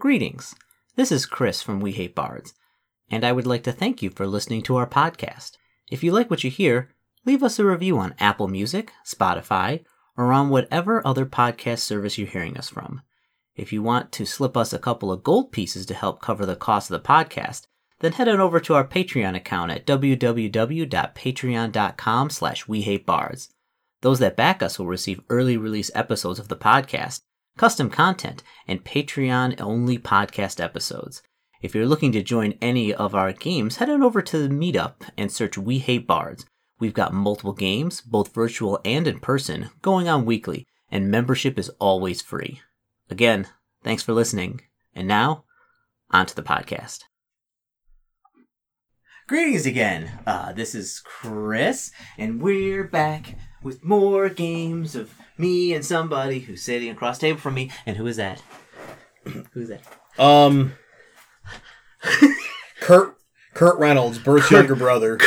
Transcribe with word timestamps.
Greetings. 0.00 0.54
This 0.94 1.10
is 1.10 1.26
Chris 1.26 1.60
from 1.60 1.80
We 1.80 1.90
Hate 1.90 2.14
Bards, 2.14 2.54
and 3.10 3.24
I 3.24 3.32
would 3.32 3.48
like 3.48 3.64
to 3.64 3.72
thank 3.72 4.00
you 4.00 4.10
for 4.10 4.28
listening 4.28 4.62
to 4.62 4.76
our 4.76 4.86
podcast. 4.86 5.56
If 5.90 6.04
you 6.04 6.12
like 6.12 6.30
what 6.30 6.44
you 6.44 6.50
hear, 6.50 6.94
leave 7.26 7.42
us 7.42 7.58
a 7.58 7.64
review 7.64 7.98
on 7.98 8.14
Apple 8.20 8.46
Music, 8.46 8.92
Spotify, 9.04 9.82
or 10.16 10.32
on 10.32 10.50
whatever 10.50 11.04
other 11.04 11.26
podcast 11.26 11.80
service 11.80 12.16
you're 12.16 12.28
hearing 12.28 12.56
us 12.56 12.68
from. 12.68 13.02
If 13.56 13.72
you 13.72 13.82
want 13.82 14.12
to 14.12 14.24
slip 14.24 14.56
us 14.56 14.72
a 14.72 14.78
couple 14.78 15.10
of 15.10 15.24
gold 15.24 15.50
pieces 15.50 15.84
to 15.86 15.94
help 15.94 16.22
cover 16.22 16.46
the 16.46 16.54
cost 16.54 16.92
of 16.92 17.02
the 17.02 17.08
podcast, 17.08 17.66
then 17.98 18.12
head 18.12 18.28
on 18.28 18.38
over 18.38 18.60
to 18.60 18.74
our 18.74 18.86
Patreon 18.86 19.34
account 19.34 19.72
at 19.72 19.84
www.patreon.com 19.84 22.30
slash 22.30 22.66
wehatebards. 22.66 23.48
Those 24.02 24.20
that 24.20 24.36
back 24.36 24.62
us 24.62 24.78
will 24.78 24.86
receive 24.86 25.22
early 25.28 25.56
release 25.56 25.90
episodes 25.92 26.38
of 26.38 26.46
the 26.46 26.54
podcast, 26.54 27.22
custom 27.58 27.90
content, 27.90 28.42
and 28.66 28.84
Patreon 28.84 29.60
only 29.60 29.98
podcast 29.98 30.62
episodes. 30.62 31.22
If 31.60 31.74
you're 31.74 31.86
looking 31.86 32.12
to 32.12 32.22
join 32.22 32.54
any 32.62 32.94
of 32.94 33.14
our 33.14 33.32
games, 33.32 33.76
head 33.76 33.90
on 33.90 34.02
over 34.02 34.22
to 34.22 34.38
the 34.38 34.54
meetup 34.54 35.02
and 35.18 35.30
search 35.30 35.58
We 35.58 35.78
Hate 35.78 36.06
Bards. 36.06 36.46
We've 36.78 36.94
got 36.94 37.12
multiple 37.12 37.52
games, 37.52 38.00
both 38.00 38.32
virtual 38.32 38.80
and 38.84 39.08
in 39.08 39.18
person, 39.18 39.70
going 39.82 40.08
on 40.08 40.24
weekly, 40.24 40.66
and 40.90 41.10
membership 41.10 41.58
is 41.58 41.68
always 41.80 42.22
free. 42.22 42.60
Again, 43.10 43.48
thanks 43.82 44.04
for 44.04 44.12
listening. 44.12 44.60
And 44.94 45.08
now, 45.08 45.44
on 46.10 46.26
to 46.26 46.36
the 46.36 46.42
podcast. 46.42 47.00
Greetings 49.28 49.66
again. 49.66 50.10
Uh, 50.26 50.54
this 50.54 50.74
is 50.74 51.00
Chris, 51.04 51.92
and 52.16 52.40
we're 52.40 52.84
back 52.84 53.36
with 53.62 53.84
more 53.84 54.30
games 54.30 54.96
of 54.96 55.12
me 55.36 55.74
and 55.74 55.84
somebody 55.84 56.38
who's 56.38 56.62
sitting 56.62 56.88
across 56.88 57.18
the 57.18 57.26
table 57.26 57.38
from 57.38 57.52
me. 57.52 57.70
And 57.84 57.98
who 57.98 58.06
is 58.06 58.16
that? 58.16 58.42
Who's 59.52 59.68
that? 59.68 59.82
Um, 60.18 60.72
Kurt 62.80 63.18
Kurt 63.52 63.78
Reynolds, 63.78 64.18
Bert's 64.18 64.50
younger 64.50 64.74
brother, 64.74 65.18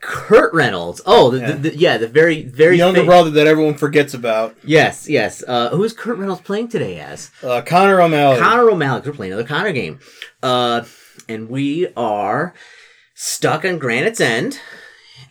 Kurt 0.00 0.54
Reynolds. 0.54 1.02
Oh, 1.04 1.30
the, 1.32 1.38
yeah. 1.38 1.52
The, 1.52 1.56
the, 1.56 1.76
yeah, 1.76 1.98
the 1.98 2.08
very, 2.08 2.44
very 2.44 2.76
the 2.76 2.78
younger 2.78 3.04
brother 3.04 3.28
that 3.32 3.46
everyone 3.46 3.74
forgets 3.74 4.14
about. 4.14 4.56
Yes, 4.64 5.06
yes. 5.06 5.44
Uh, 5.46 5.68
who 5.68 5.84
is 5.84 5.92
Kurt 5.92 6.16
Reynolds 6.16 6.40
playing 6.40 6.68
today 6.68 6.98
as? 6.98 7.30
Uh, 7.42 7.60
Connor 7.60 8.00
O'Malley. 8.00 8.40
Connor 8.40 8.70
O'Malley. 8.70 9.02
We're 9.04 9.12
playing 9.12 9.34
another 9.34 9.46
Connor 9.46 9.72
game. 9.72 10.00
Uh, 10.42 10.84
and 11.28 11.48
we 11.48 11.88
are 11.96 12.54
stuck 13.14 13.64
on 13.64 13.78
Granite's 13.78 14.20
End 14.20 14.60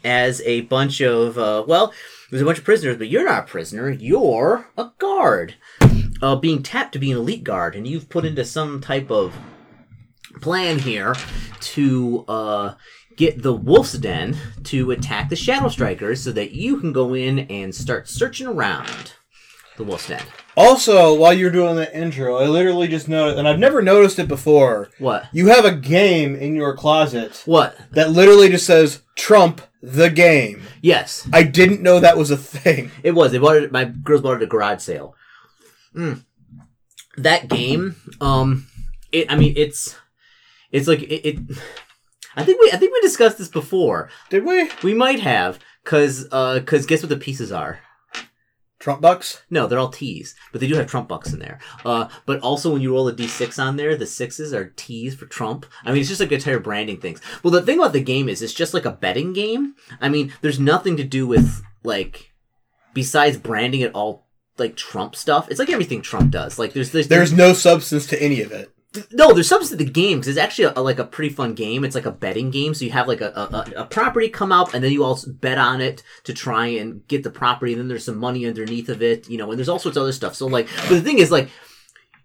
as 0.03 0.41
a 0.41 0.61
bunch 0.61 1.01
of, 1.01 1.37
uh, 1.37 1.63
well, 1.67 1.93
there's 2.29 2.41
a 2.41 2.45
bunch 2.45 2.59
of 2.59 2.63
prisoners, 2.63 2.97
but 2.97 3.09
you're 3.09 3.25
not 3.25 3.43
a 3.43 3.47
prisoner. 3.47 3.89
You're 3.89 4.69
a 4.77 4.91
guard. 4.97 5.55
Uh, 6.21 6.35
being 6.35 6.61
tapped 6.61 6.93
to 6.93 6.99
be 6.99 7.11
an 7.11 7.17
elite 7.17 7.43
guard, 7.43 7.75
and 7.75 7.87
you've 7.87 8.09
put 8.09 8.25
into 8.25 8.45
some 8.45 8.81
type 8.81 9.09
of 9.09 9.33
plan 10.41 10.79
here 10.79 11.15
to 11.61 12.25
uh, 12.27 12.73
get 13.15 13.41
the 13.41 13.53
Wolf's 13.53 13.93
Den 13.93 14.37
to 14.65 14.91
attack 14.91 15.29
the 15.29 15.35
Shadow 15.35 15.69
Strikers 15.69 16.21
so 16.21 16.31
that 16.33 16.51
you 16.51 16.79
can 16.79 16.93
go 16.93 17.13
in 17.13 17.39
and 17.39 17.73
start 17.73 18.07
searching 18.07 18.47
around 18.47 19.13
the 19.77 19.83
Wolf's 19.83 20.07
Den. 20.07 20.23
Also, 20.59 21.13
while 21.13 21.31
you're 21.31 21.49
doing 21.49 21.77
the 21.77 21.97
intro, 21.97 22.35
I 22.35 22.45
literally 22.45 22.89
just 22.89 23.07
noticed, 23.07 23.39
and 23.39 23.47
I've 23.47 23.59
never 23.59 23.81
noticed 23.81 24.19
it 24.19 24.27
before. 24.27 24.89
What? 24.99 25.23
You 25.31 25.47
have 25.47 25.63
a 25.63 25.71
game 25.71 26.35
in 26.35 26.53
your 26.53 26.75
closet. 26.75 27.43
What? 27.45 27.77
That 27.91 28.11
literally 28.11 28.49
just 28.49 28.65
says 28.65 29.01
Trump 29.15 29.61
the 29.81 30.09
game. 30.09 30.63
Yes. 30.81 31.25
I 31.31 31.43
didn't 31.43 31.81
know 31.81 32.01
that 32.01 32.17
was 32.17 32.29
a 32.29 32.35
thing. 32.35 32.91
It 33.03 33.11
was. 33.11 33.31
They 33.31 33.37
bought 33.37 33.55
it. 33.55 33.71
My 33.71 33.85
girls 33.85 34.19
bought 34.19 34.33
it 34.33 34.37
at 34.37 34.43
a 34.43 34.47
garage 34.47 34.81
sale. 34.81 35.15
Mm. 35.95 36.25
That 37.15 37.47
game, 37.47 37.95
um, 38.19 38.67
it. 39.13 39.31
I 39.31 39.37
mean, 39.37 39.53
it's 39.55 39.95
it's 40.71 40.89
like 40.89 41.03
it, 41.03 41.25
it, 41.25 41.39
I 42.35 42.43
think 42.43 42.59
we 42.59 42.69
I 42.73 42.75
think 42.77 42.91
we 42.91 42.99
discussed 42.99 43.37
this 43.37 43.47
before. 43.47 44.09
Did 44.29 44.43
we? 44.43 44.69
We 44.83 44.93
might 44.93 45.21
have, 45.21 45.57
cause 45.85 46.27
uh, 46.33 46.59
cause 46.65 46.85
guess 46.85 47.01
what 47.01 47.09
the 47.09 47.17
pieces 47.17 47.53
are. 47.53 47.79
Trump 48.79 49.01
bucks? 49.01 49.43
No, 49.49 49.67
they're 49.67 49.79
all 49.79 49.89
T's, 49.89 50.35
but 50.51 50.61
they 50.61 50.67
do 50.67 50.75
have 50.75 50.87
Trump 50.87 51.09
bucks 51.09 51.33
in 51.33 51.39
there. 51.39 51.59
Uh, 51.83 52.07
but 52.25 52.39
also 52.39 52.71
when 52.71 52.81
you 52.81 52.93
roll 52.93 53.07
a 53.09 53.13
D6 53.13 53.61
on 53.61 53.75
there, 53.75 53.95
the 53.95 54.05
sixes 54.05 54.53
are 54.53 54.73
T's 54.77 55.15
for 55.15 55.25
Trump. 55.25 55.65
I 55.83 55.91
mean, 55.91 55.99
it's 55.99 56.09
just 56.09 56.21
like 56.21 56.31
entire 56.31 56.59
branding 56.59 56.99
things. 56.99 57.21
Well, 57.43 57.51
the 57.51 57.61
thing 57.61 57.77
about 57.77 57.93
the 57.93 58.01
game 58.01 58.29
is 58.29 58.41
it's 58.41 58.53
just 58.53 58.73
like 58.73 58.85
a 58.85 58.91
betting 58.91 59.33
game. 59.33 59.75
I 59.99 60.07
mean, 60.07 60.33
there's 60.41 60.59
nothing 60.59 60.95
to 60.97 61.03
do 61.03 61.27
with 61.27 61.61
like 61.83 62.31
besides 62.93 63.37
branding 63.37 63.81
it 63.81 63.93
all 63.93 64.27
like 64.57 64.75
Trump 64.75 65.15
stuff. 65.15 65.49
It's 65.49 65.59
like 65.59 65.69
everything 65.69 66.01
Trump 66.01 66.31
does. 66.31 66.57
Like 66.57 66.73
there's 66.73 66.91
there's, 66.91 67.09
there's 67.09 67.33
no 67.33 67.53
substance 67.53 68.05
to 68.07 68.21
any 68.21 68.41
of 68.41 68.51
it 68.51 68.73
no, 69.11 69.33
there's 69.33 69.47
substance 69.47 69.69
to 69.69 69.75
the 69.83 69.89
game 69.89 70.17
because 70.17 70.29
it's 70.29 70.37
actually 70.37 70.65
a, 70.65 70.73
a, 70.75 70.81
like 70.81 70.97
a 70.97 71.05
pretty 71.05 71.33
fun 71.33 71.53
game. 71.53 71.83
It's 71.83 71.93
like 71.93 72.07
a 72.07 72.11
betting 72.11 72.49
game, 72.49 72.73
so 72.73 72.85
you 72.85 72.91
have 72.91 73.07
like 73.07 73.21
a, 73.21 73.27
a, 73.27 73.81
a 73.81 73.85
property 73.85 74.29
come 74.29 74.51
up, 74.51 74.73
and 74.73 74.83
then 74.83 74.91
you 74.91 75.03
all 75.03 75.19
bet 75.27 75.59
on 75.59 75.79
it 75.79 76.01
to 76.23 76.33
try 76.33 76.67
and 76.67 77.07
get 77.07 77.23
the 77.23 77.29
property. 77.29 77.73
And 77.73 77.81
then 77.81 77.87
there's 77.87 78.05
some 78.05 78.17
money 78.17 78.47
underneath 78.47 78.89
of 78.89 79.03
it, 79.03 79.29
you 79.29 79.37
know, 79.37 79.49
and 79.51 79.59
there's 79.59 79.69
all 79.69 79.77
sorts 79.77 79.95
of 79.97 80.03
other 80.03 80.11
stuff. 80.11 80.33
So 80.35 80.47
like, 80.47 80.67
but 80.87 80.95
the 80.95 81.01
thing 81.01 81.19
is 81.19 81.31
like. 81.31 81.49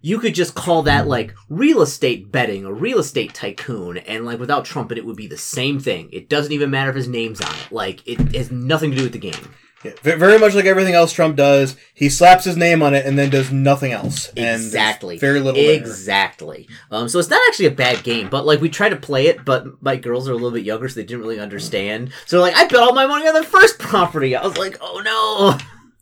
You 0.07 0.19
could 0.19 0.35
just 0.35 0.55
call 0.55 0.83
that 0.83 1.09
like 1.09 1.35
real 1.49 1.81
estate 1.81 2.31
betting 2.31 2.67
or 2.67 2.75
real 2.75 2.99
estate 2.99 3.33
tycoon, 3.33 3.97
and 3.97 4.27
like 4.27 4.39
without 4.39 4.67
Trump, 4.67 4.93
it 4.93 5.07
would 5.07 5.17
be 5.17 5.27
the 5.27 5.39
same 5.39 5.81
thing. 5.81 6.11
It 6.13 6.29
doesn't 6.29 6.53
even 6.53 6.69
matter 6.69 6.91
if 6.91 6.97
his 6.97 7.09
name's 7.09 7.41
on 7.41 7.55
it. 7.55 7.73
Like 7.73 8.07
it 8.07 8.35
has 8.37 8.51
nothing 8.51 8.91
to 8.91 8.99
do 8.99 9.05
with 9.05 9.15
the 9.15 9.19
game. 9.19 9.55
Yeah, 9.85 9.93
very 10.03 10.39
much 10.39 10.55
like 10.55 10.65
everything 10.65 10.95
else 10.95 11.13
Trump 11.13 11.37
does, 11.37 11.77
he 11.93 12.09
slaps 12.09 12.45
his 12.45 12.57
name 12.57 12.83
on 12.83 12.95
it 12.95 13.05
and 13.05 13.19
then 13.19 13.29
does 13.29 13.53
nothing 13.53 13.93
else. 13.93 14.31
Exactly. 14.35 15.19
very 15.19 15.41
little. 15.41 15.61
Exactly. 15.61 16.67
Um, 16.91 17.07
so 17.09 17.19
it's 17.19 17.29
not 17.29 17.41
actually 17.49 17.67
a 17.67 17.71
bad 17.71 18.03
game, 18.03 18.31
but 18.31 18.47
like 18.47 18.63
we 18.63 18.71
tried 18.71 18.91
to 18.91 18.97
play 18.97 19.27
it, 19.27 19.45
but 19.45 19.83
my 19.83 19.97
girls 19.97 20.27
are 20.27 20.33
a 20.33 20.37
little 20.37 20.53
bit 20.53 20.65
younger, 20.65 20.89
so 20.89 20.95
they 20.95 21.05
didn't 21.05 21.21
really 21.21 21.39
understand. 21.39 22.13
So 22.25 22.41
like 22.41 22.55
I 22.55 22.67
bet 22.67 22.81
all 22.81 22.95
my 22.95 23.07
money 23.07 23.29
on 23.29 23.35
the 23.35 23.45
first 23.45 23.79
property. 23.79 24.35
I 24.35 24.47
was 24.47 24.57
like, 24.57 24.79
oh 24.81 25.03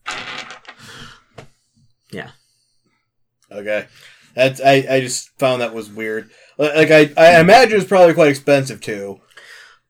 no. 0.07 0.15
yeah. 2.13 2.31
Okay. 3.51 3.87
That's 4.35 4.61
I, 4.61 4.87
I 4.89 5.01
just 5.01 5.29
found 5.39 5.61
that 5.61 5.75
was 5.75 5.91
weird. 5.91 6.31
Like 6.57 6.91
I, 6.91 7.11
I 7.17 7.41
imagine 7.41 7.79
it's 7.79 7.89
probably 7.89 8.15
quite 8.15 8.29
expensive 8.29 8.81
too. 8.81 9.21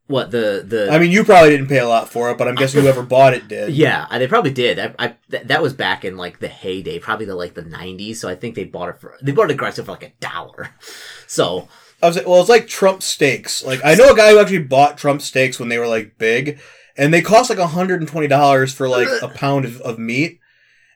What 0.08 0.30
the 0.30 0.64
the? 0.66 0.90
I 0.90 0.98
mean, 0.98 1.10
you 1.10 1.24
probably 1.24 1.50
didn't 1.50 1.68
pay 1.68 1.78
a 1.78 1.88
lot 1.88 2.08
for 2.08 2.30
it, 2.30 2.38
but 2.38 2.48
I'm 2.48 2.54
guessing 2.54 2.82
whoever 2.82 3.02
bought 3.02 3.34
it 3.34 3.48
did. 3.48 3.72
Yeah, 3.72 4.06
uh, 4.10 4.18
they 4.18 4.26
probably 4.26 4.50
did. 4.50 4.78
I, 4.78 4.94
I 4.98 5.16
th- 5.30 5.44
that 5.44 5.62
was 5.62 5.72
back 5.72 6.04
in 6.04 6.16
like 6.16 6.40
the 6.40 6.48
heyday, 6.48 6.98
probably 6.98 7.26
the 7.26 7.36
like 7.36 7.54
the 7.54 7.62
'90s. 7.62 8.16
So 8.16 8.28
I 8.28 8.34
think 8.34 8.54
they 8.54 8.64
bought 8.64 8.90
it 8.90 9.00
for 9.00 9.16
they 9.22 9.32
bought 9.32 9.50
it 9.50 9.54
aggressive 9.54 9.86
for 9.86 9.92
like 9.92 10.02
a 10.04 10.12
dollar. 10.20 10.70
So 11.28 11.66
I 12.02 12.08
was 12.08 12.16
like, 12.16 12.26
well, 12.26 12.40
it's 12.40 12.50
like 12.50 12.66
Trump 12.66 13.02
steaks. 13.02 13.64
Like 13.64 13.82
I 13.82 13.94
know 13.94 14.12
a 14.12 14.16
guy 14.16 14.32
who 14.32 14.38
actually 14.38 14.64
bought 14.64 14.98
Trump 14.98 15.22
steaks 15.22 15.58
when 15.58 15.70
they 15.70 15.78
were 15.78 15.86
like 15.86 16.18
big, 16.18 16.60
and 16.94 17.14
they 17.14 17.22
cost 17.22 17.48
like 17.48 17.58
120 17.58 18.26
dollars 18.26 18.74
for 18.74 18.86
like 18.86 19.08
a 19.22 19.28
pound 19.28 19.64
of, 19.64 19.80
of 19.80 19.98
meat, 19.98 20.40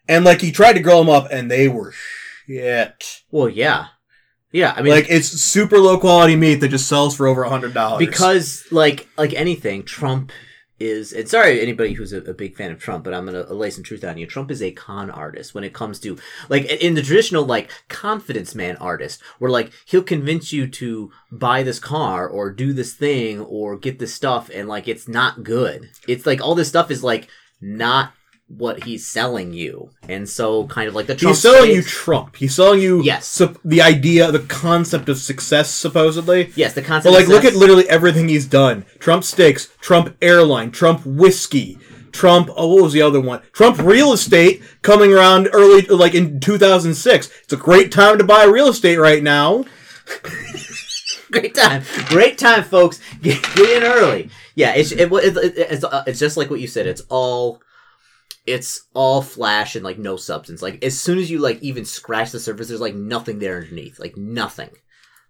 and 0.06 0.26
like 0.26 0.42
he 0.42 0.52
tried 0.52 0.74
to 0.74 0.80
grill 0.80 0.98
them 1.02 1.08
up, 1.08 1.28
and 1.30 1.50
they 1.50 1.68
were 1.68 1.92
shit. 2.46 3.22
Well, 3.30 3.48
yeah. 3.48 3.86
Yeah, 4.56 4.72
I 4.74 4.80
mean, 4.80 4.94
like 4.94 5.10
it's 5.10 5.28
super 5.28 5.78
low 5.78 5.98
quality 5.98 6.34
meat 6.34 6.56
that 6.56 6.68
just 6.68 6.88
sells 6.88 7.14
for 7.14 7.26
over 7.26 7.42
a 7.42 7.50
hundred 7.50 7.74
dollars. 7.74 7.98
Because, 7.98 8.66
like, 8.70 9.06
like 9.18 9.34
anything, 9.34 9.82
Trump 9.82 10.32
is. 10.80 11.12
And 11.12 11.28
sorry, 11.28 11.60
anybody 11.60 11.92
who's 11.92 12.14
a, 12.14 12.22
a, 12.22 12.32
big 12.32 12.56
fan 12.56 12.70
of 12.70 12.78
Trump, 12.78 13.04
but 13.04 13.12
I'm 13.12 13.26
gonna 13.26 13.52
lay 13.52 13.68
some 13.68 13.84
truth 13.84 14.02
on 14.02 14.16
you. 14.16 14.26
Trump 14.26 14.50
is 14.50 14.62
a 14.62 14.72
con 14.72 15.10
artist 15.10 15.54
when 15.54 15.62
it 15.62 15.74
comes 15.74 16.00
to 16.00 16.16
like 16.48 16.64
in 16.64 16.94
the 16.94 17.02
traditional 17.02 17.44
like 17.44 17.70
confidence 17.88 18.54
man 18.54 18.78
artist, 18.78 19.20
where 19.38 19.50
like 19.50 19.72
he'll 19.84 20.02
convince 20.02 20.54
you 20.54 20.66
to 20.68 21.12
buy 21.30 21.62
this 21.62 21.78
car 21.78 22.26
or 22.26 22.50
do 22.50 22.72
this 22.72 22.94
thing 22.94 23.40
or 23.40 23.76
get 23.76 23.98
this 23.98 24.14
stuff, 24.14 24.48
and 24.54 24.68
like 24.68 24.88
it's 24.88 25.06
not 25.06 25.42
good. 25.42 25.90
It's 26.08 26.24
like 26.24 26.40
all 26.40 26.54
this 26.54 26.68
stuff 26.68 26.90
is 26.90 27.04
like 27.04 27.28
not 27.60 28.14
what 28.48 28.84
he's 28.84 29.06
selling 29.06 29.52
you. 29.52 29.90
And 30.08 30.28
so 30.28 30.66
kind 30.66 30.88
of 30.88 30.94
like 30.94 31.06
the 31.06 31.16
Trump 31.16 31.34
He's 31.34 31.42
selling 31.42 31.70
you 31.70 31.82
Trump. 31.82 32.36
He's 32.36 32.54
selling 32.54 32.80
you 32.80 33.02
yes. 33.02 33.26
Su- 33.26 33.58
the 33.64 33.82
idea, 33.82 34.30
the 34.30 34.41
concept 34.41 35.09
of 35.09 35.18
success 35.18 35.71
supposedly. 35.71 36.53
Yes, 36.54 36.74
the 36.74 36.82
concept 36.82 37.12
But 37.12 37.18
like 37.18 37.28
look 37.28 37.44
at 37.44 37.54
literally 37.56 37.88
everything 37.88 38.28
he's 38.28 38.47
done. 38.47 38.84
Trump 38.98 39.24
steaks, 39.24 39.68
Trump 39.80 40.16
airline, 40.22 40.71
Trump 40.71 41.04
whiskey, 41.04 41.78
Trump 42.12 42.48
oh 42.56 42.74
what 42.74 42.84
was 42.84 42.92
the 42.92 43.03
other 43.03 43.21
one? 43.21 43.42
Trump 43.53 43.78
real 43.78 44.12
estate 44.12 44.62
coming 44.82 45.12
around 45.12 45.48
early 45.53 45.82
like 45.82 46.15
in 46.15 46.38
2006. 46.41 47.30
It's 47.42 47.53
a 47.53 47.56
great 47.56 47.91
time 47.91 48.18
to 48.18 48.24
buy 48.24 48.44
real 48.44 48.68
estate 48.68 48.97
right 48.97 49.22
now. 49.22 49.65
great 51.32 51.54
time. 51.54 51.82
Great 52.06 52.38
time 52.38 52.62
folks. 52.62 53.00
Get, 53.21 53.42
get 53.54 53.82
in 53.82 53.82
early. 53.82 54.30
Yeah, 54.54 54.74
it's 54.74 54.92
it, 54.92 55.12
it, 55.12 55.36
it, 55.36 55.54
it's 55.59 55.84
uh, 55.84 56.04
it's 56.06 56.21
just 56.21 56.36
like 56.36 56.48
what 56.48 56.60
you 56.60 56.68
said. 56.68 56.86
It's 56.86 57.03
all 57.09 57.60
it's 58.47 58.87
all 58.95 59.22
flash 59.22 59.75
and 59.75 59.84
like 59.84 59.98
no 59.98 60.16
substance. 60.16 60.63
Like 60.63 60.84
as 60.84 60.98
soon 60.98 61.19
as 61.19 61.31
you 61.31 61.39
like 61.39 61.60
even 61.63 61.84
scratch 61.84 62.31
the 62.31 62.41
surface, 62.41 62.69
there's 62.69 62.81
like 62.81 62.95
nothing 62.95 63.39
there 63.39 63.57
underneath. 63.57 63.98
Like 63.98 64.16
nothing. 64.16 64.71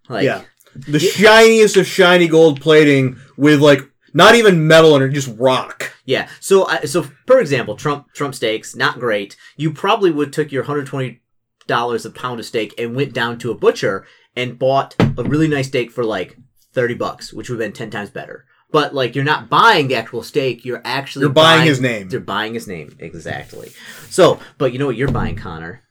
Like 0.07 0.23
yeah, 0.23 0.43
the 0.75 0.99
shiniest 0.99 1.77
of 1.77 1.87
shiny 1.87 2.27
gold 2.27 2.61
plating 2.61 3.17
with 3.35 3.59
like 3.61 3.81
not 4.13 4.35
even 4.35 4.67
metal 4.67 4.93
under, 4.93 5.09
just 5.09 5.35
rock. 5.37 5.93
Yeah. 6.05 6.29
So 6.39 6.63
uh, 6.63 6.85
so 6.85 7.03
for 7.25 7.39
example, 7.39 7.75
Trump 7.75 8.13
Trump 8.13 8.35
steaks 8.35 8.75
not 8.75 8.99
great. 8.99 9.35
You 9.57 9.73
probably 9.73 10.11
would 10.11 10.31
took 10.31 10.51
your 10.51 10.63
120 10.63 11.21
dollars 11.67 12.05
a 12.05 12.09
pound 12.09 12.39
of 12.39 12.45
steak 12.45 12.73
and 12.77 12.95
went 12.95 13.13
down 13.13 13.37
to 13.39 13.51
a 13.51 13.55
butcher 13.55 14.07
and 14.35 14.57
bought 14.57 14.95
a 14.99 15.23
really 15.23 15.47
nice 15.47 15.67
steak 15.67 15.91
for 15.91 16.03
like 16.03 16.37
thirty 16.71 16.93
bucks, 16.93 17.33
which 17.33 17.49
would 17.49 17.59
have 17.59 17.67
been 17.67 17.73
ten 17.73 17.89
times 17.89 18.09
better. 18.09 18.45
But 18.71 18.93
like 18.93 19.15
you're 19.15 19.23
not 19.23 19.49
buying 19.49 19.87
the 19.87 19.95
actual 19.95 20.23
steak, 20.23 20.65
you're 20.65 20.81
actually 20.83 21.23
You're 21.23 21.31
buying 21.33 21.65
his 21.65 21.79
name. 21.79 22.09
You're 22.11 22.19
buying 22.21 22.53
his 22.53 22.67
name 22.67 22.95
exactly. 22.99 23.71
So, 24.09 24.39
but 24.57 24.73
you 24.73 24.79
know 24.79 24.85
what 24.87 24.97
you're 24.97 25.11
buying, 25.11 25.35
Connor? 25.37 25.83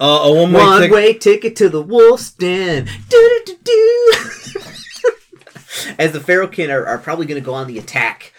Uh, 0.00 0.20
a 0.24 0.34
one 0.34 0.52
way 0.52 0.60
One 0.60 0.80
ticket. 0.80 0.94
way 0.94 1.12
ticket 1.12 1.56
to 1.56 1.68
the 1.68 1.82
Wolf's 1.82 2.30
Den. 2.32 2.88
Do 3.10 3.42
do 3.44 3.54
do 3.54 3.56
do. 3.64 4.12
As 5.98 6.12
the 6.12 6.18
Feralkin 6.20 6.70
are, 6.70 6.86
are 6.86 6.98
probably 6.98 7.26
going 7.26 7.40
to 7.40 7.44
go 7.44 7.52
on 7.54 7.66
the 7.66 7.78
attack. 7.78 8.32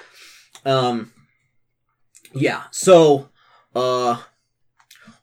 Um. 0.66 1.12
Yeah. 2.34 2.64
So, 2.72 3.30
uh, 3.76 4.22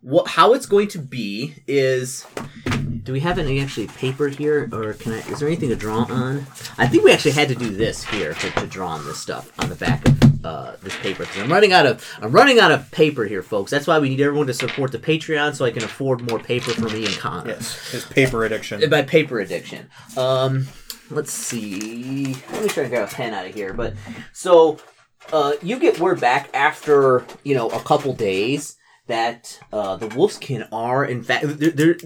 what? 0.00 0.28
How 0.28 0.52
it's 0.54 0.66
going 0.66 0.88
to 0.88 1.00
be 1.00 1.54
is. 1.66 2.24
Do 3.08 3.14
we 3.14 3.20
have 3.20 3.38
any 3.38 3.58
actually 3.58 3.86
paper 3.86 4.28
here, 4.28 4.68
or 4.70 4.92
can 4.92 5.14
I? 5.14 5.20
Is 5.30 5.38
there 5.38 5.48
anything 5.48 5.70
to 5.70 5.76
draw 5.76 6.04
on? 6.10 6.46
I 6.76 6.86
think 6.86 7.04
we 7.04 7.10
actually 7.10 7.30
had 7.30 7.48
to 7.48 7.54
do 7.54 7.70
this 7.70 8.04
here 8.04 8.34
to, 8.34 8.50
to 8.50 8.66
draw 8.66 8.88
on 8.88 9.06
this 9.06 9.18
stuff 9.18 9.50
on 9.58 9.70
the 9.70 9.76
back 9.76 10.06
of 10.06 10.44
uh, 10.44 10.72
this 10.82 10.94
paper 10.98 11.24
because 11.24 11.38
I'm 11.38 11.50
running 11.50 11.72
out 11.72 11.86
of 11.86 12.06
I'm 12.20 12.32
running 12.32 12.58
out 12.58 12.70
of 12.70 12.90
paper 12.90 13.24
here, 13.24 13.42
folks. 13.42 13.70
That's 13.70 13.86
why 13.86 13.98
we 13.98 14.10
need 14.10 14.20
everyone 14.20 14.46
to 14.48 14.52
support 14.52 14.92
the 14.92 14.98
Patreon 14.98 15.54
so 15.54 15.64
I 15.64 15.70
can 15.70 15.84
afford 15.84 16.28
more 16.28 16.38
paper 16.38 16.72
for 16.72 16.90
me 16.90 17.06
and 17.06 17.14
Connor. 17.14 17.52
Yes, 17.52 17.92
his 17.92 18.04
paper 18.04 18.44
addiction. 18.44 18.90
By 18.90 19.00
paper 19.00 19.40
addiction. 19.40 19.88
Um, 20.18 20.66
let's 21.08 21.32
see. 21.32 22.34
Let 22.52 22.62
me 22.62 22.68
try 22.68 22.82
to 22.82 22.90
get 22.90 23.10
a 23.10 23.14
pen 23.16 23.32
out 23.32 23.46
of 23.46 23.54
here. 23.54 23.72
But 23.72 23.94
so, 24.34 24.80
uh, 25.32 25.52
you 25.62 25.78
get 25.78 25.98
word 25.98 26.20
back 26.20 26.50
after 26.52 27.24
you 27.42 27.54
know 27.54 27.70
a 27.70 27.80
couple 27.80 28.12
days 28.12 28.76
that 29.06 29.58
uh, 29.72 29.96
the 29.96 30.08
Wolfskin 30.08 30.68
are 30.70 31.06
in 31.06 31.22
fact 31.22 31.46
they're, 31.58 31.70
they're, 31.70 31.96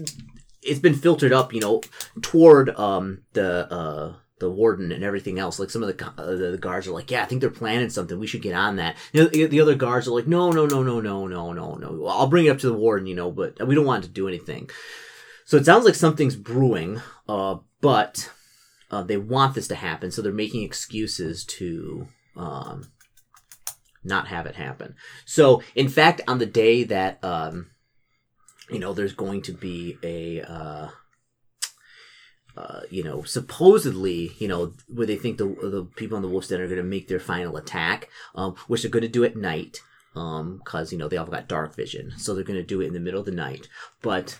it's 0.65 0.79
been 0.79 0.95
filtered 0.95 1.33
up, 1.33 1.53
you 1.53 1.59
know, 1.59 1.81
toward 2.21 2.69
um, 2.77 3.23
the 3.33 3.71
uh, 3.71 4.13
the 4.39 4.49
warden 4.49 4.91
and 4.91 5.03
everything 5.03 5.39
else. 5.39 5.59
Like 5.59 5.69
some 5.69 5.83
of 5.83 5.97
the, 5.97 6.05
uh, 6.05 6.51
the 6.51 6.57
guards 6.57 6.87
are 6.87 6.91
like, 6.91 7.09
"Yeah, 7.11 7.23
I 7.23 7.25
think 7.25 7.41
they're 7.41 7.49
planning 7.49 7.89
something. 7.89 8.19
We 8.19 8.27
should 8.27 8.41
get 8.41 8.55
on 8.55 8.75
that." 8.77 8.97
You 9.11 9.23
know, 9.23 9.29
the, 9.29 9.61
other 9.61 9.75
guards 9.75 10.07
are 10.07 10.11
like, 10.11 10.27
"No, 10.27 10.51
no, 10.51 10.65
no, 10.65 10.83
no, 10.83 10.99
no, 10.99 11.27
no, 11.27 11.53
no, 11.53 11.75
no. 11.75 12.05
I'll 12.07 12.27
bring 12.27 12.45
it 12.45 12.49
up 12.49 12.59
to 12.59 12.67
the 12.67 12.73
warden, 12.73 13.07
you 13.07 13.15
know, 13.15 13.31
but 13.31 13.65
we 13.65 13.75
don't 13.75 13.85
want 13.85 14.03
to 14.03 14.09
do 14.09 14.27
anything." 14.27 14.69
So 15.45 15.57
it 15.57 15.65
sounds 15.65 15.85
like 15.85 15.95
something's 15.95 16.35
brewing, 16.35 17.01
uh, 17.27 17.57
but 17.81 18.31
uh, 18.91 19.03
they 19.03 19.17
want 19.17 19.55
this 19.55 19.67
to 19.69 19.75
happen, 19.75 20.11
so 20.11 20.21
they're 20.21 20.31
making 20.31 20.63
excuses 20.63 21.45
to 21.45 22.07
um, 22.35 22.91
not 24.03 24.27
have 24.27 24.45
it 24.45 24.55
happen. 24.55 24.95
So, 25.25 25.61
in 25.75 25.89
fact, 25.89 26.21
on 26.27 26.39
the 26.39 26.45
day 26.45 26.83
that 26.85 27.23
um, 27.23 27.71
you 28.69 28.79
know, 28.79 28.93
there's 28.93 29.13
going 29.13 29.41
to 29.43 29.51
be 29.53 29.97
a 30.03 30.41
uh, 30.41 30.89
uh, 32.55 32.81
you 32.89 33.03
know, 33.03 33.23
supposedly, 33.23 34.31
you 34.37 34.47
know, 34.47 34.73
where 34.87 35.07
they 35.07 35.15
think 35.15 35.37
the 35.37 35.45
the 35.45 35.87
people 35.95 36.15
on 36.15 36.21
the 36.21 36.29
Wolf's 36.29 36.47
Den 36.47 36.61
are 36.61 36.67
going 36.67 36.77
to 36.77 36.83
make 36.83 37.07
their 37.07 37.19
final 37.19 37.57
attack, 37.57 38.09
um, 38.35 38.55
which 38.67 38.81
they're 38.81 38.91
going 38.91 39.01
to 39.01 39.07
do 39.07 39.23
at 39.23 39.35
night, 39.35 39.81
um, 40.15 40.57
because 40.63 40.91
you 40.91 40.97
know 40.97 41.07
they 41.07 41.17
all 41.17 41.25
got 41.25 41.47
dark 41.47 41.75
vision, 41.75 42.13
so 42.17 42.33
they're 42.33 42.43
going 42.43 42.59
to 42.59 42.65
do 42.65 42.81
it 42.81 42.87
in 42.87 42.93
the 42.93 42.99
middle 42.99 43.19
of 43.19 43.25
the 43.25 43.31
night. 43.31 43.67
But 44.01 44.37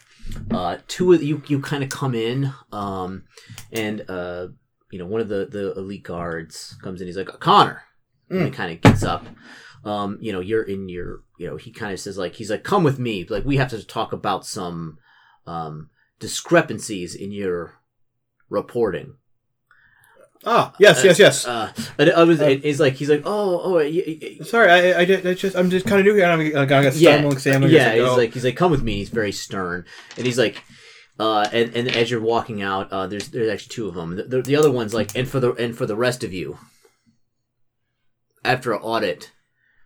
uh, 0.51 0.77
two 0.87 1.11
of 1.13 1.23
you 1.23 1.41
you 1.47 1.59
kind 1.59 1.83
of 1.83 1.89
come 1.89 2.13
in, 2.13 2.53
um, 2.71 3.23
and 3.71 4.07
uh, 4.07 4.47
you 4.93 4.99
know, 4.99 5.07
one 5.07 5.21
of 5.21 5.27
the 5.27 5.47
the 5.49 5.73
elite 5.73 6.03
guards 6.03 6.75
comes 6.83 7.01
in. 7.01 7.07
He's 7.07 7.17
like, 7.17 7.27
Connor, 7.39 7.81
and 8.29 8.45
he 8.45 8.51
kind 8.51 8.71
of 8.71 8.79
gets 8.79 9.03
up. 9.03 9.25
Um, 9.83 10.19
you 10.21 10.31
know, 10.31 10.39
you're 10.39 10.63
in 10.63 10.87
your, 10.87 11.23
you 11.43 11.49
know, 11.49 11.57
he 11.57 11.71
kind 11.71 11.93
of 11.93 11.99
says 11.99 12.17
like, 12.17 12.35
he's 12.35 12.49
like, 12.49 12.63
come 12.63 12.83
with 12.83 12.97
me. 12.99 13.25
Like, 13.29 13.45
we 13.45 13.57
have 13.57 13.69
to 13.71 13.85
talk 13.85 14.13
about 14.13 14.45
some 14.45 14.97
um 15.45 15.89
discrepancies 16.19 17.13
in 17.15 17.31
your 17.31 17.73
reporting. 18.49 19.15
Ah, 20.45 20.73
yes, 20.79 21.03
yes, 21.05 21.19
yes. 21.19 21.45
Uh, 21.47 21.71
and 21.97 22.11
I 22.11 22.23
was, 22.23 22.39
he's 22.41 22.79
like, 22.79 22.93
he's 22.93 23.09
like, 23.09 23.21
oh, 23.25 23.61
oh, 23.63 23.73
y- 23.75 24.03
y- 24.21 24.37
Sorry, 24.43 24.69
I, 24.69 24.99
I, 24.99 25.05
did- 25.05 25.25
I 25.25 25.33
just, 25.35 25.55
I'm 25.55 25.69
just 25.69 25.85
kind 25.85 25.99
of 26.01 26.05
new 26.05 26.15
here. 26.15 26.25
I'm, 26.25 26.39
I'm 26.41 26.67
gonna 26.67 26.83
yeah, 26.83 26.91
stumbling, 26.91 27.71
yeah. 27.71 27.89
I 27.91 27.93
He's 27.95 28.03
go. 28.03 28.15
like, 28.17 28.33
he's 28.33 28.43
like, 28.43 28.57
come 28.57 28.69
with 28.71 28.83
me. 28.83 28.95
He's 28.95 29.07
very 29.09 29.31
stern, 29.31 29.85
and 30.17 30.25
he's 30.25 30.37
like, 30.37 30.61
uh, 31.17 31.47
and 31.53 31.73
and 31.77 31.87
as 31.87 32.11
you're 32.11 32.19
walking 32.21 32.61
out, 32.61 32.91
uh, 32.91 33.07
there's 33.07 33.29
there's 33.29 33.49
actually 33.53 33.73
two 33.73 33.87
of 33.87 33.95
them. 33.95 34.15
The, 34.17 34.23
the, 34.23 34.41
the 34.41 34.55
other 34.57 34.69
one's 34.71 34.93
like, 34.93 35.15
and 35.15 35.27
for 35.29 35.39
the 35.39 35.53
and 35.53 35.77
for 35.77 35.85
the 35.85 35.95
rest 35.95 36.23
of 36.25 36.33
you, 36.33 36.57
after 38.43 38.73
an 38.73 38.79
audit, 38.81 39.31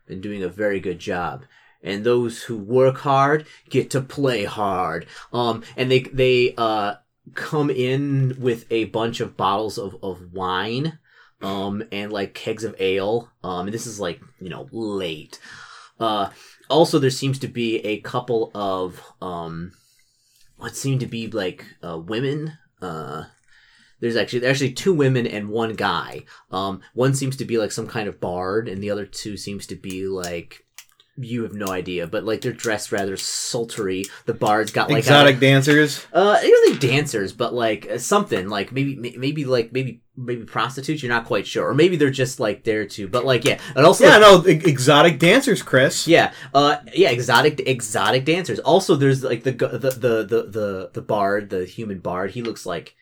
been 0.08 0.22
doing 0.22 0.44
a 0.44 0.50
very 0.50 0.80
good 0.80 1.00
job. 1.00 1.46
And 1.84 2.04
those 2.04 2.44
who 2.44 2.58
work 2.58 2.98
hard 3.00 3.46
get 3.70 3.90
to 3.92 4.02
play 4.02 4.46
hard. 4.46 5.06
Um, 5.32 5.64
and 5.76 5.92
they 5.92 6.02
they 6.02 6.54
uh 6.58 6.96
come 7.34 7.70
in 7.70 8.36
with 8.40 8.66
a 8.72 8.86
bunch 8.86 9.20
of 9.20 9.38
bottles 9.38 9.78
of 9.78 9.98
of 10.02 10.34
wine, 10.34 11.00
um, 11.42 11.84
and 11.92 12.12
like 12.12 12.34
kegs 12.34 12.64
of 12.64 12.76
ale. 12.80 13.32
Um, 13.44 13.68
and 13.68 13.74
this 13.74 13.86
is 13.88 14.00
like 14.00 14.22
you 14.40 14.50
know 14.50 14.68
late. 14.72 15.40
Uh, 16.00 16.30
also 16.70 17.00
there 17.00 17.10
seems 17.10 17.40
to 17.40 17.48
be 17.48 17.78
a 17.80 18.00
couple 18.02 18.52
of 18.54 19.02
um, 19.22 19.72
what 20.58 20.76
seem 20.76 21.00
to 21.00 21.08
be 21.08 21.28
like 21.28 21.66
uh, 21.84 21.98
women. 21.98 22.58
Uh, 22.82 23.26
there's 24.00 24.16
actually 24.16 24.40
there's 24.40 24.58
actually 24.58 24.74
two 24.74 24.94
women 24.94 25.26
and 25.28 25.50
one 25.50 25.74
guy. 25.74 26.24
Um, 26.52 26.82
one 26.94 27.14
seems 27.14 27.36
to 27.38 27.46
be 27.46 27.58
like 27.58 27.72
some 27.72 27.88
kind 27.88 28.08
of 28.08 28.20
bard, 28.20 28.68
and 28.68 28.82
the 28.82 28.92
other 28.92 29.06
two 29.06 29.38
seems 29.38 29.68
to 29.68 29.76
be 29.76 30.08
like 30.08 30.64
you 31.20 31.42
have 31.42 31.54
no 31.54 31.70
idea, 31.70 32.06
but 32.06 32.24
like 32.26 32.42
they're 32.42 32.52
dressed 32.52 32.92
rather 32.92 33.18
sultry. 33.18 34.06
The 34.28 34.36
bard's 34.36 34.72
got 34.72 34.90
like 34.90 35.00
exotic 35.00 35.40
dancers. 35.40 36.06
uh, 36.14 36.40
they 36.40 36.48
don't 36.52 36.68
think 36.70 36.80
dancers, 36.80 37.34
but 37.34 37.56
like 37.56 37.90
uh, 37.90 37.98
something 37.98 38.48
like 38.50 38.72
maybe 38.72 38.96
may- 38.96 39.16
maybe 39.18 39.44
like 39.44 39.74
maybe 39.74 40.02
maybe 40.16 40.44
prostitutes. 40.44 41.02
You're 41.02 41.12
not 41.12 41.26
quite 41.26 41.48
sure, 41.48 41.68
or 41.68 41.74
maybe 41.74 41.96
they're 41.96 42.12
just 42.12 42.40
like 42.40 42.64
there 42.66 42.86
too. 42.86 43.08
But 43.08 43.26
like 43.26 43.46
yeah, 43.46 43.60
and 43.76 43.84
also 43.84 44.06
Yeah, 44.06 44.20
no, 44.20 44.46
e- 44.46 44.52
exotic 44.64 45.18
dancers, 45.18 45.64
Chris. 45.64 46.08
yeah, 46.08 46.34
uh, 46.54 46.78
yeah, 46.94 47.10
exotic 47.10 47.62
exotic 47.66 48.24
dancers. 48.24 48.60
Also, 48.60 48.96
there's 48.96 49.24
like 49.24 49.42
the 49.42 49.54
the 49.54 49.68
the 49.80 49.90
the 49.90 50.44
the, 50.52 50.90
the 50.94 51.02
bard, 51.02 51.50
the 51.50 51.66
human 51.66 51.98
bard. 51.98 52.30
He 52.30 52.44
looks 52.44 52.64
like 52.64 52.96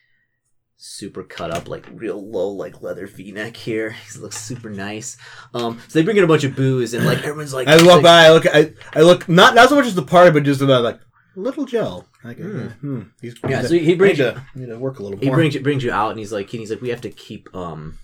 super 0.85 1.23
cut 1.23 1.51
up, 1.51 1.67
like 1.67 1.87
real 1.93 2.23
low, 2.29 2.49
like 2.49 2.81
leather 2.81 3.07
V 3.07 3.31
neck 3.31 3.57
here. 3.57 3.91
He 3.91 4.19
looks 4.19 4.37
super 4.37 4.69
nice. 4.69 5.17
Um, 5.53 5.81
so 5.87 5.99
they 5.99 6.03
bring 6.03 6.17
in 6.17 6.23
a 6.23 6.27
bunch 6.27 6.43
of 6.43 6.55
booze, 6.55 6.93
and 6.93 7.05
like 7.05 7.19
everyone's 7.19 7.53
like, 7.53 7.67
I 7.67 7.77
walk 7.77 8.01
like, 8.01 8.03
by, 8.03 8.25
I 8.25 8.31
look, 8.31 8.45
I, 8.47 8.73
I 8.93 9.01
look 9.01 9.27
not 9.27 9.55
not 9.55 9.69
so 9.69 9.75
much 9.75 9.87
as 9.87 9.95
the 9.95 10.03
party, 10.03 10.31
but 10.31 10.43
just 10.43 10.61
about 10.61 10.83
like 10.83 10.99
little 11.35 11.65
Joe. 11.65 12.05
Like, 12.23 12.37
hmm. 12.37 12.67
hmm. 12.67 13.01
He's, 13.21 13.35
Yeah, 13.47 13.61
he's 13.61 13.69
so 13.69 13.75
he 13.75 13.95
brings 13.95 14.17
to, 14.17 14.43
need 14.55 14.67
to 14.67 14.79
work 14.79 14.99
a 14.99 15.04
little 15.04 15.19
he 15.19 15.27
more. 15.27 15.35
He 15.35 15.42
brings 15.42 15.56
you, 15.56 15.61
brings 15.61 15.83
you 15.83 15.92
out 15.92 16.11
and 16.11 16.19
he's 16.19 16.31
like 16.31 16.49
he's 16.49 16.69
like 16.69 16.81
we 16.81 16.89
have 16.89 17.01
to 17.01 17.09
keep 17.09 17.54
um 17.56 17.99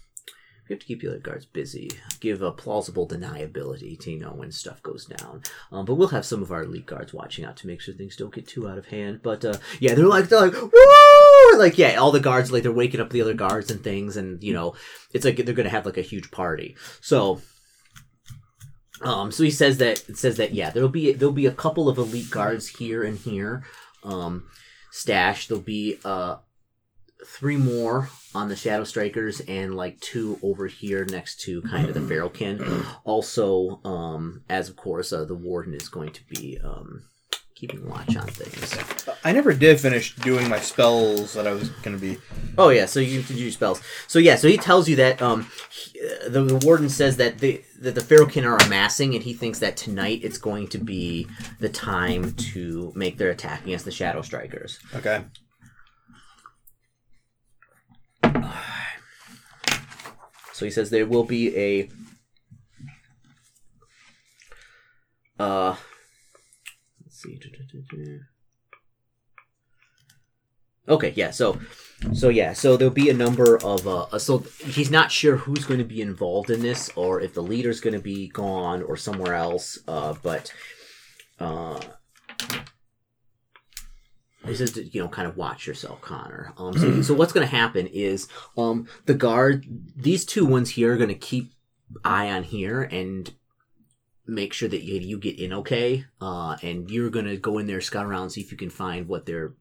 we 0.69 0.73
have 0.73 0.79
to 0.79 0.85
keep 0.85 1.01
the 1.01 1.09
other 1.09 1.19
guards 1.19 1.45
busy 1.45 1.89
give 2.21 2.41
a 2.41 2.51
plausible 2.51 3.05
deniability 3.07 3.99
to 3.99 4.11
you 4.11 4.19
know 4.19 4.31
when 4.31 4.51
stuff 4.51 4.81
goes 4.83 5.05
down 5.05 5.43
um 5.71 5.83
but 5.85 5.95
we'll 5.95 6.07
have 6.07 6.25
some 6.25 6.41
of 6.41 6.51
our 6.51 6.63
elite 6.63 6.85
guards 6.85 7.13
watching 7.13 7.43
out 7.43 7.57
to 7.57 7.67
make 7.67 7.81
sure 7.81 7.93
things 7.93 8.15
don't 8.15 8.33
get 8.33 8.47
too 8.47 8.69
out 8.69 8.77
of 8.77 8.85
hand 8.85 9.19
but 9.21 9.43
uh 9.43 9.57
yeah 9.81 9.93
they're 9.93 10.05
like 10.07 10.29
they're 10.29 10.39
like 10.39 10.53
woo 10.53 10.69
like 11.57 11.77
yeah 11.77 11.95
all 11.95 12.11
the 12.11 12.19
guards 12.19 12.51
like 12.51 12.63
they're 12.63 12.71
waking 12.71 13.01
up 13.01 13.09
the 13.09 13.21
other 13.21 13.33
guards 13.33 13.69
and 13.69 13.83
things 13.83 14.17
and 14.17 14.43
you 14.43 14.53
know 14.53 14.73
it's 15.13 15.25
like 15.25 15.37
they're 15.37 15.53
gonna 15.53 15.69
have 15.69 15.85
like 15.85 15.97
a 15.97 16.01
huge 16.01 16.31
party 16.31 16.75
so 17.01 17.41
um, 19.01 19.31
so 19.31 19.43
he 19.43 19.51
says 19.51 19.77
that 19.77 20.07
it 20.09 20.17
says 20.17 20.37
that 20.37 20.53
yeah, 20.53 20.69
there'll 20.69 20.89
be 20.89 21.11
there'll 21.13 21.33
be 21.33 21.47
a 21.47 21.51
couple 21.51 21.89
of 21.89 21.97
elite 21.97 22.29
guards 22.29 22.67
here 22.67 23.03
and 23.03 23.17
here, 23.17 23.63
um, 24.03 24.47
stashed. 24.91 25.49
There'll 25.49 25.63
be 25.63 25.97
uh 26.05 26.37
three 27.25 27.57
more 27.57 28.09
on 28.33 28.49
the 28.49 28.55
Shadow 28.55 28.83
Strikers 28.83 29.41
and 29.41 29.75
like 29.75 29.99
two 29.99 30.39
over 30.41 30.67
here 30.67 31.05
next 31.05 31.41
to 31.41 31.61
kind 31.63 31.87
of 31.87 31.93
the 31.93 31.99
Feralkin. 31.99 32.85
Also, 33.03 33.79
um, 33.83 34.43
as 34.49 34.69
of 34.69 34.75
course, 34.75 35.11
uh, 35.11 35.25
the 35.25 35.35
Warden 35.35 35.73
is 35.73 35.89
going 35.89 36.11
to 36.13 36.23
be 36.27 36.59
um 36.63 37.03
keeping 37.61 37.87
watch 37.87 38.15
on 38.17 38.25
things. 38.25 38.75
I 39.23 39.31
never 39.31 39.53
did 39.53 39.79
finish 39.79 40.15
doing 40.15 40.49
my 40.49 40.59
spells 40.59 41.33
that 41.35 41.45
I 41.45 41.51
was 41.51 41.69
going 41.69 41.95
to 41.95 42.01
be. 42.01 42.17
Oh 42.57 42.69
yeah, 42.69 42.87
so 42.87 42.99
you 42.99 43.21
can 43.21 43.37
use 43.37 43.53
spells. 43.53 43.83
So 44.07 44.17
yeah, 44.17 44.35
so 44.35 44.47
he 44.47 44.57
tells 44.57 44.89
you 44.89 44.95
that 44.95 45.21
um, 45.21 45.47
he- 45.69 45.99
uh, 46.01 46.29
the, 46.29 46.41
the 46.41 46.55
warden 46.65 46.89
says 46.89 47.17
that 47.17 47.37
the 47.37 47.63
that 47.79 47.93
the 47.93 48.01
Feralkin 48.01 48.45
are 48.45 48.57
amassing, 48.65 49.13
and 49.13 49.23
he 49.23 49.33
thinks 49.33 49.59
that 49.59 49.77
tonight 49.77 50.21
it's 50.23 50.39
going 50.39 50.69
to 50.69 50.79
be 50.79 51.27
the 51.59 51.69
time 51.69 52.33
to 52.33 52.91
make 52.95 53.19
their 53.19 53.29
attack 53.29 53.63
against 53.63 53.85
the 53.85 53.91
Shadow 53.91 54.23
Strikers. 54.23 54.79
Okay. 54.95 55.23
So 60.53 60.65
he 60.65 60.71
says 60.71 60.89
there 60.89 61.05
will 61.05 61.25
be 61.25 61.55
a 61.55 61.89
uh 65.39 65.75
see. 67.21 67.39
Okay, 70.87 71.13
yeah, 71.15 71.31
so 71.31 71.59
so 72.13 72.29
yeah, 72.29 72.53
so 72.53 72.75
there'll 72.75 72.93
be 72.93 73.09
a 73.09 73.13
number 73.13 73.57
of 73.63 73.87
uh 73.87 74.17
so 74.17 74.39
he's 74.65 74.89
not 74.89 75.11
sure 75.11 75.37
who's 75.37 75.65
going 75.65 75.79
to 75.79 75.85
be 75.85 76.01
involved 76.01 76.49
in 76.49 76.61
this 76.61 76.89
or 76.95 77.21
if 77.21 77.33
the 77.33 77.43
leader's 77.43 77.79
going 77.79 77.93
to 77.93 77.99
be 77.99 78.27
gone 78.27 78.81
or 78.81 78.97
somewhere 78.97 79.35
else, 79.35 79.77
uh 79.87 80.15
but 80.23 80.51
uh 81.39 81.79
says 84.53 84.71
to, 84.73 84.83
you 84.83 85.01
know, 85.01 85.07
kind 85.07 85.27
of 85.27 85.37
watch 85.37 85.67
yourself, 85.67 86.01
Connor. 86.01 86.53
Um, 86.57 86.77
so, 86.77 87.01
so 87.01 87.13
what's 87.13 87.33
going 87.33 87.47
to 87.47 87.55
happen 87.55 87.87
is, 87.87 88.27
um, 88.57 88.87
the 89.05 89.13
guard, 89.13 89.65
these 89.95 90.25
two 90.25 90.45
ones 90.45 90.71
here 90.71 90.93
are 90.93 90.97
going 90.97 91.09
to 91.09 91.15
keep 91.15 91.53
eye 92.03 92.29
on 92.29 92.43
here 92.43 92.81
and 92.81 93.33
make 94.27 94.53
sure 94.53 94.69
that 94.69 94.83
you, 94.83 94.95
you 94.99 95.17
get 95.17 95.39
in 95.39 95.51
okay. 95.53 96.05
Uh, 96.19 96.55
and 96.61 96.89
you're 96.89 97.09
going 97.09 97.25
to 97.25 97.37
go 97.37 97.57
in 97.57 97.67
there, 97.67 97.81
scout 97.81 98.05
around, 98.05 98.29
see 98.29 98.41
if 98.41 98.51
you 98.51 98.57
can 98.57 98.69
find 98.69 99.07
what 99.07 99.25
they're, 99.25 99.53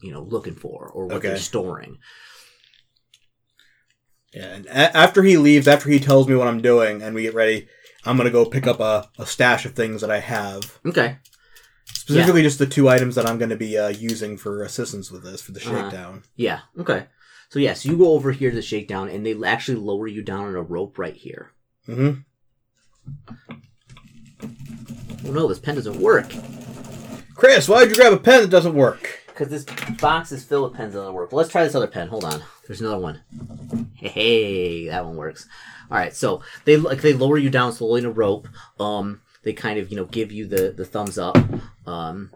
you 0.00 0.12
know, 0.12 0.22
looking 0.22 0.54
for 0.54 0.88
or 0.88 1.06
what 1.06 1.22
they're 1.22 1.36
storing. 1.38 1.98
Yeah, 4.32 4.54
and 4.54 4.66
a- 4.66 4.96
after 4.96 5.22
he 5.22 5.36
leaves, 5.36 5.68
after 5.68 5.88
he 5.88 5.98
tells 6.00 6.26
me 6.28 6.34
what 6.34 6.48
I'm 6.48 6.60
doing, 6.62 7.02
and 7.02 7.14
we 7.14 7.22
get 7.22 7.34
ready, 7.34 7.68
I'm 8.04 8.16
gonna 8.16 8.30
go 8.30 8.44
pick 8.44 8.66
up 8.66 8.80
a, 8.80 9.08
a 9.18 9.26
stash 9.26 9.64
of 9.64 9.74
things 9.74 10.00
that 10.00 10.10
I 10.10 10.18
have. 10.20 10.78
Okay. 10.84 11.18
Specifically, 11.86 12.42
just 12.42 12.58
the 12.58 12.66
two 12.66 12.88
items 12.88 13.14
that 13.14 13.26
I'm 13.26 13.38
gonna 13.38 13.56
be 13.56 13.78
uh, 13.78 13.88
using 13.88 14.36
for 14.36 14.62
assistance 14.62 15.10
with 15.10 15.22
this 15.22 15.40
for 15.40 15.52
the 15.52 15.60
Uh-huh. 15.60 15.82
shakedown. 15.84 16.22
Yeah. 16.36 16.60
Okay. 16.78 17.06
So 17.50 17.58
yeah, 17.60 17.74
so 17.74 17.88
you 17.90 17.96
go 17.96 18.12
over 18.12 18.32
here 18.32 18.50
to 18.50 18.56
the 18.56 18.62
shakedown, 18.62 19.08
and 19.08 19.24
they 19.24 19.40
actually 19.44 19.78
lower 19.78 20.08
you 20.08 20.22
down 20.22 20.46
on 20.46 20.56
a 20.56 20.62
rope 20.62 20.98
right 20.98 21.14
here. 21.14 21.52
Mm-hmm. 21.88 22.20
Oh 25.26 25.30
no, 25.30 25.48
this 25.48 25.58
pen 25.58 25.74
doesn't 25.74 26.00
work 26.00 26.26
Chris, 27.34 27.68
why'd 27.68 27.90
you 27.90 27.96
grab 27.96 28.12
a 28.12 28.18
pen 28.18 28.42
that 28.42 28.50
doesn't 28.50 28.74
work? 28.74 29.24
because 29.34 29.48
this 29.48 29.64
box 30.00 30.30
is 30.30 30.44
filled 30.44 30.70
with 30.70 30.78
pens 30.78 30.94
that 30.94 31.00
don't 31.00 31.14
work. 31.14 31.32
Let's 31.32 31.48
try 31.48 31.64
this 31.64 31.74
other 31.74 31.88
pen. 31.88 32.08
Hold 32.08 32.24
on. 32.24 32.42
There's 32.66 32.80
another 32.80 32.98
one. 32.98 33.20
Hey, 33.94 34.08
hey, 34.08 34.88
that 34.88 35.04
one 35.04 35.16
works. 35.16 35.48
All 35.90 35.98
right. 35.98 36.14
So 36.14 36.42
they 36.64 36.76
like 36.76 37.02
they 37.02 37.12
lower 37.12 37.36
you 37.36 37.50
down 37.50 37.72
slowly 37.72 38.00
in 38.00 38.06
a 38.06 38.10
rope. 38.10 38.48
Um, 38.78 39.20
they 39.42 39.52
kind 39.52 39.78
of 39.78 39.90
you 39.90 39.96
know 39.96 40.04
give 40.04 40.30
you 40.30 40.46
the 40.46 40.72
the 40.72 40.84
thumbs 40.84 41.18
up. 41.18 41.36
Um, 41.86 42.30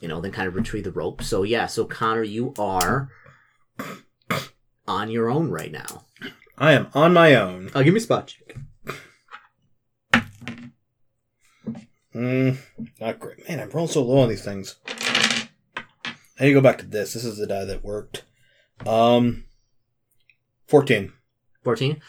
you 0.00 0.08
know, 0.08 0.20
then 0.20 0.32
kind 0.32 0.48
of 0.48 0.54
retrieve 0.54 0.84
the 0.84 0.92
rope. 0.92 1.22
So 1.22 1.42
yeah. 1.42 1.66
So 1.66 1.84
Connor, 1.84 2.22
you 2.22 2.54
are 2.58 3.10
on 4.86 5.10
your 5.10 5.28
own 5.28 5.50
right 5.50 5.72
now. 5.72 6.04
I 6.56 6.72
am 6.72 6.88
on 6.94 7.12
my 7.12 7.34
own. 7.34 7.70
Uh, 7.74 7.82
give 7.82 7.94
me 7.94 7.98
a 7.98 8.02
spot 8.02 8.28
check. 8.28 8.56
Mm, 12.14 12.58
not 13.00 13.18
great. 13.18 13.48
Man, 13.48 13.60
I'm 13.60 13.70
rolling 13.70 13.90
so 13.90 14.02
low 14.02 14.18
on 14.18 14.28
these 14.28 14.44
things. 14.44 14.76
I 14.86 16.40
need 16.40 16.48
to 16.48 16.54
go 16.54 16.60
back 16.60 16.78
to 16.78 16.86
this. 16.86 17.14
This 17.14 17.24
is 17.24 17.38
the 17.38 17.46
die 17.46 17.64
that 17.64 17.84
worked. 17.84 18.24
Um, 18.86 19.44
14. 20.66 21.12
14 21.62 22.00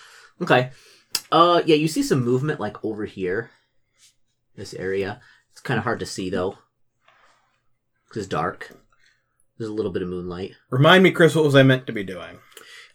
okay 0.42 0.70
uh 1.32 1.62
yeah 1.66 1.76
you 1.76 1.88
see 1.88 2.04
some 2.04 2.22
movement 2.22 2.60
like 2.60 2.84
over 2.84 3.06
here 3.06 3.52
this 4.58 4.74
area 4.74 5.22
it's 5.50 5.62
kind 5.62 5.78
of 5.78 5.86
hard 5.86 5.98
to 5.98 6.06
see 6.06 6.30
though 6.30 6.58
because 8.06 8.24
it's 8.24 8.28
dark 8.28 8.72
there's 9.58 9.70
a 9.70 9.74
little 9.74 9.94
bit 9.94 10.02
of 10.02 10.10
moonlight 10.10 10.52
Remind 10.70 11.04
me, 11.04 11.12
Chris, 11.12 11.36
what 11.36 11.46
was 11.46 11.56
I 11.56 11.64
meant 11.64 11.88
to 11.88 11.94
be 11.94 12.04
doing? 12.04 12.40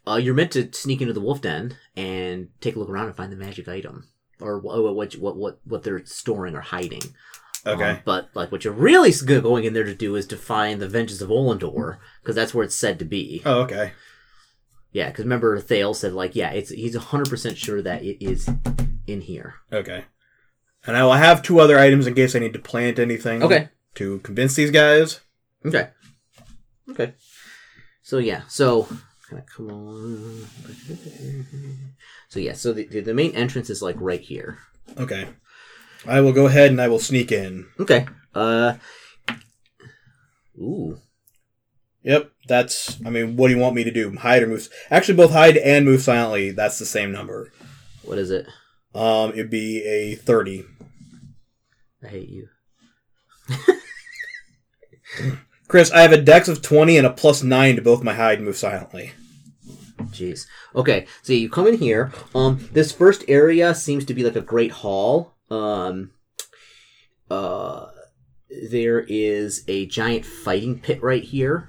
uh 0.06 0.16
you're 0.16 0.34
meant 0.34 0.52
to 0.52 0.70
sneak 0.74 1.00
into 1.00 1.14
the 1.14 1.20
wolf 1.20 1.40
den 1.40 1.78
and 1.96 2.48
take 2.60 2.76
a 2.76 2.78
look 2.78 2.90
around 2.90 3.06
and 3.06 3.16
find 3.16 3.32
the 3.32 3.36
magic 3.36 3.66
item 3.66 4.08
or 4.40 4.58
what 4.58 4.94
what 4.94 5.14
what 5.14 5.36
what, 5.36 5.58
what 5.64 5.82
they're 5.82 6.04
storing 6.04 6.54
or 6.54 6.60
hiding 6.60 7.02
Okay. 7.66 7.90
Um, 7.90 7.98
but 8.06 8.30
like 8.34 8.50
what 8.50 8.64
you're 8.64 8.72
really 8.72 9.12
going 9.12 9.64
in 9.64 9.74
there 9.74 9.84
to 9.84 9.94
do 9.94 10.16
is 10.16 10.26
to 10.28 10.36
find 10.38 10.80
the 10.80 10.88
vengeance 10.88 11.20
of 11.20 11.28
Olendor 11.28 11.98
because 12.22 12.34
that's 12.34 12.54
where 12.54 12.64
it's 12.64 12.74
said 12.74 12.98
to 12.98 13.04
be 13.04 13.42
oh, 13.44 13.60
okay. 13.62 13.92
yeah 14.92 15.08
because 15.08 15.24
remember 15.24 15.60
Thale 15.60 15.92
said 15.92 16.14
like 16.14 16.34
yeah 16.34 16.50
it's 16.52 16.70
he's 16.70 16.96
100% 16.96 17.56
sure 17.56 17.82
that 17.82 18.02
it 18.02 18.24
is 18.24 18.48
in 19.06 19.20
here 19.20 19.56
Okay. 19.72 20.04
And 20.86 20.96
I 20.96 21.04
will 21.04 21.12
have 21.12 21.42
two 21.42 21.60
other 21.60 21.78
items 21.78 22.06
in 22.06 22.14
case 22.14 22.34
I 22.34 22.38
need 22.38 22.54
to 22.54 22.58
plant 22.58 22.98
anything. 22.98 23.42
okay 23.42 23.68
To 23.96 24.20
convince 24.20 24.54
these 24.54 24.70
guys. 24.70 25.20
Okay. 25.64 25.90
Okay. 26.88 27.12
So 28.02 28.18
yeah, 28.18 28.42
so 28.48 28.88
come 29.54 29.70
on. 29.70 30.46
So 32.30 32.38
yeah, 32.38 32.54
so 32.54 32.72
the 32.72 32.86
the 32.86 33.00
the 33.00 33.14
main 33.14 33.34
entrance 33.34 33.68
is 33.70 33.82
like 33.82 33.96
right 33.98 34.20
here. 34.20 34.58
Okay. 34.96 35.28
I 36.06 36.20
will 36.20 36.32
go 36.32 36.46
ahead 36.46 36.70
and 36.70 36.80
I 36.80 36.86
will 36.86 37.00
sneak 37.00 37.32
in. 37.32 37.66
Okay. 37.78 38.06
Uh. 38.34 38.74
Ooh. 40.56 40.98
Yep, 42.02 42.30
that's. 42.46 43.04
I 43.04 43.10
mean, 43.10 43.36
what 43.36 43.48
do 43.48 43.54
you 43.54 43.60
want 43.60 43.74
me 43.74 43.82
to 43.82 43.90
do? 43.90 44.16
Hide 44.16 44.44
or 44.44 44.46
move? 44.46 44.68
Actually, 44.90 45.16
both 45.16 45.32
hide 45.32 45.56
and 45.56 45.84
move 45.84 46.02
silently. 46.02 46.52
That's 46.52 46.78
the 46.78 46.86
same 46.86 47.10
number. 47.10 47.52
What 48.02 48.18
is 48.18 48.30
it? 48.30 48.46
Um, 48.94 49.32
it'd 49.32 49.50
be 49.50 49.82
a 49.82 50.14
thirty. 50.14 50.64
I 52.02 52.06
hate 52.06 52.28
you. 52.28 52.48
Chris, 55.68 55.90
I 55.90 56.02
have 56.02 56.12
a 56.12 56.22
dex 56.22 56.46
of 56.48 56.62
twenty 56.62 56.96
and 56.96 57.06
a 57.06 57.10
plus 57.10 57.42
nine 57.42 57.74
to 57.74 57.82
both 57.82 58.04
my 58.04 58.14
hide 58.14 58.38
and 58.38 58.46
move 58.46 58.56
silently. 58.56 59.12
Jeez. 60.08 60.46
Okay, 60.74 61.06
so 61.22 61.32
you 61.32 61.48
come 61.50 61.66
in 61.66 61.78
here. 61.78 62.12
Um, 62.34 62.68
this 62.72 62.92
first 62.92 63.24
area 63.28 63.74
seems 63.74 64.04
to 64.06 64.14
be 64.14 64.24
like 64.24 64.36
a 64.36 64.40
great 64.40 64.72
hall. 64.72 65.34
Um, 65.50 66.12
uh, 67.30 67.86
there 68.70 69.00
is 69.00 69.64
a 69.68 69.86
giant 69.86 70.24
fighting 70.24 70.80
pit 70.80 71.02
right 71.02 71.22
here, 71.22 71.68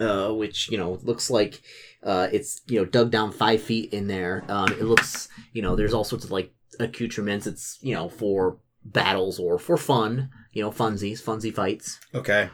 uh, 0.00 0.30
which 0.32 0.70
you 0.70 0.78
know 0.78 0.98
looks 1.02 1.30
like 1.30 1.60
uh, 2.02 2.28
it's 2.32 2.62
you 2.66 2.78
know 2.78 2.84
dug 2.84 3.10
down 3.10 3.32
five 3.32 3.62
feet 3.62 3.92
in 3.92 4.06
there. 4.06 4.44
Um, 4.48 4.72
it 4.72 4.82
looks 4.84 5.28
you 5.52 5.62
know 5.62 5.76
there's 5.76 5.94
all 5.94 6.04
sorts 6.04 6.24
of 6.24 6.30
like 6.30 6.52
accoutrements. 6.80 7.46
It's 7.46 7.78
you 7.82 7.94
know 7.94 8.08
for 8.08 8.58
battles 8.84 9.38
or 9.38 9.58
for 9.58 9.76
fun. 9.76 10.30
You 10.52 10.62
know 10.62 10.70
funsies, 10.70 11.20
funsy 11.22 11.52
fights, 11.52 11.98
Okay. 12.14 12.48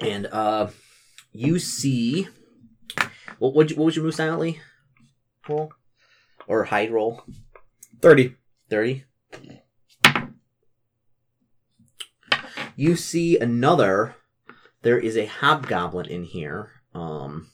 and 0.00 0.26
uh, 0.26 0.68
you 1.32 1.58
see 1.58 2.28
what 3.38 3.54
what 3.54 3.70
what 3.70 3.84
would 3.84 3.96
you 3.96 4.02
move 4.02 4.14
silently 4.14 4.60
roll 5.48 5.72
or 6.46 6.64
hide 6.64 6.90
roll 6.90 7.22
Thirty. 8.00 8.36
thirty. 8.70 9.04
You 12.76 12.94
see 12.94 13.36
another. 13.38 14.14
There 14.82 14.98
is 15.00 15.16
a 15.16 15.26
hobgoblin 15.26 16.06
in 16.06 16.22
here, 16.22 16.70
um, 16.94 17.50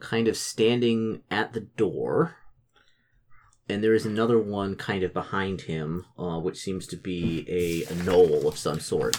kind 0.00 0.26
of 0.26 0.38
standing 0.38 1.20
at 1.30 1.52
the 1.52 1.60
door, 1.60 2.36
and 3.68 3.84
there 3.84 3.94
is 3.94 4.06
another 4.06 4.38
one 4.38 4.76
kind 4.76 5.02
of 5.02 5.12
behind 5.12 5.62
him, 5.62 6.06
uh, 6.18 6.38
which 6.38 6.58
seems 6.58 6.86
to 6.88 6.96
be 6.96 7.44
a, 7.48 7.92
a 7.92 7.96
gnoll 7.96 8.46
of 8.46 8.56
some 8.56 8.80
sort. 8.80 9.16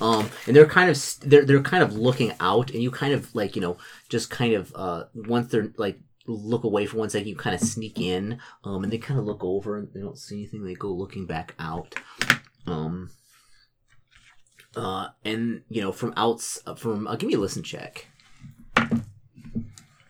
Um, 0.00 0.30
and 0.46 0.54
they're 0.54 0.66
kind 0.66 0.90
of 0.90 1.16
they're 1.20 1.44
they're 1.44 1.62
kind 1.62 1.82
of 1.82 1.94
looking 1.94 2.32
out, 2.40 2.70
and 2.70 2.82
you 2.82 2.90
kind 2.90 3.12
of 3.12 3.34
like 3.34 3.56
you 3.56 3.62
know 3.62 3.76
just 4.08 4.30
kind 4.30 4.54
of 4.54 4.72
uh 4.76 5.04
once 5.14 5.50
they're 5.50 5.72
like 5.76 5.98
look 6.26 6.64
away 6.64 6.86
for 6.86 6.98
one 6.98 7.10
second, 7.10 7.28
you 7.28 7.36
kind 7.36 7.54
of 7.54 7.60
sneak 7.60 8.00
in, 8.00 8.38
um, 8.64 8.84
and 8.84 8.92
they 8.92 8.98
kind 8.98 9.18
of 9.18 9.26
look 9.26 9.42
over 9.42 9.76
and 9.76 9.88
they 9.92 10.00
don't 10.00 10.18
see 10.18 10.36
anything. 10.36 10.64
They 10.64 10.74
go 10.74 10.92
looking 10.92 11.26
back 11.26 11.54
out, 11.58 11.94
um, 12.66 13.10
uh, 14.76 15.08
and 15.24 15.62
you 15.68 15.82
know 15.82 15.92
from 15.92 16.14
outs 16.16 16.60
from 16.76 17.06
uh, 17.06 17.16
give 17.16 17.28
me 17.28 17.34
a 17.34 17.38
listen 17.38 17.62
check. 17.62 18.06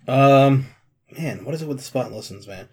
Um, 0.07 0.67
man, 1.17 1.45
what 1.45 1.55
is 1.55 1.62
it 1.62 1.69
with 1.69 1.79
the 1.79 1.85
spot 1.85 2.12
listens, 2.12 2.47
man? 2.47 2.69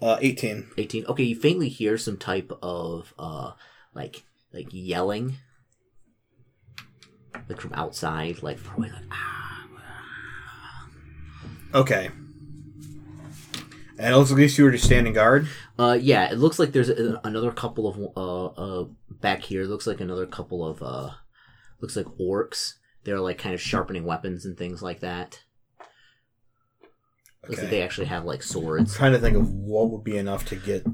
Uh, 0.00 0.18
eighteen. 0.20 0.68
18 0.76 1.06
okay 1.06 1.22
you 1.22 1.34
faintly 1.34 1.68
hear 1.70 1.96
some 1.96 2.16
type 2.18 2.52
of 2.62 3.14
uh 3.18 3.52
like 3.94 4.24
like 4.52 4.66
yelling 4.70 5.36
like 7.48 7.60
from 7.60 7.72
outside 7.72 8.42
like 8.42 8.58
far 8.58 8.76
away 8.76 8.90
like 8.90 9.04
ah 9.10 9.42
Okay. 11.74 12.10
And 13.98 14.12
it 14.14 14.16
looks 14.16 14.30
like 14.30 14.50
two 14.50 14.66
are 14.66 14.70
just 14.70 14.84
standing 14.84 15.12
guard. 15.14 15.48
uh 15.78 15.96
yeah 16.00 16.30
it 16.30 16.38
looks 16.38 16.58
like 16.58 16.72
there's 16.72 16.90
a, 16.90 17.20
another 17.24 17.50
couple 17.50 17.88
of 17.88 17.98
uh 18.16 18.46
uh 18.82 18.84
back 19.20 19.42
here 19.42 19.62
it 19.62 19.68
looks 19.68 19.86
like 19.86 20.00
another 20.00 20.26
couple 20.26 20.64
of 20.66 20.82
uh 20.82 21.10
looks 21.80 21.96
like 21.96 22.06
orcs 22.20 22.74
they're 23.04 23.20
like 23.20 23.38
kind 23.38 23.54
of 23.54 23.60
sharpening 23.60 24.04
weapons 24.04 24.44
and 24.44 24.56
things 24.58 24.82
like 24.82 25.00
that 25.00 25.42
Okay. 27.50 27.66
they 27.66 27.82
actually 27.82 28.06
have 28.06 28.24
like 28.24 28.42
swords 28.42 28.94
trying 28.96 29.12
to 29.12 29.18
think 29.18 29.36
of 29.36 29.50
what 29.50 29.90
would 29.90 30.04
be 30.04 30.16
enough 30.16 30.44
to 30.46 30.56
get. 30.56 30.84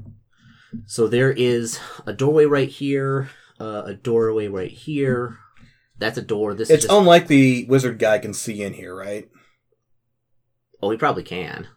So 0.85 1.07
there 1.07 1.31
is 1.31 1.79
a 2.05 2.13
doorway 2.13 2.45
right 2.45 2.69
here, 2.69 3.29
uh, 3.59 3.83
a 3.85 3.93
doorway 3.93 4.47
right 4.47 4.71
here. 4.71 5.37
That's 5.99 6.17
a 6.17 6.21
door. 6.21 6.53
This 6.53 6.69
It's 6.69 6.83
is 6.83 6.89
just, 6.89 6.99
unlikely 6.99 7.65
wizard 7.65 7.99
guy 7.99 8.17
can 8.19 8.33
see 8.33 8.61
in 8.63 8.73
here, 8.73 8.95
right? 8.95 9.29
oh, 10.81 10.89
he 10.89 10.97
probably 10.97 11.23
can. 11.23 11.67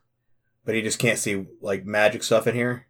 But 0.64 0.74
he 0.74 0.82
just 0.82 0.98
can't 0.98 1.18
see 1.18 1.46
like 1.60 1.86
magic 1.86 2.22
stuff 2.24 2.46
in 2.46 2.54
here. 2.56 2.86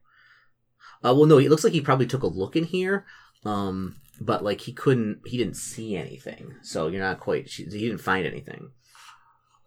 Uh, 1.05 1.13
well, 1.15 1.27
no, 1.27 1.39
it 1.39 1.51
looks 1.51 1.63
like 1.63 1.75
he 1.75 1.81
probably 1.83 2.07
took 2.07 2.23
a 2.23 2.27
look 2.27 2.57
in 2.57 2.65
here, 2.65 3.05
um, 3.45 3.97
but 4.19 4.43
like 4.43 4.63
he 4.63 4.73
couldn't, 4.73 5.21
he 5.27 5.37
didn't 5.37 5.57
see 5.57 5.95
anything. 5.95 6.55
So 6.63 6.89
you're 6.89 7.03
not 7.03 7.21
quite. 7.21 7.49
He 7.49 7.65
didn't 7.65 7.99
find 7.99 8.27
anything. 8.27 8.71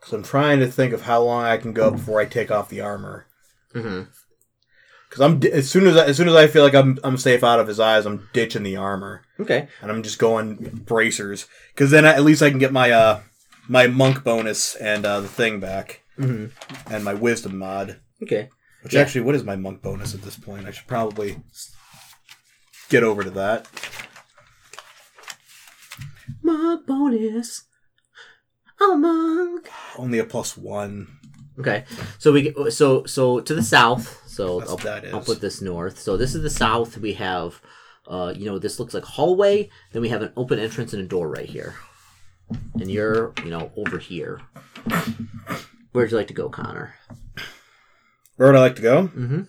So 0.05 0.17
I'm 0.17 0.23
trying 0.23 0.59
to 0.59 0.67
think 0.67 0.93
of 0.93 1.03
how 1.03 1.21
long 1.21 1.43
I 1.45 1.57
can 1.57 1.73
go 1.73 1.91
before 1.91 2.19
I 2.19 2.25
take 2.25 2.49
off 2.51 2.69
the 2.69 2.81
armor. 2.81 3.27
Because 3.73 4.07
I'm 5.21 5.41
as 5.51 5.69
soon 5.69 5.87
as 5.87 5.97
I, 5.97 6.05
as 6.05 6.17
soon 6.17 6.29
as 6.29 6.35
I 6.35 6.47
feel 6.47 6.63
like 6.63 6.73
I'm 6.75 6.97
I'm 7.03 7.17
safe 7.17 7.43
out 7.43 7.59
of 7.59 7.67
his 7.67 7.79
eyes, 7.79 8.05
I'm 8.05 8.27
ditching 8.33 8.63
the 8.63 8.77
armor 8.77 9.23
Okay. 9.39 9.67
and 9.81 9.91
I'm 9.91 10.03
just 10.03 10.19
going 10.19 10.55
bracers. 10.85 11.47
Because 11.73 11.91
then 11.91 12.05
at 12.05 12.23
least 12.23 12.41
I 12.41 12.49
can 12.49 12.59
get 12.59 12.71
my 12.73 12.91
uh 12.91 13.21
my 13.67 13.87
monk 13.87 14.23
bonus 14.23 14.75
and 14.75 15.05
uh, 15.05 15.21
the 15.21 15.27
thing 15.27 15.59
back 15.59 16.01
hmm 16.15 16.47
and 16.89 17.03
my 17.03 17.13
wisdom 17.13 17.57
mod. 17.57 17.99
Okay. 18.23 18.49
Which 18.81 18.93
Yeah. 18.93 19.01
actually, 19.01 19.21
what 19.21 19.35
is 19.35 19.43
my 19.43 19.55
monk 19.55 19.81
bonus 19.81 20.15
at 20.15 20.21
this 20.21 20.37
point? 20.37 20.65
I 20.67 20.71
should 20.71 20.87
probably 20.87 21.37
get 22.89 23.03
over 23.03 23.23
to 23.23 23.29
that. 23.31 23.67
My 26.41 26.77
bonus. 26.87 27.63
I'm 28.81 28.91
a 28.91 28.97
monk. 28.97 29.69
Only 29.97 30.19
a 30.19 30.23
plus 30.23 30.55
one. 30.57 31.07
Okay. 31.59 31.83
So 32.17 32.31
we 32.31 32.43
get- 32.43 32.71
so 32.73 33.03
so 33.05 33.39
to 33.41 33.53
the 33.53 33.63
south. 33.63 34.21
So 34.27 34.59
That's 34.59 34.69
I'll, 34.71 34.77
what 34.77 34.85
that 34.85 35.03
is. 35.05 35.13
I'll 35.13 35.21
put 35.21 35.41
this 35.41 35.61
north. 35.61 35.99
So 35.99 36.15
this 36.15 36.33
is 36.33 36.41
the 36.41 36.49
south. 36.49 36.97
We 36.97 37.13
have, 37.13 37.61
uh, 38.07 38.33
you 38.35 38.45
know, 38.45 38.57
this 38.57 38.79
looks 38.79 38.93
like 38.93 39.03
hallway. 39.03 39.69
Then 39.91 40.01
we 40.01 40.09
have 40.09 40.21
an 40.21 40.31
open 40.37 40.59
entrance 40.59 40.93
and 40.93 41.01
a 41.03 41.05
door 41.05 41.27
right 41.27 41.49
here. 41.49 41.75
And 42.75 42.89
you're, 42.89 43.33
you 43.43 43.49
know, 43.51 43.71
over 43.75 43.97
here. 43.97 44.39
Where'd 45.91 46.11
you 46.11 46.17
like 46.17 46.27
to 46.27 46.33
go, 46.33 46.49
Connor? 46.49 46.95
Where 48.37 48.47
would 48.47 48.55
I 48.57 48.61
like 48.61 48.75
to 48.77 48.81
go? 48.81 49.07
Mm-hmm. 49.09 49.41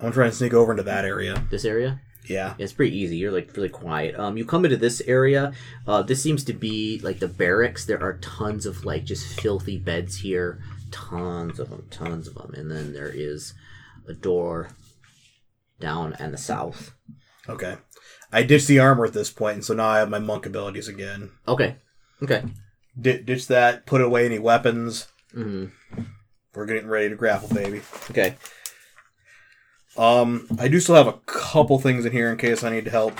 I'm 0.00 0.12
trying 0.12 0.30
to 0.30 0.36
sneak 0.36 0.54
over 0.54 0.70
into 0.70 0.84
that 0.84 1.04
area. 1.04 1.42
This 1.50 1.64
area. 1.64 2.00
Yeah. 2.28 2.54
It's 2.58 2.72
pretty 2.72 2.96
easy. 2.96 3.16
You're 3.16 3.32
like 3.32 3.56
really 3.56 3.68
quiet. 3.68 4.18
Um, 4.18 4.36
you 4.36 4.44
come 4.44 4.64
into 4.64 4.76
this 4.76 5.00
area. 5.02 5.52
Uh, 5.86 6.02
this 6.02 6.22
seems 6.22 6.44
to 6.44 6.52
be 6.52 7.00
like 7.02 7.18
the 7.18 7.28
barracks. 7.28 7.84
There 7.84 8.02
are 8.02 8.18
tons 8.18 8.66
of 8.66 8.84
like 8.84 9.04
just 9.04 9.40
filthy 9.40 9.78
beds 9.78 10.18
here. 10.18 10.62
Tons 10.90 11.58
of 11.58 11.70
them. 11.70 11.86
Tons 11.90 12.28
of 12.28 12.34
them. 12.34 12.52
And 12.54 12.70
then 12.70 12.92
there 12.92 13.10
is 13.12 13.54
a 14.06 14.12
door 14.14 14.70
down 15.80 16.14
and 16.18 16.32
the 16.32 16.38
south. 16.38 16.92
Okay. 17.48 17.76
I 18.32 18.42
ditched 18.42 18.66
the 18.68 18.78
armor 18.78 19.06
at 19.06 19.14
this 19.14 19.30
point, 19.30 19.54
and 19.54 19.64
so 19.64 19.72
now 19.74 19.86
I 19.88 19.98
have 19.98 20.10
my 20.10 20.18
monk 20.18 20.44
abilities 20.44 20.88
again. 20.88 21.30
Okay. 21.46 21.76
Okay. 22.22 22.42
D- 23.00 23.22
ditch 23.22 23.46
that. 23.46 23.86
Put 23.86 24.02
away 24.02 24.26
any 24.26 24.38
weapons. 24.38 25.08
hmm 25.32 25.66
We're 26.54 26.66
getting 26.66 26.88
ready 26.88 27.08
to 27.08 27.14
grapple, 27.14 27.48
baby. 27.48 27.80
Okay. 28.10 28.34
Um, 29.98 30.46
I 30.60 30.68
do 30.68 30.78
still 30.78 30.94
have 30.94 31.08
a 31.08 31.18
couple 31.26 31.78
things 31.80 32.04
in 32.06 32.12
here 32.12 32.30
in 32.30 32.38
case 32.38 32.62
I 32.62 32.70
need 32.70 32.86
help. 32.86 33.18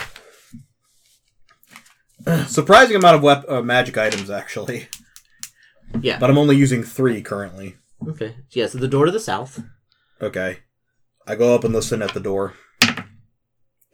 Surprising 2.46 2.96
amount 2.96 3.16
of 3.16 3.22
wep- 3.22 3.48
uh, 3.48 3.62
magic 3.62 3.98
items, 3.98 4.30
actually. 4.30 4.88
Yeah. 6.00 6.18
But 6.18 6.30
I'm 6.30 6.38
only 6.38 6.56
using 6.56 6.84
three 6.84 7.20
currently. 7.20 7.76
Okay. 8.06 8.36
Yeah. 8.50 8.68
So 8.68 8.78
the 8.78 8.86
door 8.88 9.06
to 9.06 9.10
the 9.10 9.18
south. 9.20 9.60
Okay. 10.22 10.58
I 11.26 11.34
go 11.34 11.54
up 11.54 11.64
and 11.64 11.74
listen 11.74 12.00
at 12.00 12.14
the 12.14 12.20
door. 12.20 12.54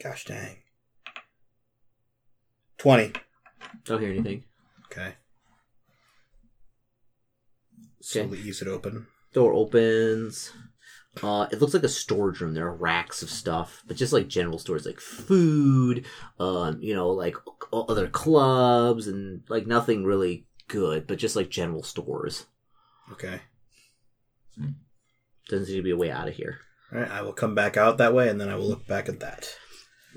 Gosh 0.03 0.25
dang. 0.25 0.59
20. 2.79 3.13
Don't 3.85 4.01
hear 4.01 4.11
anything. 4.11 4.45
Okay. 4.87 5.15
Slowly 8.01 8.39
ease 8.41 8.61
it 8.61 8.69
open. 8.69 9.07
Door 9.33 9.55
opens. 9.55 10.53
Uh, 11.23 11.47
it 11.53 11.61
looks 11.61 11.75
like 11.75 11.85
a 11.85 11.89
storage 11.89 12.41
room. 12.41 12.55
There 12.55 12.67
are 12.67 12.75
racks 12.75 13.23
of 13.23 13.31
stuff, 13.31 13.83
but 13.87 13.97
just 13.97 14.13
like 14.13 14.29
general 14.29 14.59
stores, 14.59 14.85
like 14.85 15.01
food, 15.01 16.07
um, 16.41 16.79
you 16.81 16.95
know, 16.95 17.11
like 17.11 17.37
other 17.73 18.09
clubs, 18.09 19.07
and 19.07 19.43
like 19.49 19.67
nothing 19.67 20.05
really 20.05 20.47
good, 20.67 21.07
but 21.07 21.19
just 21.19 21.37
like 21.37 21.51
general 21.51 21.83
stores. 21.83 22.47
Okay. 23.13 23.41
Doesn't 25.49 25.67
seem 25.67 25.77
to 25.77 25.83
be 25.83 25.91
a 25.91 25.97
way 25.97 26.11
out 26.11 26.29
of 26.29 26.35
here. 26.35 26.59
Alright, 26.93 27.11
I 27.11 27.23
will 27.23 27.33
come 27.33 27.55
back 27.55 27.77
out 27.77 27.99
that 27.99 28.15
way 28.15 28.29
and 28.29 28.41
then 28.41 28.49
I 28.49 28.57
will 28.57 28.69
look 28.69 28.87
back 28.87 29.09
at 29.09 29.21
that. 29.21 29.49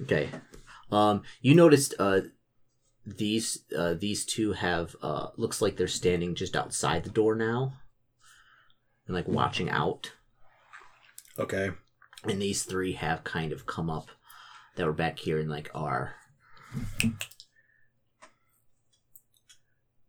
Okay. 0.04 0.30
Um, 0.92 1.24
you 1.42 1.54
noticed 1.54 1.94
uh, 2.00 2.22
these 3.06 3.64
uh, 3.78 3.94
these 3.94 4.26
two 4.26 4.54
have 4.54 4.96
uh, 5.02 5.28
looks 5.38 5.62
like 5.62 5.78
they're 5.78 5.88
standing 5.88 6.36
just 6.36 6.56
outside 6.56 7.04
the 7.04 7.10
door 7.10 7.36
now, 7.36 7.74
and 9.06 9.16
like 9.16 9.28
watching 9.28 9.70
out. 9.70 10.14
Okay. 11.40 11.72
and 12.24 12.42
these 12.42 12.64
three 12.64 12.94
have 12.94 13.24
kind 13.24 13.52
of 13.52 13.66
come 13.66 13.90
up 13.90 14.10
that 14.76 14.86
were 14.86 14.94
back 14.94 15.20
here 15.20 15.40
and 15.40 15.50
like 15.50 15.70
are 15.74 16.16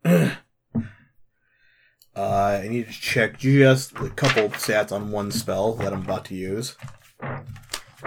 Uh, 2.17 2.61
I 2.65 2.67
need 2.67 2.89
to 2.89 2.93
check 2.93 3.39
just 3.39 3.93
a 3.93 4.11
couple 4.11 4.49
stats 4.49 4.91
on 4.91 5.13
one 5.13 5.31
spell 5.31 5.75
that 5.75 5.93
I'm 5.93 6.03
about 6.03 6.25
to 6.25 6.35
use. 6.35 6.77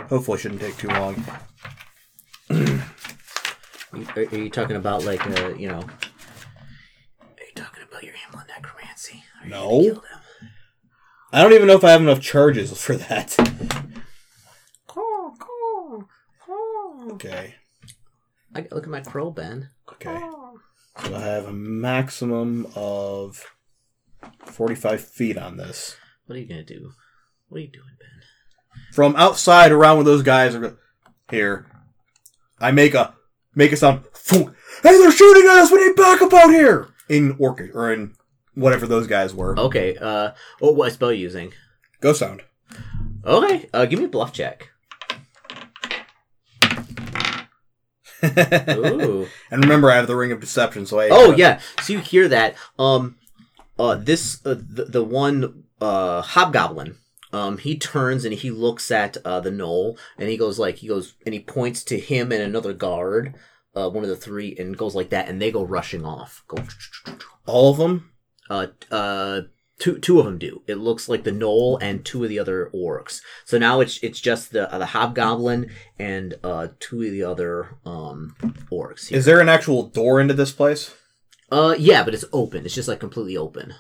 Hopefully, 0.10 0.36
it 0.36 0.42
shouldn't 0.42 0.60
take 0.60 0.76
too 0.76 0.90
long. 0.90 1.24
are, 2.52 2.82
are 4.18 4.36
you 4.36 4.50
talking 4.50 4.76
about 4.76 5.06
like 5.06 5.26
uh 5.40 5.54
you 5.56 5.70
know 5.70 5.80
are 5.80 7.46
you 7.48 7.54
talking 7.56 7.84
about 7.90 8.04
your 8.04 8.14
Hamlet 8.14 8.48
necromancy 8.50 9.24
Are 9.42 9.46
you 9.46 9.52
No. 9.52 10.04
Gonna 11.32 11.40
kill 11.40 11.40
them? 11.40 11.40
I 11.40 11.42
don't 11.44 11.54
even 11.54 11.68
know 11.68 11.76
if 11.76 11.84
I 11.84 11.92
have 11.92 12.02
enough 12.02 12.22
charges 12.22 12.78
for 12.82 12.96
that. 12.96 13.38
Okay. 17.12 17.56
I 18.56 18.68
look 18.72 18.84
at 18.84 18.90
my 18.90 19.02
crow 19.02 19.32
Ben 19.32 19.70
Okay. 19.92 20.20
So 21.06 21.16
I 21.16 21.20
have 21.22 21.46
a 21.46 21.54
maximum 21.54 22.68
of 22.76 23.46
45 24.46 25.02
feet 25.02 25.38
on 25.38 25.58
this. 25.58 25.98
what 26.26 26.36
are 26.36 26.40
you 26.40 26.48
gonna 26.48 26.64
do 26.64 26.92
what 27.50 27.58
are 27.60 27.62
you 27.62 27.68
doing 27.68 27.86
Ben 28.00 28.94
From 28.94 29.16
outside 29.16 29.72
around 29.72 29.98
where 29.98 30.06
those 30.06 30.24
guys 30.24 30.56
are 30.56 30.78
here, 31.30 31.66
I 32.60 32.72
make 32.72 32.94
a 32.94 33.14
make 33.56 33.72
a 33.72 33.78
sound. 33.78 34.04
Hey, 34.30 34.48
they're 34.84 35.12
shooting 35.12 35.44
at 35.44 35.60
us! 35.60 35.72
We 35.72 35.86
need 35.86 35.96
backup 35.96 36.34
out 36.34 36.50
here! 36.50 36.90
In 37.10 37.36
Orcish 37.36 37.74
or 37.76 37.92
in 37.92 38.14
whatever 38.56 38.86
those 38.88 39.08
guys 39.08 39.34
were. 39.34 39.58
okay 39.60 39.98
uh 39.98 40.32
oh 40.62 40.72
what 40.72 40.92
spell 40.94 41.10
are 41.10 41.14
you 41.14 41.22
using 41.22 41.54
Ghost 42.00 42.20
sound. 42.20 42.44
okay 43.26 43.70
uh 43.74 43.86
give 43.86 44.00
me 44.00 44.06
a 44.06 44.10
bluff 44.10 44.34
check 44.34 44.70
ooh 48.24 49.28
and 49.50 49.64
remember, 49.64 49.90
I 49.90 49.96
have 49.96 50.08
the 50.08 50.16
ring 50.16 50.32
of 50.32 50.40
deception, 50.40 50.86
so 50.86 51.00
I. 51.00 51.10
Oh 51.12 51.34
yeah, 51.36 51.60
so 51.82 51.94
you 51.94 52.00
hear 52.00 52.28
that? 52.28 52.56
Um, 52.78 53.18
uh, 53.80 53.96
this 53.96 54.46
uh, 54.46 54.56
the 54.58 54.86
the 54.86 55.04
one 55.04 55.64
uh 55.80 56.22
hobgoblin. 56.22 56.98
Um, 57.34 57.58
he 57.58 57.78
turns 57.78 58.26
and 58.26 58.34
he 58.34 58.52
looks 58.52 58.92
at 58.92 59.18
uh 59.26 59.40
the 59.40 59.50
gnoll 59.52 59.98
and 60.18 60.30
he 60.30 60.36
goes 60.38 60.60
like 60.60 60.78
he 60.78 60.88
goes 60.88 61.16
and 61.26 61.34
he 61.34 61.40
points 61.40 61.84
to 61.86 61.98
him 62.00 62.32
and 62.32 62.42
another 62.44 62.74
guard, 62.74 63.34
uh, 63.76 63.90
one 63.90 64.04
of 64.04 64.10
the 64.10 64.16
three, 64.16 64.56
and 64.60 64.78
goes 64.78 64.94
like 64.96 65.10
that, 65.10 65.28
and 65.28 65.42
they 65.42 65.52
go 65.52 65.64
rushing 65.64 66.06
off. 66.06 66.44
Go. 66.48 66.58
all 67.48 67.72
of 67.72 67.78
them. 67.78 68.12
Uh, 68.52 68.68
uh, 68.94 69.42
two 69.80 69.98
two 70.00 70.20
of 70.20 70.26
them 70.26 70.38
do. 70.38 70.62
It 70.68 70.76
looks 70.76 71.08
like 71.08 71.24
the 71.24 71.32
gnoll 71.32 71.78
and 71.82 72.04
two 72.04 72.22
of 72.24 72.30
the 72.30 72.38
other 72.40 72.70
orcs. 72.74 73.22
So 73.46 73.58
now 73.58 73.80
it's 73.80 73.98
it's 74.04 74.20
just 74.20 74.52
the 74.52 74.72
uh, 74.74 74.78
the 74.78 74.88
hobgoblin 74.88 75.72
and 75.98 76.36
uh 76.44 76.68
two 76.80 77.02
of 77.04 77.12
the 77.12 77.24
other 77.24 77.78
um 77.86 78.36
orcs. 78.70 79.08
Here. 79.08 79.18
Is 79.18 79.26
there 79.26 79.40
an 79.40 79.50
actual 79.50 79.84
door 79.88 80.20
into 80.20 80.34
this 80.34 80.52
place? 80.52 80.94
Uh, 81.50 81.76
yeah, 81.78 82.04
but 82.04 82.14
it's 82.14 82.26
open. 82.32 82.66
It's 82.66 82.76
just 82.76 82.88
like 82.88 83.00
completely 83.00 83.38
open. 83.38 83.74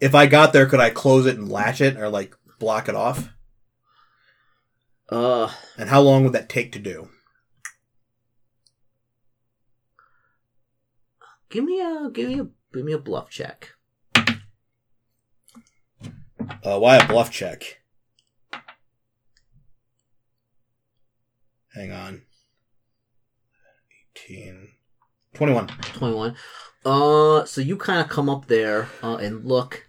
If 0.00 0.14
I 0.14 0.26
got 0.26 0.52
there, 0.52 0.66
could 0.66 0.80
I 0.80 0.90
close 0.90 1.26
it 1.26 1.36
and 1.38 1.50
latch 1.50 1.80
it, 1.80 1.96
or 1.96 2.08
like 2.08 2.34
block 2.58 2.88
it 2.88 2.94
off? 2.94 3.30
Uh, 5.08 5.50
And 5.78 5.88
how 5.88 6.02
long 6.02 6.22
would 6.24 6.34
that 6.34 6.48
take 6.50 6.70
to 6.72 6.78
do? 6.78 7.08
give 11.50 11.64
me 11.64 11.80
a 11.80 12.10
give 12.12 12.28
me 12.28 12.40
a 12.40 12.46
give 12.72 12.84
me 12.84 12.92
a 12.92 12.98
bluff 12.98 13.30
check. 13.30 13.74
Uh, 16.62 16.78
why 16.78 16.96
a 16.96 17.06
bluff 17.06 17.30
check? 17.30 17.80
Hang 21.74 21.92
on. 21.92 22.22
18. 24.16 24.68
21. 25.34 25.66
Twenty 25.66 26.14
one. 26.14 26.34
Uh, 26.84 27.44
so 27.44 27.60
you 27.60 27.76
kind 27.76 28.00
of 28.00 28.08
come 28.08 28.28
up 28.28 28.46
there 28.46 28.88
uh, 29.02 29.16
and 29.16 29.44
look. 29.44 29.88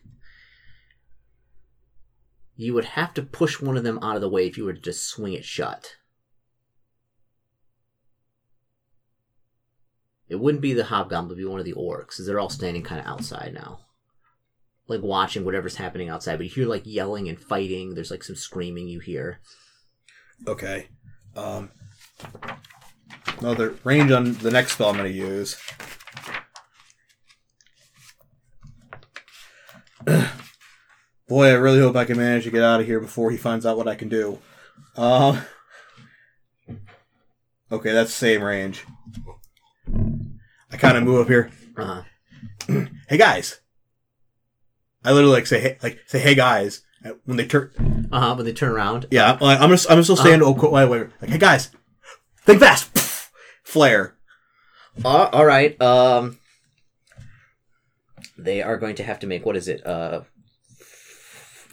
You 2.55 2.73
would 2.73 2.85
have 2.85 3.13
to 3.13 3.21
push 3.21 3.61
one 3.61 3.77
of 3.77 3.83
them 3.83 3.99
out 4.01 4.15
of 4.15 4.21
the 4.21 4.29
way 4.29 4.45
if 4.45 4.57
you 4.57 4.65
were 4.65 4.73
to 4.73 4.79
just 4.79 5.07
swing 5.07 5.33
it 5.33 5.45
shut. 5.45 5.95
It 10.29 10.39
wouldn't 10.39 10.61
be 10.61 10.73
the 10.73 10.85
hobgoblin, 10.85 11.31
it'd 11.31 11.37
be 11.37 11.45
one 11.45 11.59
of 11.59 11.65
the 11.65 11.73
orcs, 11.73 12.09
because 12.09 12.27
they're 12.27 12.39
all 12.39 12.49
standing 12.49 12.83
kind 12.83 13.01
of 13.01 13.07
outside 13.07 13.51
now. 13.53 13.79
Like 14.87 15.01
watching 15.01 15.43
whatever's 15.43 15.75
happening 15.75 16.09
outside, 16.09 16.37
but 16.37 16.45
you 16.45 16.51
hear 16.51 16.67
like 16.67 16.83
yelling 16.85 17.27
and 17.29 17.39
fighting. 17.39 17.93
There's 17.93 18.11
like 18.11 18.23
some 18.23 18.35
screaming 18.35 18.87
you 18.87 18.99
hear. 18.99 19.39
Okay. 20.47 20.87
Um, 21.35 21.71
no, 23.41 23.53
the 23.53 23.75
range 23.83 24.11
on 24.11 24.33
the 24.35 24.51
next 24.51 24.73
spell 24.73 24.89
I'm 24.89 24.97
going 24.97 25.11
to 25.11 25.17
use. 25.17 25.57
Boy, 31.27 31.47
I 31.47 31.53
really 31.53 31.79
hope 31.79 31.95
I 31.95 32.05
can 32.05 32.17
manage 32.17 32.45
to 32.45 32.51
get 32.51 32.63
out 32.63 32.81
of 32.81 32.85
here 32.87 32.99
before 32.99 33.31
he 33.31 33.37
finds 33.37 33.65
out 33.65 33.77
what 33.77 33.87
I 33.87 33.95
can 33.95 34.09
do. 34.09 34.39
Uh, 34.95 35.41
okay, 37.71 37.91
that's 37.91 38.13
same 38.13 38.43
range. 38.43 38.83
I 40.71 40.77
kind 40.77 40.97
of 40.97 41.03
move 41.03 41.21
up 41.21 41.27
here. 41.27 41.51
Uh-huh. 41.77 42.03
Hey 43.07 43.17
guys. 43.17 43.59
I 45.03 45.11
literally 45.13 45.33
like 45.33 45.47
say 45.47 45.59
hey, 45.59 45.77
like 45.81 46.01
say 46.05 46.19
hey 46.19 46.35
guys 46.35 46.83
when 47.25 47.37
they 47.37 47.47
turn. 47.47 48.07
Uh 48.11 48.19
huh. 48.19 48.35
When 48.35 48.45
they 48.45 48.53
turn 48.53 48.71
around. 48.71 49.07
Yeah, 49.09 49.31
like, 49.41 49.59
I'm 49.59 49.69
gonna 49.69 49.81
I'm 49.89 50.03
still 50.03 50.15
stand. 50.15 50.43
Oh, 50.43 50.51
wait, 50.51 50.71
wait, 50.71 50.89
wait. 50.89 51.07
Like 51.19 51.31
hey 51.31 51.39
guys, 51.39 51.71
think 52.45 52.59
fast. 52.59 52.91
Flare. 53.63 54.15
Uh, 55.03 55.29
all 55.33 55.45
right. 55.45 55.79
Um, 55.81 56.37
they 58.37 58.61
are 58.61 58.77
going 58.77 58.95
to 58.95 59.03
have 59.03 59.19
to 59.19 59.27
make 59.27 59.43
what 59.45 59.55
is 59.55 59.67
it? 59.67 59.85
Uh, 59.85 60.21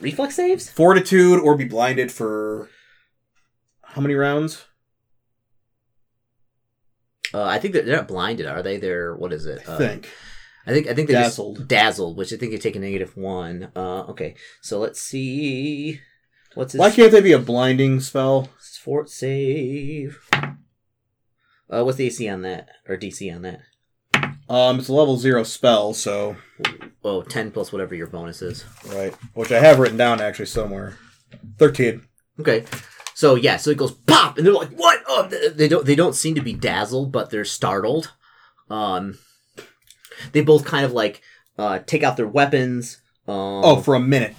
reflex 0.01 0.37
saves. 0.37 0.71
Fortitude 0.71 1.41
or 1.41 1.57
be 1.57 1.65
blinded 1.65 2.11
for 2.11 2.71
how 3.83 4.01
many 4.01 4.15
rounds? 4.15 4.65
Uh, 7.37 7.45
I 7.45 7.59
think 7.59 7.75
they're, 7.75 7.83
they're 7.83 7.97
not 7.97 8.09
blinded, 8.09 8.47
are 8.47 8.63
they? 8.63 8.79
They're 8.79 9.15
what 9.15 9.33
is 9.33 9.45
it? 9.47 9.63
I 9.69 9.73
Uh, 9.73 9.79
think. 9.79 10.09
I 10.67 10.73
think 10.73 10.87
I 10.89 10.95
think 10.95 11.09
they're 11.09 11.23
just 11.23 11.37
Dazzled. 11.37 11.69
dazzled, 11.69 12.17
which 12.17 12.33
I 12.33 12.37
think 12.37 12.53
you 12.53 12.59
take 12.59 12.77
a 12.77 12.81
negative 12.81 13.17
one. 13.17 13.71
Uh, 13.77 14.03
okay, 14.13 14.35
so 14.63 14.79
let's 14.79 15.01
see. 15.01 16.01
What's 16.55 16.73
his 16.73 16.81
Why 16.81 16.91
can't 16.91 17.13
they 17.13 17.21
be 17.21 17.33
a 17.33 17.39
blinding 17.39 18.01
spell? 18.01 18.49
fort 18.83 19.11
save? 19.11 20.19
Uh, 20.33 21.83
what's 21.85 21.99
the 21.99 22.07
AC 22.07 22.29
on 22.29 22.43
that 22.43 22.69
or 22.89 22.97
DC 22.97 23.35
on 23.35 23.43
that? 23.43 23.61
Um, 24.49 24.79
it's 24.79 24.89
a 24.89 24.93
level 24.93 25.17
zero 25.19 25.43
spell, 25.43 25.93
so 25.93 26.37
Oh, 27.05 27.23
10 27.23 27.51
plus 27.51 27.73
whatever 27.73 27.95
your 27.95 28.07
bonus 28.07 28.43
is. 28.43 28.65
right, 28.87 29.13
which 29.35 29.51
I 29.53 29.59
have 29.61 29.79
written 29.81 29.97
down 29.99 30.21
actually 30.21 30.47
somewhere. 30.47 30.97
Thirteen. 31.59 32.03
Okay. 32.41 32.65
So 33.17 33.35
yeah, 33.35 33.57
so 33.57 33.71
it 33.71 33.79
goes 33.79 33.93
pop, 33.93 34.37
and 34.37 34.47
they're 34.47 34.53
like, 34.53 34.69
"What?" 34.77 35.03
Oh, 35.09 35.27
they 35.55 35.69
don't. 35.69 35.87
They 35.87 35.95
don't 35.95 36.15
seem 36.15 36.35
to 36.35 36.43
be 36.43 36.53
dazzled, 36.53 37.13
but 37.13 37.31
they're 37.31 37.47
startled. 37.47 38.13
Um, 38.69 39.19
they 40.33 40.43
both 40.43 40.67
kind 40.67 40.85
of 40.85 40.93
like 40.93 41.23
uh, 41.57 41.79
take 41.87 42.03
out 42.03 42.19
their 42.19 42.29
weapons. 42.29 43.01
Um, 43.27 43.35
Oh, 43.65 43.81
for 43.81 43.95
a 43.95 44.01
minute. 44.01 44.35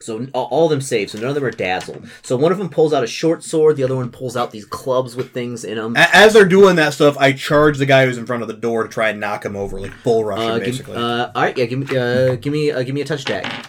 so 0.00 0.26
all, 0.32 0.64
of 0.64 0.70
them 0.70 0.80
save. 0.80 1.10
So 1.10 1.18
none 1.18 1.28
of 1.28 1.34
them 1.34 1.44
are 1.44 1.50
dazzled. 1.50 2.08
So 2.22 2.34
one 2.34 2.50
of 2.50 2.56
them 2.56 2.70
pulls 2.70 2.94
out 2.94 3.04
a 3.04 3.06
short 3.06 3.44
sword. 3.44 3.76
The 3.76 3.84
other 3.84 3.96
one 3.96 4.10
pulls 4.10 4.34
out 4.34 4.50
these 4.50 4.64
clubs 4.64 5.14
with 5.16 5.32
things 5.34 5.64
in 5.64 5.76
them. 5.76 5.94
As 5.98 6.32
they're 6.32 6.46
doing 6.48 6.76
that 6.76 6.94
stuff, 6.94 7.18
I 7.18 7.32
charge 7.34 7.76
the 7.76 7.84
guy 7.84 8.06
who's 8.06 8.16
in 8.16 8.24
front 8.24 8.40
of 8.40 8.48
the 8.48 8.54
door 8.54 8.84
to 8.84 8.88
try 8.88 9.10
and 9.10 9.20
knock 9.20 9.44
him 9.44 9.54
over, 9.54 9.78
like 9.78 9.92
bull 10.02 10.24
rush 10.24 10.40
him, 10.40 10.50
Uh, 10.50 10.58
basically. 10.60 10.96
uh, 10.96 11.30
all 11.34 11.42
right, 11.42 11.58
yeah, 11.58 11.66
give 11.66 11.78
me, 11.78 11.94
uh, 11.94 12.36
give 12.36 12.54
me, 12.54 12.70
uh, 12.72 12.82
give 12.84 12.94
me 12.94 13.02
a 13.02 13.04
touch 13.04 13.20
attack. 13.20 13.66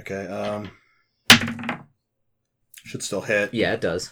okay. 0.00 0.26
Um, 0.26 0.70
should 2.88 3.02
still 3.02 3.20
hit. 3.20 3.52
Yeah, 3.52 3.74
it 3.74 3.80
does. 3.80 4.10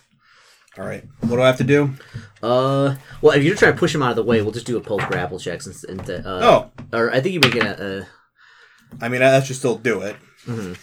All 0.79 0.85
right. 0.87 1.03
What 1.21 1.37
do 1.37 1.43
I 1.43 1.47
have 1.47 1.57
to 1.57 1.65
do? 1.65 1.95
Uh, 2.43 2.97
well, 3.23 3.35
if 3.37 3.43
you're 3.43 3.57
trying 3.57 3.73
to 3.73 3.79
push 3.79 3.95
him 3.95 4.03
out 4.03 4.11
of 4.11 4.17
the 4.17 4.23
way, 4.23 4.43
we'll 4.43 4.53
just 4.53 4.67
do 4.67 4.77
a 4.77 4.81
post 4.81 5.07
grapple 5.09 5.39
checks 5.39 5.67
and, 5.67 6.01
and 6.01 6.11
uh, 6.11 6.23
Oh, 6.43 6.71
or 6.93 7.11
I 7.13 7.21
think 7.21 7.33
you 7.33 7.41
make 7.41 7.57
it 7.57 7.65
a, 7.65 8.01
a 8.03 8.07
I 9.01 9.09
mean 9.09 9.21
that 9.21 9.47
should 9.47 9.57
still 9.57 9.79
do 9.79 10.03
it. 10.03 10.17
mhm. 10.45 10.77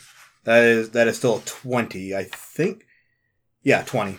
That 0.46 0.64
is 0.64 0.90
that 0.92 1.08
is 1.08 1.18
still 1.18 1.42
twenty, 1.46 2.16
I 2.16 2.24
think. 2.24 2.86
Yeah, 3.62 3.84
twenty. 3.84 4.18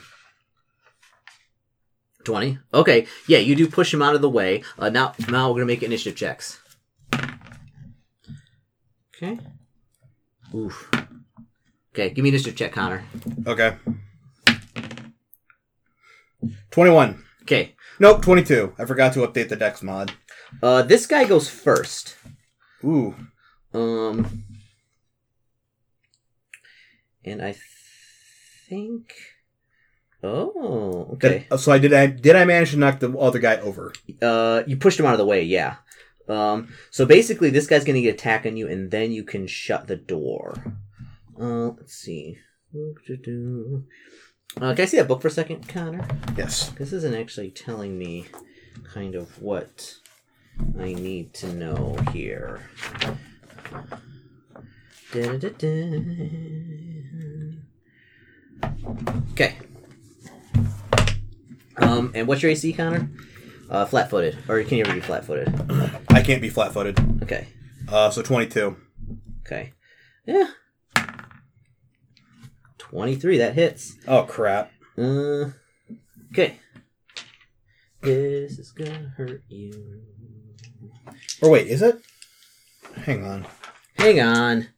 20 2.25 2.59
okay 2.73 3.07
yeah 3.29 3.37
you 3.37 3.55
do 3.55 3.69
push 3.69 3.93
him 3.93 4.01
out 4.01 4.15
of 4.15 4.23
the 4.23 4.31
way 4.31 4.63
uh, 4.79 4.89
now 4.89 5.13
now 5.29 5.49
we're 5.51 5.57
gonna 5.57 5.67
make 5.67 5.83
initiative 5.83 6.17
checks 6.17 6.59
okay 9.15 9.39
oof 10.55 10.91
okay 11.95 12.11
give 12.11 12.23
me 12.25 12.29
initiative 12.29 12.57
check 12.57 12.73
connor 12.73 13.05
Okay. 13.47 13.77
Twenty-one. 16.71 17.25
okay 17.43 17.75
Nope, 18.01 18.23
twenty-two. 18.23 18.75
I 18.79 18.85
forgot 18.87 19.13
to 19.15 19.21
update 19.21 19.49
the 19.49 19.55
Dex 19.57 19.83
mod. 19.83 20.13
uh 20.63 20.83
this 20.83 21.07
guy 21.07 21.25
goes 21.25 21.49
first 21.49 22.17
Ooh. 22.85 23.15
um 23.73 24.45
and 27.25 27.41
i 27.41 27.55
think 28.69 29.15
oh 30.23 31.09
okay 31.15 31.47
Did- 31.49 31.59
so 31.61 31.71
I 31.73 31.79
did. 31.79 31.93
I 31.93 32.07
did. 32.07 32.35
I 32.37 32.45
manage 32.45 32.73
to 32.73 32.77
knock 32.77 32.99
the 33.01 33.17
other 33.17 33.39
guy 33.39 33.57
over. 33.59 33.93
uh 34.21 34.63
you 34.67 34.77
pushed 34.77 34.99
him 34.99 35.07
out 35.07 35.15
of 35.15 35.19
the 35.19 35.27
way 35.27 35.43
yeah 35.45 35.77
um 36.29 36.69
so 36.91 37.05
basically 37.07 37.51
this 37.51 37.67
guy's 37.67 37.85
gonna 37.85 38.01
get 38.01 38.15
attack 38.15 38.47
on 38.47 38.57
you 38.57 38.67
and 38.69 38.91
then 38.91 39.13
you 39.13 39.23
can 39.23 39.47
shut 39.47 39.87
the 39.87 39.97
door 39.97 40.55
uh 41.41 41.69
let's 41.79 41.95
see 41.95 42.39
uh, 42.75 43.81
can 44.75 44.81
i 44.81 44.85
see 44.85 44.97
that 44.97 45.09
book 45.09 45.21
for 45.23 45.29
a 45.29 45.31
second 45.31 45.67
connor 45.69 46.07
Yes. 46.37 46.71
this 46.71 46.93
isn't 46.93 47.15
actually 47.15 47.51
telling 47.51 47.99
me 47.99 48.27
kind 48.93 49.15
of 49.15 49.41
what 49.43 49.95
i 50.79 50.93
need 50.95 51.33
to 51.35 51.53
know 51.55 51.97
here 52.13 52.61
okay 59.33 59.57
um 61.79 62.13
and 62.15 62.29
what's 62.29 62.43
your 62.43 62.53
ac 62.53 62.73
connor 62.73 63.09
uh, 63.71 63.87
flat-footed, 63.87 64.37
or 64.47 64.63
can 64.63 64.77
you 64.77 64.85
ever 64.85 64.93
be 64.95 65.01
flat-footed? 65.01 65.49
I 66.11 66.23
can't 66.23 66.43
be 66.43 66.51
flat-footed. 66.51 67.23
Okay, 67.23 67.49
Uh, 67.89 68.11
so 68.11 68.21
twenty-two. 68.21 68.77
okay, 69.41 69.73
yeah. 70.27 70.49
Twenty-three, 72.91 73.39
that 73.39 73.55
hits. 73.55 73.97
Oh 74.07 74.23
crap. 74.25 74.73
Uh, 74.97 75.51
okay. 76.33 76.59
This 78.03 78.59
is 78.59 78.73
gonna 78.73 79.13
hurt 79.17 79.43
you. 79.49 80.03
Or 81.43 81.51
wait, 81.51 81.67
is 81.69 81.83
it? 81.83 82.01
Hang 82.97 83.25
on. 83.25 83.47
Hang 83.97 84.21
on. 84.21 84.69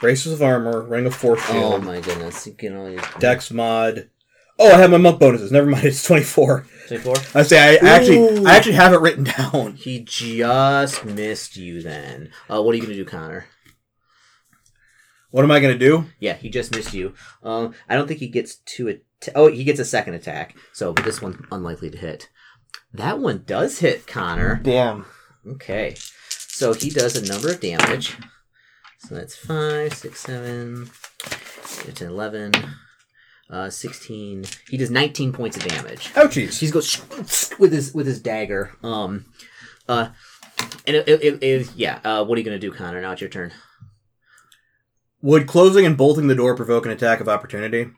Bracers 0.00 0.34
of 0.34 0.42
armor, 0.42 0.82
ring 0.82 1.06
of 1.06 1.14
force 1.14 1.42
Oh 1.48 1.78
my 1.78 2.00
goodness, 2.00 2.46
you 2.46 2.52
can 2.52 2.76
only 2.76 2.98
Dex 3.18 3.50
mod. 3.50 4.10
Oh, 4.58 4.72
I 4.74 4.78
have 4.78 4.90
my 4.90 4.96
monk 4.98 5.20
bonuses. 5.20 5.52
Never 5.52 5.66
mind. 5.66 5.84
It's 5.84 6.02
twenty-four. 6.02 6.66
twenty-four. 6.88 7.16
I 7.34 7.42
say 7.42 7.58
I 7.58 7.86
actually, 7.86 8.46
I 8.46 8.56
actually 8.56 8.74
have 8.74 8.92
it 8.92 9.00
written 9.00 9.24
down. 9.38 9.74
He 9.74 10.00
just 10.00 11.04
missed 11.04 11.56
you. 11.56 11.82
Then, 11.82 12.30
uh, 12.50 12.62
what 12.62 12.72
are 12.72 12.76
you 12.76 12.82
gonna 12.82 12.94
do, 12.94 13.04
Connor? 13.04 13.46
What 15.36 15.44
am 15.44 15.50
I 15.50 15.60
gonna 15.60 15.76
do? 15.76 16.06
Yeah, 16.18 16.32
he 16.32 16.48
just 16.48 16.74
missed 16.74 16.94
you. 16.94 17.12
Um, 17.42 17.74
I 17.90 17.94
don't 17.94 18.08
think 18.08 18.20
he 18.20 18.26
gets 18.28 18.54
to 18.76 18.88
it. 18.88 19.04
Oh, 19.34 19.48
he 19.48 19.64
gets 19.64 19.78
a 19.78 19.84
second 19.84 20.14
attack. 20.14 20.56
So, 20.72 20.94
but 20.94 21.04
this 21.04 21.20
one's 21.20 21.36
unlikely 21.52 21.90
to 21.90 21.98
hit. 21.98 22.30
That 22.94 23.18
one 23.18 23.42
does 23.46 23.80
hit 23.80 24.06
Connor. 24.06 24.58
Damn. 24.62 25.04
Okay, 25.46 25.94
so 26.30 26.72
he 26.72 26.88
does 26.88 27.16
a 27.16 27.28
number 27.30 27.50
of 27.52 27.60
damage. 27.60 28.16
So 29.00 29.14
that's 29.14 29.36
5, 29.36 29.92
6, 29.92 30.18
7, 30.18 30.90
8, 31.86 31.94
10, 31.94 32.08
11, 32.08 32.52
uh, 33.50 33.68
16. 33.68 34.44
He 34.70 34.78
does 34.78 34.90
19 34.90 35.34
points 35.34 35.58
of 35.58 35.64
damage. 35.64 36.14
Ouchies. 36.14 36.60
He 36.60 36.70
goes 36.70 36.98
with 37.58 37.72
his 37.72 37.92
with 37.92 38.06
his 38.06 38.22
dagger. 38.22 38.72
Um, 38.82 39.26
uh, 39.86 40.08
and 40.86 40.96
it, 40.96 41.06
it, 41.06 41.22
it, 41.22 41.42
it- 41.42 41.72
yeah. 41.76 42.00
Uh, 42.02 42.24
what 42.24 42.36
are 42.36 42.40
you 42.40 42.44
gonna 42.46 42.58
do, 42.58 42.72
Connor? 42.72 43.02
Now 43.02 43.12
it's 43.12 43.20
your 43.20 43.28
turn. 43.28 43.52
Would 45.22 45.46
closing 45.46 45.86
and 45.86 45.96
bolting 45.96 46.26
the 46.26 46.34
door 46.34 46.54
provoke 46.54 46.86
an 46.86 46.92
attack 46.92 47.20
of 47.20 47.28
opportunity? 47.28 47.88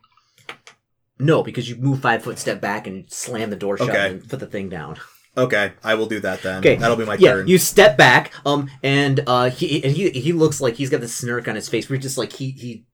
No, 1.18 1.42
because 1.42 1.68
you 1.68 1.76
move 1.76 2.00
five 2.00 2.22
foot 2.22 2.38
step 2.38 2.60
back 2.60 2.86
and 2.86 3.10
slam 3.10 3.50
the 3.50 3.56
door 3.56 3.76
shut 3.76 3.90
Okay. 3.90 4.10
and 4.10 4.28
put 4.28 4.38
the 4.40 4.46
thing 4.46 4.68
down. 4.68 4.96
Okay, 5.36 5.72
I 5.84 5.94
will 5.94 6.06
do 6.06 6.20
that 6.20 6.42
then. 6.42 6.58
Okay, 6.58 6.76
That'll 6.76 6.96
be 6.96 7.04
my 7.04 7.14
yeah, 7.14 7.32
turn. 7.34 7.48
you 7.48 7.58
step 7.58 7.96
back, 7.96 8.32
um, 8.44 8.68
and 8.82 9.20
uh, 9.26 9.50
he 9.50 9.84
and 9.84 9.94
he 9.94 10.10
he 10.10 10.32
looks 10.32 10.60
like 10.60 10.74
he's 10.74 10.90
got 10.90 11.00
this 11.00 11.14
smirk 11.14 11.46
on 11.48 11.54
his 11.54 11.68
face. 11.68 11.88
We're 11.88 11.98
just 11.98 12.18
like 12.18 12.32
he 12.32 12.50
he. 12.50 12.84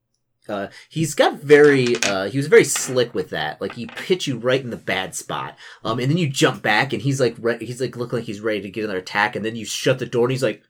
Uh, 0.47 0.67
he's 0.89 1.15
got 1.15 1.39
very, 1.39 1.95
uh, 2.03 2.29
he 2.29 2.37
was 2.37 2.45
very 2.45 2.63
slick 2.63 3.15
with 3.15 3.31
that. 3.31 3.59
Like 3.59 3.73
he 3.73 3.89
hit 4.05 4.27
you 4.27 4.37
right 4.37 4.61
in 4.61 4.69
the 4.69 4.77
bad 4.77 5.15
spot. 5.15 5.57
Um, 5.83 5.97
and 5.97 6.07
then 6.07 6.19
you 6.19 6.29
jump 6.29 6.61
back 6.61 6.93
and 6.93 7.01
he's 7.01 7.19
like, 7.19 7.35
re- 7.39 7.57
he's 7.65 7.81
like, 7.81 7.97
looking 7.97 8.19
like 8.19 8.27
he's 8.27 8.41
ready 8.41 8.61
to 8.61 8.69
get 8.69 8.83
another 8.83 8.99
attack. 8.99 9.35
And 9.35 9.43
then 9.43 9.55
you 9.55 9.65
shut 9.65 9.97
the 9.97 10.05
door 10.05 10.25
and 10.25 10.31
he's 10.31 10.43
like, 10.43 10.61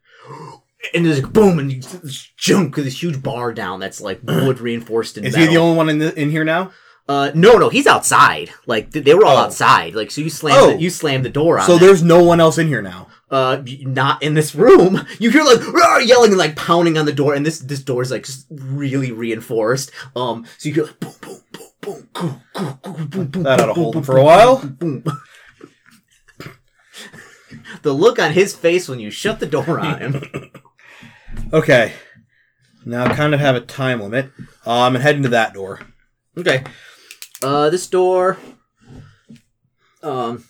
and 0.94 1.06
there's 1.06 1.22
like 1.24 1.34
boom 1.34 1.58
and 1.60 1.72
you 1.72 1.80
just 1.82 2.36
junk 2.38 2.76
this 2.76 3.02
huge 3.02 3.22
bar 3.24 3.54
down 3.54 3.80
that's 3.80 4.02
like 4.02 4.20
wood 4.24 4.60
reinforced 4.60 5.18
and 5.18 5.26
Is 5.26 5.34
metal. 5.34 5.48
he 5.50 5.56
the 5.56 5.62
only 5.62 5.78
one 5.78 5.90
in 5.90 5.98
the, 6.00 6.20
in 6.20 6.30
here 6.30 6.44
now? 6.44 6.72
Uh, 7.08 7.30
no, 7.36 7.58
no, 7.58 7.70
he's 7.70 7.86
outside. 7.86 8.50
Like 8.66 8.92
th- 8.92 9.06
they 9.06 9.14
were 9.14 9.26
all 9.26 9.38
Oh. 9.38 9.42
outside. 9.42 9.94
Like 9.96 10.10
so, 10.12 10.22
you 10.22 10.30
slammed 10.30 10.60
Oh. 10.60 10.72
the, 10.74 10.82
you 10.82 10.90
slammed 10.90 11.24
the 11.26 11.30
door 11.30 11.60
on. 11.60 11.66
So 11.68 11.78
them. 11.78 11.88
there's 11.88 12.02
no 12.04 12.24
one 12.24 12.40
else 12.40 12.58
in 12.58 12.68
here 12.68 12.82
now. 12.82 13.08
uh, 13.32 13.62
y- 13.66 13.80
not 13.82 14.22
in 14.24 14.34
this 14.36 14.54
room. 14.56 15.06
You 15.20 15.30
hear 15.32 15.44
like 15.44 15.66
"Rah!" 15.74 15.98
yelling 15.98 16.30
and 16.32 16.38
like 16.38 16.56
pounding 16.56 16.98
on 16.98 17.06
the 17.06 17.14
door, 17.14 17.34
and 17.36 17.46
this 17.46 17.60
this 17.60 17.82
door 17.84 18.02
is 18.04 18.10
like 18.12 18.26
really 18.50 19.12
reinforced. 19.12 19.92
Um, 20.16 20.46
so 20.58 20.70
you 20.70 20.76
hear 20.76 20.84
like 20.86 21.00
boom, 21.00 21.14
boom, 21.22 21.42
boom, 21.52 21.70
boom, 21.82 22.10
boom, 22.14 22.42
boom, 22.54 22.80
boom, 22.84 23.08
boom, 23.08 23.28
boom. 23.28 23.44
That 23.44 23.62
ought 23.62 23.66
to 23.68 23.74
boom, 23.74 23.84
hold 23.84 23.94
boom, 23.94 24.00
him 24.02 24.06
for 24.06 24.18
a 24.18 24.24
while. 24.24 24.58
boom, 24.58 25.00
boom. 25.02 25.04
The 27.84 27.94
look 27.94 28.20
on 28.20 28.32
his 28.34 28.56
face 28.56 28.88
when 28.90 29.00
you 29.00 29.10
shut 29.12 29.40
the 29.40 29.46
door 29.46 29.80
on 29.80 30.00
him. 30.00 30.24
Okay. 31.54 31.94
Now 32.86 33.06
I 33.06 33.16
kind 33.16 33.34
of 33.34 33.40
have 33.40 33.56
a 33.56 33.62
time 33.62 34.02
limit. 34.02 34.32
Uh, 34.66 34.82
I'm 34.82 34.96
heading 34.96 35.24
to 35.24 35.30
that 35.30 35.54
door. 35.54 35.80
Okay. 36.38 36.64
Uh, 37.42 37.70
this 37.70 37.88
door. 37.88 38.38
Um. 40.04 40.46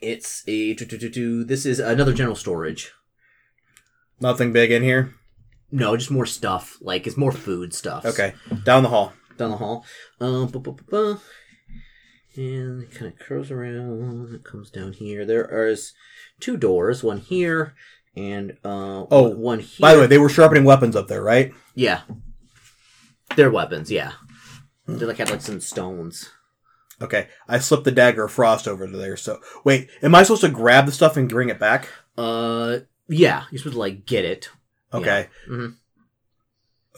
It's 0.00 0.44
a. 0.46 0.74
This 0.74 1.66
is 1.66 1.78
another 1.78 2.12
general 2.12 2.36
storage. 2.36 2.92
Nothing 4.20 4.52
big 4.52 4.70
in 4.70 4.82
here. 4.82 5.14
No, 5.72 5.96
just 5.96 6.10
more 6.10 6.26
stuff. 6.26 6.78
Like 6.80 7.06
it's 7.06 7.16
more 7.16 7.32
food 7.32 7.74
stuff. 7.74 8.04
Okay. 8.04 8.34
Down 8.64 8.82
the 8.84 8.90
hall. 8.90 9.12
Down 9.36 9.50
the 9.50 9.56
hall. 9.56 9.84
Um. 10.20 10.46
bu- 10.48 10.60
bu- 10.60 10.72
bu- 10.72 10.84
bu. 10.84 11.20
And 12.36 12.82
it 12.82 12.92
kind 12.92 13.12
of 13.12 13.18
curls 13.18 13.50
around. 13.50 14.34
It 14.34 14.44
comes 14.44 14.70
down 14.70 14.92
here. 14.92 15.24
There 15.24 15.66
is 15.68 15.92
two 16.40 16.56
doors. 16.56 17.02
One 17.02 17.18
here 17.18 17.74
and 18.16 18.52
uh. 18.64 19.04
Oh, 19.10 19.28
one 19.36 19.60
here. 19.60 19.76
By 19.80 19.94
the 19.94 20.00
way, 20.00 20.06
they 20.06 20.18
were 20.18 20.28
sharpening 20.28 20.64
weapons 20.64 20.96
up 20.96 21.08
there, 21.08 21.22
right? 21.22 21.52
yeah. 21.74 22.02
They're 23.36 23.50
weapons. 23.50 23.90
Yeah. 23.90 24.12
They 24.86 25.06
like 25.06 25.16
had 25.16 25.30
like 25.30 25.40
some 25.40 25.60
stones. 25.60 26.30
Okay. 27.00 27.28
I 27.48 27.58
slipped 27.58 27.84
the 27.84 27.90
dagger 27.90 28.24
of 28.24 28.32
frost 28.32 28.68
over 28.68 28.86
to 28.86 28.96
there. 28.96 29.16
So 29.16 29.40
wait, 29.64 29.88
am 30.02 30.14
I 30.14 30.22
supposed 30.22 30.42
to 30.42 30.48
grab 30.50 30.86
the 30.86 30.92
stuff 30.92 31.16
and 31.16 31.28
bring 31.28 31.48
it 31.48 31.58
back? 31.58 31.88
Uh. 32.16 32.80
Yeah. 33.08 33.44
You're 33.50 33.58
supposed 33.58 33.74
to 33.74 33.80
like 33.80 34.06
get 34.06 34.24
it. 34.24 34.50
Okay. 34.92 35.28
Mhm. 35.50 35.74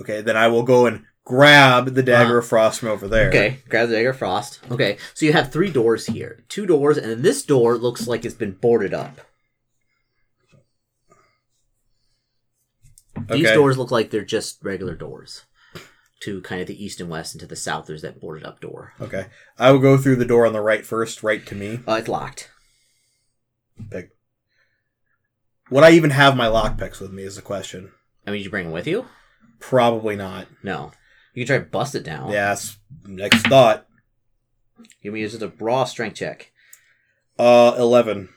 Okay. 0.00 0.20
Then 0.20 0.36
I 0.36 0.48
will 0.48 0.62
go 0.64 0.86
and 0.86 1.04
grab 1.24 1.94
the 1.94 2.02
dagger 2.02 2.36
Uh, 2.36 2.38
of 2.40 2.46
frost 2.46 2.80
from 2.80 2.90
over 2.90 3.08
there. 3.08 3.28
Okay, 3.28 3.58
grab 3.68 3.88
the 3.88 3.96
dagger 3.96 4.10
of 4.10 4.16
frost. 4.18 4.60
Okay, 4.70 4.96
so 5.12 5.26
you 5.26 5.32
have 5.32 5.50
three 5.50 5.70
doors 5.70 6.06
here. 6.06 6.44
Two 6.48 6.66
doors, 6.66 6.96
and 6.98 7.10
then 7.10 7.22
this 7.22 7.42
door 7.42 7.76
looks 7.76 8.06
like 8.06 8.24
it's 8.24 8.34
been 8.34 8.52
boarded 8.52 8.94
up. 8.94 9.20
These 13.28 13.46
Okay. 13.46 13.54
doors 13.54 13.78
look 13.78 13.90
like 13.90 14.10
they're 14.10 14.24
just 14.24 14.62
regular 14.64 14.94
doors. 14.94 15.42
To 16.20 16.40
kind 16.40 16.62
of 16.62 16.66
the 16.66 16.82
east 16.82 16.98
and 17.00 17.10
west, 17.10 17.34
and 17.34 17.40
to 17.40 17.46
the 17.46 17.56
south, 17.56 17.86
there's 17.86 18.00
that 18.02 18.20
boarded 18.20 18.44
up 18.44 18.60
door. 18.60 18.94
Okay. 19.00 19.26
I 19.58 19.70
will 19.70 19.80
go 19.80 19.98
through 19.98 20.16
the 20.16 20.24
door 20.24 20.46
on 20.46 20.54
the 20.54 20.62
right 20.62 20.84
first, 20.84 21.22
right 21.22 21.44
to 21.46 21.54
me. 21.54 21.80
Uh, 21.86 21.92
it's 21.94 22.08
locked. 22.08 22.50
Pick. 23.90 24.10
Would 25.70 25.84
I 25.84 25.90
even 25.90 26.10
have 26.10 26.34
my 26.36 26.46
lockpicks 26.46 27.00
with 27.00 27.12
me 27.12 27.24
is 27.24 27.36
the 27.36 27.42
question. 27.42 27.92
I 28.26 28.30
mean, 28.30 28.38
did 28.38 28.44
you 28.44 28.50
bring 28.50 28.64
them 28.64 28.72
with 28.72 28.86
you? 28.86 29.04
Probably 29.60 30.16
not. 30.16 30.46
No. 30.62 30.92
You 31.34 31.44
can 31.44 31.56
try 31.56 31.64
to 31.64 31.70
bust 31.70 31.94
it 31.94 32.02
down. 32.04 32.30
Yes. 32.30 32.78
Next 33.04 33.46
thought. 33.46 33.86
Give 35.02 35.12
me 35.12 35.22
just 35.22 35.42
a 35.42 35.52
raw 35.60 35.84
strength 35.84 36.16
check. 36.16 36.50
Uh, 37.38 37.74
11. 37.78 38.30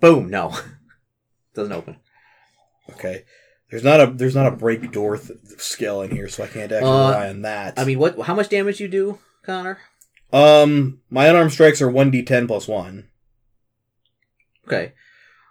Boom. 0.00 0.30
No. 0.30 0.56
Doesn't 1.54 1.72
open. 1.72 1.96
Okay. 2.90 3.24
There's 3.70 3.84
not 3.84 4.00
a 4.00 4.06
there's 4.06 4.34
not 4.34 4.46
a 4.46 4.56
break 4.56 4.90
door 4.92 5.18
th- 5.18 5.38
skill 5.58 6.00
in 6.02 6.10
here, 6.10 6.28
so 6.28 6.42
I 6.44 6.46
can't 6.46 6.72
actually 6.72 6.90
Uh, 6.90 7.08
rely 7.10 7.28
on 7.28 7.42
that. 7.42 7.78
I 7.78 7.84
mean, 7.84 7.98
what? 7.98 8.18
How 8.22 8.34
much 8.34 8.48
damage 8.48 8.80
you 8.80 8.88
do, 8.88 9.18
Connor? 9.44 9.78
um, 10.32 11.00
my 11.10 11.26
unarmed 11.26 11.52
strikes 11.52 11.80
are 11.82 11.90
one 11.90 12.10
d10 12.10 12.46
plus 12.46 12.66
one. 12.68 13.08
Okay. 14.66 14.92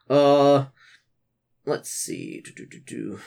Uh, 0.09 0.65
let's 1.65 1.89
see. 1.89 2.41
Do, 2.45 2.51
do, 2.51 2.65
do, 2.65 2.79
do. 2.79 3.19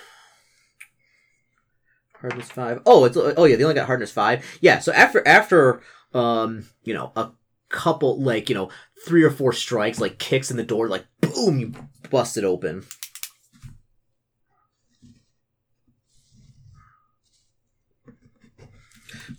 Hardness 2.21 2.51
five. 2.51 2.81
Oh, 2.85 3.05
it's 3.05 3.17
oh 3.17 3.45
yeah, 3.45 3.57
they 3.57 3.63
only 3.65 3.75
got 3.75 3.87
hardness 3.87 4.13
five. 4.13 4.45
Yeah. 4.61 4.79
So 4.81 4.93
after 4.93 5.27
after 5.27 5.81
um 6.13 6.67
you 6.83 6.93
know 6.93 7.13
a 7.17 7.31
couple 7.69 8.21
like 8.21 8.49
you 8.49 8.55
know 8.55 8.69
three 9.07 9.23
or 9.23 9.31
four 9.31 9.53
strikes 9.53 10.01
like 10.01 10.19
kicks 10.19 10.51
in 10.51 10.57
the 10.57 10.63
door 10.65 10.89
like 10.89 11.07
boom 11.21 11.59
you 11.59 11.73
bust 12.11 12.37
it 12.37 12.45
open. 12.45 12.85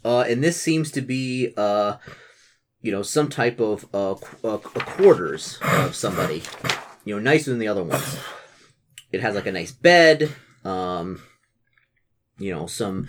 Uh, 0.03 0.21
and 0.21 0.43
this 0.43 0.61
seems 0.61 0.91
to 0.91 1.01
be 1.01 1.53
uh 1.57 1.97
you 2.81 2.91
know 2.91 3.03
some 3.03 3.29
type 3.29 3.59
of 3.59 3.85
uh, 3.93 4.13
uh 4.43 4.57
quarters 4.57 5.59
of 5.61 5.95
somebody. 5.95 6.43
You 7.05 7.15
know 7.15 7.21
nicer 7.21 7.49
than 7.51 7.59
the 7.59 7.67
other 7.67 7.83
ones. 7.83 8.17
It 9.11 9.21
has 9.21 9.35
like 9.35 9.47
a 9.47 9.51
nice 9.51 9.71
bed 9.71 10.31
um 10.63 11.21
you 12.37 12.53
know 12.53 12.67
some 12.67 13.07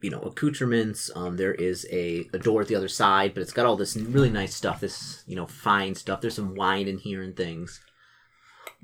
you 0.00 0.10
know 0.10 0.20
accoutrements. 0.20 1.10
Um 1.14 1.36
there 1.36 1.54
is 1.54 1.86
a, 1.90 2.28
a 2.32 2.38
door 2.38 2.62
at 2.62 2.68
the 2.68 2.74
other 2.74 2.88
side 2.88 3.34
but 3.34 3.42
it's 3.42 3.52
got 3.52 3.66
all 3.66 3.76
this 3.76 3.96
really 3.96 4.30
nice 4.30 4.54
stuff 4.54 4.80
this 4.80 5.24
you 5.26 5.36
know 5.36 5.46
fine 5.46 5.94
stuff. 5.94 6.20
There's 6.20 6.36
some 6.36 6.54
wine 6.54 6.88
in 6.88 6.98
here 6.98 7.22
and 7.22 7.36
things. 7.36 7.80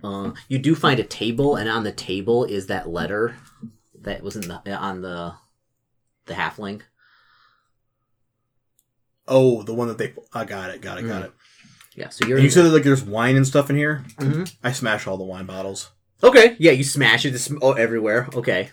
Uh, 0.03 0.33
you 0.49 0.59
do 0.59 0.75
find 0.75 0.99
a 0.99 1.05
table 1.05 1.55
and 1.57 1.69
on 1.69 1.85
the 1.85 1.93
table 1.93 2.45
is 2.45 2.67
that 2.67 2.89
letter 2.89 3.37
that 4.01 4.23
was 4.23 4.37
in 4.37 4.49
the 4.49 4.75
on 4.75 5.03
the 5.03 5.35
the 6.27 6.35
halfling 6.35 6.83
Oh, 9.29 9.63
the 9.63 9.75
one 9.75 9.89
that 9.89 9.99
they 9.99 10.15
I 10.33 10.45
got 10.45 10.71
it, 10.71 10.81
got 10.81 10.99
it, 10.99 11.07
got 11.07 11.23
Mm. 11.23 11.27
it. 11.27 11.33
yeah 11.95 12.09
so 12.09 12.27
you're 12.27 12.39
And 12.39 12.45
you 12.45 12.51
said 12.51 12.65
that 12.65 12.71
like 12.73 12.83
there's 12.83 13.03
wine 13.05 13.37
and 13.37 13.47
stuff 13.47 13.71
in 13.71 13.77
here. 13.77 14.05
Mhm. 14.19 14.53
I 14.65 14.73
smash 14.73 15.07
all 15.07 15.17
the 15.17 15.25
wine 15.25 15.47
bottles. 15.47 15.91
okay 16.23 16.57
yeah 16.59 16.73
you 16.73 16.85
smash 16.85 17.25
it 17.25 17.31
this 17.31 17.53
oh 17.63 17.73
everywhere 17.73 18.29
okay 18.35 18.71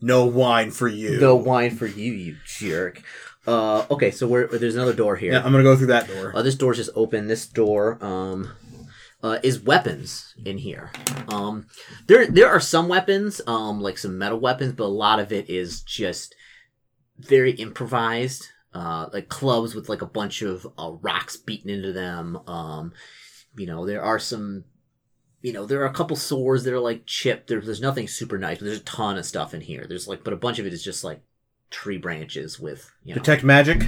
No 0.00 0.26
wine 0.26 0.70
for 0.70 0.86
you. 0.86 1.18
No 1.18 1.34
wine 1.34 1.74
for 1.76 1.86
you, 1.88 2.12
you 2.12 2.36
jerk. 2.46 3.02
Uh, 3.48 3.84
okay, 3.90 4.10
so 4.12 4.28
we're, 4.28 4.46
there's 4.46 4.76
another 4.76 4.92
door 4.92 5.16
here. 5.16 5.32
Yeah, 5.32 5.42
I'm 5.44 5.50
gonna 5.50 5.64
go 5.64 5.74
through 5.76 5.88
that 5.88 6.06
door. 6.06 6.32
Uh, 6.36 6.42
this 6.42 6.54
door's 6.54 6.76
just 6.76 6.90
open. 6.94 7.26
This 7.26 7.46
door 7.48 7.98
um, 8.04 8.52
uh, 9.24 9.38
is 9.42 9.58
weapons 9.58 10.34
in 10.44 10.58
here. 10.58 10.92
Um, 11.28 11.66
there 12.06 12.26
there 12.28 12.48
are 12.48 12.60
some 12.60 12.86
weapons, 12.88 13.40
um, 13.48 13.80
like 13.80 13.98
some 13.98 14.16
metal 14.18 14.38
weapons, 14.38 14.72
but 14.74 14.84
a 14.84 14.98
lot 15.06 15.18
of 15.18 15.32
it 15.32 15.50
is 15.50 15.80
just 15.82 16.36
very 17.18 17.52
improvised. 17.52 18.48
Uh, 18.74 19.08
like 19.12 19.28
clubs 19.28 19.74
with 19.74 19.88
like 19.88 20.02
a 20.02 20.06
bunch 20.06 20.42
of 20.42 20.66
uh, 20.78 20.92
rocks 21.00 21.36
beaten 21.36 21.70
into 21.70 21.92
them. 21.92 22.38
Um, 22.46 22.92
you 23.56 23.66
know, 23.66 23.86
there 23.86 24.02
are 24.02 24.18
some. 24.18 24.64
You 25.40 25.52
know, 25.52 25.66
there 25.66 25.80
are 25.82 25.86
a 25.86 25.92
couple 25.92 26.16
swords 26.16 26.64
that 26.64 26.74
are 26.74 26.80
like 26.80 27.06
chipped. 27.06 27.48
There, 27.48 27.60
there's 27.60 27.80
nothing 27.80 28.08
super 28.08 28.38
nice, 28.38 28.58
but 28.58 28.66
there's 28.66 28.80
a 28.80 28.84
ton 28.84 29.16
of 29.16 29.24
stuff 29.24 29.54
in 29.54 29.60
here. 29.60 29.86
There's 29.88 30.08
like, 30.08 30.24
but 30.24 30.32
a 30.32 30.36
bunch 30.36 30.58
of 30.58 30.66
it 30.66 30.72
is 30.72 30.82
just 30.82 31.04
like 31.04 31.22
tree 31.70 31.98
branches 31.98 32.58
with 32.58 32.90
you 33.04 33.14
know. 33.14 33.20
Detect 33.22 33.44
magic. 33.44 33.84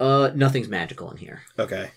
Uh, 0.00 0.30
nothing's 0.34 0.68
magical 0.68 1.10
in 1.10 1.18
here. 1.18 1.42
Okay. 1.58 1.90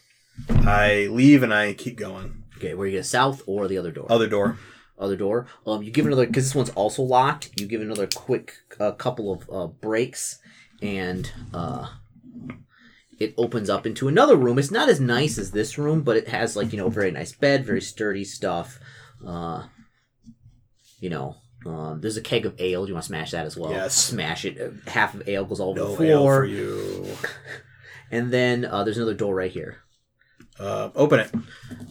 I 0.50 1.08
leave 1.10 1.42
and 1.42 1.54
I 1.54 1.74
keep 1.74 1.98
going. 1.98 2.44
Okay, 2.58 2.74
where 2.74 2.88
you 2.88 3.00
go 3.00 3.02
south 3.02 3.42
or 3.48 3.68
the 3.68 3.78
other 3.78 3.92
door? 3.92 4.06
Other 4.10 4.28
door. 4.28 4.58
Other 5.00 5.16
door. 5.16 5.46
Um, 5.66 5.84
you 5.84 5.92
give 5.92 6.06
another 6.08 6.26
because 6.26 6.46
this 6.46 6.56
one's 6.56 6.72
also 6.72 7.04
locked. 7.04 7.52
You 7.60 7.68
give 7.68 7.82
another 7.82 8.08
quick 8.08 8.54
uh, 8.80 8.92
couple 8.94 9.32
of 9.32 9.50
uh, 9.52 9.68
breaks, 9.68 10.40
and 10.82 11.32
uh, 11.54 11.88
it 13.20 13.34
opens 13.38 13.70
up 13.70 13.86
into 13.86 14.08
another 14.08 14.36
room. 14.36 14.58
It's 14.58 14.72
not 14.72 14.90
as 14.90 15.00
nice 15.00 15.38
as 15.38 15.52
this 15.52 15.78
room, 15.78 16.02
but 16.02 16.18
it 16.18 16.30
has 16.30 16.56
like 16.56 16.72
you 16.72 16.80
know 16.80 16.90
very 16.90 17.12
nice 17.12 17.32
bed, 17.32 17.64
very 17.66 17.82
sturdy 17.82 18.24
stuff. 18.24 18.80
Uh, 19.26 19.68
you 21.00 21.12
know, 21.12 21.36
um, 21.68 22.02
there's 22.02 22.18
a 22.18 22.22
keg 22.22 22.48
of 22.48 22.60
ale. 22.60 22.86
Do 22.86 22.90
you 22.90 22.96
want 22.96 23.04
to 23.04 23.08
smash 23.10 23.32
that 23.32 23.46
as 23.46 23.56
well? 23.56 23.70
Yes. 23.72 23.94
Smash 23.94 24.46
it. 24.46 24.60
Half 24.88 25.14
of 25.14 25.30
ale 25.30 25.46
goes 25.46 25.60
all 25.60 25.72
over 25.72 25.80
No 25.80 25.96
the 25.96 26.10
ale 26.10 26.18
floor. 26.20 26.40
for 26.42 26.46
you. 26.46 27.06
And 28.10 28.32
then 28.32 28.64
uh, 28.64 28.86
there's 28.86 28.96
another 28.96 29.14
door 29.14 29.36
right 29.36 29.52
here. 29.52 29.80
Uh, 30.60 30.90
open 30.96 31.20
it. 31.20 31.32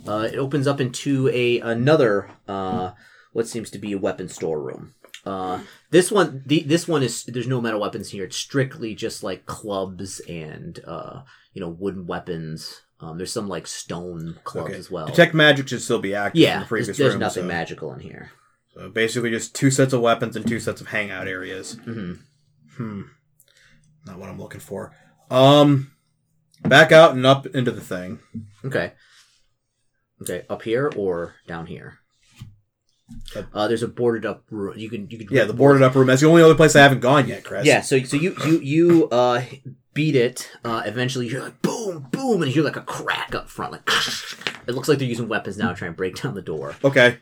Uh, 0.07 0.29
it 0.33 0.37
opens 0.39 0.67
up 0.67 0.81
into 0.81 1.29
a 1.33 1.61
another 1.61 2.31
uh, 2.49 2.93
what 3.33 3.47
seems 3.47 3.71
to 3.71 3.79
be 3.79 3.93
a 3.93 3.99
weapon 3.99 4.29
storeroom. 4.29 4.95
Uh, 5.25 5.61
this 5.91 6.11
one, 6.13 6.43
the, 6.47 6.63
this 6.63 6.87
one 6.87 7.03
is 7.03 7.25
there's 7.25 7.49
no 7.49 7.61
metal 7.61 7.81
weapons 7.81 8.11
here. 8.11 8.25
It's 8.25 8.37
strictly 8.37 8.95
just 8.95 9.23
like 9.23 9.47
clubs 9.47 10.21
and 10.29 10.79
uh, 10.87 11.23
you 11.53 11.61
know 11.61 11.69
wooden 11.69 12.07
weapons. 12.07 12.83
Um, 13.01 13.19
there's 13.19 13.33
some 13.33 13.49
like 13.49 13.67
stone 13.67 14.39
clubs 14.45 14.71
Okay. 14.71 14.79
as 14.79 14.91
well. 14.91 15.07
Detect 15.07 15.35
magic 15.35 15.69
should 15.69 15.83
still 15.83 15.99
be 15.99 16.15
active. 16.15 16.39
in 16.39 16.43
yeah, 16.43 16.53
the 16.55 16.59
there's, 16.61 16.69
previous 16.69 16.97
there's 16.97 17.13
room, 17.15 17.21
nothing 17.21 17.43
so- 17.45 17.49
magical 17.49 17.93
in 17.93 18.01
here. 18.01 18.31
So 18.75 18.89
basically, 18.91 19.31
just 19.31 19.55
two 19.55 19.71
sets 19.71 19.93
of 19.95 20.01
weapons 20.03 20.37
and 20.37 20.47
two 20.47 20.61
sets 20.61 20.81
of 20.81 20.89
hangout 20.89 21.29
areas. 21.29 21.75
hmm 21.85 22.15
Hmm. 22.77 23.03
Not 24.07 24.19
what 24.19 24.29
I'm 24.29 24.39
looking 24.39 24.61
for. 24.61 24.95
Um, 25.31 25.91
back 26.63 26.93
out 26.93 27.13
and 27.13 27.27
up 27.27 27.47
into 27.47 27.71
the 27.71 27.81
thing. 27.81 28.21
Okay. 28.65 28.93
Okay, 30.23 30.45
up 30.49 30.63
here 30.63 30.91
or 30.97 31.35
down 31.47 31.67
here. 31.67 31.99
Uh, 33.53 33.69
there's 33.69 33.83
a 33.83 33.89
boarded 33.89 34.27
up 34.27 34.45
room. 34.51 34.77
You 34.79 34.89
can 34.89 35.09
you 35.11 35.19
can 35.19 35.29
Yeah, 35.31 35.45
the 35.45 35.53
boarded 35.53 35.83
up 35.83 35.95
room. 35.95 36.07
That's 36.07 36.23
the 36.23 36.29
only 36.29 36.43
other 36.43 36.55
place 36.55 36.75
I 36.75 36.81
haven't 36.83 37.01
gone 37.01 37.29
yet, 37.29 37.45
Chris. 37.45 37.67
Yeah, 37.67 37.81
so 37.83 38.03
so 38.03 38.17
you 38.17 38.35
you 38.45 38.61
you 38.61 39.09
uh 39.11 39.43
beat 39.95 40.17
it. 40.17 40.51
Uh, 40.65 40.83
eventually, 40.85 41.29
you're 41.29 41.43
like 41.43 41.63
boom, 41.63 42.09
boom, 42.11 42.43
and 42.43 42.47
you 42.47 42.55
hear 42.55 42.65
like 42.65 42.77
a 42.77 42.83
crack 42.83 43.35
up 43.35 43.49
front. 43.49 43.73
Like 43.73 43.83
it 44.67 44.75
looks 44.75 44.89
like 44.89 44.99
they're 44.99 45.07
using 45.07 45.29
weapons 45.29 45.57
now 45.57 45.69
to 45.69 45.75
try 45.75 45.87
and 45.87 45.97
break 45.97 46.21
down 46.21 46.35
the 46.35 46.43
door. 46.43 46.75
Okay. 46.83 47.19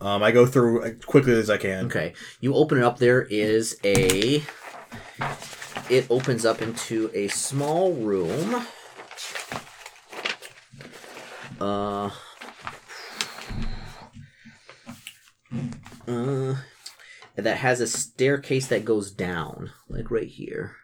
Um, 0.00 0.22
I 0.22 0.32
go 0.32 0.44
through 0.44 0.82
as 0.82 1.04
quickly 1.04 1.32
as 1.32 1.48
I 1.48 1.56
can. 1.56 1.86
Okay, 1.86 2.12
you 2.40 2.54
open 2.54 2.78
it 2.78 2.84
up. 2.84 2.98
There 2.98 3.22
is 3.22 3.78
a. 3.84 4.42
It 5.90 6.06
opens 6.10 6.44
up 6.44 6.62
into 6.62 7.10
a 7.14 7.28
small 7.28 7.92
room. 7.92 8.66
Uh. 11.60 12.10
uh, 16.08 16.54
that 17.36 17.56
has 17.58 17.80
a 17.80 17.86
staircase 17.86 18.66
that 18.68 18.84
goes 18.84 19.10
down, 19.10 19.70
like 19.88 20.10
right 20.10 20.28
here. 20.28 20.76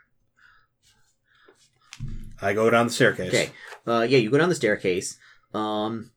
I 2.42 2.54
go 2.54 2.70
down 2.70 2.86
the 2.86 2.92
staircase. 2.92 3.28
Okay. 3.28 3.50
Uh, 3.86 4.06
yeah, 4.08 4.18
you 4.18 4.30
go 4.30 4.38
down 4.38 4.48
the 4.48 4.54
staircase. 4.54 5.18
Um, 5.52 6.10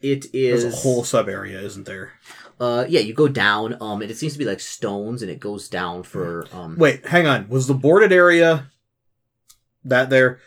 it 0.00 0.32
There's 0.32 0.64
a 0.64 0.70
whole 0.70 1.04
sub 1.04 1.28
area, 1.28 1.60
isn't 1.60 1.86
there? 1.86 2.12
Uh, 2.62 2.86
yeah, 2.88 3.00
you 3.00 3.12
go 3.12 3.26
down. 3.26 3.76
Um, 3.80 4.02
and 4.02 4.10
it 4.10 4.16
seems 4.16 4.34
to 4.34 4.38
be 4.38 4.44
like 4.44 4.60
stones, 4.60 5.20
and 5.20 5.30
it 5.30 5.40
goes 5.40 5.68
down 5.68 6.04
for 6.04 6.46
um. 6.52 6.76
Wait, 6.76 7.04
hang 7.04 7.26
on. 7.26 7.48
Was 7.48 7.66
the 7.66 7.74
boarded 7.74 8.12
area 8.12 8.70
that 9.84 10.10
there? 10.10 10.38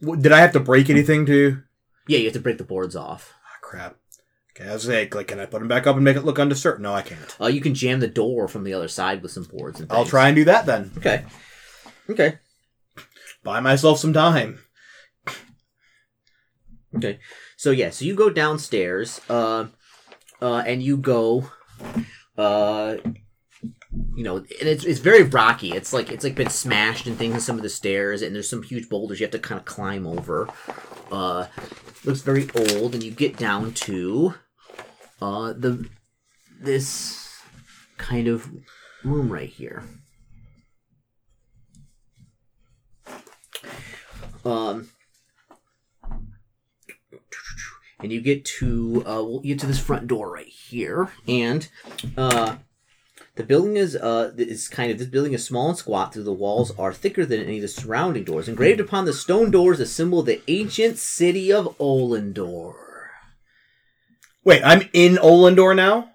Did 0.00 0.32
I 0.32 0.38
have 0.38 0.52
to 0.52 0.60
break 0.60 0.88
anything 0.88 1.26
to? 1.26 1.62
Yeah, 2.08 2.18
you 2.18 2.24
have 2.24 2.32
to 2.32 2.40
break 2.40 2.56
the 2.56 2.64
boards 2.64 2.96
off. 2.96 3.34
Ah, 3.44 3.58
crap. 3.60 3.96
Okay, 4.56 4.68
I 4.68 4.72
was 4.72 4.88
like, 4.88 5.14
like, 5.14 5.28
can 5.28 5.40
I 5.40 5.46
put 5.46 5.58
them 5.58 5.68
back 5.68 5.86
up 5.86 5.94
and 5.96 6.04
make 6.04 6.16
it 6.16 6.24
look 6.24 6.38
undisturbed? 6.38 6.80
No, 6.80 6.94
I 6.94 7.02
can't. 7.02 7.36
Uh, 7.38 7.48
you 7.48 7.60
can 7.60 7.74
jam 7.74 8.00
the 8.00 8.08
door 8.08 8.48
from 8.48 8.64
the 8.64 8.72
other 8.72 8.88
side 8.88 9.22
with 9.22 9.32
some 9.32 9.44
boards 9.44 9.78
and. 9.78 9.92
I'll 9.92 10.06
try 10.06 10.28
and 10.28 10.36
do 10.36 10.44
that 10.44 10.64
then. 10.64 10.90
Okay. 10.96 11.26
Okay. 12.08 12.38
Buy 13.44 13.60
myself 13.60 13.98
some 13.98 14.14
time. 14.14 14.58
Okay. 16.96 17.18
So 17.58 17.70
yeah, 17.70 17.90
so 17.90 18.06
you 18.06 18.14
go 18.14 18.30
downstairs, 18.30 19.20
uh, 19.28 19.66
uh, 20.42 20.58
and 20.66 20.82
you 20.82 20.96
go, 20.96 21.48
uh, 22.36 22.96
you 24.14 24.24
know, 24.24 24.36
and 24.38 24.46
it's 24.68 24.84
it's 24.84 24.98
very 24.98 25.22
rocky. 25.22 25.70
It's 25.70 25.92
like 25.92 26.10
it's 26.10 26.24
like 26.24 26.34
been 26.34 26.50
smashed 26.50 27.06
and 27.06 27.16
things 27.16 27.34
in 27.34 27.40
some 27.40 27.56
of 27.56 27.62
the 27.62 27.68
stairs, 27.68 28.22
and 28.22 28.34
there's 28.34 28.50
some 28.50 28.64
huge 28.64 28.88
boulders 28.88 29.20
you 29.20 29.24
have 29.24 29.30
to 29.32 29.38
kind 29.38 29.58
of 29.60 29.64
climb 29.64 30.06
over. 30.06 30.48
Uh, 31.12 31.46
looks 32.04 32.22
very 32.22 32.48
old, 32.56 32.94
and 32.94 33.04
you 33.04 33.12
get 33.12 33.36
down 33.36 33.72
to, 33.72 34.34
uh, 35.20 35.52
the 35.52 35.88
this 36.60 37.40
kind 37.96 38.26
of 38.26 38.50
room 39.04 39.32
right 39.32 39.48
here. 39.48 39.84
Um, 44.44 44.88
and 48.02 48.12
you 48.12 48.20
get 48.20 48.44
to 48.58 49.02
uh, 49.06 49.22
we'll 49.22 49.40
get 49.40 49.58
to 49.60 49.66
this 49.66 49.78
front 49.78 50.06
door 50.06 50.30
right 50.32 50.46
here, 50.46 51.10
and 51.28 51.68
uh, 52.16 52.56
the 53.36 53.44
building 53.44 53.76
is 53.76 53.96
uh 53.96 54.32
is 54.36 54.68
kind 54.68 54.90
of 54.90 54.98
this 54.98 55.08
building 55.08 55.32
is 55.32 55.44
small 55.44 55.68
and 55.70 55.78
squat. 55.78 56.12
Through 56.12 56.24
the 56.24 56.32
walls 56.32 56.72
are 56.78 56.92
thicker 56.92 57.24
than 57.24 57.40
any 57.42 57.56
of 57.56 57.62
the 57.62 57.68
surrounding 57.68 58.24
doors. 58.24 58.48
Engraved 58.48 58.80
upon 58.80 59.04
the 59.04 59.12
stone 59.12 59.50
doors, 59.50 59.80
a 59.80 59.86
symbol 59.86 60.20
of 60.20 60.26
the 60.26 60.42
ancient 60.48 60.98
city 60.98 61.52
of 61.52 61.76
Olendor. 61.78 62.74
Wait, 64.44 64.62
I'm 64.64 64.82
in 64.92 65.14
Olendor 65.16 65.74
now. 65.76 66.10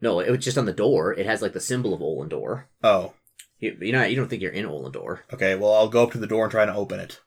No, 0.00 0.18
it 0.20 0.30
was 0.30 0.44
just 0.44 0.58
on 0.58 0.64
the 0.64 0.72
door. 0.72 1.12
It 1.12 1.26
has 1.26 1.42
like 1.42 1.52
the 1.52 1.60
symbol 1.60 1.94
of 1.94 2.00
Olendor. 2.00 2.64
Oh, 2.82 3.12
You, 3.60 3.76
you 3.80 3.92
know, 3.92 4.02
you 4.04 4.16
don't 4.16 4.26
think 4.28 4.42
you're 4.42 4.50
in 4.50 4.64
Olendor. 4.64 5.20
okay. 5.32 5.54
Well, 5.54 5.72
I'll 5.74 5.88
go 5.88 6.02
up 6.02 6.12
to 6.12 6.18
the 6.18 6.26
door 6.26 6.44
and 6.44 6.50
try 6.50 6.64
to 6.66 6.74
open 6.74 6.98
it. 6.98 7.20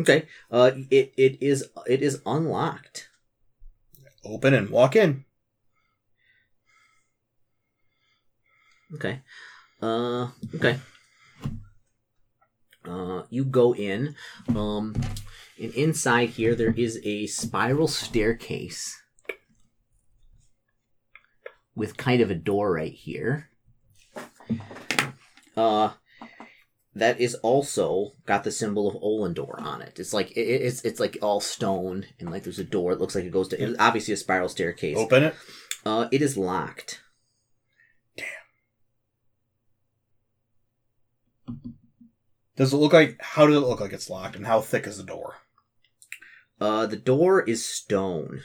Okay. 0.00 0.26
Uh, 0.50 0.72
it 0.90 1.12
it 1.16 1.42
is 1.42 1.68
it 1.86 2.02
is 2.02 2.22
unlocked. 2.24 3.08
Open 4.24 4.54
and 4.54 4.70
walk 4.70 4.96
in. 4.96 5.24
Okay. 8.94 9.20
Uh, 9.80 10.28
okay. 10.54 10.78
Uh, 12.84 13.22
you 13.30 13.44
go 13.44 13.74
in. 13.74 14.14
Um, 14.48 14.94
and 15.58 15.72
inside 15.74 16.30
here 16.30 16.54
there 16.54 16.72
is 16.76 17.00
a 17.04 17.26
spiral 17.26 17.88
staircase 17.88 19.00
with 21.74 21.96
kind 21.96 22.20
of 22.20 22.30
a 22.30 22.34
door 22.34 22.72
right 22.72 22.92
here. 22.92 23.50
Uh, 25.56 25.90
that 26.94 27.20
is 27.20 27.34
also 27.36 28.12
got 28.26 28.44
the 28.44 28.50
symbol 28.50 28.88
of 28.88 28.96
Olendor 29.02 29.60
on 29.60 29.80
it. 29.80 29.98
It's 29.98 30.12
like 30.12 30.30
it, 30.32 30.40
it's 30.40 30.82
it's 30.84 31.00
like 31.00 31.16
all 31.22 31.40
stone 31.40 32.04
and 32.18 32.30
like 32.30 32.44
there's 32.44 32.58
a 32.58 32.64
door. 32.64 32.92
It 32.92 33.00
looks 33.00 33.14
like 33.14 33.24
it 33.24 33.32
goes 33.32 33.48
to. 33.48 33.76
Obviously 33.78 34.14
a 34.14 34.16
spiral 34.16 34.48
staircase. 34.48 34.96
Open 34.98 35.24
it. 35.24 35.34
Uh, 35.84 36.08
it 36.12 36.22
is 36.22 36.36
locked. 36.36 37.00
Damn. 38.16 38.26
Does 42.56 42.72
it 42.72 42.76
look 42.76 42.92
like? 42.92 43.16
How 43.20 43.46
does 43.46 43.56
it 43.56 43.60
look 43.60 43.80
like 43.80 43.92
it's 43.92 44.10
locked? 44.10 44.36
And 44.36 44.46
how 44.46 44.60
thick 44.60 44.86
is 44.86 44.98
the 44.98 45.02
door? 45.02 45.36
Uh, 46.60 46.86
the 46.86 46.96
door 46.96 47.42
is 47.42 47.64
stone. 47.64 48.42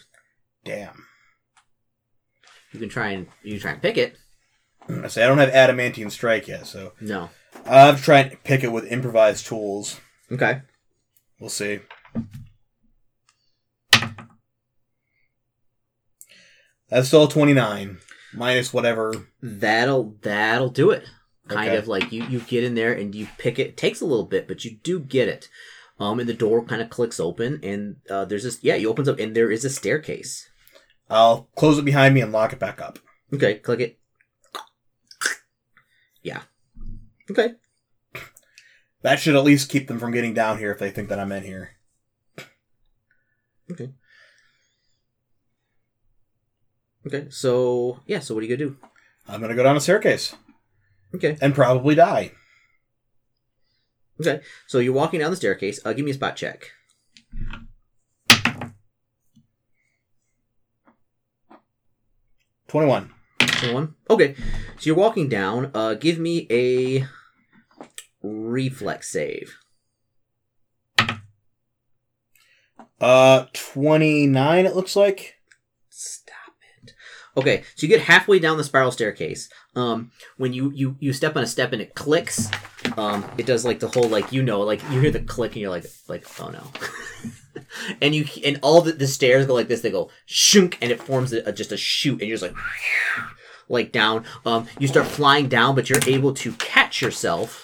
Damn. 0.64 1.06
You 2.72 2.80
can 2.80 2.90
try 2.90 3.10
and 3.10 3.28
you 3.44 3.54
can 3.54 3.62
try 3.62 3.72
and 3.74 3.82
pick 3.82 3.98
it. 3.98 4.18
I 4.90 5.08
say 5.08 5.24
I 5.24 5.28
don't 5.28 5.38
have 5.38 5.50
adamantine 5.50 6.10
strike 6.10 6.48
yet, 6.48 6.66
so 6.66 6.94
No. 7.02 7.30
I 7.66 7.82
have 7.82 8.04
to 8.06 8.38
pick 8.44 8.64
it 8.64 8.72
with 8.72 8.92
improvised 8.92 9.46
tools. 9.46 10.00
Okay. 10.32 10.62
We'll 11.40 11.50
see. 11.50 11.80
That's 16.90 17.08
still 17.08 17.28
twenty 17.28 17.54
nine 17.54 18.00
minus 18.34 18.74
whatever. 18.74 19.28
That'll 19.42 20.16
that'll 20.22 20.70
do 20.70 20.92
it. 20.92 21.04
Kind 21.48 21.70
Okay. 21.70 21.78
of 21.78 21.88
like 21.88 22.12
you 22.12 22.24
you 22.26 22.40
get 22.40 22.64
in 22.64 22.76
there 22.76 22.94
and 22.94 23.14
you 23.14 23.28
pick 23.38 23.60
it. 23.60 23.68
it. 23.68 23.78
Takes 23.78 24.02
a 24.02 24.06
little 24.06 24.26
bit, 24.26 24.48
but 24.48 24.64
you 24.66 24.78
do 24.84 25.00
get 25.00 25.28
it. 25.28 25.50
Um, 26.00 26.20
and 26.20 26.30
the 26.30 26.34
door 26.34 26.64
kind 26.64 26.82
of 26.82 26.90
clicks 26.92 27.20
open, 27.20 27.60
and 27.64 27.96
uh, 28.10 28.24
there's 28.26 28.44
this. 28.44 28.60
Yeah, 28.62 28.76
you 28.76 28.88
opens 28.90 29.10
up, 29.10 29.18
and 29.20 29.36
there 29.36 29.50
is 29.50 29.66
a 29.66 29.70
staircase. 29.70 30.48
I'll 31.10 31.50
close 31.56 31.80
it 31.80 31.86
behind 31.86 32.14
me 32.14 32.22
and 32.22 32.32
lock 32.32 32.54
it 32.54 32.60
back 32.60 32.80
up. 32.80 33.00
Okay, 33.34 33.56
click 33.56 33.80
it. 33.80 34.00
Yeah. 36.22 36.42
Okay. 37.30 37.54
That 39.02 39.20
should 39.20 39.36
at 39.36 39.44
least 39.44 39.70
keep 39.70 39.88
them 39.88 40.00
from 40.00 40.12
getting 40.12 40.34
down 40.34 40.58
here 40.58 40.72
if 40.72 40.80
they 40.80 40.92
think 40.92 41.10
that 41.10 41.20
I'm 41.20 41.32
in 41.32 41.44
here. 41.44 41.72
Okay. 43.72 43.92
Okay, 47.06 47.28
so 47.30 48.02
yeah. 48.06 48.20
So 48.20 48.34
what 48.34 48.44
are 48.44 48.48
you 48.48 48.58
gonna 48.58 48.70
do? 48.70 48.78
I'm 49.28 49.40
gonna 49.42 49.56
go 49.56 49.64
down 49.64 49.78
a 49.78 49.82
staircase 49.82 50.36
Okay. 51.16 51.38
and 51.42 51.54
probably 51.56 51.96
die. 51.96 52.32
Okay. 54.20 54.42
So 54.68 54.80
you're 54.80 54.94
walking 54.94 55.20
down 55.20 55.32
the 55.32 55.38
staircase. 55.38 55.80
Uh, 55.86 55.94
give 55.94 56.06
me 56.06 56.12
a 56.12 56.16
spot 56.16 56.36
check. 56.36 56.72
Twenty 62.68 62.88
one. 63.64 63.74
One. 63.74 63.96
Okay. 64.10 64.36
So 64.78 64.82
you're 64.88 64.96
walking 64.96 65.30
down. 65.30 65.72
Uh, 65.74 65.94
give 65.96 66.20
me 66.20 66.48
a 66.52 67.06
reflex 68.22 69.10
save. 69.12 69.58
Uh, 73.00 73.46
twenty 73.54 74.26
nine. 74.28 74.66
It 74.66 74.76
looks 74.76 74.96
like. 74.96 75.36
Stop 75.90 76.54
it. 76.84 76.94
Okay, 77.36 77.64
so 77.76 77.86
you 77.86 77.88
get 77.88 78.02
halfway 78.02 78.40
down 78.40 78.58
the 78.58 78.64
spiral 78.64 78.92
staircase. 78.92 79.50
Um, 79.76 80.12
when 80.38 80.54
you 80.54 80.72
you 80.74 80.96
you 81.00 81.14
step 81.14 81.36
on 81.36 81.44
a 81.44 81.48
step 81.48 81.74
and 81.74 81.82
it 81.82 81.94
clicks, 81.94 82.50
um, 82.98 83.24
it 83.38 83.46
does 83.46 83.64
like 83.66 83.80
the 83.80 83.88
whole 83.88 84.10
like 84.10 84.32
you 84.32 84.42
know 84.42 84.62
like 84.62 84.82
you 84.90 85.00
hear 85.00 85.12
the 85.12 85.20
click 85.20 85.52
and 85.52 85.62
you're 85.62 85.70
like 85.70 85.86
like 86.08 86.26
oh 86.42 86.50
no, 86.50 86.64
and 88.02 88.16
you 88.16 88.26
and 88.44 88.60
all 88.64 88.82
the, 88.82 88.94
the 88.94 89.06
stairs 89.08 89.46
go 89.46 89.54
like 89.54 89.68
this. 89.68 89.82
They 89.82 89.92
go 89.92 90.10
shunk 90.26 90.80
and 90.82 90.92
it 90.92 91.00
forms 91.02 91.32
a, 91.34 91.44
a- 91.44 91.52
just 91.54 91.72
a 91.72 91.78
chute 91.78 92.20
and 92.22 92.28
you're 92.28 92.38
just 92.38 92.52
like 92.52 92.56
like 93.70 93.92
down. 93.92 94.24
Um, 94.46 94.68
you 94.80 94.88
start 94.88 95.08
flying 95.08 95.48
down, 95.50 95.76
but 95.76 95.90
you're 95.90 96.00
able 96.08 96.34
to 96.36 96.52
catch 96.54 97.02
yourself 97.02 97.64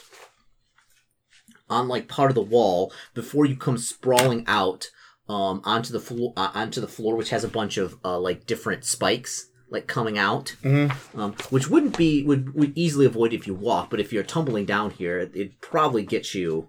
on 1.69 1.87
like 1.87 2.07
part 2.07 2.29
of 2.31 2.35
the 2.35 2.41
wall 2.41 2.91
before 3.13 3.45
you 3.45 3.55
come 3.55 3.77
sprawling 3.77 4.43
out 4.47 4.89
um 5.29 5.61
onto 5.63 5.93
the 5.93 5.99
floor 6.01 6.33
uh, 6.35 6.51
onto 6.53 6.81
the 6.81 6.87
floor 6.87 7.15
which 7.15 7.29
has 7.29 7.45
a 7.45 7.47
bunch 7.47 7.77
of 7.77 7.95
uh 8.03 8.19
like 8.19 8.45
different 8.45 8.83
spikes 8.83 9.47
like 9.69 9.87
coming 9.87 10.17
out 10.17 10.55
Mm-hmm. 10.61 11.19
um 11.19 11.33
which 11.49 11.69
wouldn't 11.69 11.97
be 11.97 12.21
would 12.23 12.53
would 12.53 12.77
easily 12.77 13.05
avoid 13.05 13.33
if 13.33 13.47
you 13.47 13.53
walk 13.55 13.89
but 13.89 14.01
if 14.01 14.11
you're 14.11 14.23
tumbling 14.23 14.65
down 14.65 14.91
here 14.91 15.17
it'd 15.19 15.61
probably 15.61 16.03
get 16.03 16.33
you 16.35 16.67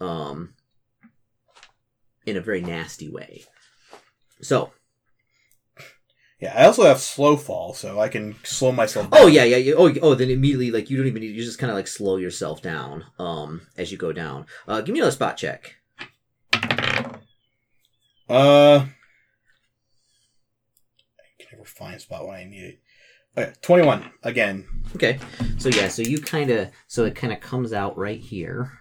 um 0.00 0.54
in 2.24 2.36
a 2.36 2.40
very 2.40 2.60
nasty 2.60 3.08
way 3.10 3.42
so 4.40 4.70
Yeah, 6.38 6.52
I 6.54 6.66
also 6.66 6.84
have 6.84 7.00
slow 7.00 7.38
fall, 7.38 7.72
so 7.72 7.98
I 7.98 8.08
can 8.08 8.36
slow 8.42 8.70
myself. 8.70 9.08
Oh 9.10 9.26
yeah, 9.26 9.44
yeah, 9.44 9.56
yeah. 9.56 9.74
Oh, 9.74 9.90
oh. 10.02 10.14
Then 10.14 10.28
immediately, 10.28 10.70
like 10.70 10.90
you 10.90 10.98
don't 10.98 11.06
even 11.06 11.22
need. 11.22 11.34
You 11.34 11.42
just 11.42 11.58
kind 11.58 11.70
of 11.70 11.76
like 11.76 11.86
slow 11.86 12.18
yourself 12.18 12.60
down, 12.60 13.04
um, 13.18 13.62
as 13.78 13.90
you 13.90 13.96
go 13.96 14.12
down. 14.12 14.44
Uh, 14.68 14.82
give 14.82 14.92
me 14.92 14.98
another 14.98 15.12
spot 15.12 15.38
check. 15.38 15.76
Uh, 18.28 18.84
I 18.84 18.88
can 21.38 21.48
never 21.52 21.64
find 21.64 21.96
a 21.96 22.00
spot 22.00 22.26
when 22.26 22.36
I 22.36 22.44
need 22.44 22.64
it. 22.64 22.80
Okay, 23.38 23.52
twenty 23.62 23.86
one 23.86 24.10
again. 24.22 24.66
Okay. 24.94 25.18
So 25.56 25.70
yeah, 25.70 25.88
so 25.88 26.02
you 26.02 26.20
kind 26.20 26.50
of, 26.50 26.68
so 26.86 27.04
it 27.06 27.14
kind 27.14 27.32
of 27.32 27.40
comes 27.40 27.72
out 27.72 27.96
right 27.96 28.20
here. 28.20 28.78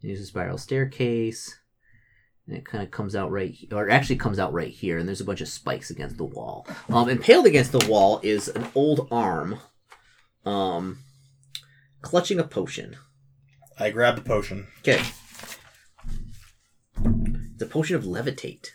There's 0.00 0.20
a 0.20 0.24
spiral 0.24 0.56
staircase, 0.56 1.59
and 2.50 2.58
it 2.58 2.64
kind 2.64 2.82
of 2.82 2.90
comes 2.90 3.14
out 3.14 3.30
right, 3.30 3.56
or 3.72 3.88
it 3.88 3.92
actually 3.92 4.16
comes 4.16 4.40
out 4.40 4.52
right 4.52 4.72
here, 4.72 4.98
and 4.98 5.06
there's 5.06 5.20
a 5.20 5.24
bunch 5.24 5.40
of 5.40 5.48
spikes 5.48 5.90
against 5.90 6.16
the 6.16 6.24
wall. 6.24 6.66
Um, 6.88 7.08
impaled 7.08 7.46
against 7.46 7.70
the 7.70 7.86
wall 7.88 8.20
is 8.24 8.48
an 8.48 8.66
old 8.74 9.06
arm, 9.12 9.60
um, 10.44 10.98
clutching 12.02 12.40
a 12.40 12.44
potion. 12.44 12.96
I 13.78 13.90
grab 13.90 14.16
the 14.16 14.22
potion. 14.22 14.66
Okay. 14.80 15.00
It's 17.52 17.62
a 17.62 17.66
potion 17.66 17.94
of 17.94 18.02
levitate. 18.02 18.70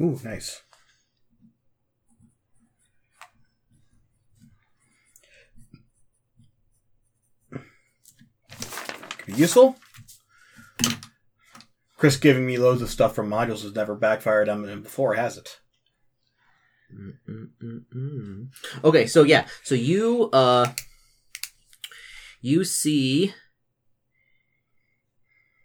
Ooh, 0.00 0.20
nice. 0.22 0.62
Could 7.50 9.26
be 9.26 9.32
useful. 9.32 9.76
Chris 12.02 12.16
giving 12.16 12.44
me 12.44 12.58
loads 12.58 12.82
of 12.82 12.90
stuff 12.90 13.14
from 13.14 13.30
modules 13.30 13.62
has 13.62 13.76
never 13.76 13.94
backfired 13.94 14.48
on 14.48 14.68
him 14.68 14.82
before, 14.82 15.14
has 15.14 15.36
it? 15.36 15.60
Mm-mm-mm-mm. 16.92 18.48
Okay, 18.82 19.06
so 19.06 19.22
yeah, 19.22 19.46
so 19.62 19.76
you 19.76 20.28
uh, 20.32 20.72
you 22.40 22.64
see, 22.64 23.32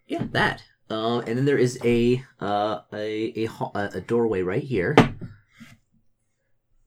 yeah, 0.06 0.28
that, 0.30 0.62
uh, 0.92 1.22
and 1.22 1.40
then 1.40 1.46
there 1.46 1.58
is 1.58 1.80
a 1.84 2.24
uh 2.40 2.82
a 2.94 3.48
a 3.48 3.50
a 3.74 4.02
doorway 4.02 4.44
right 4.44 4.62
here. 4.62 4.94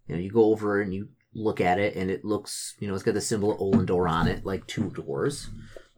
You 0.07 0.15
know, 0.15 0.21
you 0.21 0.31
go 0.31 0.45
over 0.45 0.81
and 0.81 0.95
you 0.95 1.09
look 1.35 1.61
at 1.61 1.81
it, 1.81 1.97
and 1.97 2.09
it 2.09 2.25
looks, 2.25 2.77
you 2.79 2.87
know, 2.87 2.95
it's 2.95 3.03
got 3.03 3.15
the 3.15 3.21
symbol 3.21 3.51
of 3.51 3.59
Olendor 3.59 4.09
on 4.09 4.29
it, 4.29 4.47
like 4.47 4.69
two 4.69 4.91
doors. 4.91 5.51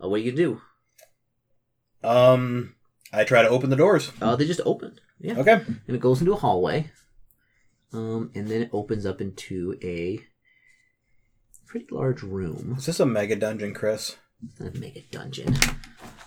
Uh, 0.03 0.09
what 0.09 0.17
do 0.17 0.23
you 0.23 0.33
do? 0.33 0.63
Um, 2.03 2.77
I 3.13 3.25
try 3.25 3.43
to 3.43 3.49
open 3.49 3.71
the 3.71 3.77
doors. 3.77 4.11
Uh, 4.21 4.37
they 4.37 4.47
just 4.47 4.61
open. 4.65 4.99
Yeah. 5.21 5.39
Okay. 5.39 5.53
and 5.53 5.81
it 5.97 6.01
goes 6.01 6.21
into 6.21 6.33
a 6.33 6.37
hallway. 6.37 6.91
Um, 7.93 8.31
and 8.35 8.49
then 8.49 8.63
it 8.63 8.71
opens 8.73 9.05
up 9.05 9.21
into 9.21 9.79
a 9.83 10.21
pretty 11.67 11.87
large 11.91 12.23
room. 12.23 12.75
Is 12.79 12.87
this 12.87 13.01
a 13.01 13.07
mega 13.07 13.37
dungeon, 13.37 13.75
Chris? 13.75 14.17
It's 14.43 14.61
not 14.61 14.75
a 14.75 14.79
mega 14.79 15.03
dungeon. 15.11 15.55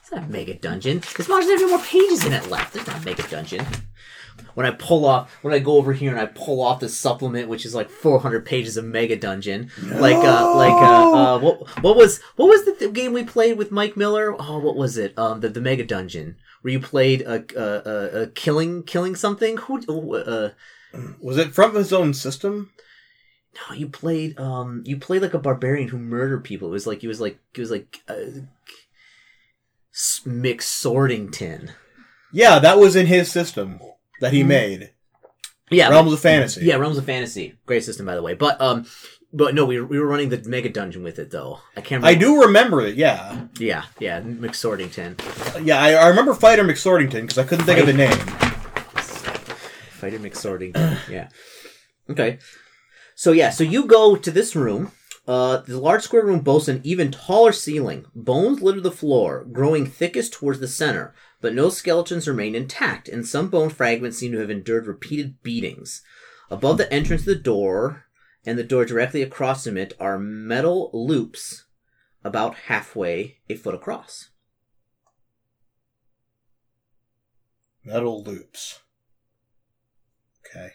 It's 0.02 0.12
not 0.12 0.24
a 0.24 0.28
mega 0.28 0.54
dungeon. 0.54 1.00
This 1.18 1.28
doesn't 1.28 1.60
have 1.60 1.70
more 1.70 1.80
pages 1.80 2.24
in 2.26 2.34
it 2.34 2.50
left. 2.50 2.76
It's 2.76 2.88
not 2.88 3.02
a 3.02 3.06
mega 3.06 3.28
dungeon. 3.28 3.66
When 4.54 4.66
I 4.66 4.72
pull 4.72 5.06
off, 5.06 5.32
when 5.44 5.54
I 5.54 5.60
go 5.60 5.78
over 5.78 5.94
here 5.94 6.12
and 6.12 6.20
I 6.20 6.28
pull 6.28 6.62
off 6.62 6.80
the 6.80 6.90
supplement, 6.90 7.50
which 7.50 7.66
is 7.66 7.74
like 7.74 7.90
400 7.90 8.46
pages 8.46 8.78
of 8.78 8.86
mega 8.86 9.16
dungeon, 9.16 9.72
like 9.84 10.18
uh, 10.18 10.56
like 10.56 10.74
uh, 10.74 11.12
uh, 11.36 11.40
what 11.40 11.84
what 11.84 11.96
was 11.98 12.22
what 12.36 12.48
was 12.50 12.66
the 12.66 12.74
th- 12.74 12.94
game 12.94 13.14
we 13.14 13.24
played 13.24 13.58
with 13.58 13.72
Mike 13.72 13.98
Miller? 13.98 14.36
Oh, 14.38 14.60
what 14.60 14.76
was 14.76 14.98
it? 14.98 15.18
Um, 15.18 15.40
the 15.40 15.50
the 15.50 15.62
mega 15.62 15.86
dungeon 15.86 16.36
where 16.66 16.72
you 16.74 16.80
played 16.80 17.22
a 17.22 17.45
a, 17.55 17.89
a, 17.89 18.22
a 18.24 18.28
killing 18.28 18.82
killing 18.82 19.16
something. 19.16 19.57
Who 19.57 20.16
uh, 20.16 20.49
Was 21.22 21.38
it 21.38 21.53
from 21.53 21.76
his 21.76 21.93
own 21.93 22.16
system? 22.16 22.72
No, 23.70 23.76
you 23.76 23.88
played 23.88 24.39
um 24.39 24.82
you 24.84 24.97
played 24.97 25.22
like 25.22 25.36
a 25.36 25.39
barbarian 25.39 25.89
who 25.89 25.99
murdered 25.99 26.43
people. 26.43 26.70
It 26.70 26.72
was 26.72 26.88
like 26.88 27.01
he 27.01 27.07
was 27.07 27.22
like 27.22 27.38
it 27.53 27.59
was 27.59 27.70
like 27.70 28.01
uh, 28.09 28.16
S- 29.93 30.22
Mick 30.26 30.57
Sordington. 30.61 31.70
Yeah, 32.34 32.57
that 32.57 32.80
was 32.80 32.95
in 32.95 33.05
his 33.05 33.32
system 33.32 33.80
that 34.20 34.34
he 34.34 34.41
Mm. 34.43 34.47
made. 34.47 34.91
Yeah, 35.70 35.89
Realms 35.89 36.13
of 36.13 36.20
Fantasy. 36.20 36.66
yeah, 36.66 36.78
Realms 36.78 36.97
of 36.97 37.05
Fantasy, 37.05 37.55
great 37.68 37.84
system 37.84 38.05
by 38.07 38.16
the 38.16 38.22
way. 38.24 38.34
But 38.34 38.59
um, 38.59 38.86
but 39.34 39.54
no, 39.54 39.66
we 39.66 39.82
we 39.82 40.00
were 40.00 40.08
running 40.08 40.30
the 40.30 40.42
mega 40.48 40.70
dungeon 40.70 41.04
with 41.04 41.20
it 41.20 41.32
though. 41.32 41.60
I 41.76 41.82
can't. 41.82 42.04
Remember. 42.04 42.08
I 42.08 42.16
do 42.16 42.42
remember 42.42 42.82
it, 42.82 42.96
yeah. 42.96 43.48
Yeah, 43.60 43.86
yeah, 44.00 44.22
Mick 44.22 44.52
Sordington. 44.52 45.66
Yeah, 45.66 45.82
I, 45.82 45.94
I 45.94 46.08
remember 46.08 46.34
Fighter 46.34 46.64
McSortington 46.64 47.22
because 47.22 47.38
I 47.38 47.44
couldn't 47.44 47.66
think 47.66 47.80
of 47.80 47.88
the 47.88 47.94
name. 47.94 48.18
Fighter 50.00 50.20
Mick 50.20 50.34
Sordington. 50.34 50.98
yeah. 51.10 51.30
Okay. 52.10 52.40
So 53.16 53.32
yeah, 53.32 53.50
so 53.50 53.64
you 53.64 53.86
go 53.86 54.16
to 54.16 54.32
this 54.32 54.56
room. 54.56 54.92
Uh, 55.28 55.58
the 55.58 55.80
large 55.80 56.04
square 56.04 56.24
room 56.24 56.42
boasts 56.42 56.68
an 56.68 56.82
even 56.84 57.12
taller 57.12 57.52
ceiling. 57.52 58.06
Bones 58.14 58.62
litter 58.62 58.82
the 58.82 58.92
floor, 58.92 59.44
growing 59.52 59.86
thickest 59.88 60.34
towards 60.34 60.60
the 60.60 60.68
center, 60.68 61.16
but 61.42 61.56
no 61.56 61.70
skeletons 61.70 62.28
remain 62.28 62.54
intact, 62.54 63.10
and 63.10 63.28
some 63.28 63.50
bone 63.50 63.70
fragments 63.70 64.20
seem 64.20 64.32
to 64.34 64.38
have 64.38 64.52
endured 64.52 64.86
repeated 64.86 65.42
beatings. 65.42 66.04
Above 66.52 66.78
the 66.78 66.92
entrance 66.94 67.24
to 67.24 67.34
the 67.34 67.40
door 67.40 68.05
and 68.46 68.58
the 68.58 68.64
door 68.64 68.86
directly 68.86 69.22
across 69.22 69.64
from 69.66 69.78
it 69.78 69.93
are 70.00 70.20
metal 70.20 70.89
loops 70.93 71.66
about 72.24 72.56
halfway 72.56 73.38
a 73.50 73.56
foot 73.56 73.76
across. 73.76 74.30
Metal 77.84 78.24
loops. 78.24 78.80
Okay. 80.46 80.70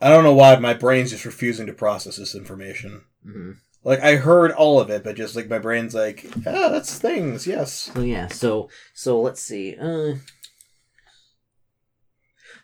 I 0.00 0.08
don't 0.08 0.24
know 0.24 0.34
why 0.34 0.56
my 0.56 0.74
brain's 0.74 1.10
just 1.10 1.24
refusing 1.24 1.66
to 1.66 1.72
process 1.72 2.16
this 2.16 2.34
information. 2.34 3.04
hmm 3.22 3.52
Like 3.84 4.00
I 4.00 4.16
heard 4.16 4.50
all 4.50 4.80
of 4.80 4.88
it, 4.90 5.04
but 5.04 5.16
just 5.16 5.36
like 5.36 5.48
my 5.48 5.58
brain's 5.58 5.94
like, 5.94 6.26
ah, 6.46 6.70
that's 6.70 6.98
things. 6.98 7.46
Yes. 7.46 7.72
So 7.94 8.00
yeah, 8.00 8.28
so 8.28 8.70
so 8.94 9.20
let's 9.20 9.42
see. 9.42 9.76
Uh 9.78 10.14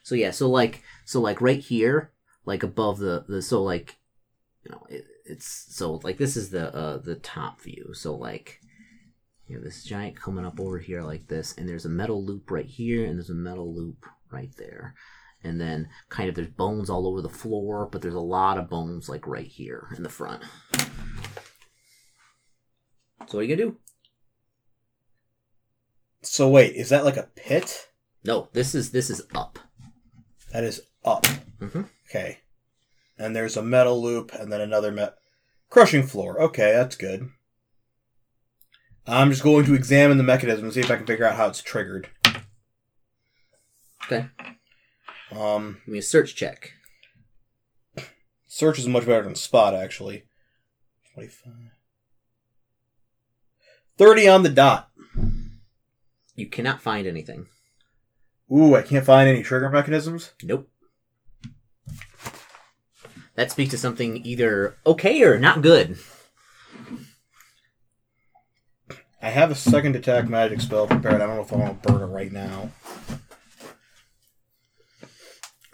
So 0.03 0.15
yeah, 0.15 0.31
so 0.31 0.49
like 0.49 0.83
so 1.05 1.21
like 1.21 1.41
right 1.41 1.61
here, 1.61 2.13
like 2.45 2.63
above 2.63 2.99
the 2.99 3.25
the 3.29 3.43
so 3.43 3.63
like 3.63 3.99
you 4.65 4.73
know, 4.73 4.87
it, 4.89 5.05
it's 5.25 5.67
so 5.69 6.01
like 6.03 6.19
this 6.19 6.37
is 6.37 6.51
the 6.51 6.75
uh 6.75 6.99
the 6.99 7.17
top 7.17 7.61
view. 7.61 7.93
So 7.93 8.17
like 8.17 8.59
you 9.47 9.57
know, 9.57 9.63
this 9.63 9.85
giant 9.85 10.17
coming 10.17 10.45
up 10.45 10.59
over 10.59 10.79
here 10.79 11.03
like 11.03 11.29
this 11.29 11.55
and 11.57 11.69
there's 11.69 11.85
a 11.85 11.91
metal 11.91 12.25
loop 12.25 12.51
right 12.51 12.67
here 12.67 13.05
and 13.05 13.19
there's 13.19 13.31
a 13.31 13.35
metal 13.35 13.75
loop 13.75 14.07
right 14.33 14.51
there. 14.57 14.95
And 15.43 15.61
then 15.61 15.89
kind 16.09 16.29
of 16.29 16.35
there's 16.35 16.49
bones 16.49 16.91
all 16.91 17.07
over 17.07 17.23
the 17.23 17.29
floor, 17.29 17.89
but 17.91 18.03
there's 18.03 18.15
a 18.15 18.21
lot 18.21 18.59
of 18.59 18.69
bones 18.69 19.09
like 19.09 19.27
right 19.27 19.47
here 19.47 19.89
in 19.97 20.03
the 20.03 20.09
front. 20.09 20.43
So 23.29 23.39
what 23.39 23.41
are 23.41 23.43
you 23.45 23.57
gonna 23.57 23.71
do? 23.71 23.77
So 26.23 26.49
wait, 26.49 26.75
is 26.75 26.89
that 26.91 27.05
like 27.05 27.17
a 27.17 27.29
pit? 27.35 27.89
No, 28.25 28.49
this 28.53 28.75
is 28.75 28.91
this 28.91 29.09
is 29.11 29.23
up. 29.35 29.59
That 30.53 30.65
is 30.65 30.83
up. 31.05 31.25
Mhm. 31.61 31.89
Okay. 32.09 32.39
And 33.19 33.35
there's 33.37 33.57
a 33.57 33.63
metal 33.63 34.03
loop 34.03 34.33
and 34.35 34.53
then 34.53 34.61
another 34.61 34.91
met 34.91 35.17
crushing 35.69 36.07
floor. 36.07 36.41
Okay, 36.41 36.73
that's 36.73 36.97
good. 36.97 37.31
I'm 39.07 39.31
just 39.31 39.43
going 39.43 39.65
to 39.67 39.75
examine 39.75 40.19
the 40.19 40.23
mechanism 40.25 40.65
and 40.65 40.75
see 40.75 40.81
if 40.81 40.91
I 40.91 40.97
can 40.97 41.07
figure 41.07 41.25
out 41.27 41.37
how 41.37 41.49
it's 41.49 41.63
triggered. 41.63 42.09
Okay. 44.05 44.27
Um, 45.33 45.81
Give 45.87 45.93
me 45.93 45.99
a 45.99 46.03
search 46.03 46.35
check. 46.35 46.73
search 48.47 48.79
is 48.79 48.89
much 48.89 49.07
better 49.07 49.23
than 49.23 49.35
spot, 49.35 49.75
actually. 49.75 50.25
25. 51.15 51.53
30 54.01 54.29
on 54.29 54.43
the 54.43 54.49
dot. 54.49 54.89
You 56.35 56.47
cannot 56.47 56.81
find 56.81 57.07
anything. 57.07 57.49
Ooh, 58.51 58.75
I 58.75 58.81
can't 58.81 59.05
find 59.05 59.29
any 59.29 59.43
trigger 59.43 59.69
mechanisms. 59.69 60.33
Nope. 60.43 60.71
That 63.35 63.51
speaks 63.51 63.73
to 63.73 63.79
something 63.79 64.25
either 64.25 64.79
okay 64.87 65.23
or 65.23 65.39
not 65.39 65.61
good. 65.61 65.99
I 69.21 69.29
have 69.29 69.51
a 69.51 69.55
second 69.55 69.95
attack 69.95 70.31
magic 70.31 70.63
spell 70.63 70.87
prepared. 70.87 71.17
I 71.21 71.27
don't 71.27 71.37
know 71.37 71.43
if 71.43 71.53
I 71.53 71.57
want 71.57 71.83
to 71.83 71.93
burn 71.93 72.01
it 72.01 72.07
right 72.07 72.33
now. 72.33 72.71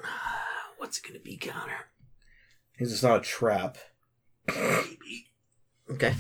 What's 0.79 0.99
it 0.99 1.07
gonna 1.07 1.21
be, 1.21 1.37
Connor? 1.37 1.87
Because 2.73 2.93
it's 2.93 3.05
not 3.05 3.21
a 3.21 3.23
trap. 3.23 3.79
Okay. 5.89 6.13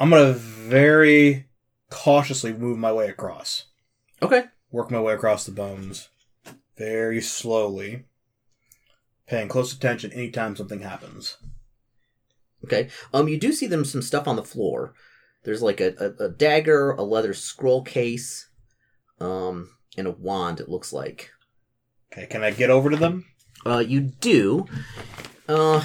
I'm 0.00 0.10
going 0.10 0.32
to 0.32 0.38
very 0.38 1.46
cautiously 1.90 2.52
move 2.54 2.78
my 2.78 2.90
way 2.92 3.08
across. 3.08 3.66
Okay. 4.22 4.44
Work 4.72 4.90
my 4.90 5.00
way 5.00 5.12
across 5.12 5.44
the 5.44 5.52
bones. 5.52 6.08
Very 6.78 7.20
slowly. 7.20 8.04
Paying 9.26 9.48
close 9.48 9.72
attention 9.74 10.12
anytime 10.12 10.56
something 10.56 10.80
happens. 10.80 11.36
Okay. 12.64 12.88
Um, 13.12 13.28
you 13.28 13.38
do 13.38 13.52
see 13.52 13.66
them 13.66 13.84
some 13.84 14.02
stuff 14.02 14.26
on 14.26 14.36
the 14.36 14.42
floor. 14.44 14.94
There's 15.44 15.62
like 15.62 15.80
a, 15.80 15.94
a, 16.20 16.24
a 16.24 16.28
dagger, 16.28 16.90
a 16.92 17.02
leather 17.02 17.32
scroll 17.34 17.82
case, 17.82 18.48
um, 19.20 19.70
and 19.96 20.06
a 20.06 20.10
wand. 20.12 20.60
It 20.60 20.68
looks 20.68 20.92
like. 20.92 21.30
Okay, 22.12 22.26
can 22.26 22.42
I 22.42 22.50
get 22.50 22.70
over 22.70 22.90
to 22.90 22.96
them? 22.96 23.26
Uh, 23.64 23.78
you 23.78 24.00
do. 24.00 24.66
Uh, 25.48 25.84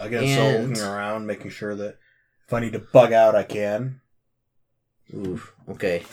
Again, 0.00 0.24
And- 0.24 0.32
still 0.32 0.62
looking 0.68 0.82
around, 0.82 1.26
making 1.26 1.50
sure 1.50 1.74
that 1.76 1.98
if 2.46 2.52
I 2.52 2.60
need 2.60 2.72
to 2.72 2.78
bug 2.78 3.12
out, 3.12 3.34
I 3.34 3.42
can. 3.42 4.00
Oof. 5.14 5.52
Okay. 5.68 6.04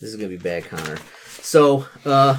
This 0.00 0.10
is 0.10 0.16
gonna 0.16 0.28
be 0.28 0.36
bad, 0.36 0.64
Connor. 0.64 0.98
So, 1.40 1.86
uh, 2.04 2.38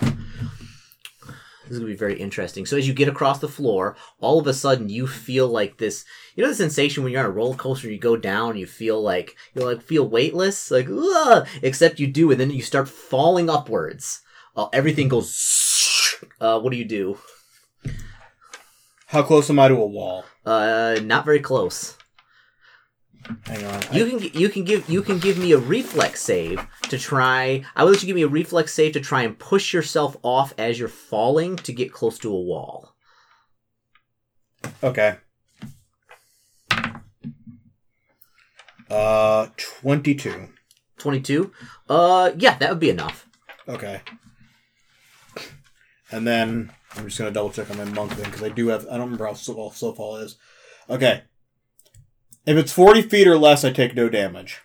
This 0.00 1.76
is 1.76 1.78
gonna 1.78 1.90
be 1.92 1.96
very 1.96 2.20
interesting. 2.20 2.66
So 2.66 2.76
as 2.76 2.86
you 2.86 2.92
get 2.92 3.08
across 3.08 3.38
the 3.38 3.48
floor, 3.48 3.96
all 4.20 4.38
of 4.38 4.46
a 4.46 4.52
sudden 4.52 4.90
you 4.90 5.06
feel 5.06 5.48
like 5.48 5.78
this. 5.78 6.04
You 6.34 6.42
know 6.42 6.50
the 6.50 6.54
sensation 6.54 7.02
when 7.02 7.12
you're 7.12 7.22
on 7.22 7.26
a 7.26 7.30
roller 7.30 7.56
coaster, 7.56 7.86
and 7.86 7.94
you 7.94 8.00
go 8.00 8.16
down, 8.16 8.50
and 8.50 8.60
you 8.60 8.66
feel 8.66 9.00
like 9.00 9.36
you 9.54 9.64
like 9.64 9.80
feel 9.80 10.06
weightless, 10.06 10.70
like 10.70 10.86
Ugh! 10.90 11.46
except 11.62 11.98
you 11.98 12.06
do, 12.08 12.30
and 12.30 12.38
then 12.38 12.50
you 12.50 12.60
start 12.62 12.88
falling 12.88 13.48
upwards. 13.48 14.20
Uh, 14.56 14.68
everything 14.72 15.08
goes. 15.08 15.58
Uh, 16.40 16.60
what 16.60 16.70
do 16.70 16.76
you 16.76 16.84
do? 16.84 17.18
How 19.06 19.22
close 19.24 19.50
am 19.50 19.58
I 19.58 19.66
to 19.66 19.74
a 19.74 19.86
wall? 19.86 20.24
Uh, 20.46 21.00
not 21.02 21.24
very 21.24 21.40
close. 21.40 21.96
Hang 23.46 23.64
on. 23.64 23.74
I- 23.90 23.96
You 23.96 24.06
can 24.06 24.40
you 24.40 24.48
can 24.48 24.64
give 24.64 24.88
you 24.88 25.02
can 25.02 25.18
give 25.18 25.38
me 25.38 25.52
a 25.52 25.58
reflex 25.58 26.20
save 26.22 26.66
to 26.88 26.98
try. 26.98 27.64
I 27.76 27.84
would 27.84 27.92
let 27.92 28.02
you 28.02 28.06
give 28.06 28.16
me 28.16 28.22
a 28.22 28.28
reflex 28.28 28.72
save 28.72 28.92
to 28.92 29.00
try 29.00 29.22
and 29.22 29.38
push 29.38 29.72
yourself 29.72 30.16
off 30.22 30.52
as 30.58 30.78
you're 30.78 30.88
falling 30.88 31.56
to 31.56 31.72
get 31.72 31.92
close 31.92 32.18
to 32.20 32.32
a 32.34 32.40
wall. 32.40 32.94
okay. 34.82 35.16
Uh, 38.90 39.48
twenty-two. 39.56 40.48
Twenty 40.98 41.20
two. 41.20 41.52
Uh, 41.88 42.32
yeah, 42.36 42.56
that 42.58 42.70
would 42.70 42.78
be 42.80 42.90
enough. 42.90 43.26
Okay. 43.68 44.00
And 46.10 46.26
then 46.26 46.70
I'm 46.96 47.04
just 47.06 47.18
gonna 47.18 47.30
double 47.30 47.50
check 47.50 47.70
on 47.70 47.78
my 47.78 47.84
monk 47.84 48.12
thing 48.12 48.26
because 48.26 48.42
I 48.42 48.50
do 48.50 48.68
have. 48.68 48.84
I 48.86 48.92
don't 48.92 49.02
remember 49.06 49.26
how 49.26 49.32
slow, 49.34 49.70
slow 49.70 49.94
fall 49.94 50.16
is. 50.16 50.36
Okay. 50.90 51.22
If 52.46 52.56
it's 52.56 52.72
forty 52.72 53.02
feet 53.02 53.26
or 53.28 53.38
less, 53.38 53.64
I 53.64 53.70
take 53.70 53.94
no 53.94 54.08
damage. 54.08 54.60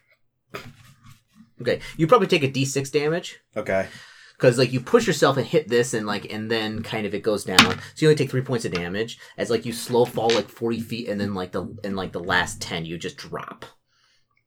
Okay, 1.61 1.79
you 1.97 2.05
probably 2.07 2.27
take 2.27 2.43
a 2.43 2.47
d6 2.51 2.91
damage 2.91 3.39
Okay. 3.55 3.87
because 4.37 4.59
like 4.59 4.71
you 4.71 4.79
push 4.79 5.07
yourself 5.07 5.37
and 5.37 5.45
hit 5.45 5.67
this 5.67 5.93
and 5.95 6.05
like 6.05 6.31
and 6.31 6.51
then 6.51 6.83
kind 6.83 7.05
of 7.07 7.13
it 7.15 7.23
goes 7.23 7.43
down. 7.43 7.59
So 7.59 7.75
you 7.97 8.07
only 8.09 8.15
take 8.15 8.29
three 8.29 8.41
points 8.41 8.63
of 8.65 8.73
damage 8.73 9.17
as 9.37 9.49
like 9.49 9.65
you 9.65 9.73
slow 9.73 10.05
fall 10.05 10.29
like 10.29 10.49
forty 10.49 10.79
feet 10.79 11.07
and 11.09 11.19
then 11.19 11.33
like 11.33 11.51
the 11.51 11.75
in 11.83 11.95
like 11.95 12.11
the 12.11 12.19
last 12.19 12.61
ten 12.61 12.85
you 12.85 12.97
just 12.97 13.17
drop. 13.17 13.65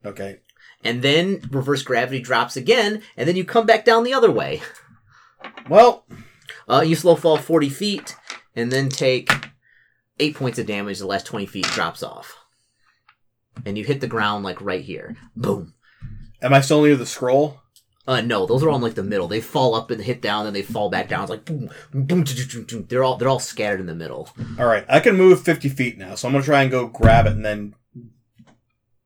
Okay. 0.05 0.41
And 0.85 1.03
then 1.03 1.43
reverse 1.51 1.83
gravity 1.83 2.21
drops 2.21 2.57
again, 2.57 3.03
and 3.17 3.29
then 3.29 3.37
you 3.37 3.45
come 3.45 3.67
back 3.67 3.85
down 3.85 4.03
the 4.05 4.15
other 4.15 4.31
way. 4.31 4.63
Well, 5.69 6.07
Uh, 6.69 6.81
you 6.83 6.95
slow 6.97 7.17
fall 7.17 7.37
40 7.37 7.69
feet 7.69 8.17
and 8.57 8.71
then 8.73 8.89
take 8.89 9.31
8 10.19 10.35
points 10.37 10.59
of 10.59 10.67
damage. 10.67 10.99
The 11.01 11.07
last 11.07 11.27
20 11.27 11.47
feet 11.47 11.65
drops 11.67 12.03
off. 12.03 12.35
And 13.67 13.77
you 13.77 13.85
hit 13.85 14.01
the 14.01 14.07
ground 14.07 14.45
like 14.45 14.61
right 14.61 14.83
here. 14.83 15.17
Boom. 15.37 15.75
am 16.43 16.55
I 16.55 16.61
still 16.61 16.83
near 16.83 16.97
the 16.97 17.07
scroll? 17.07 17.61
Uh, 18.07 18.21
no, 18.21 18.47
those 18.47 18.63
are 18.63 18.71
all 18.71 18.77
in 18.77 18.83
like 18.83 18.95
the 18.95 19.05
middle. 19.05 19.29
They 19.29 19.41
fall 19.41 19.75
up 19.75 19.91
and 19.91 20.03
hit 20.03 20.21
down, 20.21 20.45
then 20.45 20.53
they 20.55 20.63
fall 20.63 20.91
back 20.91 21.09
down. 21.09 21.23
It's 21.23 21.31
like 21.31 21.45
boom, 21.45 21.71
boom, 21.93 22.07
boom, 22.07 22.25
boom, 22.25 22.65
boom. 22.65 22.87
They're 22.89 23.05
all 23.05 23.17
they're 23.17 23.29
all 23.29 23.39
scattered 23.39 23.79
in 23.79 23.87
the 23.87 23.95
middle. 23.95 24.29
All 24.59 24.67
right. 24.67 24.85
I 24.89 25.01
can 25.01 25.17
move 25.17 25.43
fifty 25.43 25.69
feet 25.69 25.99
now, 25.99 26.15
so 26.15 26.27
I'm 26.27 26.33
gonna 26.33 26.45
try 26.45 26.63
and 26.63 26.71
go 26.71 26.89
grab 26.89 27.27
it 27.27 27.33
and 27.33 27.45
then 27.45 27.75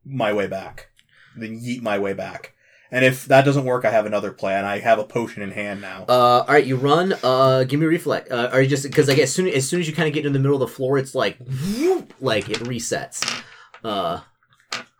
my 0.04 0.32
way 0.32 0.46
back, 0.46 0.88
then 1.36 1.60
yeet 1.60 1.82
my 1.82 1.98
way 1.98 2.12
back. 2.12 2.54
And 2.90 3.04
if 3.04 3.24
that 3.26 3.44
doesn't 3.44 3.64
work, 3.64 3.84
I 3.84 3.90
have 3.90 4.06
another 4.06 4.30
plan. 4.30 4.64
I 4.64 4.78
have 4.78 5.00
a 5.00 5.04
potion 5.04 5.42
in 5.42 5.50
hand 5.50 5.80
now. 5.80 6.04
Uh, 6.08 6.44
all 6.46 6.46
right, 6.46 6.64
you 6.64 6.76
run. 6.76 7.14
Uh, 7.24 7.64
give 7.64 7.80
me 7.80 7.86
a 7.86 7.88
reflex. 7.88 8.30
Uh, 8.30 8.50
are 8.52 8.62
you 8.62 8.68
just 8.68 8.84
because 8.84 9.08
like 9.08 9.18
as 9.18 9.32
soon 9.34 9.48
as 9.48 9.68
soon 9.68 9.80
as 9.80 9.88
you 9.88 9.94
kind 9.94 10.06
of 10.06 10.14
get 10.14 10.24
in 10.24 10.32
the 10.32 10.38
middle 10.38 10.62
of 10.62 10.68
the 10.68 10.74
floor, 10.74 10.96
it's 10.96 11.14
like 11.14 11.36
whoop, 11.38 12.14
like 12.20 12.48
it 12.48 12.58
resets. 12.58 13.42
Uh, 13.82 14.20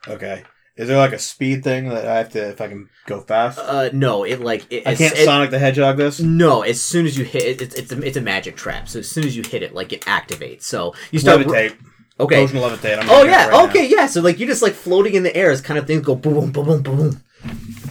Okay. 0.09 0.45
Is 0.77 0.89
there 0.89 0.97
like 0.99 1.13
a 1.13 1.19
speed 1.21 1.63
thing 1.63 1.89
that 1.91 2.05
I 2.07 2.19
have 2.19 2.31
to 2.31 2.49
if 2.49 2.61
I 2.61 2.67
can 2.67 2.89
go 3.07 3.21
fast? 3.21 3.59
uh, 3.61 3.91
no, 3.93 4.25
it 4.25 4.41
like 4.41 4.67
it, 4.73 4.87
I 4.87 4.97
can't 4.97 5.17
it- 5.17 5.25
Sonic 5.25 5.51
the 5.51 5.59
Hedgehog 5.59 5.97
this. 5.97 6.19
No, 6.21 6.63
as 6.63 6.81
soon 6.83 7.07
as 7.07 7.17
you 7.17 7.25
hit 7.25 7.45
it, 7.45 7.63
it's 7.63 7.75
it's 7.77 7.93
a, 7.93 8.03
it's 8.03 8.17
a 8.17 8.21
magic 8.21 8.57
trap. 8.57 8.89
So 8.89 8.99
as 8.99 9.09
soon 9.09 9.25
as 9.25 9.37
you 9.37 9.45
hit 9.45 9.63
it, 9.63 9.73
like 9.73 9.93
it 9.93 10.01
activates. 10.03 10.63
So 10.65 10.95
you 11.13 11.21
start. 11.21 11.41
Levitate. 11.41 11.77
Okay. 12.19 12.45
Potion 12.47 12.59
levitate. 12.59 12.99
I'm 12.99 13.09
Oh 13.09 13.23
yeah. 13.25 13.49
right 13.49 13.69
okay. 13.71 13.87
Yeah. 13.89 14.07
So 14.07 14.21
like 14.21 14.39
you're 14.41 14.49
just 14.49 14.63
like 14.63 14.73
floating 14.73 15.15
in 15.15 15.23
the 15.23 15.35
air 15.37 15.51
as 15.51 15.61
kind 15.61 15.79
of 15.79 15.87
things 15.87 16.03
go 16.05 16.17
boom, 16.17 16.51
boom, 16.51 16.65
boom, 16.65 16.83
boom, 16.83 16.97
boom. 16.97 17.23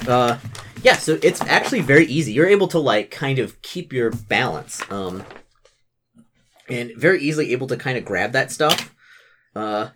Uh, 0.06 0.38
yeah. 0.82 0.96
So 0.98 1.18
it's 1.22 1.42
actually 1.42 1.82
very 1.82 2.06
easy. 2.06 2.34
You're 2.34 2.48
able 2.48 2.68
to 2.70 2.80
like 2.80 3.12
kind 3.12 3.40
of 3.40 3.62
keep 3.62 3.94
your 3.94 4.12
balance. 4.12 4.82
Um, 4.92 5.24
and 6.70 6.92
very 6.98 7.22
easily 7.22 7.52
able 7.54 7.68
to 7.68 7.78
kind 7.78 7.98
of 7.98 8.06
grab 8.06 8.34
that 8.34 8.52
stuff. 8.52 8.93
Uh, 9.56 9.90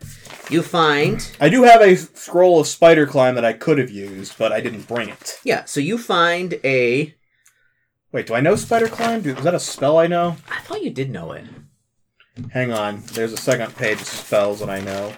you 0.49 0.61
find. 0.61 1.35
I 1.39 1.49
do 1.49 1.63
have 1.63 1.81
a 1.81 1.95
scroll 1.95 2.59
of 2.59 2.67
spider 2.67 3.07
climb 3.07 3.35
that 3.35 3.45
I 3.45 3.53
could 3.53 3.77
have 3.79 3.89
used, 3.89 4.37
but 4.37 4.51
I 4.51 4.61
didn't 4.61 4.87
bring 4.87 5.09
it. 5.09 5.39
yeah. 5.43 5.65
So 5.65 5.79
you 5.79 5.97
find 5.97 6.59
a. 6.63 7.15
Wait, 8.11 8.27
do 8.27 8.35
I 8.35 8.39
know 8.39 8.55
spider 8.55 8.87
climb? 8.87 9.21
Do- 9.21 9.35
Is 9.35 9.43
that 9.43 9.55
a 9.55 9.59
spell 9.59 9.97
I 9.97 10.07
know? 10.07 10.37
I 10.49 10.59
thought 10.61 10.83
you 10.83 10.91
did 10.91 11.09
know 11.09 11.31
it. 11.31 11.43
Hang 12.51 12.71
on. 12.71 13.01
There's 13.13 13.33
a 13.33 13.37
second 13.37 13.75
page 13.75 13.99
of 13.99 14.07
spells 14.07 14.59
that 14.59 14.69
I 14.69 14.79
know 14.79 15.13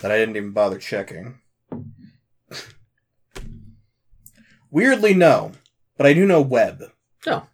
that 0.00 0.12
I 0.12 0.18
didn't 0.18 0.36
even 0.36 0.52
bother 0.52 0.78
checking. 0.78 1.38
Weirdly, 4.70 5.14
no. 5.14 5.52
But 5.96 6.06
I 6.06 6.12
do 6.14 6.26
know 6.26 6.40
web. 6.40 6.82
Oh. 7.26 7.46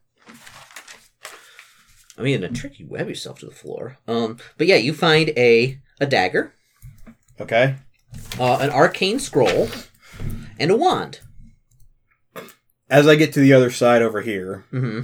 I 2.18 2.22
mean, 2.22 2.42
a 2.44 2.48
trick 2.48 2.78
you 2.78 2.86
web 2.88 3.08
yourself 3.08 3.38
to 3.40 3.46
the 3.46 3.54
floor. 3.54 3.98
Um, 4.06 4.38
but 4.58 4.66
yeah, 4.66 4.76
you 4.76 4.92
find 4.92 5.30
a 5.36 5.80
a 6.00 6.06
dagger, 6.06 6.52
Okay? 7.40 7.76
uh, 8.38 8.58
an 8.60 8.70
arcane 8.70 9.18
scroll, 9.18 9.68
and 10.58 10.70
a 10.70 10.76
wand. 10.76 11.20
As 12.88 13.06
I 13.08 13.16
get 13.16 13.32
to 13.34 13.40
the 13.40 13.52
other 13.52 13.70
side 13.70 14.00
over 14.02 14.22
here. 14.22 14.64
hmm 14.70 15.00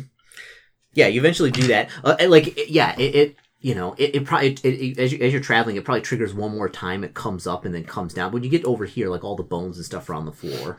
Yeah, 0.95 1.09
you 1.09 1.20
eventually 1.20 1.51
do 1.51 1.66
that. 1.68 1.88
Uh, 2.05 2.16
like, 2.28 2.57
it- 2.57 2.68
yeah, 2.70 2.95
it, 2.99 3.14
it 3.14 3.36
you 3.61 3.74
know, 3.76 3.95
it, 3.99 4.14
it 4.16 4.24
probably 4.24 4.49
it, 4.53 4.64
it, 4.64 4.99
as, 4.99 5.12
you, 5.12 5.18
as 5.20 5.32
you're 5.32 5.40
traveling, 5.43 5.76
it 5.76 5.84
probably 5.84 6.01
triggers 6.03 6.34
one 6.34 6.51
more 6.57 6.68
time. 6.68 7.05
It 7.05 7.14
comes 7.14 7.47
up 7.47 7.64
and 7.64 7.72
then 7.74 7.84
comes 7.84 8.12
down. 8.12 8.32
When 8.32 8.43
you 8.43 8.51
get 8.51 8.64
over 8.64 8.84
here, 8.86 9.09
like 9.09 9.22
all 9.24 9.36
the 9.36 9.43
bones 9.45 9.76
and 9.76 9.86
stuff 9.86 10.11
are 10.11 10.14
on 10.14 10.26
the 10.26 10.32
floor. 10.32 10.78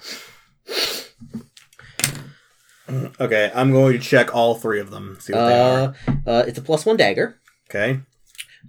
Okay, 3.20 3.52
I'm 3.56 3.72
going 3.72 3.94
to 3.94 4.00
check 4.00 4.36
all 4.36 4.56
three 4.56 4.80
of 4.82 4.92
them. 4.92 5.18
See 5.20 5.32
what 5.34 5.46
they 5.48 5.60
are. 5.60 5.96
Uh, 6.08 6.30
uh, 6.30 6.44
it's 6.46 6.58
a 6.60 6.62
plus 6.62 6.86
one 6.86 6.98
dagger. 6.98 7.40
Okay? 7.70 8.02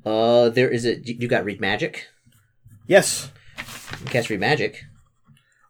Uh, 0.05 0.49
there 0.51 0.69
is 0.69 0.85
a 0.85 1.01
you 1.01 1.29
got 1.29 1.45
read 1.45 1.61
magic. 1.61 2.09
Yes. 2.87 3.31
You 3.93 3.97
can 3.99 4.07
cast 4.09 4.31
read 4.31 4.41
magic. 4.41 4.85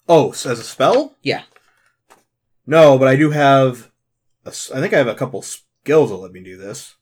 Oh, 0.08 0.32
so 0.32 0.50
as 0.50 0.58
a 0.58 0.64
spell? 0.64 1.16
Yeah. 1.22 1.42
No, 2.66 2.98
but 2.98 3.08
I 3.08 3.16
do 3.16 3.30
have. 3.30 3.90
A, 4.44 4.48
I 4.48 4.80
think 4.80 4.92
I 4.92 4.98
have 4.98 5.08
a 5.08 5.14
couple 5.14 5.42
skills 5.42 6.10
that 6.10 6.16
let 6.16 6.32
me 6.32 6.42
do 6.42 6.56
this. 6.56 6.96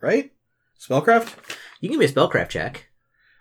Right? 0.00 0.32
Spellcraft? 0.80 1.34
You 1.80 1.88
can 1.88 1.98
give 1.98 2.00
me 2.00 2.06
a 2.06 2.08
spellcraft 2.08 2.48
check. 2.50 2.88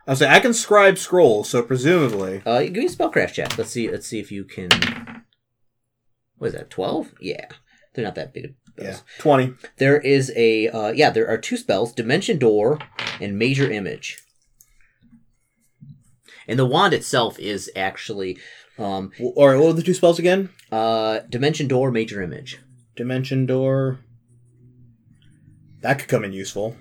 I 0.07 0.13
say 0.13 0.27
I 0.27 0.39
can 0.39 0.53
scribe 0.53 0.97
scrolls, 0.97 1.49
so 1.49 1.61
presumably. 1.61 2.41
Uh, 2.45 2.61
give 2.61 2.73
me 2.73 2.85
a 2.85 2.89
spellcraft 2.89 3.33
check. 3.33 3.57
Let's 3.57 3.71
see. 3.71 3.89
Let's 3.89 4.07
see 4.07 4.19
if 4.19 4.31
you 4.31 4.43
can. 4.43 4.69
What 6.37 6.47
is 6.47 6.53
that? 6.53 6.69
Twelve? 6.69 7.13
Yeah, 7.19 7.47
they're 7.93 8.05
not 8.05 8.15
that 8.15 8.33
big. 8.33 8.55
Yeah. 8.79 8.97
20. 9.19 9.53
There 9.77 9.99
is 9.99 10.31
a. 10.35 10.67
Uh, 10.69 10.91
yeah, 10.91 11.09
there 11.09 11.27
are 11.27 11.37
two 11.37 11.57
spells: 11.57 11.93
Dimension 11.93 12.37
Door 12.37 12.79
and 13.19 13.37
Major 13.37 13.69
Image. 13.69 14.19
And 16.47 16.57
the 16.57 16.65
wand 16.65 16.93
itself 16.93 17.37
is 17.39 17.69
actually 17.75 18.37
um, 18.77 19.11
what 19.17 19.35
were 19.35 19.73
the 19.73 19.81
two 19.81 19.93
spells 19.93 20.19
again? 20.19 20.49
uh, 20.71 21.19
Dimension 21.29 21.67
Door, 21.67 21.91
Major 21.91 22.21
Image. 22.21 22.59
Dimension 22.95 23.45
Door. 23.45 23.99
That 25.81 25.99
could 25.99 26.09
come 26.09 26.23
in 26.23 26.33
useful. 26.33 26.75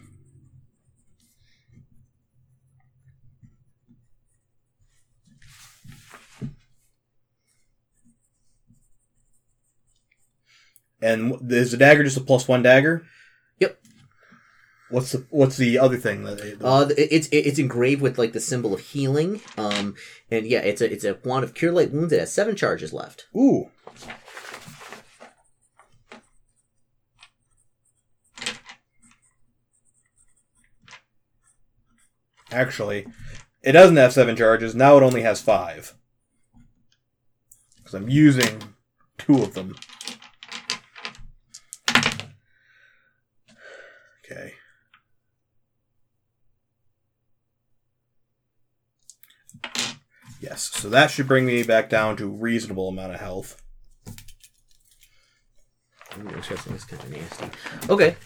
And 11.03 11.53
is 11.53 11.72
the 11.72 11.76
dagger 11.76 12.05
just 12.05 12.16
a 12.16 12.20
plus 12.20 12.49
one 12.49 12.62
dagger? 12.62 13.05
Yep. 13.61 13.78
What's 14.90 15.12
the 15.12 15.26
What's 15.30 15.57
the 15.57 15.78
other 15.78 15.97
thing 15.97 16.24
that? 16.24 16.38
They, 16.38 16.55
Uh, 16.61 16.88
it's 16.97 17.28
it's 17.30 17.59
engraved 17.59 18.01
with 18.01 18.18
like 18.18 18.32
the 18.32 18.40
symbol 18.40 18.72
of 18.72 18.80
healing. 18.80 19.40
Um, 19.59 19.94
and 20.30 20.47
yeah, 20.47 20.61
it's 20.61 20.80
a 20.80 20.90
it's 20.90 21.05
a 21.05 21.18
wand 21.24 21.44
of 21.44 21.55
cure 21.55 21.72
light 21.72 21.92
wounds. 21.92 22.12
It 22.12 22.20
has 22.20 22.32
seven 22.32 22.57
charges 22.57 22.92
left. 22.92 23.26
Ooh. 23.36 23.70
Actually, 32.53 33.07
it 33.62 33.72
doesn't 33.72 33.97
have 33.97 34.12
seven 34.12 34.36
charges. 34.36 34.74
Now 34.74 34.97
it 34.97 35.03
only 35.03 35.22
has 35.22 35.42
five. 35.42 35.94
Because 37.76 37.92
I'm 37.94 38.09
using 38.09 38.62
two 39.18 39.42
of 39.42 39.55
them. 39.55 39.74
Okay. 44.31 44.55
Yes, 50.41 50.62
so 50.62 50.89
that 50.91 51.11
should 51.11 51.29
bring 51.29 51.47
me 51.47 51.62
back 51.62 51.89
down 51.89 52.16
to 52.18 52.24
a 52.24 52.29
reasonable 52.29 52.89
amount 52.89 53.14
of 53.14 53.20
health. 53.20 53.62
Ooh, 56.18 56.29
interesting. 56.29 56.74
It's 56.74 56.85
kind 56.85 57.03
of 57.03 57.11
nasty. 57.11 57.47
Okay. 57.89 58.16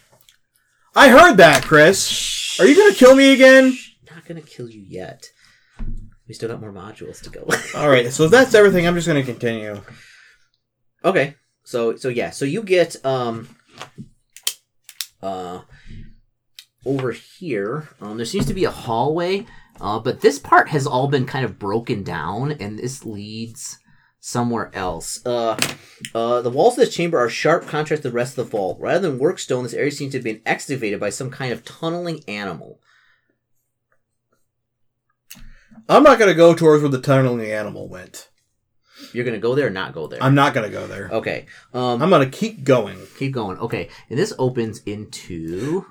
I 0.95 1.09
heard 1.09 1.37
that, 1.37 1.65
Chris. 1.65 2.59
Are 2.59 2.67
you 2.67 2.77
gonna 2.77 2.95
kill 2.95 3.15
me 3.15 3.33
again? 3.33 3.77
Not 4.11 4.25
gonna 4.27 4.41
kill 4.41 4.69
you 4.69 4.81
yet. 4.81 5.27
We 6.27 6.35
still 6.35 6.49
got 6.49 6.61
more 6.61 6.73
modules 6.73 7.21
to 7.23 7.31
go. 7.31 7.47
All 7.79 7.89
right, 7.89 8.13
so 8.13 8.25
if 8.25 8.31
that's 8.31 8.55
everything. 8.55 8.87
I'm 8.87 8.95
just 8.95 9.07
gonna 9.07 9.23
continue. 9.23 9.81
okay. 11.05 11.37
So 11.65 11.97
so 11.97 12.09
yeah. 12.09 12.31
So 12.31 12.45
you 12.45 12.63
get 12.63 13.05
um 13.05 13.49
uh 15.23 15.63
over 16.87 17.13
here. 17.13 17.89
Um, 18.01 18.17
there 18.17 18.27
seems 18.27 18.47
to 18.47 18.55
be 18.55 18.65
a 18.65 18.71
hallway. 18.71 19.47
Uh, 19.81 19.99
but 19.99 20.21
this 20.21 20.39
part 20.39 20.69
has 20.69 20.87
all 20.87 21.09
been 21.09 21.27
kind 21.27 21.45
of 21.45 21.59
broken 21.59 22.03
down, 22.03 22.53
and 22.53 22.79
this 22.79 23.05
leads 23.05 23.79
somewhere 24.21 24.71
else. 24.75 25.25
Uh, 25.25 25.57
uh, 26.15 26.43
the 26.43 26.51
walls 26.51 26.75
of 26.75 26.85
this 26.85 26.95
chamber 26.95 27.19
are 27.19 27.31
sharp 27.31 27.67
contrast 27.67 28.03
to 28.03 28.11
the 28.11 28.15
rest 28.15 28.37
of 28.37 28.45
the 28.45 28.51
vault. 28.51 28.79
Rather 28.79 29.09
than 29.09 29.19
work 29.19 29.39
stone, 29.39 29.63
this 29.63 29.73
area 29.73 29.91
seems 29.91 30.13
to 30.13 30.19
have 30.19 30.25
been 30.25 30.43
excavated 30.45 31.01
by 31.01 31.09
some 31.09 31.31
kind 31.31 31.53
of 31.53 31.65
tunneling 31.65 32.23
animal. 32.29 32.81
I'm 35.89 36.03
not 36.03 36.19
gonna 36.19 36.35
go 36.35 36.55
towards 36.55 36.83
where 36.83 36.91
the 36.91 37.01
tunneling 37.01 37.51
animal 37.51 37.89
went. 37.89 38.30
You're 39.13 39.25
gonna 39.25 39.39
go 39.39 39.55
there 39.55 39.67
or 39.67 39.71
not 39.71 39.93
go 39.93 40.07
there? 40.07 40.23
I'm 40.23 40.35
not 40.35 40.55
gonna 40.55 40.71
go 40.71 40.87
there. 40.87 41.09
okay. 41.13 41.47
Um, 41.75 42.03
I'm 42.03 42.11
gonna 42.11 42.29
keep 42.31 42.65
going. 42.65 42.99
keep 43.19 43.33
going. 43.33 43.59
Okay, 43.59 43.89
and 44.09 44.19
this 44.19 44.33
opens 44.39 44.81
into 44.85 45.87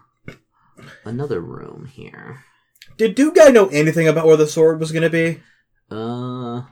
another 1.06 1.40
room 1.42 1.86
here. 1.86 2.44
Did 2.98 3.16
Dude 3.16 3.36
Guy 3.36 3.50
know 3.50 3.68
anything 3.68 4.08
about 4.08 4.26
where 4.26 4.38
the 4.38 4.48
sword 4.48 4.80
was 4.80 4.92
gonna 4.92 5.10
be? 5.10 5.42
Uh, 5.92 6.64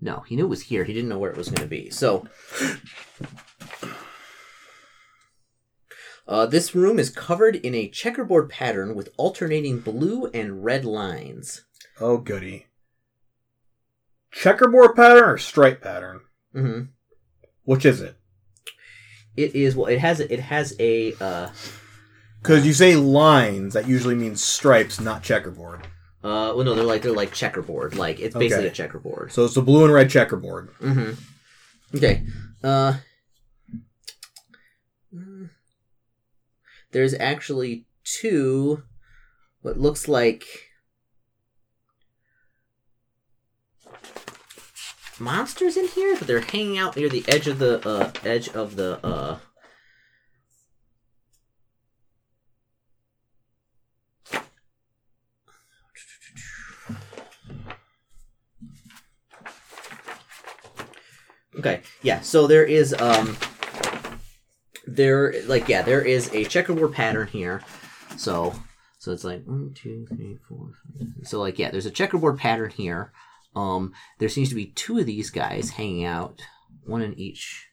no, 0.00 0.20
he 0.26 0.36
knew 0.36 0.44
it 0.44 0.50
was 0.50 0.62
here. 0.62 0.84
He 0.84 0.92
didn't 0.92 1.08
know 1.08 1.18
where 1.18 1.30
it 1.30 1.36
was 1.36 1.48
going 1.48 1.62
to 1.62 1.66
be. 1.66 1.90
So, 1.90 2.26
uh, 6.28 6.46
this 6.46 6.74
room 6.74 6.98
is 6.98 7.10
covered 7.10 7.56
in 7.56 7.74
a 7.74 7.88
checkerboard 7.88 8.50
pattern 8.50 8.94
with 8.94 9.08
alternating 9.16 9.80
blue 9.80 10.26
and 10.26 10.64
red 10.64 10.84
lines. 10.84 11.64
Oh 12.00 12.18
goody. 12.18 12.66
Checkerboard 14.40 14.94
pattern 14.94 15.24
or 15.24 15.38
stripe 15.38 15.82
pattern? 15.82 16.20
hmm 16.52 16.80
Which 17.64 17.84
is 17.86 18.00
it? 18.00 18.16
It 19.36 19.54
is 19.54 19.74
well. 19.76 19.86
It 19.86 19.98
has 19.98 20.20
it 20.20 20.40
has 20.40 20.74
a 20.78 21.14
uh, 21.20 21.50
Because 22.42 22.66
you 22.66 22.72
say 22.72 22.96
lines, 22.96 23.74
that 23.74 23.86
usually 23.88 24.14
means 24.14 24.42
stripes, 24.42 25.00
not 25.00 25.22
checkerboard. 25.22 25.82
uh. 26.24 26.52
Well, 26.56 26.64
no, 26.64 26.74
they're 26.74 26.84
like 26.84 27.02
they're 27.02 27.12
like 27.12 27.32
checkerboard. 27.32 27.94
Like 27.96 28.18
it's 28.20 28.34
basically 28.34 28.64
Okay. 28.64 28.72
a 28.72 28.74
checkerboard. 28.74 29.32
So 29.32 29.44
it's 29.44 29.54
the 29.54 29.62
blue 29.62 29.84
and 29.84 29.92
red 29.92 30.10
checkerboard. 30.10 30.68
hmm 30.80 31.10
Okay. 31.94 32.24
Uh, 32.64 32.94
mm, 35.14 35.50
there's 36.92 37.14
actually 37.14 37.86
two. 38.04 38.82
What 39.62 39.78
looks 39.78 40.06
like 40.08 40.44
monsters 45.18 45.76
in 45.76 45.88
here, 45.88 46.16
but 46.16 46.26
they're 46.26 46.40
hanging 46.40 46.78
out 46.78 46.96
near 46.96 47.08
the 47.08 47.24
edge 47.28 47.46
of 47.46 47.58
the 47.58 47.86
uh, 47.86 48.12
edge 48.24 48.48
of 48.50 48.76
the. 48.76 49.04
Uh, 49.04 49.38
Okay, 61.58 61.80
yeah. 62.02 62.20
So 62.20 62.46
there 62.46 62.64
is 62.64 62.94
um 62.98 63.36
there 64.86 65.34
like 65.46 65.68
yeah, 65.68 65.82
there 65.82 66.02
is 66.02 66.32
a 66.34 66.44
checkerboard 66.44 66.92
pattern 66.92 67.28
here. 67.28 67.62
So 68.16 68.54
so 68.98 69.12
it's 69.12 69.24
like 69.24 69.44
one, 69.44 69.72
two, 69.74 70.06
three, 70.08 70.38
four. 70.48 70.72
So 71.22 71.40
like 71.40 71.58
yeah, 71.58 71.70
there's 71.70 71.86
a 71.86 71.90
checkerboard 71.90 72.38
pattern 72.38 72.70
here. 72.70 73.12
Um 73.56 73.92
there 74.18 74.28
seems 74.28 74.50
to 74.50 74.54
be 74.54 74.66
two 74.66 74.98
of 74.98 75.06
these 75.06 75.30
guys 75.30 75.70
hanging 75.70 76.04
out, 76.04 76.42
one 76.84 77.02
in 77.02 77.18
each 77.18 77.66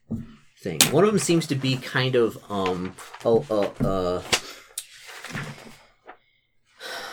thing. 0.59 0.79
One 0.91 1.03
of 1.03 1.11
them 1.11 1.19
seems 1.19 1.45
to 1.47 1.55
be 1.55 1.75
kind 1.77 2.15
of 2.15 2.39
um 2.49 2.95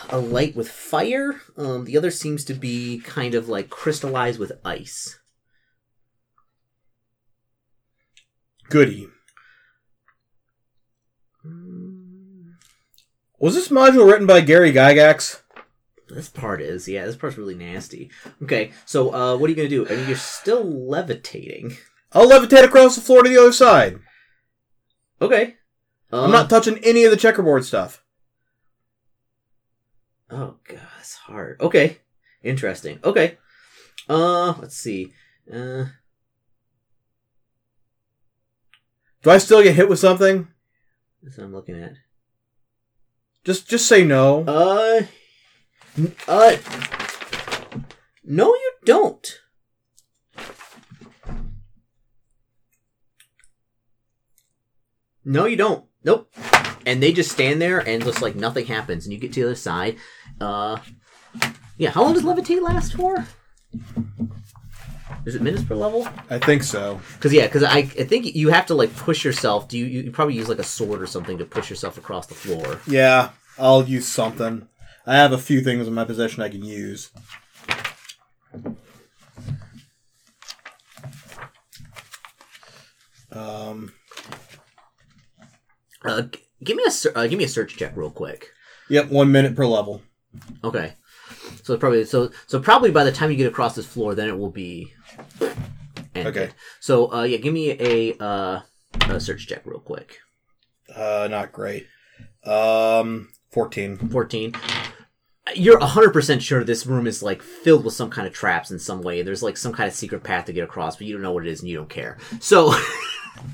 a 0.09 0.17
light 0.17 0.55
with 0.55 0.69
fire. 0.69 1.41
Um 1.57 1.85
the 1.85 1.97
other 1.97 2.09
seems 2.11 2.45
to 2.45 2.53
be 2.53 2.99
kind 2.99 3.35
of 3.35 3.49
like 3.49 3.69
crystallized 3.69 4.39
with 4.39 4.53
ice. 4.65 5.19
Goody. 8.69 9.09
Was 13.37 13.55
this 13.55 13.67
module 13.67 14.09
written 14.09 14.27
by 14.27 14.39
Gary 14.41 14.71
Gygax? 14.71 15.40
This 16.13 16.29
part 16.29 16.61
is, 16.61 16.87
yeah, 16.87 17.05
this 17.05 17.15
part's 17.15 17.37
really 17.37 17.55
nasty. 17.55 18.11
Okay, 18.43 18.71
so 18.85 19.13
uh, 19.13 19.37
what 19.37 19.47
are 19.47 19.49
you 19.51 19.55
gonna 19.55 19.69
do? 19.69 19.87
I 19.87 19.95
mean, 19.95 20.07
you're 20.07 20.17
still 20.17 20.63
levitating. 20.63 21.77
I'll 22.11 22.27
levitate 22.29 22.63
across 22.65 22.95
the 22.95 23.01
floor 23.01 23.23
to 23.23 23.29
the 23.29 23.37
other 23.39 23.53
side. 23.53 23.99
Okay. 25.21 25.55
Um, 26.11 26.25
I'm 26.25 26.31
not 26.31 26.49
touching 26.49 26.77
any 26.83 27.05
of 27.05 27.11
the 27.11 27.17
checkerboard 27.17 27.63
stuff. 27.63 28.03
Oh 30.29 30.55
god, 30.67 30.79
it's 30.99 31.15
hard. 31.15 31.59
Okay, 31.61 31.97
interesting. 32.43 32.99
Okay. 33.03 33.37
Uh, 34.09 34.53
let's 34.59 34.75
see. 34.75 35.13
Uh, 35.51 35.85
Do 39.23 39.29
I 39.29 39.37
still 39.37 39.61
get 39.63 39.75
hit 39.75 39.87
with 39.89 39.99
something? 39.99 40.47
that's 41.21 41.37
what 41.37 41.43
I'm 41.45 41.53
looking 41.53 41.81
at. 41.81 41.93
Just 43.43 43.69
just 43.69 43.87
say 43.87 44.03
no. 44.03 44.43
Uh, 44.45 45.03
uh, 46.27 46.57
no, 48.23 48.47
you 48.47 48.71
don't. 48.85 49.39
No, 55.23 55.45
you 55.45 55.55
don't. 55.55 55.85
Nope. 56.03 56.33
And 56.85 57.01
they 57.01 57.13
just 57.13 57.31
stand 57.31 57.61
there 57.61 57.79
and 57.79 58.03
just 58.03 58.21
like 58.21 58.35
nothing 58.35 58.65
happens, 58.65 59.05
and 59.05 59.13
you 59.13 59.19
get 59.19 59.33
to 59.33 59.41
the 59.41 59.47
other 59.47 59.55
side. 59.55 59.97
Uh, 60.39 60.77
yeah. 61.77 61.91
How 61.91 62.03
long 62.03 62.13
does 62.13 62.23
levitate 62.23 62.61
last 62.61 62.93
for? 62.93 63.25
Is 65.25 65.35
it 65.35 65.41
minutes 65.41 65.63
per 65.63 65.75
level? 65.75 66.07
I 66.29 66.39
think 66.39 66.63
so. 66.63 66.99
Because 67.13 67.31
yeah, 67.33 67.45
because 67.45 67.63
I, 67.63 67.77
I 67.77 67.83
think 67.83 68.35
you 68.35 68.49
have 68.49 68.65
to 68.67 68.75
like 68.75 68.95
push 68.95 69.23
yourself. 69.23 69.67
Do 69.67 69.77
you? 69.77 69.85
You 69.85 70.11
probably 70.11 70.33
use 70.33 70.49
like 70.49 70.57
a 70.57 70.63
sword 70.63 71.01
or 71.01 71.07
something 71.07 71.37
to 71.37 71.45
push 71.45 71.69
yourself 71.69 71.97
across 71.97 72.25
the 72.25 72.33
floor. 72.33 72.79
Yeah, 72.87 73.29
I'll 73.59 73.83
use 73.83 74.07
something. 74.07 74.67
I 75.05 75.15
have 75.15 75.31
a 75.31 75.37
few 75.37 75.61
things 75.61 75.87
in 75.87 75.93
my 75.93 76.05
possession 76.05 76.43
I 76.43 76.49
can 76.49 76.63
use. 76.63 77.11
Um, 83.31 83.93
Uh, 86.03 86.23
g- 86.23 86.39
give 86.63 86.75
me 86.77 86.83
a 86.85 87.17
uh, 87.17 87.27
give 87.27 87.37
me 87.37 87.43
a 87.45 87.47
search 87.49 87.77
check 87.77 87.95
real 87.95 88.09
quick. 88.09 88.47
yep, 88.89 89.09
one 89.09 89.31
minute 89.31 89.55
per 89.55 89.65
level. 89.67 90.01
Okay. 90.63 90.95
So 91.63 91.77
probably 91.77 92.05
so 92.05 92.31
so 92.47 92.59
probably 92.59 92.89
by 92.91 93.03
the 93.03 93.11
time 93.11 93.29
you 93.29 93.37
get 93.37 93.47
across 93.47 93.75
this 93.75 93.85
floor, 93.85 94.15
then 94.15 94.27
it 94.27 94.37
will 94.37 94.49
be. 94.49 94.91
Ended. 96.15 96.27
Okay. 96.35 96.49
So 96.79 97.11
uh, 97.13 97.23
yeah, 97.23 97.37
give 97.37 97.53
me 97.53 97.71
a 97.79 98.17
uh 98.19 98.61
a 99.09 99.19
search 99.19 99.47
check 99.47 99.61
real 99.65 99.79
quick. 99.79 100.17
Uh, 100.93 101.27
not 101.29 101.51
great. 101.53 101.85
Um, 102.43 103.29
fourteen. 103.51 103.97
Fourteen. 103.97 104.53
You're 105.55 105.79
hundred 105.79 106.13
percent 106.13 106.41
sure 106.41 106.63
this 106.63 106.85
room 106.85 107.07
is 107.07 107.23
like 107.23 107.41
filled 107.41 107.83
with 107.83 107.93
some 107.93 108.09
kind 108.09 108.27
of 108.27 108.33
traps 108.33 108.71
in 108.71 108.79
some 108.79 109.01
way. 109.01 109.21
There's 109.21 109.43
like 109.43 109.57
some 109.57 109.73
kind 109.73 109.87
of 109.87 109.93
secret 109.93 110.23
path 110.23 110.45
to 110.45 110.53
get 110.53 110.63
across, 110.63 110.95
but 110.95 111.07
you 111.07 111.13
don't 111.13 111.21
know 111.21 111.31
what 111.33 111.45
it 111.45 111.51
is 111.51 111.61
and 111.61 111.69
you 111.69 111.77
don't 111.77 111.89
care. 111.89 112.17
So. 112.39 112.73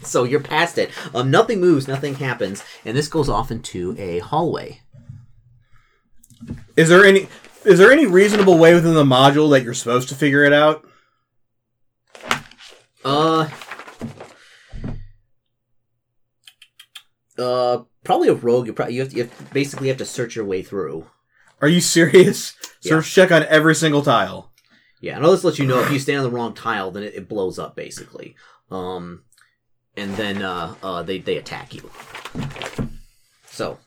So 0.04 0.24
you're 0.24 0.42
past 0.42 0.78
it. 0.78 0.90
Um, 1.14 1.32
nothing 1.32 1.62
moves, 1.62 1.88
nothing 1.88 2.16
happens, 2.16 2.64
and 2.84 2.98
this 2.98 3.08
goes 3.08 3.30
off 3.30 3.52
into 3.52 3.96
a 3.98 4.20
hallway. 4.20 4.82
Is 6.76 6.90
there 6.90 7.06
any? 7.06 7.28
Is 7.66 7.80
there 7.80 7.92
any 7.92 8.06
reasonable 8.06 8.58
way 8.58 8.74
within 8.74 8.94
the 8.94 9.04
module 9.04 9.52
that 9.52 9.64
you're 9.64 9.74
supposed 9.74 10.10
to 10.10 10.16
figure 10.16 10.44
it 10.44 10.54
out? 10.54 10.86
Uh, 13.04 13.50
uh, 17.38 17.80
probably 18.08 18.30
a 18.30 18.34
rogue. 18.34 18.66
You 18.66 18.74
probably 18.74 18.96
you 18.96 19.02
have 19.02 19.10
to, 19.10 19.18
you 19.18 19.24
have, 19.24 19.54
basically 19.54 19.90
have 19.90 19.98
to 19.98 20.06
search 20.06 20.36
your 20.36 20.46
way 20.46 20.64
through. 20.64 21.06
Are 21.62 21.68
you 21.68 21.82
serious? 21.82 22.56
Yeah. 22.82 22.92
Search 22.92 23.12
check 23.12 23.32
on 23.32 23.44
every 23.46 23.74
single 23.74 24.04
tile. 24.04 24.52
Yeah, 25.02 25.16
and 25.16 25.26
I'll 25.26 25.32
just 25.32 25.44
let 25.44 25.58
you 25.58 25.66
know 25.66 25.80
if 25.80 25.92
you 25.92 25.98
stand 25.98 26.20
on 26.20 26.24
the 26.24 26.30
wrong 26.30 26.54
tile, 26.54 26.92
then 26.92 27.02
it, 27.02 27.16
it 27.16 27.28
blows 27.28 27.58
up 27.58 27.76
basically. 27.76 28.36
Um, 28.70 29.24
and 29.96 30.16
then 30.16 30.44
uh, 30.44 30.76
uh, 30.84 31.02
they 31.02 31.18
they 31.18 31.38
attack 31.38 31.74
you. 31.74 31.90
So 33.48 33.80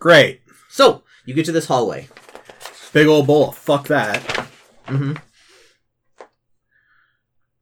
Great. 0.00 0.40
so 0.68 1.04
you 1.24 1.34
get 1.34 1.46
to 1.46 1.52
this 1.52 1.66
hallway. 1.66 2.08
Big 2.92 3.06
old 3.06 3.28
bowl. 3.28 3.52
Fuck 3.52 3.86
that. 3.88 4.20
Mm-hmm. 4.86 5.14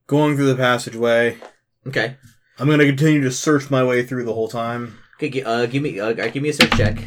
Going 0.06 0.36
through 0.36 0.46
the 0.46 0.56
passageway. 0.56 1.38
Okay. 1.86 2.16
I'm 2.58 2.68
gonna 2.68 2.86
continue 2.86 3.20
to 3.22 3.30
search 3.30 3.70
my 3.70 3.84
way 3.84 4.02
through 4.02 4.24
the 4.24 4.34
whole 4.34 4.48
time. 4.48 4.98
Okay, 5.16 5.42
uh, 5.42 5.66
give 5.66 5.82
me 5.82 6.00
uh, 6.00 6.12
give 6.12 6.42
me 6.42 6.48
a 6.48 6.52
search 6.52 6.70
check. 6.72 6.98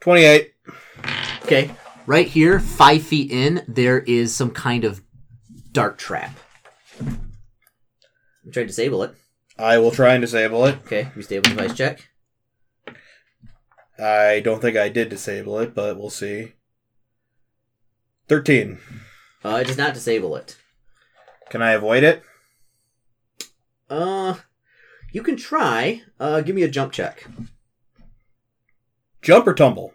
28. 0.00 0.52
Okay, 1.44 1.70
right 2.06 2.26
here, 2.26 2.60
five 2.60 3.02
feet 3.02 3.30
in, 3.30 3.64
there 3.66 3.98
is 4.00 4.34
some 4.34 4.50
kind 4.50 4.84
of 4.84 5.02
dart 5.72 5.98
trap. 5.98 6.36
I'm 7.00 8.52
trying 8.52 8.64
to 8.64 8.66
disable 8.66 9.02
it. 9.02 9.14
I 9.58 9.78
will 9.78 9.90
try 9.90 10.14
and 10.14 10.20
disable 10.20 10.64
it. 10.66 10.78
Okay, 10.86 11.08
we 11.16 11.22
stable 11.22 11.50
device 11.50 11.74
check. 11.74 12.08
I 13.98 14.40
don't 14.40 14.60
think 14.60 14.76
I 14.76 14.88
did 14.88 15.08
disable 15.08 15.58
it, 15.58 15.74
but 15.74 15.98
we'll 15.98 16.10
see. 16.10 16.52
13. 18.28 18.78
Uh, 19.44 19.58
it 19.60 19.66
does 19.66 19.78
not 19.78 19.94
disable 19.94 20.36
it. 20.36 20.56
Can 21.50 21.62
I 21.62 21.72
avoid 21.72 22.04
it? 22.04 22.22
Uh, 23.90 24.34
you 25.12 25.22
can 25.22 25.36
try. 25.36 26.02
Uh, 26.20 26.40
give 26.40 26.54
me 26.56 26.62
a 26.62 26.68
jump 26.68 26.92
check. 26.92 27.26
Jump 29.22 29.46
or 29.46 29.54
tumble? 29.54 29.92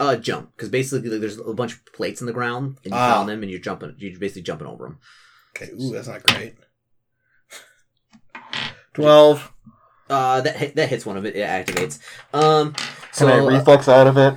Uh, 0.00 0.16
jump, 0.16 0.50
because 0.56 0.68
basically 0.68 1.08
like, 1.10 1.20
there's 1.20 1.38
a 1.38 1.52
bunch 1.54 1.74
of 1.74 1.84
plates 1.92 2.20
in 2.20 2.26
the 2.26 2.32
ground, 2.32 2.78
and 2.84 2.92
you 2.92 2.98
Ah. 2.98 3.14
found 3.14 3.28
them, 3.28 3.42
and 3.42 3.50
you're 3.50 3.60
jumping. 3.60 3.94
You're 3.98 4.18
basically 4.18 4.42
jumping 4.42 4.66
over 4.66 4.84
them. 4.84 4.98
Okay, 5.54 5.70
ooh, 5.72 5.92
that's 5.92 6.08
not 6.08 6.22
great. 6.24 6.54
12. 8.94 9.52
Uh, 10.08 10.40
that 10.42 10.56
hit, 10.56 10.74
that 10.76 10.88
hits 10.88 11.06
one 11.06 11.16
of 11.16 11.24
it. 11.24 11.36
It 11.36 11.46
activates. 11.46 11.98
Um, 12.34 12.74
so 13.12 13.26
Can 13.26 13.36
I 13.36 13.40
uh, 13.40 13.46
reflex 13.46 13.88
out 13.88 14.06
of 14.06 14.16
it? 14.18 14.34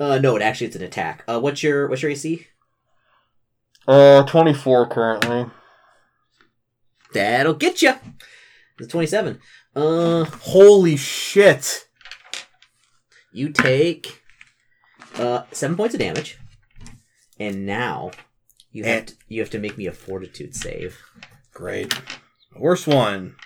uh, 0.00 0.18
no, 0.18 0.36
it 0.36 0.42
actually 0.42 0.68
it's 0.68 0.76
an 0.76 0.82
attack. 0.82 1.22
Uh, 1.28 1.38
what's 1.40 1.62
your 1.62 1.88
what's 1.88 2.02
your 2.02 2.10
AC? 2.10 2.46
Uh, 3.86 4.22
24 4.24 4.88
currently. 4.88 5.46
That'll 7.12 7.54
get 7.54 7.82
you. 7.82 7.94
It's 8.78 8.88
twenty 8.88 9.06
seven. 9.06 9.38
Uh, 9.76 10.24
Holy 10.24 10.96
shit! 10.96 11.86
you 13.32 13.50
take 13.50 14.22
uh 15.14 15.44
seven 15.52 15.76
points 15.76 15.94
of 15.94 16.00
damage, 16.00 16.38
and 17.38 17.64
now 17.66 18.10
you 18.70 18.84
have 18.84 18.98
And- 18.98 19.08
to, 19.08 19.14
you 19.28 19.40
have 19.40 19.50
to 19.50 19.58
make 19.58 19.76
me 19.78 19.86
a 19.86 19.92
fortitude 19.92 20.54
save. 20.54 20.98
Great. 21.52 21.92
Worst 22.56 22.86
one. 22.86 23.36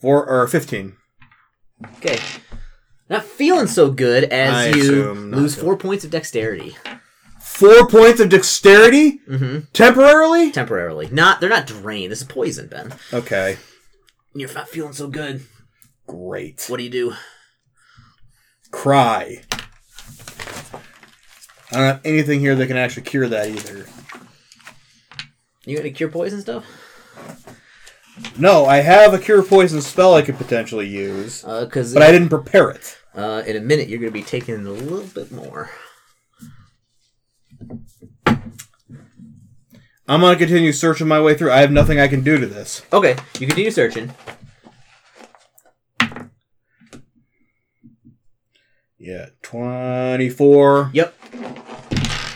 Four 0.00 0.26
or 0.28 0.46
15. 0.46 0.96
Okay. 1.96 2.18
Not 3.08 3.24
feeling 3.24 3.66
so 3.66 3.90
good 3.90 4.24
as 4.24 4.54
I 4.54 4.66
you 4.76 4.82
assume 4.82 5.30
not 5.30 5.40
lose 5.40 5.54
four 5.54 5.76
points 5.76 6.04
of 6.04 6.10
dexterity. 6.10 6.76
Four 7.54 7.86
points 7.88 8.18
of 8.20 8.28
dexterity? 8.30 9.20
Mm-hmm. 9.28 9.66
Temporarily? 9.72 10.50
Temporarily. 10.50 11.08
Not 11.12 11.40
they're 11.40 11.48
not 11.48 11.66
drained. 11.68 12.10
This 12.10 12.20
is 12.22 12.26
poison, 12.26 12.66
Ben. 12.66 12.92
Okay. 13.12 13.58
You're 14.34 14.52
not 14.52 14.68
feeling 14.68 14.92
so 14.92 15.06
good. 15.08 15.42
Great. 16.08 16.66
What 16.68 16.78
do 16.78 16.82
you 16.82 16.90
do? 16.90 17.14
Cry. 18.72 19.42
I 21.70 21.76
don't 21.76 21.84
have 21.84 22.00
anything 22.04 22.40
here 22.40 22.56
that 22.56 22.66
can 22.66 22.76
actually 22.76 23.02
cure 23.04 23.28
that 23.28 23.48
either. 23.48 23.86
You 25.64 25.76
gonna 25.76 25.90
cure 25.90 26.10
poison 26.10 26.40
stuff? 26.40 26.64
No, 28.36 28.64
I 28.66 28.78
have 28.78 29.14
a 29.14 29.18
cure 29.18 29.42
poison 29.44 29.80
spell 29.80 30.14
I 30.14 30.22
could 30.22 30.36
potentially 30.36 30.86
use, 30.88 31.44
Uh, 31.44 31.66
cause 31.66 31.94
but 31.94 32.02
I 32.02 32.10
didn't 32.12 32.28
prepare 32.28 32.70
it. 32.70 32.98
uh, 33.14 33.42
in 33.46 33.56
a 33.56 33.60
minute 33.60 33.88
you're 33.88 33.98
gonna 34.00 34.10
be 34.10 34.22
taking 34.22 34.54
a 34.66 34.70
little 34.70 35.06
bit 35.06 35.30
more. 35.32 35.70
I'm 40.06 40.20
gonna 40.20 40.36
continue 40.36 40.72
searching 40.72 41.08
my 41.08 41.20
way 41.20 41.34
through. 41.34 41.50
I 41.50 41.60
have 41.60 41.72
nothing 41.72 41.98
I 41.98 42.08
can 42.08 42.22
do 42.22 42.38
to 42.38 42.46
this. 42.46 42.82
Okay, 42.92 43.16
you 43.38 43.46
continue 43.46 43.70
searching. 43.70 44.12
Yeah, 48.98 49.26
24. 49.42 50.90
Yep. 50.94 51.14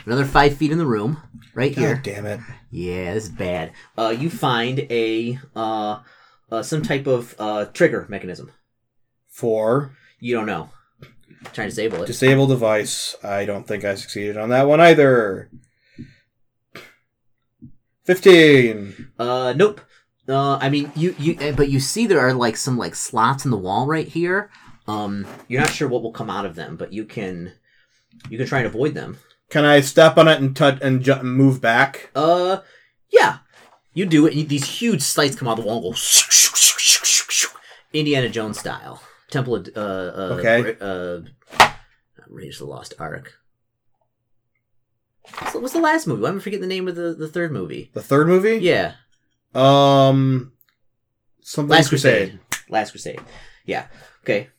Another 0.05 0.25
five 0.25 0.57
feet 0.57 0.71
in 0.71 0.79
the 0.79 0.87
room, 0.87 1.19
right 1.55 1.75
here. 1.75 1.97
God 1.97 2.03
damn 2.03 2.27
it. 2.27 2.41
Yeah, 2.71 3.14
this 3.14 3.25
is 3.25 3.31
bad. 3.31 3.73
Uh, 3.97 4.14
you 4.19 4.31
find 4.31 4.81
a 4.91 5.39
uh, 5.55 6.01
uh 6.51 6.62
some 6.62 6.83
type 6.83 7.07
of 7.07 7.35
uh 7.39 7.66
trigger 7.66 8.07
mechanism. 8.09 8.51
For 9.29 9.97
You 10.21 10.35
don't 10.37 10.47
know. 10.47 10.71
Trying 11.53 11.69
to 11.69 11.75
disable 11.75 12.03
it. 12.03 12.07
Disable 12.07 12.47
device. 12.47 13.14
I 13.23 13.45
don't 13.45 13.66
think 13.66 13.85
I 13.85 13.95
succeeded 13.95 14.37
on 14.37 14.49
that 14.49 14.66
one 14.66 14.81
either. 14.81 15.51
15. 18.09 19.11
Uh, 19.18 19.52
nope. 19.54 19.82
Uh, 20.26 20.56
I 20.56 20.70
mean, 20.70 20.90
you 20.96 21.14
you, 21.18 21.36
eh, 21.40 21.52
but 21.52 21.68
you 21.68 21.78
see 21.78 22.06
there 22.06 22.20
are 22.20 22.32
like 22.32 22.56
some 22.56 22.78
like 22.78 22.94
slots 22.94 23.44
in 23.44 23.50
the 23.50 23.59
wall 23.59 23.86
right 23.86 24.09
here. 24.09 24.50
Um, 24.86 25.26
you're 25.46 25.61
not 25.61 25.68
sure 25.68 25.88
what 25.88 26.02
will 26.02 26.12
come 26.12 26.30
out 26.30 26.46
of 26.46 26.54
them, 26.54 26.78
but 26.78 26.90
you 26.90 27.04
can 27.04 27.52
you 28.30 28.38
can 28.38 28.46
try 28.46 28.61
and 28.61 28.66
avoid 28.66 28.94
them. 28.94 29.18
Can 29.50 29.66
I 29.66 29.80
step 29.80 30.16
on 30.16 30.26
it 30.26 30.40
and 30.40 30.56
touch 30.56 30.78
and 30.80 31.02
ju- 31.02 31.22
move 31.22 31.61
back? 31.61 32.11
Uh, 32.14 32.61
yeah, 33.12 33.40
you 33.92 34.06
do 34.06 34.24
it. 34.24 34.48
These 34.48 34.64
huge 34.64 35.02
sights 35.02 35.36
come 35.36 35.46
out 35.46 35.59
of 35.59 35.64
the 35.64 35.68
wall, 35.68 35.76
and 35.84 35.92
go 35.92 37.48
Indiana 37.92 38.30
Jones 38.30 38.59
style. 38.59 39.02
Temple 39.30 39.56
of 39.56 39.68
uh, 39.76 39.80
uh 39.80 40.36
Okay. 40.38 40.76
uh, 40.80 40.84
of 40.86 41.26
the 42.30 42.64
Lost 42.64 42.94
Ark. 42.98 43.38
What's 45.53 45.72
the, 45.72 45.81
last 45.81 46.07
movie? 46.07 46.22
Why 46.22 46.29
am 46.31 46.37
I 46.37 46.41
forgetting 46.41 46.62
the 46.62 46.66
name 46.66 46.89
of 46.89 46.95
the, 46.95 47.14
the 47.14 47.29
third 47.29 47.53
movie? 47.53 47.91
The 47.95 48.03
third 48.03 48.29
movie? 48.29 48.59
Yeah, 48.59 48.95
Um. 49.55 50.53
Something 51.43 51.70
Last 51.70 51.89
Crusade. 51.89 52.39
Last 52.68 52.91
Crusade. 52.91 53.20
Yeah. 53.64 53.87
Okay. 54.22 54.51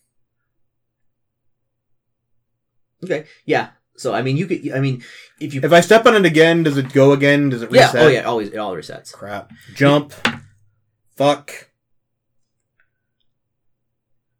Okay. 3.03 3.25
Yeah. 3.45 3.69
So 3.95 4.13
I 4.13 4.21
mean, 4.23 4.37
you 4.37 4.47
could. 4.47 4.71
I 4.71 4.79
mean, 4.79 5.03
if 5.39 5.53
you. 5.53 5.61
If 5.63 5.71
I 5.71 5.81
step 5.81 6.05
on 6.05 6.15
it 6.15 6.25
again, 6.25 6.63
does 6.63 6.77
it 6.77 6.91
go 6.93 7.11
again? 7.11 7.49
Does 7.49 7.61
it 7.61 7.69
reset? 7.69 7.93
yeah. 7.93 8.01
Oh 8.01 8.07
yeah. 8.07 8.21
Always. 8.21 8.49
It 8.49 8.57
all 8.57 8.75
resets. 8.75 9.11
Crap. 9.13 9.51
Jump. 9.75 10.13
Fuck. 11.15 11.69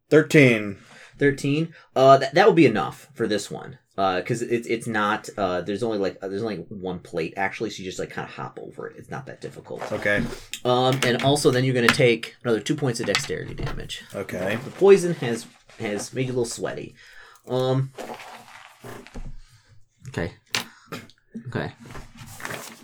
13. 0.08 0.78
Thirteen. 1.18 1.74
Uh, 1.94 2.16
that 2.16 2.34
that 2.34 2.46
would 2.46 2.56
be 2.56 2.66
enough 2.66 3.08
for 3.14 3.28
this 3.28 3.50
one. 3.50 3.78
Uh, 4.00 4.16
because 4.20 4.40
it's 4.40 4.66
it's 4.66 4.86
not. 4.86 5.28
Uh, 5.36 5.60
there's 5.60 5.82
only 5.82 5.98
like 5.98 6.16
uh, 6.22 6.28
there's 6.28 6.42
only 6.42 6.56
one 6.70 6.98
plate 7.00 7.34
actually, 7.36 7.68
so 7.68 7.82
you 7.82 7.84
just 7.84 7.98
like 7.98 8.08
kind 8.08 8.26
of 8.26 8.34
hop 8.34 8.58
over 8.58 8.86
it. 8.86 8.96
It's 8.96 9.10
not 9.10 9.26
that 9.26 9.42
difficult. 9.42 9.92
Okay. 9.92 10.24
Um, 10.64 10.98
and 11.04 11.22
also 11.22 11.50
then 11.50 11.64
you're 11.64 11.74
gonna 11.74 11.86
take 11.86 12.34
another 12.42 12.60
two 12.60 12.74
points 12.74 12.98
of 13.00 13.04
dexterity 13.04 13.52
damage. 13.52 14.02
Okay. 14.14 14.58
The 14.64 14.70
poison 14.70 15.12
has 15.16 15.46
has 15.78 16.14
made 16.14 16.22
you 16.22 16.28
a 16.28 16.32
little 16.32 16.44
sweaty. 16.46 16.94
Um. 17.46 17.92
Okay. 20.08 20.32
Okay. 21.48 21.74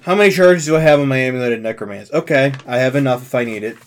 How 0.03 0.15
many 0.15 0.31
charges 0.31 0.67
do 0.67 0.77
I 0.77 0.81
have 0.81 1.01
on 1.01 1.09
my 1.09 1.17
amuleted 1.17 1.63
necromance? 1.63 2.13
Okay, 2.13 2.53
I 2.67 2.77
have 2.77 2.95
enough 2.95 3.23
if 3.23 3.35
I 3.35 3.45
need 3.45 3.65
it. 3.65 3.79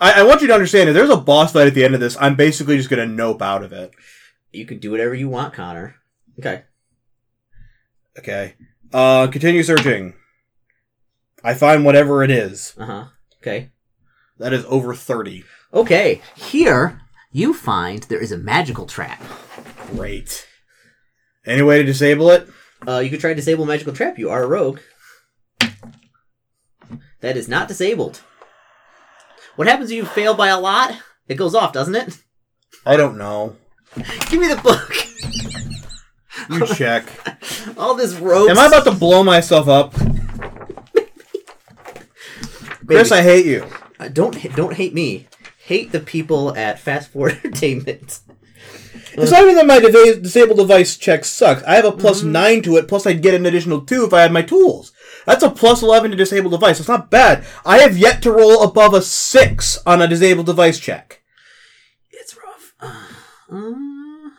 I, 0.00 0.20
I 0.20 0.22
want 0.22 0.40
you 0.40 0.46
to 0.46 0.54
understand 0.54 0.88
if 0.88 0.94
there's 0.94 1.10
a 1.10 1.18
boss 1.18 1.52
fight 1.52 1.66
at 1.66 1.74
the 1.74 1.84
end 1.84 1.92
of 1.92 2.00
this, 2.00 2.16
I'm 2.18 2.34
basically 2.34 2.78
just 2.78 2.88
gonna 2.88 3.04
nope 3.04 3.42
out 3.42 3.62
of 3.62 3.74
it. 3.74 3.92
You 4.52 4.66
can 4.66 4.78
do 4.78 4.90
whatever 4.90 5.14
you 5.14 5.28
want, 5.28 5.54
Connor. 5.54 5.96
Okay. 6.38 6.62
Okay. 8.18 8.54
Uh, 8.92 9.26
continue 9.28 9.62
searching. 9.62 10.14
I 11.42 11.54
find 11.54 11.84
whatever 11.84 12.22
it 12.22 12.30
is. 12.30 12.74
Uh 12.78 12.86
huh. 12.86 13.04
Okay. 13.40 13.70
That 14.38 14.52
is 14.52 14.64
over 14.66 14.94
30. 14.94 15.44
Okay. 15.72 16.20
Here 16.36 17.00
you 17.32 17.54
find 17.54 18.02
there 18.04 18.20
is 18.20 18.32
a 18.32 18.38
magical 18.38 18.86
trap. 18.86 19.22
Great. 19.90 20.46
Any 21.46 21.62
way 21.62 21.78
to 21.78 21.84
disable 21.84 22.30
it? 22.30 22.48
Uh, 22.86 22.98
you 22.98 23.10
could 23.10 23.20
try 23.20 23.30
to 23.30 23.36
disable 23.36 23.64
magical 23.64 23.92
trap. 23.92 24.18
You 24.18 24.30
are 24.30 24.42
a 24.42 24.46
rogue. 24.46 24.80
That 27.20 27.36
is 27.36 27.48
not 27.48 27.68
disabled. 27.68 28.20
What 29.56 29.68
happens 29.68 29.90
if 29.90 29.96
you 29.96 30.04
fail 30.04 30.34
by 30.34 30.48
a 30.48 30.58
lot? 30.58 30.98
It 31.28 31.36
goes 31.36 31.54
off, 31.54 31.72
doesn't 31.72 31.94
it? 31.94 32.18
I 32.84 32.96
don't 32.96 33.16
know. 33.16 33.56
Give 34.30 34.40
me 34.40 34.48
the 34.48 34.60
book. 34.62 34.94
You 36.50 36.66
check. 36.74 37.04
All 37.78 37.94
this 37.94 38.14
rope. 38.14 38.50
Am 38.50 38.58
I 38.58 38.66
about 38.66 38.84
to 38.84 38.92
blow 38.92 39.22
myself 39.22 39.68
up? 39.68 39.94
Chris, 42.86 43.12
I 43.12 43.22
hate 43.22 43.46
you. 43.46 43.66
Uh, 43.98 44.08
don't 44.08 44.34
ha- 44.36 44.54
don't 44.54 44.74
hate 44.74 44.92
me. 44.94 45.26
Hate 45.64 45.92
the 45.92 46.00
people 46.00 46.54
at 46.56 46.78
Fast 46.80 47.10
Forward 47.10 47.32
Entertainment. 47.44 48.20
It's 49.14 49.30
not 49.30 49.42
even 49.42 49.56
that 49.56 49.66
my 49.66 49.78
deva- 49.78 50.20
disabled 50.20 50.58
device 50.58 50.96
check 50.96 51.24
sucks. 51.24 51.62
I 51.64 51.74
have 51.74 51.84
a 51.84 51.92
plus 51.92 52.22
9 52.22 52.62
to 52.62 52.76
it, 52.78 52.88
plus 52.88 53.06
I'd 53.06 53.22
get 53.22 53.34
an 53.34 53.44
additional 53.46 53.82
2 53.82 54.06
if 54.06 54.12
I 54.14 54.22
had 54.22 54.32
my 54.32 54.42
tools. 54.42 54.92
That's 55.26 55.44
a 55.44 55.50
plus 55.50 55.82
11 55.82 56.10
to 56.10 56.16
disable 56.16 56.50
device. 56.50 56.80
It's 56.80 56.88
not 56.88 57.10
bad. 57.10 57.44
I 57.64 57.78
have 57.80 57.96
yet 57.96 58.22
to 58.22 58.32
roll 58.32 58.62
above 58.62 58.94
a 58.94 59.02
6 59.02 59.78
on 59.86 60.02
a 60.02 60.08
disabled 60.08 60.46
device 60.46 60.78
check. 60.80 61.21
Uh, 63.52 63.56
uh, 63.56 64.30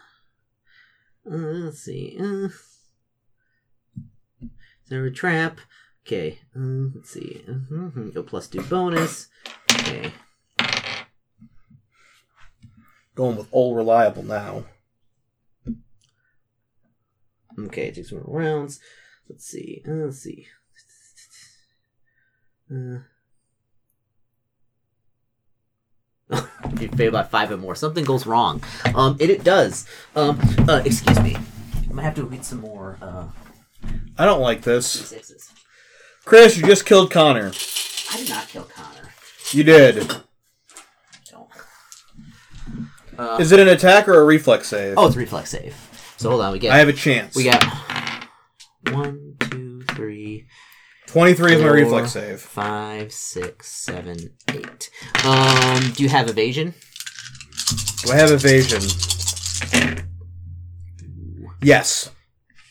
uh, 1.30 1.54
let's 1.66 1.80
see. 1.80 2.18
Uh, 2.20 2.50
is 3.96 4.90
there 4.90 5.06
a 5.06 5.12
trap? 5.12 5.60
Okay, 6.06 6.40
um, 6.56 6.94
let's 6.96 7.12
see. 7.12 7.44
Mm-hmm. 7.48 8.10
Go 8.10 8.24
plus 8.24 8.48
two 8.48 8.64
bonus. 8.64 9.28
Okay. 9.72 10.12
Going 13.16 13.38
with 13.38 13.48
all 13.52 13.76
reliable 13.76 14.24
now. 14.24 14.66
Okay, 17.60 17.90
it 17.90 17.96
takes 17.96 18.12
more 18.12 18.24
rounds. 18.26 18.80
Let's 19.30 19.46
see. 19.46 19.84
Uh, 19.88 19.92
let's 19.92 20.18
see. 20.18 20.48
Uh, 22.74 23.00
you 26.80 26.88
fail 26.90 27.12
by 27.12 27.24
five 27.24 27.52
or 27.52 27.58
more. 27.58 27.76
Something 27.76 28.04
goes 28.06 28.26
wrong. 28.26 28.64
Um, 28.96 29.18
and 29.20 29.30
it 29.30 29.44
does. 29.44 29.86
Um, 30.16 30.40
uh, 30.68 30.82
excuse 30.86 31.20
me. 31.22 31.36
I 31.90 31.94
might 31.94 32.04
have 32.04 32.16
to 32.16 32.30
get 32.30 32.44
some 32.46 32.62
more 32.62 32.98
uh, 33.02 33.26
I 34.18 34.26
don't 34.26 34.42
like 34.42 34.62
this. 34.62 34.88
sixes. 34.88 35.50
Chris, 36.26 36.58
you 36.58 36.66
just 36.66 36.86
killed 36.86 37.12
Connor. 37.12 37.48
I 38.14 38.18
did 38.18 38.30
not 38.30 38.48
kill 38.48 38.64
Connor. 38.64 39.10
You 39.52 39.64
did. 39.64 40.08
Don't. 41.30 41.50
Uh, 43.18 43.38
Is 43.40 43.52
it 43.52 43.60
an 43.60 43.68
attack 43.68 44.08
or 44.08 44.20
a 44.22 44.26
reflex 44.26 44.70
save? 44.70 44.96
oh, 44.98 45.08
it's 45.08 45.16
reflex 45.16 45.50
save. 45.52 45.76
So 46.18 46.30
hold 46.30 46.42
on. 46.42 46.54
We 46.54 46.60
get. 46.60 46.72
I 46.72 46.78
have 46.78 46.88
a 46.88 46.94
chance. 46.94 47.36
we 47.36 47.44
got 47.44 47.64
one, 48.92 49.23
23 51.14 51.54
is 51.54 51.62
my 51.62 51.68
reflex 51.68 52.12
save. 52.14 52.42
five, 52.42 53.14
six, 53.14 53.70
seven, 53.70 54.18
eight. 54.50 54.90
Um, 55.24 55.92
do 55.94 56.02
you 56.02 56.10
have 56.10 56.28
evasion? 56.28 56.74
Do 58.04 58.12
I 58.12 58.16
have 58.16 58.32
evasion? 58.32 58.82
Yes. 61.62 62.10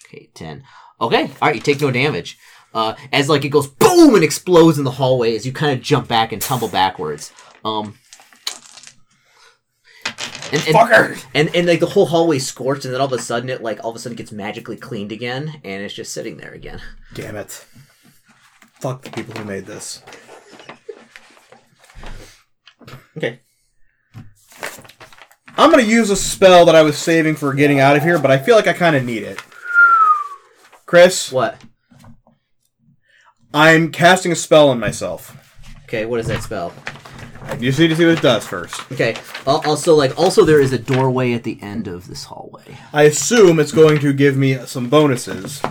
Okay, 0.08 0.28
ten. 0.34 0.64
Okay, 1.00 1.22
all 1.22 1.30
right. 1.40 1.54
You 1.54 1.60
take 1.60 1.80
no 1.80 1.92
damage. 1.92 2.36
Uh, 2.74 2.96
as 3.12 3.28
like 3.28 3.44
it 3.44 3.50
goes 3.50 3.68
boom 3.68 4.16
and 4.16 4.24
explodes 4.24 4.76
in 4.76 4.82
the 4.82 4.90
hallway 4.90 5.36
as 5.36 5.46
you 5.46 5.52
kind 5.52 5.78
of 5.78 5.80
jump 5.80 6.08
back 6.08 6.32
and 6.32 6.42
tumble 6.42 6.66
backwards. 6.66 7.30
Um. 7.64 7.96
And, 10.50 10.66
and, 10.66 10.76
Fucker! 10.76 11.24
and 11.32 11.54
and 11.54 11.68
like 11.68 11.78
the 11.78 11.86
whole 11.86 12.06
hallway 12.06 12.40
scorched, 12.40 12.86
and 12.86 12.92
then 12.92 13.00
all 13.00 13.06
of 13.06 13.12
a 13.12 13.22
sudden 13.22 13.48
it 13.50 13.62
like 13.62 13.84
all 13.84 13.90
of 13.90 13.96
a 13.96 14.00
sudden 14.00 14.16
gets 14.16 14.32
magically 14.32 14.76
cleaned 14.76 15.12
again, 15.12 15.60
and 15.62 15.84
it's 15.84 15.94
just 15.94 16.12
sitting 16.12 16.38
there 16.38 16.52
again. 16.52 16.80
Damn 17.14 17.36
it. 17.36 17.64
Fuck 18.82 19.02
the 19.02 19.10
people 19.10 19.32
who 19.34 19.44
made 19.44 19.64
this. 19.64 20.02
Okay. 23.16 23.38
I'm 25.56 25.70
gonna 25.70 25.84
use 25.84 26.10
a 26.10 26.16
spell 26.16 26.64
that 26.66 26.74
I 26.74 26.82
was 26.82 26.98
saving 26.98 27.36
for 27.36 27.54
getting 27.54 27.78
out 27.78 27.96
of 27.96 28.02
here, 28.02 28.18
but 28.18 28.32
I 28.32 28.38
feel 28.38 28.56
like 28.56 28.66
I 28.66 28.72
kind 28.72 28.96
of 28.96 29.04
need 29.04 29.22
it. 29.22 29.40
Chris, 30.84 31.30
What? 31.30 31.62
I'm 33.54 33.92
casting 33.92 34.32
a 34.32 34.34
spell 34.34 34.68
on 34.68 34.80
myself. 34.80 35.36
Okay, 35.84 36.04
what 36.04 36.18
is 36.18 36.26
that 36.26 36.42
spell? 36.42 36.72
I 37.44 37.54
just 37.56 37.78
need 37.78 37.86
to 37.88 37.94
see 37.96 38.04
what 38.06 38.18
it 38.18 38.22
does 38.22 38.44
first. 38.44 38.80
Okay. 38.90 39.14
al- 39.46 39.62
Also, 39.64 39.94
like, 39.94 40.18
also 40.18 40.44
there 40.44 40.60
is 40.60 40.72
a 40.72 40.78
doorway 40.78 41.34
at 41.34 41.44
the 41.44 41.56
end 41.62 41.86
of 41.86 42.08
this 42.08 42.24
hallway. 42.24 42.78
I 42.92 43.04
assume 43.04 43.60
it's 43.60 43.70
going 43.72 44.00
to 44.00 44.12
give 44.12 44.36
me 44.36 44.56
some 44.66 44.88
bonuses. 44.88 45.62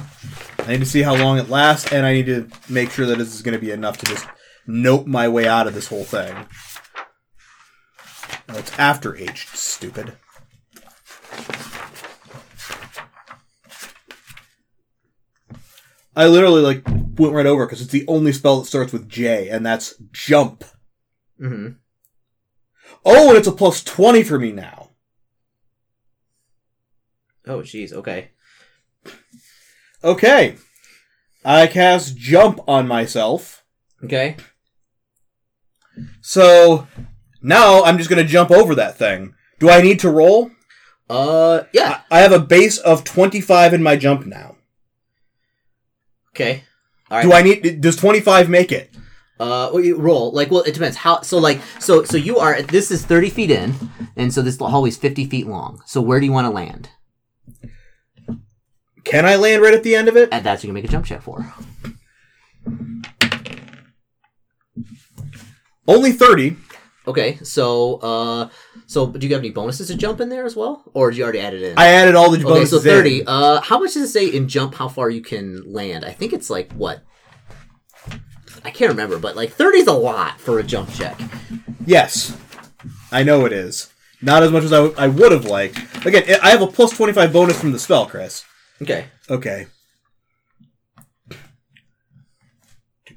I 0.63 0.73
need 0.73 0.79
to 0.79 0.85
see 0.85 1.01
how 1.01 1.15
long 1.15 1.37
it 1.37 1.49
lasts, 1.49 1.91
and 1.91 2.05
I 2.05 2.13
need 2.13 2.27
to 2.27 2.47
make 2.69 2.91
sure 2.91 3.05
that 3.05 3.17
this 3.17 3.33
is 3.33 3.41
going 3.41 3.55
to 3.55 3.59
be 3.59 3.71
enough 3.71 3.97
to 3.97 4.05
just 4.05 4.25
nope 4.67 5.07
my 5.07 5.27
way 5.27 5.47
out 5.47 5.67
of 5.67 5.73
this 5.73 5.87
whole 5.87 6.03
thing. 6.03 6.33
Oh, 8.47 8.57
it's 8.57 8.77
after 8.77 9.15
H, 9.15 9.47
stupid. 9.47 10.13
I 16.15 16.27
literally 16.27 16.61
like 16.61 16.85
went 16.87 17.33
right 17.33 17.45
over 17.45 17.65
because 17.65 17.81
it's 17.81 17.91
the 17.91 18.05
only 18.07 18.31
spell 18.31 18.59
that 18.59 18.67
starts 18.67 18.93
with 18.93 19.09
J, 19.09 19.49
and 19.49 19.65
that's 19.65 19.95
jump. 20.11 20.63
Mm-hmm. 21.41 21.73
Oh, 23.03 23.29
and 23.29 23.37
it's 23.37 23.47
a 23.47 23.51
plus 23.51 23.83
twenty 23.83 24.21
for 24.23 24.37
me 24.37 24.51
now. 24.51 24.89
Oh, 27.47 27.59
jeez. 27.59 27.91
Okay. 27.91 28.31
Okay. 30.03 30.55
I 31.43 31.67
cast 31.67 32.17
jump 32.17 32.59
on 32.67 32.87
myself. 32.87 33.63
Okay. 34.03 34.37
So 36.21 36.87
now 37.41 37.83
I'm 37.83 37.97
just 37.97 38.09
going 38.09 38.23
to 38.23 38.29
jump 38.29 38.51
over 38.51 38.75
that 38.75 38.97
thing. 38.97 39.33
Do 39.59 39.69
I 39.69 39.81
need 39.81 39.99
to 39.99 40.09
roll? 40.09 40.51
Uh, 41.09 41.63
yeah. 41.73 42.01
I 42.09 42.19
I 42.19 42.21
have 42.21 42.31
a 42.31 42.39
base 42.39 42.77
of 42.77 43.03
25 43.03 43.73
in 43.73 43.83
my 43.83 43.95
jump 43.95 44.25
now. 44.25 44.55
Okay. 46.33 46.63
All 47.09 47.17
right. 47.17 47.23
Do 47.23 47.33
I 47.33 47.41
need 47.41 47.81
does 47.81 47.95
25 47.95 48.49
make 48.49 48.71
it? 48.71 48.91
Uh, 49.41 49.71
roll 49.97 50.31
like 50.33 50.51
well, 50.51 50.61
it 50.61 50.73
depends 50.75 50.97
how. 50.97 51.21
So 51.21 51.39
like 51.39 51.59
so 51.79 52.03
so 52.03 52.15
you 52.15 52.37
are 52.37 52.61
this 52.61 52.91
is 52.91 53.03
thirty 53.03 53.31
feet 53.31 53.49
in, 53.49 53.73
and 54.15 54.31
so 54.31 54.43
this 54.43 54.59
hallway's 54.59 54.97
fifty 54.97 55.25
feet 55.25 55.47
long. 55.47 55.81
So 55.87 55.99
where 55.99 56.19
do 56.19 56.27
you 56.27 56.31
want 56.31 56.45
to 56.45 56.51
land? 56.51 56.89
Can 59.11 59.25
I 59.25 59.35
land 59.35 59.61
right 59.61 59.73
at 59.73 59.83
the 59.83 59.93
end 59.95 60.07
of 60.07 60.15
it? 60.15 60.29
And 60.31 60.43
that's 60.45 60.59
what 60.59 60.63
you 60.63 60.67
can 60.69 60.73
make 60.75 60.85
a 60.85 60.87
jump 60.87 61.05
check 61.05 61.21
for. 61.21 61.45
Only 65.87 66.11
30. 66.13 66.55
Okay. 67.07 67.37
So 67.43 67.95
uh, 67.97 68.49
so 68.85 69.07
do 69.07 69.27
you 69.27 69.33
have 69.33 69.41
any 69.41 69.49
bonuses 69.49 69.87
to 69.87 69.95
jump 69.95 70.21
in 70.21 70.29
there 70.29 70.45
as 70.45 70.55
well, 70.55 70.83
or 70.93 71.09
did 71.09 71.17
you 71.17 71.23
already 71.23 71.39
add 71.39 71.53
it 71.53 71.61
in? 71.63 71.77
I 71.77 71.87
added 71.87 72.15
all 72.15 72.29
the 72.29 72.37
Okay, 72.37 72.43
bonuses 72.45 72.69
so 72.83 72.89
in. 72.89 72.95
thirty. 72.95 73.23
Uh, 73.25 73.59
how 73.61 73.79
much 73.79 73.95
does 73.95 74.03
it 74.03 74.07
say 74.13 74.27
in 74.27 74.47
jump? 74.47 74.75
How 74.75 74.87
far 74.87 75.09
you 75.09 75.21
can 75.21 75.73
land? 75.73 76.05
I 76.05 76.11
think 76.11 76.31
it's 76.31 76.49
like 76.49 76.71
what? 76.73 77.01
I 78.63 78.69
can't 78.69 78.91
remember, 78.91 79.17
but 79.17 79.35
like 79.35 79.51
thirty 79.51 79.79
is 79.79 79.87
a 79.87 79.93
lot 79.93 80.39
for 80.39 80.59
a 80.59 80.63
jump 80.63 80.93
check. 80.93 81.19
Yes. 81.85 82.37
I 83.11 83.23
know 83.23 83.45
it 83.45 83.51
is. 83.51 83.91
Not 84.21 84.43
as 84.43 84.51
much 84.51 84.63
as 84.63 84.71
I, 84.71 84.77
w- 84.77 84.95
I 84.97 85.07
would 85.07 85.31
have 85.31 85.45
liked. 85.45 86.05
Again, 86.05 86.23
I 86.43 86.51
have 86.51 86.61
a 86.61 86.67
plus 86.67 86.91
25 86.95 87.33
bonus 87.33 87.59
from 87.59 87.71
the 87.71 87.79
spell, 87.79 88.05
Chris. 88.05 88.45
Okay. 88.81 89.05
Okay. 89.29 89.67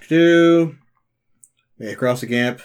Do 0.09 0.77
May 1.79 1.93
across 1.93 2.21
the 2.21 2.27
gap. 2.27 2.61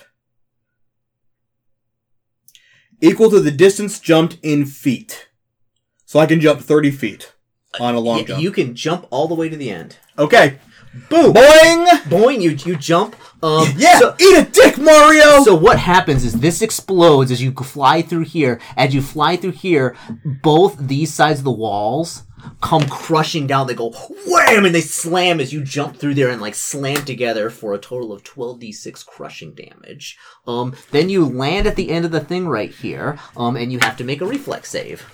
Equal 3.01 3.29
to 3.29 3.39
the 3.39 3.51
distance 3.51 3.99
jumped 3.99 4.37
in 4.43 4.65
feet. 4.65 5.29
So 6.05 6.19
I 6.19 6.25
can 6.25 6.41
jump 6.41 6.59
30 6.59 6.91
feet 6.91 7.33
on 7.79 7.95
a 7.95 7.99
long 7.99 8.19
Yeah, 8.19 8.23
jump. 8.25 8.41
you 8.43 8.51
can 8.51 8.75
jump 8.75 9.07
all 9.09 9.27
the 9.27 9.35
way 9.35 9.47
to 9.47 9.55
the 9.55 9.69
end. 9.71 9.97
okay. 10.17 10.57
Boom. 11.07 11.33
Boing! 11.35 11.85
Boing! 12.09 12.41
You 12.41 12.49
you 12.49 12.75
jump. 12.75 13.15
Um, 13.43 13.67
Yeah! 13.77 13.99
So, 13.99 14.15
eat 14.19 14.37
a 14.39 14.43
dick, 14.51 14.79
Mario! 14.79 15.43
so 15.43 15.53
what 15.53 15.77
happens 15.77 16.25
is 16.25 16.33
this 16.39 16.63
explodes 16.63 17.29
as 17.31 17.43
you 17.43 17.51
fly 17.53 18.01
through 18.01 18.23
here. 18.23 18.59
As 18.75 18.95
you 18.95 19.03
fly 19.03 19.35
through 19.37 19.51
here, 19.51 19.95
both 20.41 20.75
these 20.79 21.13
sides 21.13 21.39
of 21.41 21.45
the 21.45 21.51
walls 21.51 22.23
come 22.61 22.87
crushing 22.87 23.47
down. 23.47 23.67
They 23.67 23.73
go 23.73 23.91
wham, 24.27 24.65
and 24.65 24.73
they 24.75 24.81
slam 24.81 25.39
as 25.39 25.51
you 25.53 25.63
jump 25.63 25.97
through 25.97 26.13
there 26.15 26.29
and 26.29 26.41
like 26.41 26.55
slam 26.55 27.05
together 27.05 27.49
for 27.49 27.73
a 27.73 27.77
total 27.79 28.11
of 28.11 28.23
twelve 28.23 28.59
d 28.59 28.71
six 28.71 29.03
crushing 29.03 29.53
damage. 29.53 30.17
Um, 30.47 30.75
then 30.91 31.09
you 31.09 31.25
land 31.25 31.67
at 31.67 31.75
the 31.75 31.89
end 31.91 32.05
of 32.05 32.11
the 32.11 32.19
thing 32.19 32.47
right 32.47 32.71
here. 32.71 33.17
Um, 33.37 33.55
and 33.55 33.71
you 33.71 33.79
have 33.79 33.97
to 33.97 34.03
make 34.03 34.21
a 34.21 34.25
reflex 34.25 34.69
save. 34.69 35.05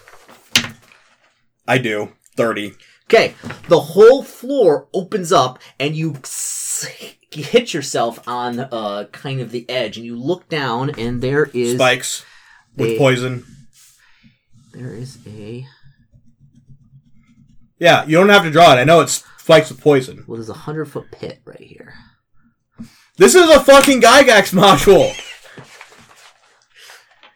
I 1.68 1.78
do. 1.78 2.12
30. 2.36 2.74
Okay, 3.06 3.34
the 3.70 3.80
whole 3.80 4.24
floor 4.24 4.88
opens 4.94 5.32
up 5.32 5.60
and 5.80 5.96
you 5.96 6.16
s- 6.24 6.86
hit 7.32 7.74
yourself 7.74 8.26
on 8.28 8.60
uh 8.60 9.06
kind 9.12 9.40
of 9.42 9.52
the 9.52 9.70
edge, 9.70 9.98
and 9.98 10.06
you 10.06 10.16
look 10.18 10.50
down, 10.50 10.90
and 11.00 11.22
there 11.22 11.46
is 11.54 11.76
Spikes. 11.76 12.26
With 12.76 12.98
poison. 12.98 13.46
there 14.74 14.94
is 14.94 15.18
a 15.28 15.66
Yeah, 17.80 18.06
you 18.06 18.18
don't 18.18 18.30
have 18.30 18.44
to 18.44 18.52
draw 18.52 18.74
it. 18.74 18.78
I 18.78 18.84
know 18.84 19.02
it's 19.02 19.24
spikes 19.38 19.70
with 19.70 19.82
poison. 19.82 20.24
well, 20.28 20.38
there's 20.38 20.50
a 20.50 20.54
hundred 20.54 20.86
foot 20.86 21.12
pit 21.12 21.42
right 21.46 21.60
here. 21.60 21.94
This 23.18 23.36
is 23.36 23.50
a 23.50 23.60
fucking 23.60 24.02
Gygax 24.02 24.54
module. 24.54 25.14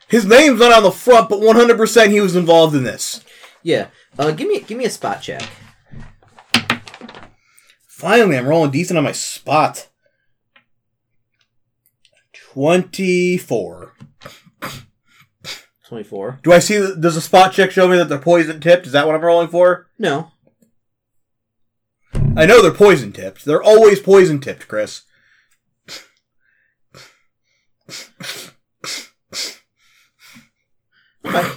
His 0.08 0.26
name's 0.26 0.60
not 0.60 0.72
on 0.72 0.84
the 0.84 0.92
front, 0.92 1.30
but 1.30 1.40
100% 1.40 2.10
he 2.10 2.20
was 2.20 2.36
involved 2.36 2.76
in 2.76 2.84
this. 2.84 3.24
Yeah, 3.62 3.88
uh, 4.18 4.32
give 4.32 4.48
me 4.48 4.62
give 4.62 4.78
me 4.78 4.86
a 4.86 4.90
spot 4.90 5.22
check. 5.22 5.44
Finally, 7.88 8.38
I'm 8.38 8.48
rolling 8.48 8.72
decent 8.72 8.98
on 8.98 9.04
my 9.04 9.12
spot. 9.12 9.88
24. 12.34 13.94
Twenty 15.90 16.04
four. 16.04 16.40
Do 16.44 16.54
I 16.54 16.60
see, 16.60 16.76
does 16.78 17.16
the 17.16 17.22
spot 17.22 17.52
check 17.52 17.72
show 17.72 17.88
me 17.88 17.98
that 17.98 18.10
they're 18.10 18.20
poison 18.20 18.62
tipped? 18.62 18.86
Is 18.86 18.92
that 18.92 19.08
what 19.08 19.16
I'm 19.16 19.22
rolling 19.22 19.48
for? 19.48 19.88
No. 19.98 20.32
I 22.14 22.46
know 22.46 22.62
they're 22.62 22.72
poison 22.72 23.12
tipped. 23.12 23.44
They're 23.44 23.64
always 23.64 24.00
poison 24.00 24.40
tipped, 24.40 24.68
Chris. 24.68 25.02
Okay. 31.26 31.50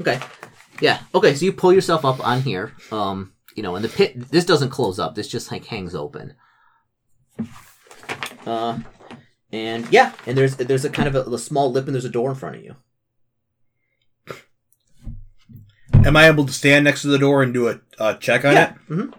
Okay. 0.00 0.20
Yeah. 0.80 0.98
Okay. 1.14 1.36
So 1.36 1.44
you 1.44 1.52
pull 1.52 1.72
yourself 1.72 2.04
up 2.04 2.18
on 2.26 2.42
here. 2.42 2.72
Um, 2.90 3.34
you 3.54 3.62
know, 3.62 3.76
and 3.76 3.84
the 3.84 3.88
pit. 3.88 4.30
This 4.30 4.44
doesn't 4.44 4.70
close 4.70 4.98
up. 4.98 5.14
This 5.14 5.28
just 5.28 5.52
like 5.52 5.66
hangs 5.66 5.94
open. 5.94 6.34
Uh, 8.44 8.80
and 9.52 9.86
yeah, 9.92 10.12
and 10.26 10.36
there's 10.38 10.56
there's 10.56 10.84
a 10.84 10.90
kind 10.90 11.08
of 11.08 11.14
a, 11.14 11.22
a 11.30 11.38
small 11.38 11.70
lip, 11.72 11.86
and 11.86 11.94
there's 11.94 12.04
a 12.04 12.10
door 12.10 12.30
in 12.30 12.36
front 12.36 12.56
of 12.56 12.62
you. 12.64 12.76
Am 16.04 16.16
I 16.16 16.26
able 16.28 16.46
to 16.46 16.52
stand 16.52 16.84
next 16.84 17.02
to 17.02 17.08
the 17.08 17.18
door 17.18 17.42
and 17.42 17.52
do 17.52 17.68
a, 17.68 17.80
a 17.98 18.14
check 18.16 18.44
on 18.44 18.52
Yeah. 18.54 18.70
it? 18.70 18.76
hmm 18.88 19.10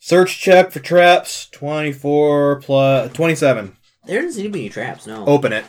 Search 0.00 0.40
check 0.40 0.70
for 0.70 0.78
traps. 0.80 1.48
Twenty 1.50 1.92
four 1.92 2.60
plus 2.62 3.12
twenty 3.12 3.34
seven. 3.34 3.76
There 4.06 4.22
doesn't 4.22 4.32
seem 4.40 4.44
to 4.44 4.50
be 4.50 4.60
any 4.60 4.68
traps. 4.70 5.06
No. 5.06 5.26
Open 5.26 5.52
it. 5.52 5.66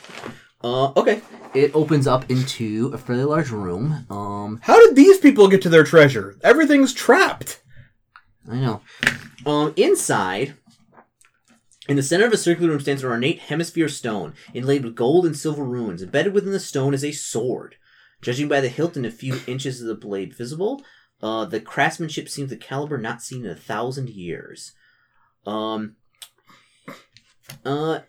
Uh, 0.64 0.92
okay. 0.96 1.22
It 1.54 1.76
opens 1.76 2.08
up 2.08 2.30
into 2.32 2.92
a 2.94 2.98
fairly 2.98 3.24
large 3.26 3.50
room. 3.50 4.06
Um, 4.10 4.60
How 4.64 4.80
did 4.86 4.96
these 4.96 5.18
people 5.18 5.50
get 5.50 5.62
to 5.64 5.70
their 5.70 5.84
treasure? 5.84 6.38
Everything's 6.44 6.94
trapped. 6.94 7.62
I 8.50 8.56
know. 8.56 8.82
Um, 9.46 9.74
inside, 9.76 10.54
in 11.90 11.96
the 11.96 12.04
center 12.04 12.26
of 12.26 12.32
a 12.32 12.38
circular 12.38 12.70
room 12.70 12.80
stands 12.80 13.04
an 13.04 13.10
ornate 13.10 13.40
hemisphere 13.40 13.90
stone, 13.90 14.36
inlaid 14.54 14.86
with 14.86 14.96
gold 14.96 15.26
and 15.26 15.36
silver 15.36 15.66
runes. 15.66 16.04
Embedded 16.04 16.36
within 16.36 16.52
the 16.52 16.60
stone 16.60 16.94
is 16.94 17.04
a 17.04 17.12
sword. 17.12 17.78
Judging 18.22 18.48
by 18.48 18.62
the 18.62 18.70
hilt 18.70 18.96
and 18.96 19.08
a 19.08 19.12
few 19.12 19.40
inches 19.48 19.82
of 19.82 19.88
the 19.88 19.96
blade 19.96 20.36
visible, 20.36 20.84
uh, 21.24 21.46
the 21.46 21.60
craftsmanship 21.60 22.30
seems 22.30 22.52
the 22.52 22.58
caliber 22.58 23.00
not 23.00 23.24
seen 23.24 23.44
in 23.44 23.50
a 23.50 23.56
thousand 23.56 24.10
years. 24.10 24.74
Um, 25.48 25.96
uh, 27.66 28.02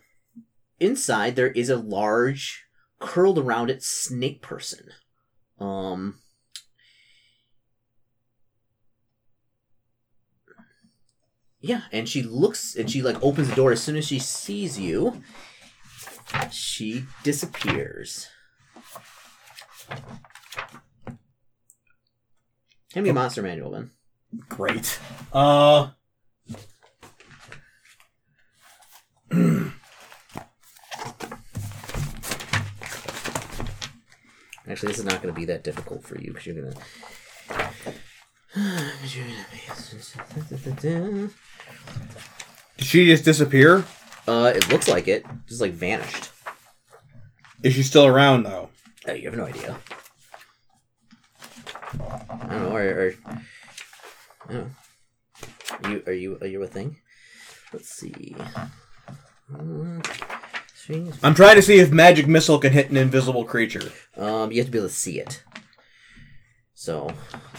inside 0.79 1.35
there 1.35 1.51
is 1.51 1.71
a 1.71 1.77
large, 1.77 2.65
curled 2.99 3.39
around 3.39 3.71
it 3.71 3.81
snake 3.81 4.43
person. 4.43 4.89
Um, 5.59 6.19
Yeah, 11.61 11.83
and 11.91 12.09
she 12.09 12.23
looks 12.23 12.75
and 12.75 12.89
she 12.89 13.03
like 13.03 13.21
opens 13.23 13.49
the 13.49 13.55
door 13.55 13.71
as 13.71 13.81
soon 13.81 13.95
as 13.95 14.05
she 14.07 14.17
sees 14.17 14.79
you. 14.79 15.21
She 16.49 17.05
disappears. 17.23 18.27
Hand 22.93 23.03
me 23.03 23.09
a 23.09 23.13
monster 23.13 23.41
manual, 23.41 23.71
then. 23.71 23.91
Great. 24.49 24.99
Uh. 25.31 25.91
Actually, 34.67 34.87
this 34.87 34.99
is 34.99 35.05
not 35.05 35.21
going 35.21 35.33
to 35.33 35.39
be 35.39 35.45
that 35.45 35.63
difficult 35.63 36.03
for 36.03 36.17
you 36.19 36.31
because 36.31 36.45
you're 36.45 36.55
going 36.55 36.73
to. 36.73 36.79
Did 38.53 38.91
she 42.79 43.05
just 43.05 43.23
disappear? 43.23 43.85
Uh, 44.27 44.51
it 44.55 44.69
looks 44.69 44.87
like 44.87 45.07
it. 45.07 45.25
Just 45.47 45.61
like 45.61 45.71
vanished. 45.71 46.29
Is 47.63 47.73
she 47.73 47.83
still 47.83 48.05
around 48.05 48.43
though? 48.43 48.69
Oh, 49.07 49.13
you 49.13 49.29
have 49.29 49.37
no 49.37 49.45
idea. 49.45 49.77
I 51.93 52.47
don't 52.49 52.49
know. 52.49 52.75
Or, 52.75 52.81
or 52.81 53.13
I 53.27 54.53
don't 54.53 54.53
know. 54.53 54.71
Are 55.83 55.89
you 55.89 56.03
are 56.07 56.13
you 56.13 56.37
are 56.41 56.47
you 56.47 56.63
a 56.63 56.67
thing? 56.67 56.97
Let's 57.73 57.89
see. 57.89 58.35
I'm 61.23 61.35
trying 61.35 61.55
to 61.55 61.61
see 61.61 61.79
if 61.79 61.91
magic 61.91 62.27
missile 62.27 62.59
can 62.59 62.73
hit 62.73 62.89
an 62.89 62.97
invisible 62.97 63.45
creature. 63.45 63.91
Um, 64.17 64.51
you 64.51 64.57
have 64.57 64.67
to 64.67 64.71
be 64.71 64.77
able 64.77 64.87
to 64.87 64.93
see 64.93 65.19
it. 65.19 65.43
So, 66.73 67.11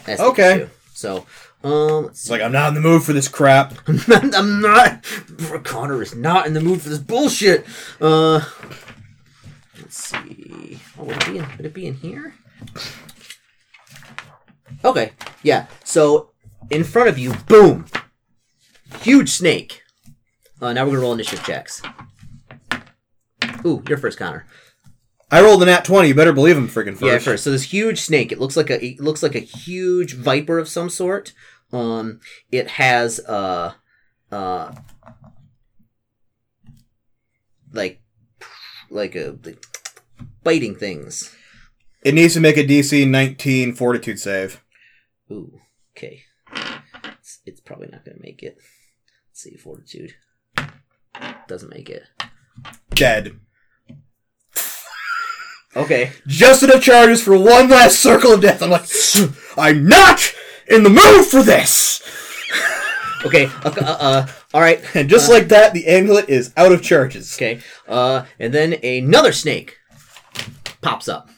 that's 0.05 0.21
Okay. 0.21 0.69
So, 1.03 1.27
um, 1.65 2.05
It's 2.11 2.31
like 2.31 2.41
I'm 2.41 2.53
not 2.53 2.69
in 2.69 2.75
the 2.75 2.81
mood 2.81 3.03
for 3.03 3.13
this 3.13 3.27
crap. 3.27 3.75
I'm 3.89 4.61
not. 4.61 5.05
Connor 5.65 6.01
is 6.01 6.15
not 6.15 6.47
in 6.47 6.55
the 6.55 6.61
mood 6.61 6.81
for 6.81 6.91
this 6.91 7.01
bullshit. 7.01 7.67
Uh, 8.01 8.41
let's 9.81 9.97
see. 9.97 10.79
Oh, 10.97 11.03
would 11.03 11.17
it 11.17 11.27
be 11.27 11.39
in? 11.39 11.47
Would 11.57 11.67
it 11.67 11.75
be 11.75 11.87
in 11.89 11.95
here? 11.95 12.35
Okay. 14.85 15.11
Yeah. 15.43 15.67
So 15.83 16.31
in 16.71 16.85
front 16.85 17.09
of 17.09 17.19
you, 17.19 17.35
boom, 17.49 17.87
huge 19.01 19.31
snake. 19.31 19.83
Uh, 20.61 20.73
now 20.73 20.85
we're 20.85 20.93
gonna 20.93 21.01
roll 21.01 21.15
initiative 21.15 21.45
checks. 21.45 21.83
Ooh, 23.67 23.83
you're 23.89 23.99
first, 23.99 24.21
Connor. 24.21 24.47
I 25.33 25.41
rolled 25.41 25.63
an 25.63 25.69
at 25.71 25.87
twenty. 25.87 26.09
You 26.09 26.15
better 26.15 26.35
believe 26.35 26.59
I'm 26.59 26.69
freaking 26.69 26.93
first. 26.93 27.03
Yeah, 27.03 27.19
first. 27.19 27.45
So 27.45 27.51
this 27.51 27.63
huge 27.63 28.01
snake. 28.03 28.33
It 28.33 28.39
looks 28.39 28.57
like 28.57 28.69
a 28.69 28.85
it 28.85 29.01
looks 29.01 29.23
like 29.23 29.35
a 29.35 29.41
huge 29.41 30.15
viper 30.15 30.59
of 30.59 30.69
some 30.69 30.91
sort. 30.91 31.33
Um, 31.73 32.21
it 32.51 32.69
has 32.69 33.19
uh 33.21 33.73
uh 34.31 34.75
like 37.73 38.03
like 38.91 39.17
a 39.17 39.39
like 39.43 39.65
biting 40.45 40.75
things. 40.75 41.35
It 42.03 42.15
needs 42.15 42.35
to 42.35 42.41
make 42.41 42.59
a 42.59 42.65
DC 42.65 43.09
19 43.09 43.75
Fortitude 43.75 44.19
save. 44.19 44.63
Ooh, 45.31 45.61
okay. 45.97 46.25
It's, 47.05 47.39
it's 47.47 47.61
probably 47.61 47.89
not 47.89 48.05
gonna 48.05 48.19
make 48.21 48.43
it. 48.43 48.59
Let's 49.31 49.41
see, 49.41 49.57
fortitude 49.57 50.15
doesn't 51.49 51.71
make 51.71 51.89
it. 51.89 52.03
Dead. 52.91 53.39
Okay. 55.75 56.13
Just 56.27 56.63
enough 56.63 56.83
charges 56.83 57.23
for 57.23 57.37
one 57.39 57.69
last 57.69 57.99
circle 58.01 58.33
of 58.33 58.41
death. 58.43 58.63
I'm 58.63 58.71
like, 58.71 58.87
I'm 59.57 59.87
not 59.87 60.21
in 60.69 60.83
the 60.83 60.91
mood 60.91 61.27
for 61.27 61.43
this. 61.43 62.01
Okay. 63.25 63.47
Uh, 63.65 63.71
uh, 63.81 63.97
uh, 64.01 64.27
all 64.53 64.61
right. 64.61 64.83
And 64.97 65.09
just 65.09 65.31
like 65.31 65.47
that, 65.49 65.73
the 65.75 65.87
amulet 65.87 66.29
is 66.29 66.53
out 66.57 66.73
of 66.73 66.83
charges. 66.83 67.37
Okay. 67.37 67.61
Uh, 67.87 68.25
and 68.41 68.53
then 68.53 68.73
another 68.83 69.31
snake 69.31 69.77
pops 70.81 71.07
up. 71.09 71.31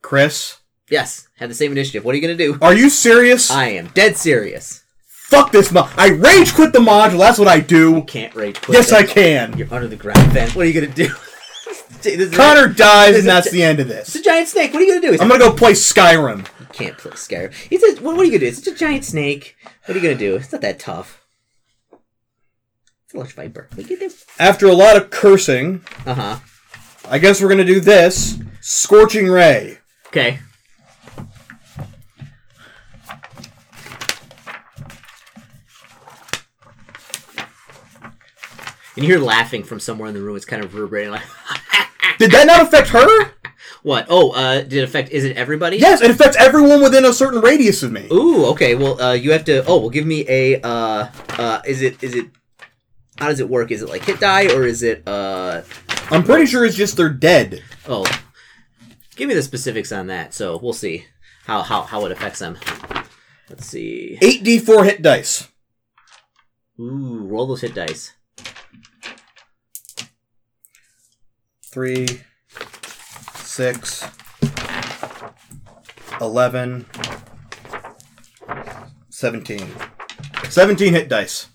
Chris, 0.00 0.58
Yes, 0.88 1.26
have 1.38 1.48
the 1.48 1.54
same 1.54 1.72
initiative. 1.72 2.04
What 2.04 2.12
are 2.14 2.18
you 2.18 2.22
gonna 2.22 2.36
do? 2.36 2.56
are 2.60 2.74
you 2.74 2.88
serious? 2.88 3.50
I 3.50 3.68
am 3.68 3.88
dead 3.94 4.16
serious. 4.16 4.84
Fuck 5.08 5.50
this 5.50 5.72
mod. 5.72 5.90
I 5.96 6.10
rage 6.10 6.52
quit 6.54 6.72
the 6.72 6.78
module. 6.78 7.18
That's 7.18 7.38
what 7.38 7.48
I 7.48 7.60
do. 7.60 8.02
Can't 8.02 8.34
rage 8.34 8.60
quit. 8.60 8.76
Yes, 8.76 8.92
I 8.92 9.02
can. 9.02 9.56
You're 9.56 9.72
under 9.72 9.88
the 9.88 9.96
ground 9.96 10.30
vent. 10.32 10.54
What 10.54 10.66
are 10.66 10.68
you 10.68 10.80
gonna 10.80 10.94
do? 10.94 11.08
Connor 12.32 12.68
dies, 12.68 13.16
and 13.18 13.26
that's 13.28 13.50
the 13.50 13.62
end 13.62 13.80
of 13.80 13.88
this. 13.88 14.08
It's 14.08 14.16
a 14.16 14.22
giant 14.22 14.48
snake. 14.48 14.72
What 14.72 14.82
are 14.82 14.84
you 14.84 14.92
gonna 14.94 15.06
do? 15.06 15.12
He's 15.12 15.20
I'm 15.20 15.28
like, 15.28 15.40
gonna 15.40 15.50
go 15.52 15.56
play 15.56 15.72
Skyrim. 15.72 16.46
you 16.60 16.66
can't 16.72 16.96
play 16.98 17.12
Skyrim. 17.12 17.52
He 17.54 17.78
says, 17.78 18.00
what, 18.00 18.16
what 18.16 18.22
are 18.22 18.24
you 18.24 18.30
gonna 18.32 18.40
do? 18.40 18.46
It's 18.46 18.60
just 18.60 18.76
a 18.76 18.78
giant 18.78 19.04
snake. 19.04 19.56
What 19.86 19.96
are 19.96 20.00
you 20.00 20.04
gonna 20.06 20.18
do? 20.18 20.36
It's 20.36 20.52
not 20.52 20.60
that 20.62 20.78
tough. 20.78 21.24
It's 23.04 23.14
a 23.14 23.18
large 23.18 23.34
viper. 23.34 23.68
What 23.74 23.88
you 23.90 23.98
do? 23.98 24.10
After 24.38 24.66
a 24.66 24.74
lot 24.74 24.96
of 24.96 25.10
cursing, 25.10 25.82
Uh 26.06 26.14
huh. 26.14 26.38
I 27.08 27.18
guess 27.18 27.42
we're 27.42 27.48
gonna 27.48 27.64
do 27.64 27.80
this. 27.80 28.38
Scorching 28.60 29.28
Ray. 29.28 29.78
Okay. 30.08 30.38
And 38.96 39.04
you 39.04 39.10
hear 39.10 39.18
laughing 39.20 39.62
from 39.62 39.80
somewhere 39.80 40.08
in 40.08 40.14
the 40.14 40.20
room. 40.20 40.36
It's 40.36 40.44
kind 40.44 40.62
of 40.62 40.74
reverberating. 40.74 41.12
Like, 41.12 41.22
Did 42.18 42.30
that 42.32 42.46
not 42.46 42.62
affect 42.62 42.88
her? 42.88 43.32
what? 43.82 44.06
Oh, 44.08 44.30
uh, 44.30 44.62
did 44.62 44.74
it 44.74 44.84
affect? 44.84 45.10
Is 45.10 45.24
it 45.24 45.36
everybody? 45.36 45.76
Yes, 45.76 46.00
it 46.02 46.10
affects 46.10 46.36
everyone 46.36 46.82
within 46.82 47.04
a 47.04 47.12
certain 47.12 47.40
radius 47.40 47.82
of 47.82 47.92
me. 47.92 48.08
Ooh. 48.12 48.46
Okay. 48.46 48.74
Well, 48.74 49.00
uh, 49.00 49.12
you 49.12 49.32
have 49.32 49.44
to. 49.46 49.64
Oh, 49.66 49.78
well, 49.78 49.90
give 49.90 50.06
me 50.06 50.24
a. 50.28 50.60
Uh, 50.60 51.08
uh, 51.30 51.62
is 51.66 51.82
it? 51.82 52.02
Is 52.02 52.14
it? 52.14 52.26
How 53.18 53.28
does 53.28 53.40
it 53.40 53.48
work? 53.48 53.70
Is 53.70 53.82
it 53.82 53.88
like 53.88 54.04
hit 54.04 54.20
die 54.20 54.46
or 54.54 54.64
is 54.64 54.82
it? 54.82 55.06
Uh, 55.06 55.62
I'm 56.10 56.24
pretty 56.24 56.46
sure 56.46 56.64
it's 56.64 56.76
just 56.76 56.96
they're 56.96 57.08
dead. 57.08 57.62
oh, 57.88 58.04
give 59.16 59.28
me 59.28 59.34
the 59.34 59.42
specifics 59.42 59.92
on 59.92 60.08
that. 60.08 60.34
So 60.34 60.58
we'll 60.62 60.72
see 60.72 61.06
how 61.44 61.62
how 61.62 61.82
how 61.82 62.04
it 62.06 62.12
affects 62.12 62.38
them. 62.38 62.58
Let's 63.48 63.66
see. 63.66 64.18
8d4 64.22 64.84
hit 64.84 65.02
dice. 65.02 65.48
Ooh, 66.80 67.26
roll 67.26 67.46
those 67.46 67.60
hit 67.60 67.74
dice. 67.74 68.14
Three, 71.72 72.06
six, 73.34 74.04
eleven, 76.20 76.84
seventeen. 79.08 79.66
Seventeen 80.50 80.92
hit 80.92 81.08
dice. 81.08 81.48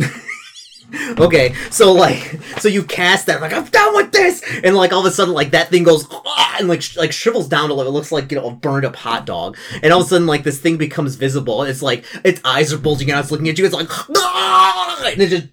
Okay, 1.18 1.54
so 1.70 1.92
like, 1.92 2.40
so 2.58 2.68
you 2.68 2.82
cast 2.82 3.26
that, 3.26 3.40
like 3.40 3.52
I'm 3.52 3.64
done 3.64 3.96
with 3.96 4.12
this, 4.12 4.42
and 4.62 4.76
like 4.76 4.92
all 4.92 5.00
of 5.00 5.06
a 5.06 5.10
sudden, 5.10 5.34
like 5.34 5.50
that 5.50 5.68
thing 5.68 5.82
goes 5.82 6.06
"Ah," 6.10 6.56
and 6.58 6.68
like 6.68 6.82
sh- 6.82 6.96
like 6.96 7.12
shrivels 7.12 7.48
down 7.48 7.68
to 7.68 7.74
like 7.74 7.86
it 7.86 7.90
looks 7.90 8.12
like 8.12 8.30
you 8.30 8.38
know 8.38 8.48
a 8.48 8.52
burned 8.52 8.84
up 8.84 8.94
hot 8.94 9.26
dog, 9.26 9.56
and 9.82 9.92
all 9.92 10.00
of 10.00 10.06
a 10.06 10.08
sudden 10.08 10.26
like 10.26 10.44
this 10.44 10.60
thing 10.60 10.76
becomes 10.76 11.16
visible. 11.16 11.62
It's 11.62 11.82
like 11.82 12.04
its 12.24 12.40
eyes 12.44 12.72
are 12.72 12.78
bulging 12.78 13.10
out, 13.10 13.22
it's 13.22 13.30
looking 13.32 13.48
at 13.48 13.58
you. 13.58 13.64
It's 13.64 13.74
like, 13.74 13.88
"Ah," 14.16 15.04
and 15.04 15.22
it 15.22 15.28
just 15.28 15.48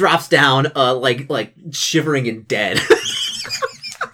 drops 0.00 0.28
down, 0.28 0.72
uh, 0.74 0.94
like 0.94 1.30
like 1.30 1.54
shivering 1.70 2.26
and 2.28 2.48
dead. 2.48 2.80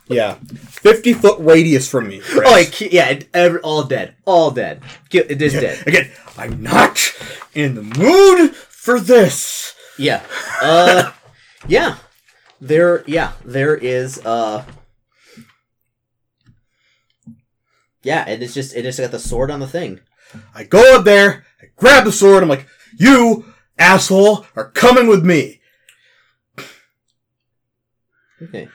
Yeah, 0.08 0.34
fifty 0.34 1.12
foot 1.14 1.40
radius 1.40 1.90
from 1.90 2.06
me. 2.06 2.20
Chris. 2.20 2.46
Oh, 2.46 2.52
like, 2.52 2.80
yeah, 2.80 3.18
every, 3.34 3.58
all 3.60 3.82
dead, 3.82 4.14
all 4.24 4.52
dead. 4.52 4.80
It 5.10 5.42
is 5.42 5.52
dead. 5.52 5.84
Again, 5.84 6.12
I'm 6.38 6.62
not 6.62 7.12
in 7.54 7.74
the 7.74 7.82
mood 7.82 8.54
for 8.54 9.00
this. 9.00 9.74
Yeah. 9.98 10.22
Uh, 10.62 11.10
yeah. 11.66 11.96
There, 12.60 13.02
yeah, 13.08 13.32
there 13.44 13.76
is, 13.76 14.24
uh, 14.24 14.64
yeah, 18.04 18.24
and 18.28 18.40
it's 18.42 18.54
just, 18.54 18.76
it 18.76 18.82
just 18.82 19.00
got 19.00 19.10
the 19.10 19.18
sword 19.18 19.50
on 19.50 19.58
the 19.58 19.66
thing. 19.66 20.00
I 20.54 20.62
go 20.64 20.96
up 20.96 21.04
there, 21.04 21.44
I 21.60 21.66
grab 21.74 22.04
the 22.04 22.12
sword, 22.12 22.44
I'm 22.44 22.48
like, 22.48 22.66
you 22.96 23.52
asshole 23.76 24.46
are 24.54 24.70
coming 24.70 25.08
with 25.08 25.24
me. 25.24 25.55
Okay. 28.42 28.68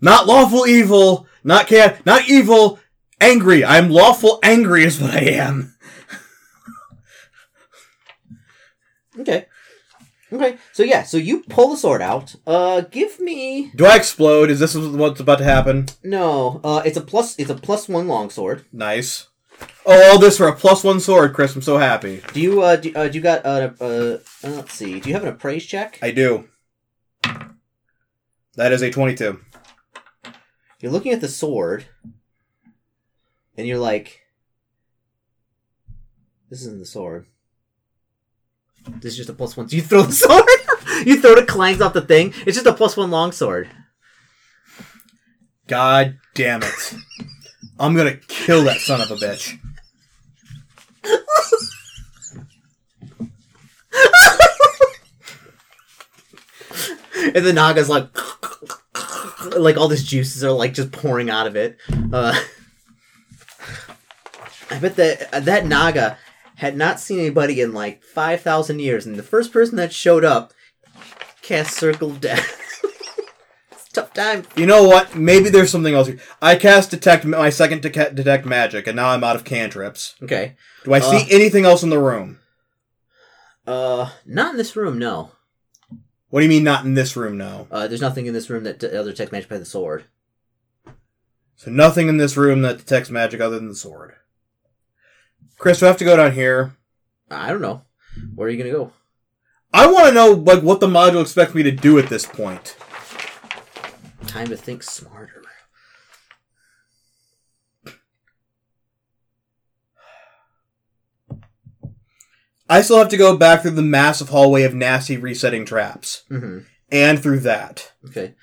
Not 0.00 0.26
lawful 0.26 0.66
evil, 0.66 1.26
not 1.44 1.66
cat, 1.66 2.04
not 2.04 2.28
evil, 2.28 2.78
angry. 3.20 3.64
I'm 3.64 3.88
lawful 3.90 4.38
angry 4.42 4.84
is 4.84 5.00
what 5.00 5.12
I 5.12 5.20
am. 5.20 5.74
Okay. 9.18 9.46
Okay. 10.32 10.56
So 10.72 10.82
yeah, 10.82 11.02
so 11.02 11.18
you 11.18 11.42
pull 11.42 11.68
the 11.68 11.76
sword 11.76 12.00
out. 12.00 12.34
Uh, 12.46 12.80
give 12.80 13.20
me 13.20 13.70
Do 13.76 13.84
I 13.84 13.96
explode? 13.96 14.50
Is 14.50 14.58
this 14.60 14.74
what's 14.74 15.20
about 15.20 15.38
to 15.38 15.44
happen? 15.44 15.86
no. 16.02 16.60
Uh, 16.64 16.82
it's 16.84 16.96
a 16.96 17.02
plus. 17.02 17.38
It's 17.38 17.50
a 17.50 17.54
plus 17.54 17.88
one 17.88 18.08
longsword. 18.08 18.64
Nice. 18.72 19.28
Oh, 19.86 20.12
all 20.12 20.18
this 20.18 20.38
for 20.38 20.48
a 20.48 20.56
plus 20.56 20.82
one 20.82 20.98
sword, 20.98 21.34
Chris. 21.34 21.54
I'm 21.54 21.62
so 21.62 21.76
happy. 21.78 22.22
Do 22.32 22.40
you 22.40 22.62
uh 22.62 22.76
do, 22.76 22.92
uh, 22.96 23.08
do 23.08 23.18
you 23.18 23.22
got 23.22 23.44
uh, 23.44 23.70
uh 23.80 23.84
uh 23.84 24.18
let's 24.42 24.72
see. 24.72 24.98
Do 24.98 25.08
you 25.10 25.14
have 25.14 25.24
an 25.24 25.28
appraise 25.28 25.66
check? 25.66 25.98
I 26.02 26.10
do. 26.10 26.48
That 28.56 28.72
is 28.72 28.82
a 28.82 28.90
22. 28.90 29.40
You're 30.80 30.92
looking 30.92 31.12
at 31.12 31.20
the 31.20 31.28
sword, 31.28 31.86
and 33.56 33.66
you're 33.66 33.78
like, 33.78 34.20
"This 36.50 36.60
isn't 36.62 36.78
the 36.78 36.86
sword. 36.86 37.26
This 39.00 39.12
is 39.12 39.16
just 39.16 39.30
a 39.30 39.32
plus 39.32 39.56
one." 39.56 39.68
So 39.68 39.76
you 39.76 39.82
throw 39.82 40.02
the 40.02 40.12
sword. 40.26 40.44
you 41.06 41.20
throw 41.20 41.32
it, 41.32 41.48
clangs 41.48 41.80
off 41.80 41.92
the 41.92 42.02
thing. 42.02 42.34
It's 42.46 42.56
just 42.56 42.66
a 42.66 42.72
plus 42.72 42.96
one 42.96 43.10
longsword. 43.10 43.70
God 45.68 46.18
damn 46.34 46.62
it. 46.62 46.94
I'm 47.78 47.94
gonna 47.94 48.16
kill 48.16 48.64
that 48.64 48.78
son 48.78 49.00
of 49.00 49.10
a 49.10 49.16
bitch. 49.16 49.58
And 57.22 57.44
the 57.44 57.52
Naga's 57.52 57.88
like, 57.88 58.08
like 59.56 59.76
all 59.76 59.88
these 59.88 60.04
juices 60.04 60.42
are 60.44 60.50
like 60.52 60.74
just 60.74 60.92
pouring 60.92 61.30
out 61.30 61.46
of 61.46 61.56
it. 61.56 61.78
Uh, 62.12 62.38
I 64.70 64.78
bet 64.78 64.96
that 64.96 65.44
that 65.44 65.66
Naga 65.66 66.18
had 66.56 66.76
not 66.76 67.00
seen 67.00 67.18
anybody 67.18 67.60
in 67.60 67.72
like 67.72 68.02
five 68.02 68.40
thousand 68.40 68.80
years, 68.80 69.06
and 69.06 69.16
the 69.16 69.22
first 69.22 69.52
person 69.52 69.76
that 69.76 69.92
showed 69.92 70.24
up 70.24 70.52
cast 71.42 71.76
Circle 71.76 72.10
Death. 72.12 72.58
it's 73.72 73.88
a 73.88 73.92
tough 73.92 74.14
time. 74.14 74.44
You 74.56 74.66
know 74.66 74.84
what? 74.84 75.14
Maybe 75.14 75.50
there's 75.50 75.70
something 75.70 75.94
else. 75.94 76.08
I 76.40 76.56
cast 76.56 76.90
detect 76.90 77.24
my 77.24 77.50
second 77.50 77.82
deca- 77.82 78.14
detect 78.14 78.46
magic, 78.46 78.86
and 78.86 78.96
now 78.96 79.10
I'm 79.10 79.24
out 79.24 79.36
of 79.36 79.44
cantrips. 79.44 80.14
Okay. 80.22 80.56
Do 80.84 80.94
I 80.94 81.00
see 81.00 81.16
Uh. 81.22 81.26
anything 81.30 81.64
else 81.64 81.82
in 81.82 81.90
the 81.90 81.98
room? 81.98 82.38
Uh, 83.66 84.10
not 84.26 84.52
in 84.52 84.56
this 84.56 84.74
room. 84.74 84.98
No. 84.98 85.32
What 86.32 86.40
do 86.40 86.46
you 86.46 86.48
mean 86.48 86.64
not 86.64 86.86
in 86.86 86.94
this 86.94 87.14
room? 87.14 87.36
No. 87.36 87.66
Uh, 87.70 87.86
there's 87.86 88.00
nothing 88.00 88.24
in 88.24 88.32
this 88.32 88.48
room 88.48 88.64
that 88.64 88.80
the 88.80 88.98
other 88.98 89.12
tech 89.12 89.32
magic 89.32 89.50
by 89.50 89.58
the 89.58 89.66
sword. 89.66 90.04
So 91.56 91.70
nothing 91.70 92.08
in 92.08 92.16
this 92.16 92.38
room 92.38 92.62
that 92.62 92.78
detects 92.78 93.10
magic 93.10 93.42
other 93.42 93.58
than 93.58 93.68
the 93.68 93.74
sword. 93.74 94.14
Chris, 95.58 95.82
we 95.82 95.88
have 95.88 95.98
to 95.98 96.06
go 96.06 96.16
down 96.16 96.32
here? 96.32 96.74
I 97.30 97.50
don't 97.50 97.60
know. 97.60 97.82
Where 98.34 98.48
are 98.48 98.50
you 98.50 98.56
gonna 98.56 98.70
go? 98.70 98.92
I 99.74 99.92
want 99.92 100.06
to 100.06 100.14
know 100.14 100.30
like 100.30 100.62
what 100.62 100.80
the 100.80 100.86
module 100.86 101.20
expects 101.20 101.54
me 101.54 101.64
to 101.64 101.70
do 101.70 101.98
at 101.98 102.08
this 102.08 102.24
point. 102.24 102.78
Time 104.26 104.46
to 104.46 104.56
think 104.56 104.82
smarter. 104.82 105.41
I 112.72 112.80
still 112.80 112.96
have 112.98 113.08
to 113.10 113.18
go 113.18 113.36
back 113.36 113.60
through 113.60 113.72
the 113.72 113.82
massive 113.82 114.30
hallway 114.30 114.62
of 114.62 114.74
nasty 114.74 115.18
resetting 115.18 115.66
traps, 115.66 116.22
Mm-hmm. 116.30 116.60
and 116.90 117.22
through 117.22 117.40
that. 117.40 117.92
Okay. 118.06 118.34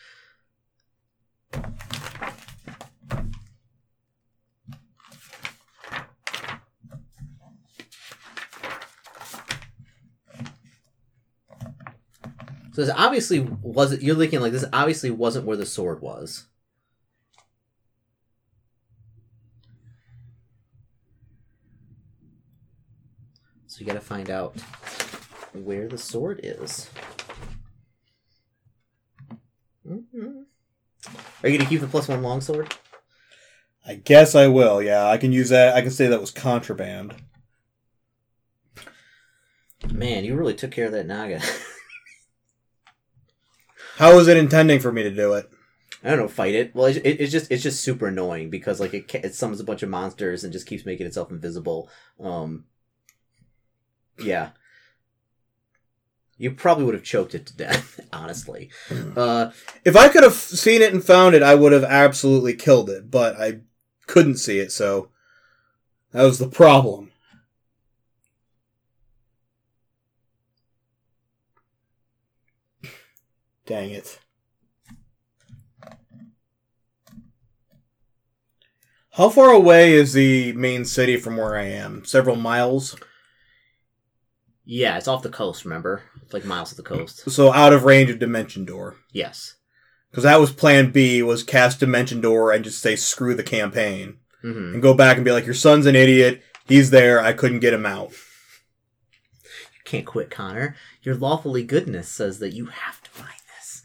So 12.74 12.86
this 12.86 12.94
obviously 12.96 13.40
wasn't. 13.40 14.02
You're 14.04 14.16
looking 14.16 14.40
like 14.42 14.52
this. 14.52 14.66
Obviously 14.72 15.12
wasn't 15.12 15.46
where 15.46 15.58
the 15.58 15.66
sword 15.66 16.02
was. 16.02 16.46
So 23.80 23.86
you 23.86 23.88
got 23.88 23.94
to 23.94 24.06
find 24.06 24.30
out 24.30 24.60
where 25.54 25.88
the 25.88 25.98
sword 25.98 26.42
is. 26.44 26.90
Mhm. 29.90 30.44
Are 31.42 31.48
you 31.48 31.58
gonna 31.58 31.70
keep 31.70 31.80
the 31.80 31.88
plus 31.88 32.10
one 32.10 32.22
longsword? 32.22 32.76
I 33.88 33.96
guess 33.96 34.36
I 34.36 34.48
will. 34.48 34.82
Yeah, 34.82 35.08
I 35.08 35.18
can 35.18 35.32
use 35.32 35.48
that. 35.48 35.78
I 35.78 35.82
can 35.82 35.92
say 35.92 36.08
that 36.08 36.20
was 36.20 36.30
contraband. 36.30 37.16
Man, 39.90 40.26
you 40.26 40.36
really 40.36 40.56
took 40.56 40.72
care 40.72 40.88
of 40.88 40.92
that 40.92 41.08
Naga. 41.08 41.40
How 43.96 44.14
was 44.14 44.28
it 44.28 44.36
intending 44.36 44.82
for 44.82 44.92
me 44.92 45.04
to 45.04 45.12
do 45.12 45.36
it? 45.36 45.50
I 46.04 46.10
don't 46.10 46.20
know, 46.20 46.28
fight 46.28 46.54
it. 46.54 46.76
Well, 46.76 46.88
it, 46.88 46.98
it, 46.98 47.22
it's 47.22 47.32
just 47.32 47.50
it's 47.50 47.64
just 47.64 47.82
super 47.82 48.08
annoying 48.08 48.50
because 48.50 48.82
like 48.82 48.94
it 48.94 49.16
it 49.16 49.36
summons 49.36 49.62
a 49.62 49.64
bunch 49.64 49.84
of 49.84 49.90
monsters 49.90 50.44
and 50.44 50.52
just 50.52 50.68
keeps 50.68 50.86
making 50.86 51.08
itself 51.08 51.32
invisible. 51.32 51.90
Um, 52.20 52.66
yeah, 54.22 54.50
you 56.38 56.52
probably 56.52 56.86
would 56.86 56.94
have 56.94 57.04
choked 57.04 57.36
it 57.36 57.46
to 57.48 57.56
death, 57.58 58.00
honestly. 58.14 58.70
Uh, 59.16 59.52
If 59.84 59.96
I 59.96 60.10
could 60.10 60.24
have 60.24 60.34
seen 60.34 60.82
it 60.82 60.94
and 60.94 61.04
found 61.04 61.36
it, 61.36 61.44
I 61.44 61.56
would 61.56 61.72
have 61.74 61.84
absolutely 61.84 62.54
killed 62.56 62.90
it, 62.90 63.12
but 63.12 63.40
I 63.40 63.60
couldn't 64.08 64.38
see 64.38 64.60
it, 64.60 64.72
so 64.72 65.10
that 66.12 66.24
was 66.24 66.40
the 66.40 66.48
problem. 66.48 67.12
Dang 73.66 73.92
it. 73.92 74.20
How 79.12 79.30
far 79.30 79.50
away 79.52 79.94
is 79.94 80.14
the 80.14 80.54
main 80.54 80.84
city 80.86 81.18
from 81.18 81.38
where 81.38 81.56
I 81.58 81.66
am? 81.66 82.06
Several 82.06 82.36
miles? 82.36 82.96
Yeah, 84.72 84.98
it's 84.98 85.08
off 85.08 85.24
the 85.24 85.30
coast. 85.30 85.66
Remember, 85.66 86.04
it's 86.22 86.32
like 86.32 86.46
miles 86.46 86.70
of 86.70 86.78
the 86.78 86.84
coast. 86.84 87.28
So 87.32 87.52
out 87.52 87.74
of 87.74 87.86
range 87.86 88.12
of 88.12 88.20
Dimension 88.20 88.66
Door. 88.66 88.98
Yes. 89.12 89.56
Because 90.12 90.26
that 90.26 90.40
was 90.40 90.52
plan 90.52 90.92
B, 90.92 91.24
was 91.24 91.42
cast 91.42 91.80
Dimension 91.80 92.22
Door 92.22 92.52
and 92.52 92.64
just 92.64 92.80
say 92.80 92.96
screw 92.96 93.34
the 93.34 93.42
campaign. 93.44 94.18
hmm 94.44 94.74
and 94.74 94.82
go 94.82 94.94
back 94.94 95.16
and 95.16 95.26
be 95.26 95.32
like, 95.32 95.46
"Your 95.46 95.56
son's 95.56 95.88
an 95.88 95.96
idiot. 95.96 96.44
He's 96.68 96.92
there. 96.92 97.20
I 97.20 97.34
couldn't 97.34 97.62
get 97.62 97.74
him 97.74 97.86
out." 97.88 98.12
Can't 99.86 100.06
quit, 100.06 100.30
Connor. 100.30 100.76
Your 101.02 101.16
lawfully 101.16 101.64
goodness 101.64 102.08
says 102.08 102.38
that 102.38 102.54
you 102.54 102.68
have 102.68 103.02
to 103.02 103.10
find 103.10 103.34
this. 103.58 103.82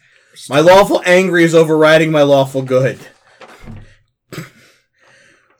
My 0.51 0.61
lawful 0.61 1.01
angry 1.06 1.44
is 1.44 1.55
overriding 1.55 2.12
my 2.12 2.23
lawful 2.23 2.61
good. 2.61 2.98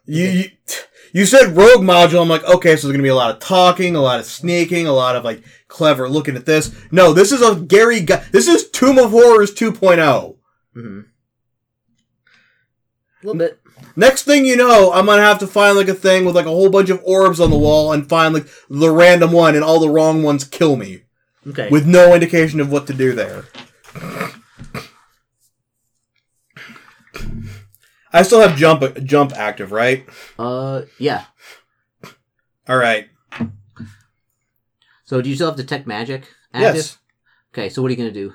you, 0.05 0.27
you 0.27 0.45
you 1.15 1.25
said 1.25 1.57
rogue 1.57 1.81
module. 1.83 2.21
I'm 2.21 2.29
like, 2.29 2.45
okay, 2.45 2.77
so 2.77 2.87
there's 2.87 2.93
gonna 2.93 3.03
be 3.03 3.09
a 3.09 3.15
lot 3.15 3.31
of 3.31 3.39
talking, 3.39 3.97
a 3.97 4.01
lot 4.03 4.21
of 4.21 4.27
sneaking, 4.27 4.87
a 4.87 4.93
lot 4.93 5.17
of 5.17 5.25
like 5.25 5.43
clever 5.69 6.09
looking 6.09 6.37
at 6.37 6.45
this. 6.45 6.75
No, 6.91 7.13
this 7.15 7.33
is 7.33 7.41
a 7.41 7.55
Gary. 7.59 8.01
Gu- 8.01 8.19
this 8.33 8.49
is 8.49 8.69
Tomb 8.71 8.99
of 8.99 9.11
Horrors 9.13 9.55
2.0. 9.55 10.37
hmm 10.75 11.01
A 13.23 13.27
little 13.27 13.39
bit. 13.39 13.61
Next 13.97 14.25
thing 14.25 14.45
you 14.45 14.57
know, 14.57 14.93
I'm 14.93 15.07
gonna 15.07 15.23
have 15.23 15.39
to 15.39 15.47
find 15.47 15.77
like 15.77 15.89
a 15.89 15.95
thing 15.95 16.25
with 16.25 16.35
like 16.35 16.47
a 16.47 16.51
whole 16.51 16.69
bunch 16.71 16.91
of 16.91 17.01
orbs 17.05 17.41
on 17.41 17.51
the 17.51 17.59
wall 17.59 17.93
and 17.93 18.09
find 18.09 18.35
like 18.35 18.47
the 18.69 18.91
random 18.91 19.33
one, 19.33 19.55
and 19.55 19.65
all 19.65 19.81
the 19.81 19.89
wrong 19.89 20.23
ones 20.23 20.45
kill 20.45 20.77
me. 20.77 21.03
Okay. 21.47 21.69
with 21.69 21.87
no 21.87 22.15
indication 22.15 22.59
of 22.59 22.73
what 22.73 22.87
to 22.87 22.95
do 22.95 23.13
there. 23.13 23.45
I 28.15 28.23
still 28.23 28.41
have 28.41 28.57
jump 28.57 28.83
jump 29.05 29.33
active, 29.33 29.73
right? 29.73 30.09
uh, 30.39 30.83
yeah. 30.99 31.25
All 32.69 32.77
right. 32.77 33.09
So 35.05 35.21
do 35.21 35.29
you 35.29 35.35
still 35.35 35.49
have 35.49 35.57
detect 35.57 35.87
magic? 35.87 36.33
Active? 36.55 36.77
Yes. 36.77 36.99
Okay, 37.53 37.69
so 37.69 37.83
what 37.83 37.89
are 37.89 37.91
you 37.91 37.97
gonna 37.99 38.13
do? 38.13 38.33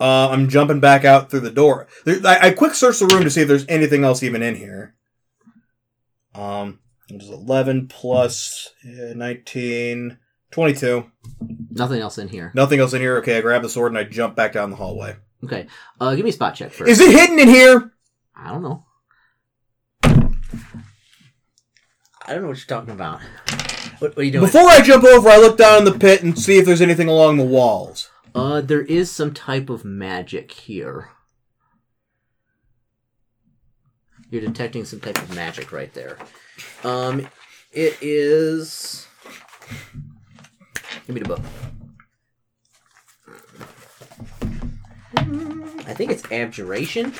Uh, 0.00 0.30
I'm 0.30 0.48
jumping 0.48 0.80
back 0.80 1.04
out 1.04 1.30
through 1.30 1.40
the 1.40 1.50
door. 1.50 1.86
There, 2.04 2.18
I, 2.24 2.48
I 2.48 2.50
quick 2.50 2.74
search 2.74 2.98
the 2.98 3.06
room 3.06 3.22
to 3.22 3.30
see 3.30 3.42
if 3.42 3.48
there's 3.48 3.66
anything 3.68 4.02
else 4.02 4.22
even 4.22 4.42
in 4.42 4.56
here. 4.56 4.94
Um, 6.34 6.80
it 7.08 7.16
was 7.16 7.28
11 7.28 7.86
plus 7.88 8.72
uh, 8.84 9.14
19, 9.14 10.18
22. 10.50 11.10
Nothing 11.70 12.00
else 12.00 12.18
in 12.18 12.28
here. 12.28 12.50
Nothing 12.54 12.80
else 12.80 12.92
in 12.92 13.00
here. 13.00 13.18
Okay, 13.18 13.38
I 13.38 13.40
grab 13.40 13.62
the 13.62 13.68
sword 13.68 13.92
and 13.92 13.98
I 13.98 14.04
jump 14.04 14.34
back 14.34 14.52
down 14.52 14.70
the 14.70 14.76
hallway. 14.76 15.16
Okay. 15.44 15.66
Uh, 16.00 16.14
give 16.16 16.24
me 16.24 16.30
a 16.30 16.32
spot 16.32 16.56
check 16.56 16.72
first. 16.72 16.90
Is 16.90 17.00
it 17.00 17.12
hidden 17.12 17.38
in 17.38 17.48
here? 17.48 17.92
I 18.36 18.50
don't 18.50 18.62
know. 18.62 18.84
I 22.26 22.32
don't 22.32 22.42
know 22.42 22.48
what 22.48 22.56
you're 22.58 22.66
talking 22.66 22.94
about. 22.94 23.20
What, 23.98 24.16
what 24.16 24.18
are 24.18 24.22
you 24.22 24.32
doing? 24.32 24.44
Before 24.44 24.68
I 24.68 24.80
jump 24.80 25.04
over, 25.04 25.28
I 25.28 25.36
look 25.36 25.58
down 25.58 25.78
in 25.78 25.84
the 25.84 25.98
pit 25.98 26.22
and 26.22 26.38
see 26.38 26.58
if 26.58 26.64
there's 26.64 26.80
anything 26.80 27.08
along 27.08 27.36
the 27.36 27.44
walls. 27.44 28.10
Uh, 28.34 28.60
there 28.60 28.82
is 28.82 29.10
some 29.10 29.32
type 29.32 29.70
of 29.70 29.84
magic 29.84 30.50
here. 30.52 31.10
You're 34.30 34.40
detecting 34.40 34.84
some 34.84 35.00
type 35.00 35.18
of 35.18 35.34
magic 35.34 35.70
right 35.70 35.92
there. 35.92 36.18
Um, 36.82 37.28
it 37.72 37.96
is. 38.00 39.06
Give 41.06 41.14
me 41.14 41.20
the 41.20 41.28
book. 41.28 41.40
I 45.86 45.94
think 45.94 46.10
it's 46.10 46.30
abjuration. 46.32 47.12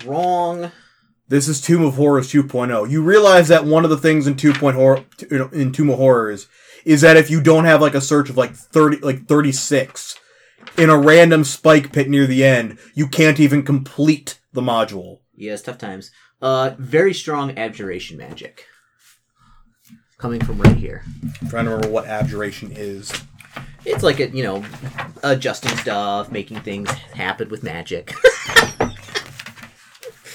Strong. 0.00 0.70
This 1.26 1.48
is 1.48 1.60
Tomb 1.60 1.82
of 1.82 1.94
Horrors 1.94 2.32
2.0. 2.32 2.88
You 2.88 3.02
realize 3.02 3.48
that 3.48 3.64
one 3.64 3.82
of 3.82 3.90
the 3.90 3.98
things 3.98 4.28
in 4.28 4.36
2.0 4.36 5.52
in 5.52 5.72
Tomb 5.72 5.90
of 5.90 5.98
Horrors 5.98 6.46
is 6.84 7.00
that 7.00 7.16
if 7.16 7.30
you 7.30 7.40
don't 7.40 7.64
have 7.64 7.80
like 7.80 7.96
a 7.96 8.00
search 8.00 8.30
of 8.30 8.36
like 8.36 8.54
30 8.54 8.98
like 8.98 9.26
36 9.26 10.16
in 10.76 10.88
a 10.88 10.96
random 10.96 11.42
spike 11.42 11.92
pit 11.92 12.08
near 12.08 12.26
the 12.26 12.44
end, 12.44 12.78
you 12.94 13.08
can't 13.08 13.40
even 13.40 13.64
complete 13.64 14.38
the 14.52 14.60
module. 14.60 15.18
Yes, 15.34 15.62
tough 15.62 15.78
times. 15.78 16.12
Uh, 16.40 16.74
very 16.78 17.12
strong 17.12 17.58
abjuration 17.58 18.16
magic. 18.16 18.66
Coming 20.16 20.44
from 20.44 20.60
right 20.60 20.76
here. 20.76 21.02
I'm 21.42 21.48
trying 21.48 21.64
to 21.64 21.72
remember 21.72 21.90
what 21.90 22.06
abjuration 22.06 22.70
is. 22.72 23.12
It's 23.84 24.04
like 24.04 24.20
a, 24.20 24.28
you 24.28 24.44
know, 24.44 24.64
adjusting 25.24 25.76
stuff, 25.78 26.30
making 26.30 26.60
things 26.60 26.88
happen 26.90 27.48
with 27.48 27.64
magic. 27.64 28.14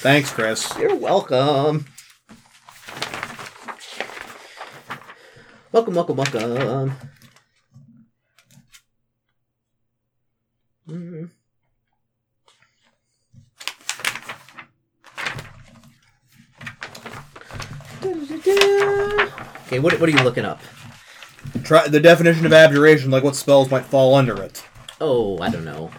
Thanks, 0.04 0.30
Chris. 0.30 0.70
You're 0.78 0.94
welcome. 0.96 1.86
Welcome, 5.72 5.94
welcome, 5.94 6.16
welcome. 6.16 6.92
Mm. 10.86 11.30
Okay, 19.66 19.78
what, 19.78 19.98
what 19.98 20.02
are 20.02 20.12
you 20.12 20.22
looking 20.22 20.44
up? 20.44 20.60
Try 21.62 21.88
the 21.88 21.98
definition 21.98 22.44
of 22.44 22.52
abjuration, 22.52 23.10
like 23.10 23.24
what 23.24 23.36
spells 23.36 23.70
might 23.70 23.86
fall 23.86 24.14
under 24.14 24.42
it. 24.42 24.62
Oh, 25.00 25.38
I 25.38 25.48
don't 25.48 25.64
know. 25.64 25.90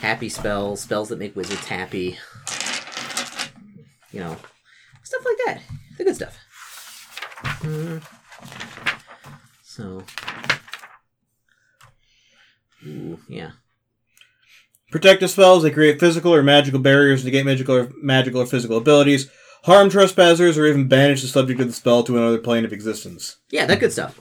Happy 0.00 0.28
spells, 0.28 0.82
spells 0.82 1.08
that 1.08 1.18
make 1.18 1.34
wizards 1.34 1.64
happy. 1.64 2.18
You 4.14 4.20
know, 4.20 4.36
stuff 5.02 5.24
like 5.24 5.36
that. 5.44 5.62
The 5.98 6.04
good 6.04 6.14
stuff. 6.14 6.38
Mm. 7.42 8.00
So. 9.64 10.04
Ooh, 12.86 13.18
yeah. 13.28 13.50
Protective 14.92 15.30
spells, 15.30 15.64
they 15.64 15.72
create 15.72 15.98
physical 15.98 16.32
or 16.32 16.44
magical 16.44 16.78
barriers, 16.78 17.24
negate 17.24 17.44
magical 17.44 17.74
or 17.74 17.92
magical 18.00 18.42
or 18.42 18.46
physical 18.46 18.76
abilities, 18.76 19.28
harm 19.64 19.90
trespassers, 19.90 20.56
or 20.56 20.66
even 20.66 20.86
banish 20.86 21.22
the 21.22 21.26
subject 21.26 21.60
of 21.60 21.66
the 21.66 21.72
spell 21.72 22.04
to 22.04 22.16
another 22.16 22.38
plane 22.38 22.64
of 22.64 22.72
existence. 22.72 23.38
Yeah, 23.50 23.66
that 23.66 23.80
good 23.80 23.92
stuff. 23.92 24.20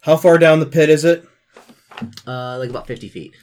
How 0.00 0.16
far 0.16 0.38
down 0.38 0.60
the 0.60 0.64
pit 0.64 0.88
is 0.88 1.04
it? 1.04 1.26
Uh, 2.26 2.58
like 2.58 2.70
about 2.70 2.86
50 2.86 3.08
feet. 3.08 3.34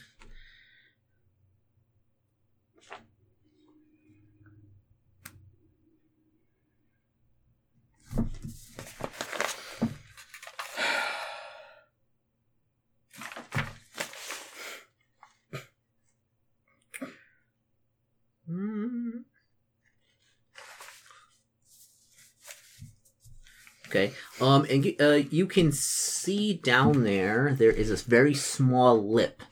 Okay. 23.88 24.12
Um, 24.40 24.66
and 24.70 24.84
you- 24.84 24.96
uh, 25.00 25.22
you 25.30 25.46
can 25.46 25.72
see 25.72 26.54
down 26.54 27.04
there. 27.04 27.54
There 27.58 27.70
is 27.70 27.88
this 27.88 28.02
very 28.02 28.34
small 28.34 29.02
lip 29.10 29.42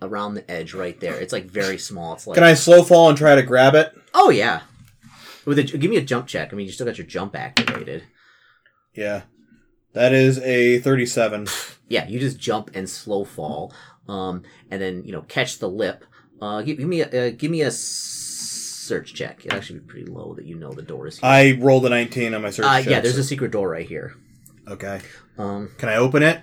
around 0.00 0.34
the 0.34 0.50
edge 0.50 0.74
right 0.74 0.98
there. 1.00 1.14
It's 1.20 1.32
like 1.32 1.46
very 1.46 1.78
small. 1.78 2.14
It's 2.14 2.26
like 2.26 2.34
Can 2.36 2.44
I 2.44 2.54
slow 2.54 2.82
fall 2.82 3.08
and 3.08 3.18
try 3.18 3.34
to 3.34 3.42
grab 3.42 3.74
it? 3.74 3.92
oh 4.14 4.30
yeah. 4.30 4.62
With 5.44 5.58
a, 5.58 5.62
give 5.64 5.90
me 5.90 5.96
a 5.96 6.02
jump 6.02 6.26
check. 6.26 6.52
I 6.52 6.56
mean, 6.56 6.66
you 6.66 6.72
still 6.72 6.86
got 6.86 6.98
your 6.98 7.06
jump 7.06 7.34
activated. 7.36 8.04
Yeah. 8.94 9.22
That 9.94 10.12
is 10.12 10.38
a 10.40 10.78
37. 10.80 11.46
Yeah, 11.88 12.06
you 12.06 12.20
just 12.20 12.38
jump 12.38 12.70
and 12.74 12.88
slow 12.88 13.24
fall, 13.24 13.72
um, 14.06 14.42
and 14.70 14.80
then 14.80 15.04
you 15.04 15.12
know 15.12 15.22
catch 15.22 15.58
the 15.58 15.68
lip. 15.70 16.04
Uh, 16.40 16.60
give, 16.60 16.76
give 16.78 16.86
me 16.88 17.00
a 17.00 17.28
uh, 17.28 17.30
give 17.30 17.50
me 17.50 17.62
a 17.62 17.70
search 18.88 19.14
check. 19.14 19.44
It 19.44 19.52
actually 19.52 19.80
be 19.80 19.86
pretty 19.86 20.06
low 20.10 20.34
that 20.34 20.46
you 20.46 20.56
know 20.56 20.72
the 20.72 20.82
door 20.82 21.06
is 21.06 21.18
here. 21.18 21.28
I 21.28 21.52
rolled 21.60 21.86
a 21.86 21.90
19 21.90 22.34
on 22.34 22.42
my 22.42 22.50
search 22.50 22.66
uh, 22.66 22.78
check, 22.78 22.90
yeah, 22.90 23.00
there's 23.00 23.18
a 23.18 23.24
secret 23.24 23.52
door 23.52 23.68
right 23.68 23.86
here. 23.86 24.14
Okay. 24.66 25.00
Um, 25.36 25.70
Can 25.78 25.88
I 25.88 25.96
open 25.96 26.22
it? 26.22 26.40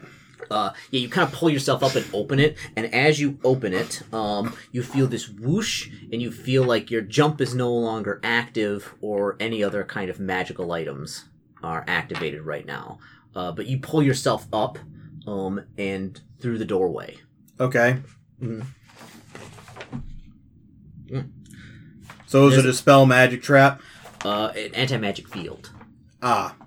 uh, 0.52 0.72
yeah, 0.92 1.00
you 1.00 1.10
kind 1.10 1.28
of 1.28 1.34
pull 1.34 1.50
yourself 1.50 1.84
up 1.84 1.96
and 1.96 2.06
open 2.14 2.40
it, 2.40 2.58
and 2.76 2.94
as 2.94 3.20
you 3.20 3.40
open 3.44 3.74
it, 3.74 4.02
um, 4.14 4.56
you 4.72 4.84
feel 4.84 5.08
this 5.08 5.30
whoosh, 5.30 5.90
and 6.12 6.22
you 6.22 6.32
feel 6.32 6.64
like 6.64 6.92
your 6.92 7.02
jump 7.02 7.42
is 7.42 7.56
no 7.56 7.72
longer 7.74 8.20
active, 8.24 8.94
or 9.02 9.36
any 9.40 9.64
other 9.64 9.84
kind 9.84 10.10
of 10.10 10.20
magical 10.20 10.72
items 10.72 11.26
are 11.64 11.84
activated 11.88 12.42
right 12.42 12.66
now. 12.66 13.00
Uh, 13.36 13.52
but 13.52 13.66
you 13.66 13.80
pull 13.80 14.02
yourself 14.04 14.48
up, 14.54 14.78
um, 15.28 15.62
and 15.78 16.22
through 16.40 16.58
the 16.58 16.66
doorway. 16.66 17.18
Okay. 17.60 17.98
So 22.36 22.50
is 22.50 22.58
it 22.58 22.66
a 22.66 22.74
spell 22.74 23.06
magic 23.06 23.42
trap? 23.42 23.82
Uh, 24.26 24.52
an 24.58 24.76
anti 24.76 24.98
magic 24.98 25.30
field, 25.30 25.70
Ah. 26.22 26.58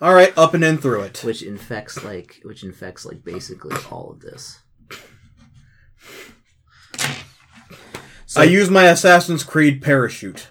All 0.00 0.14
right, 0.14 0.36
up 0.36 0.52
and 0.52 0.64
in 0.64 0.78
through 0.78 1.02
it. 1.02 1.22
which 1.22 1.44
infects 1.44 2.02
like, 2.02 2.40
which 2.42 2.64
infects 2.64 3.06
like 3.06 3.22
basically 3.22 3.76
all 3.88 4.10
of 4.10 4.18
this. 4.18 4.58
So, 8.26 8.40
I 8.40 8.44
use 8.44 8.68
my 8.68 8.86
Assassin's 8.86 9.44
Creed 9.44 9.80
parachute. 9.80 10.48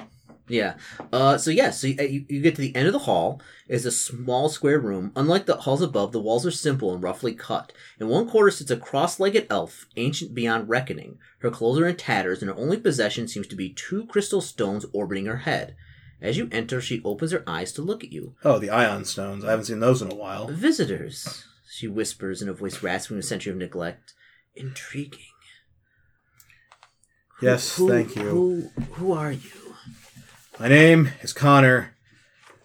Yeah. 0.47 0.75
Uh, 1.11 1.37
so 1.37 1.49
yeah, 1.49 1.71
so 1.71 1.87
you, 1.87 1.95
you, 2.03 2.25
you 2.29 2.41
get 2.41 2.55
to 2.55 2.61
the 2.61 2.75
end 2.75 2.85
of 2.87 2.93
the 2.93 2.99
hall. 2.99 3.41
Is 3.67 3.83
a 3.85 3.91
small 3.91 4.47
square 4.47 4.79
room. 4.79 5.11
Unlike 5.15 5.47
the 5.47 5.55
halls 5.57 5.81
above, 5.81 6.11
the 6.11 6.19
walls 6.19 6.45
are 6.45 6.51
simple 6.51 6.93
and 6.93 7.01
roughly 7.01 7.33
cut. 7.33 7.73
In 7.99 8.07
one 8.07 8.29
corner 8.29 8.51
sits 8.51 8.69
a 8.69 8.77
cross-legged 8.77 9.47
elf, 9.49 9.87
ancient 9.97 10.35
beyond 10.35 10.69
reckoning. 10.69 11.17
Her 11.39 11.49
clothes 11.49 11.79
are 11.79 11.87
in 11.87 11.95
tatters, 11.95 12.43
and 12.43 12.49
her 12.51 12.57
only 12.57 12.77
possession 12.77 13.27
seems 13.27 13.47
to 13.47 13.55
be 13.55 13.69
two 13.73 14.05
crystal 14.05 14.39
stones 14.39 14.85
orbiting 14.93 15.25
her 15.25 15.37
head. 15.37 15.75
As 16.21 16.37
you 16.37 16.47
enter, 16.51 16.79
she 16.79 17.01
opens 17.03 17.31
her 17.31 17.43
eyes 17.47 17.71
to 17.73 17.81
look 17.81 18.03
at 18.03 18.11
you. 18.11 18.35
Oh, 18.43 18.59
the 18.59 18.67
Ioun 18.67 19.05
Stones. 19.07 19.43
I 19.43 19.49
haven't 19.49 19.65
seen 19.65 19.79
those 19.79 20.03
in 20.03 20.11
a 20.11 20.15
while. 20.15 20.47
Visitors, 20.47 21.45
she 21.67 21.87
whispers 21.87 22.43
in 22.43 22.49
a 22.49 22.53
voice 22.53 22.83
rasping 22.83 23.17
with 23.17 23.25
a 23.25 23.27
century 23.27 23.51
of 23.51 23.57
neglect. 23.57 24.13
Intriguing. 24.55 25.19
Yes, 27.41 27.75
who- 27.77 27.89
thank 27.89 28.15
you. 28.15 28.21
Who, 28.29 28.61
who 28.93 29.11
are 29.11 29.31
you? 29.31 29.64
My 30.59 30.69
name 30.69 31.09
is 31.21 31.33
Connor, 31.33 31.95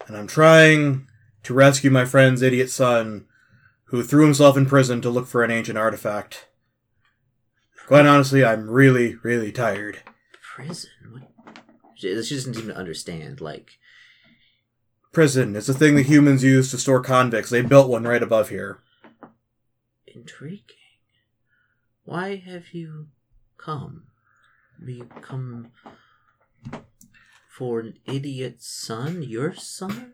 and 0.07 0.15
I'm 0.15 0.27
trying 0.27 1.07
to 1.43 1.53
rescue 1.53 1.91
my 1.91 2.05
friend's 2.05 2.41
idiot 2.41 2.69
son, 2.69 3.25
who 3.85 4.01
threw 4.01 4.23
himself 4.23 4.55
in 4.55 4.65
prison 4.65 5.01
to 5.01 5.09
look 5.09 5.27
for 5.27 5.43
an 5.43 5.51
ancient 5.51 5.77
artifact. 5.77 6.47
Quite 7.87 8.05
honestly, 8.05 8.45
I'm 8.45 8.69
really, 8.69 9.15
really 9.23 9.51
tired. 9.51 9.99
prison. 10.55 10.89
What? 11.11 11.23
She, 11.95 12.07
she 12.23 12.35
doesn't 12.35 12.53
seem 12.53 12.67
to 12.67 12.75
understand. 12.77 13.41
Like, 13.41 13.71
Prison 15.11 15.57
is 15.57 15.67
a 15.67 15.73
thing 15.73 15.95
that 15.95 16.05
humans 16.05 16.41
use 16.41 16.71
to 16.71 16.77
store 16.77 17.01
convicts. 17.01 17.49
They 17.49 17.61
built 17.61 17.89
one 17.89 18.05
right 18.05 18.23
above 18.23 18.47
here. 18.47 18.79
intriguing. 20.07 20.77
Why 22.05 22.37
have 22.37 22.73
you 22.73 23.07
come? 23.57 24.03
Have 24.79 24.87
you 24.87 25.09
come 25.21 25.71
for 27.61 27.79
an 27.81 27.93
idiot 28.07 28.55
son? 28.63 29.21
Your 29.21 29.53
son? 29.53 30.13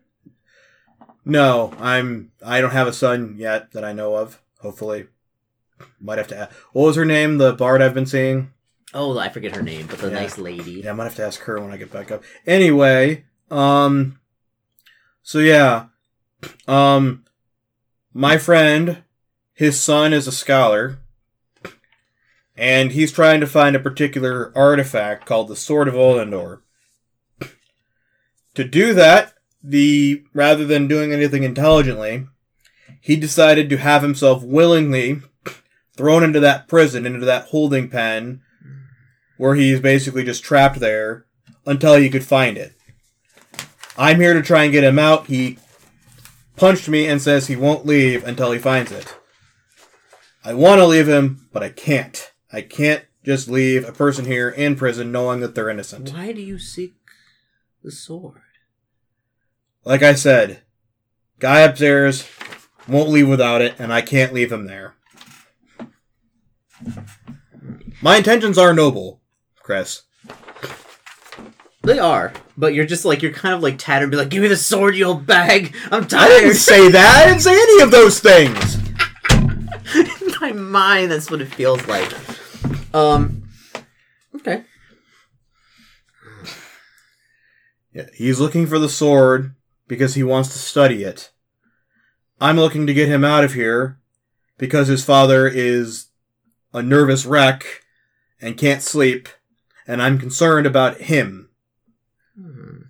No, 1.24 1.72
I'm. 1.80 2.30
I 2.44 2.60
don't 2.60 2.72
have 2.72 2.86
a 2.86 2.92
son 2.92 3.36
yet 3.38 3.72
that 3.72 3.86
I 3.86 3.94
know 3.94 4.16
of. 4.16 4.42
Hopefully, 4.60 5.06
might 5.98 6.18
have 6.18 6.28
to. 6.28 6.36
Ask. 6.36 6.52
What 6.74 6.84
was 6.88 6.96
her 6.96 7.06
name? 7.06 7.38
The 7.38 7.54
bard 7.54 7.80
I've 7.80 7.94
been 7.94 8.04
seeing. 8.04 8.52
Oh, 8.92 9.18
I 9.18 9.30
forget 9.30 9.56
her 9.56 9.62
name, 9.62 9.86
but 9.86 9.98
the 9.98 10.08
Yeah. 10.08 10.12
nice 10.20 10.36
lady. 10.36 10.72
Yeah, 10.84 10.90
I 10.90 10.92
might 10.92 11.04
have 11.04 11.14
to 11.14 11.24
ask 11.24 11.40
her 11.44 11.58
when 11.58 11.70
I 11.70 11.78
get 11.78 11.90
back 11.90 12.10
up. 12.10 12.22
Anyway, 12.46 13.24
um, 13.50 14.20
so 15.22 15.38
yeah, 15.38 15.86
um, 16.66 17.24
my 18.12 18.36
friend, 18.36 19.04
his 19.54 19.80
son 19.80 20.12
is 20.12 20.26
a 20.26 20.32
scholar, 20.32 20.98
and 22.58 22.92
he's 22.92 23.10
trying 23.10 23.40
to 23.40 23.46
find 23.46 23.74
a 23.74 23.80
particular 23.80 24.52
artifact 24.54 25.24
called 25.24 25.48
the 25.48 25.56
Sword 25.56 25.88
of 25.88 25.94
Olendor. 25.94 26.60
To 28.58 28.64
do 28.64 28.92
that, 28.94 29.34
the 29.62 30.24
rather 30.34 30.64
than 30.64 30.88
doing 30.88 31.12
anything 31.12 31.44
intelligently, 31.44 32.26
he 33.00 33.14
decided 33.14 33.70
to 33.70 33.76
have 33.76 34.02
himself 34.02 34.42
willingly 34.42 35.22
thrown 35.96 36.24
into 36.24 36.40
that 36.40 36.66
prison, 36.66 37.06
into 37.06 37.24
that 37.24 37.50
holding 37.50 37.88
pen, 37.88 38.40
where 39.36 39.54
he's 39.54 39.78
basically 39.78 40.24
just 40.24 40.42
trapped 40.42 40.80
there 40.80 41.24
until 41.66 41.94
he 41.94 42.10
could 42.10 42.24
find 42.24 42.58
it. 42.58 42.74
I'm 43.96 44.18
here 44.18 44.34
to 44.34 44.42
try 44.42 44.64
and 44.64 44.72
get 44.72 44.82
him 44.82 44.98
out. 44.98 45.28
He 45.28 45.60
punched 46.56 46.88
me 46.88 47.06
and 47.06 47.22
says 47.22 47.46
he 47.46 47.54
won't 47.54 47.86
leave 47.86 48.24
until 48.24 48.50
he 48.50 48.58
finds 48.58 48.90
it. 48.90 49.16
I 50.44 50.54
want 50.54 50.80
to 50.80 50.86
leave 50.86 51.06
him, 51.06 51.48
but 51.52 51.62
I 51.62 51.68
can't. 51.68 52.32
I 52.52 52.62
can't 52.62 53.04
just 53.24 53.46
leave 53.46 53.88
a 53.88 53.92
person 53.92 54.24
here 54.24 54.48
in 54.48 54.74
prison 54.74 55.12
knowing 55.12 55.38
that 55.42 55.54
they're 55.54 55.70
innocent. 55.70 56.12
Why 56.12 56.32
do 56.32 56.40
you 56.40 56.58
seek 56.58 56.96
the 57.84 57.92
sword? 57.92 58.42
Like 59.88 60.02
I 60.02 60.16
said, 60.16 60.60
guy 61.38 61.60
upstairs 61.60 62.28
won't 62.86 63.08
leave 63.08 63.26
without 63.26 63.62
it, 63.62 63.74
and 63.78 63.90
I 63.90 64.02
can't 64.02 64.34
leave 64.34 64.52
him 64.52 64.66
there. 64.66 64.96
My 68.02 68.18
intentions 68.18 68.58
are 68.58 68.74
noble, 68.74 69.22
Chris. 69.62 70.02
They 71.84 71.98
are, 71.98 72.34
but 72.54 72.74
you're 72.74 72.84
just 72.84 73.06
like 73.06 73.22
you're 73.22 73.32
kind 73.32 73.54
of 73.54 73.62
like 73.62 73.78
tattered, 73.78 74.10
be 74.10 74.18
like, 74.18 74.28
"Give 74.28 74.42
me 74.42 74.48
the 74.48 74.58
sword, 74.58 74.94
you 74.94 75.06
old 75.06 75.26
bag! 75.26 75.74
I'm 75.90 76.06
tired." 76.06 76.32
I 76.32 76.40
didn't 76.40 76.56
say 76.56 76.90
that. 76.90 77.22
I 77.24 77.30
didn't 77.30 77.40
say 77.40 77.54
any 77.54 77.80
of 77.80 77.90
those 77.90 78.20
things. 78.20 78.76
In 80.20 80.34
my 80.38 80.52
mind, 80.52 81.12
that's 81.12 81.30
what 81.30 81.40
it 81.40 81.46
feels 81.46 81.86
like. 81.86 82.12
Um. 82.94 83.48
Okay. 84.36 84.64
Yeah, 87.94 88.08
he's 88.12 88.38
looking 88.38 88.66
for 88.66 88.78
the 88.78 88.90
sword 88.90 89.54
because 89.88 90.14
he 90.14 90.22
wants 90.22 90.50
to 90.52 90.58
study 90.58 91.02
it. 91.02 91.30
I'm 92.40 92.56
looking 92.56 92.86
to 92.86 92.94
get 92.94 93.08
him 93.08 93.24
out 93.24 93.42
of 93.42 93.54
here 93.54 93.98
because 94.58 94.86
his 94.88 95.04
father 95.04 95.46
is 95.48 96.06
a 96.72 96.82
nervous 96.82 97.26
wreck 97.26 97.82
and 98.40 98.56
can't 98.56 98.82
sleep, 98.82 99.28
and 99.86 100.00
I'm 100.00 100.18
concerned 100.18 100.66
about 100.66 100.98
him. 100.98 101.48
Hmm. 102.40 102.82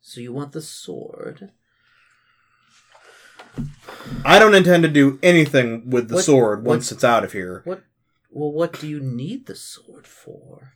So 0.00 0.20
you 0.20 0.32
want 0.32 0.52
the 0.52 0.62
sword? 0.62 1.50
I 4.24 4.38
don't 4.38 4.54
intend 4.54 4.82
to 4.84 4.88
do 4.88 5.18
anything 5.22 5.90
with 5.90 6.08
the 6.08 6.16
What- 6.16 6.24
sword 6.24 6.58
what- 6.64 6.68
once 6.70 6.90
it's 6.92 7.04
out 7.04 7.24
of 7.24 7.32
here. 7.32 7.60
What? 7.64 7.84
Well, 8.30 8.50
what 8.52 8.80
do 8.80 8.88
you 8.88 8.98
need 9.00 9.46
the 9.46 9.54
sword 9.54 10.06
for? 10.06 10.74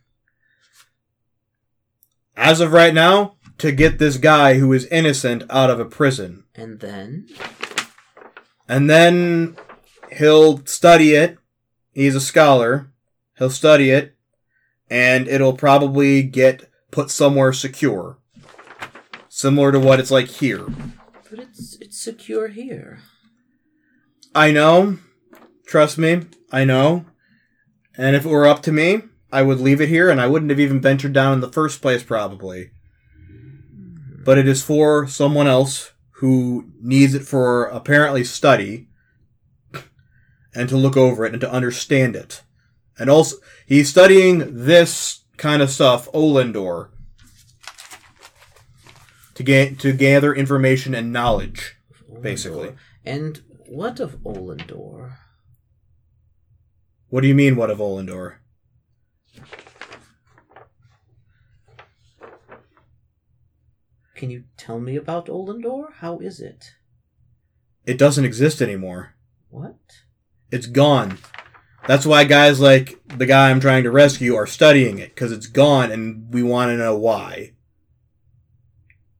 As 2.37 2.61
of 2.61 2.71
right 2.71 2.93
now, 2.93 3.35
to 3.59 3.71
get 3.71 3.99
this 3.99 4.17
guy 4.17 4.55
who 4.55 4.71
is 4.73 4.85
innocent 4.85 5.43
out 5.49 5.69
of 5.69 5.79
a 5.79 5.85
prison. 5.85 6.43
And 6.55 6.79
then, 6.79 7.27
And 8.67 8.89
then 8.89 9.55
he'll 10.17 10.65
study 10.65 11.13
it. 11.13 11.37
He's 11.93 12.15
a 12.15 12.21
scholar. 12.21 12.91
He'll 13.37 13.49
study 13.49 13.89
it, 13.89 14.15
and 14.89 15.27
it'll 15.27 15.53
probably 15.55 16.23
get 16.23 16.69
put 16.91 17.09
somewhere 17.09 17.53
secure. 17.53 18.17
Similar 19.29 19.71
to 19.71 19.79
what 19.79 19.99
it's 19.99 20.11
like 20.11 20.27
here. 20.27 20.65
but 21.29 21.39
it's 21.39 21.77
it's 21.79 21.97
secure 22.01 22.49
here. 22.49 22.99
I 24.35 24.51
know. 24.51 24.97
Trust 25.65 25.97
me. 25.97 26.23
I 26.51 26.65
know. 26.65 27.05
And 27.97 28.15
if 28.15 28.25
it 28.25 28.29
were 28.29 28.47
up 28.47 28.61
to 28.63 28.71
me, 28.71 29.03
I 29.31 29.41
would 29.41 29.59
leave 29.61 29.79
it 29.79 29.89
here 29.89 30.09
and 30.09 30.19
I 30.19 30.27
wouldn't 30.27 30.49
have 30.51 30.59
even 30.59 30.81
ventured 30.81 31.13
down 31.13 31.33
in 31.33 31.39
the 31.39 31.51
first 31.51 31.81
place, 31.81 32.03
probably. 32.03 32.71
But 34.23 34.37
it 34.37 34.47
is 34.47 34.61
for 34.61 35.07
someone 35.07 35.47
else 35.47 35.93
who 36.19 36.71
needs 36.81 37.13
it 37.13 37.23
for 37.23 37.65
apparently 37.65 38.23
study 38.23 38.89
and 40.53 40.67
to 40.67 40.77
look 40.77 40.97
over 40.97 41.25
it 41.25 41.31
and 41.31 41.41
to 41.41 41.51
understand 41.51 42.15
it. 42.15 42.43
And 42.97 43.09
also, 43.09 43.37
he's 43.65 43.89
studying 43.89 44.65
this 44.65 45.23
kind 45.37 45.61
of 45.61 45.69
stuff, 45.69 46.11
Olendor, 46.11 46.89
to 49.35 49.43
ga- 49.43 49.73
to 49.75 49.93
gather 49.93 50.33
information 50.33 50.93
and 50.93 51.13
knowledge. 51.13 51.77
Basically. 52.21 52.73
And 53.05 53.41
what 53.67 54.01
of 54.01 54.17
Olendor? 54.23 55.15
What 57.07 57.21
do 57.21 57.27
you 57.27 57.35
mean, 57.35 57.55
what 57.55 57.71
of 57.71 57.77
Olendor? 57.77 58.35
Can 64.19 64.29
you 64.29 64.43
tell 64.57 64.81
me 64.81 64.97
about 64.97 65.27
Olendor? 65.27 65.93
How 65.99 66.19
is 66.19 66.41
it? 66.41 66.73
It 67.85 67.97
doesn't 67.97 68.25
exist 68.25 68.61
anymore. 68.61 69.15
What? 69.49 69.77
It's 70.51 70.67
gone. 70.67 71.19
That's 71.87 72.05
why 72.05 72.25
guys 72.25 72.59
like 72.59 72.99
the 73.07 73.25
guy 73.25 73.49
I'm 73.49 73.61
trying 73.61 73.83
to 73.83 73.91
rescue 73.91 74.35
are 74.35 74.45
studying 74.45 74.99
it, 74.99 75.15
because 75.15 75.31
it's 75.31 75.47
gone 75.47 75.89
and 75.89 76.33
we 76.33 76.43
want 76.43 76.67
to 76.67 76.75
know 76.75 76.97
why. 76.97 77.53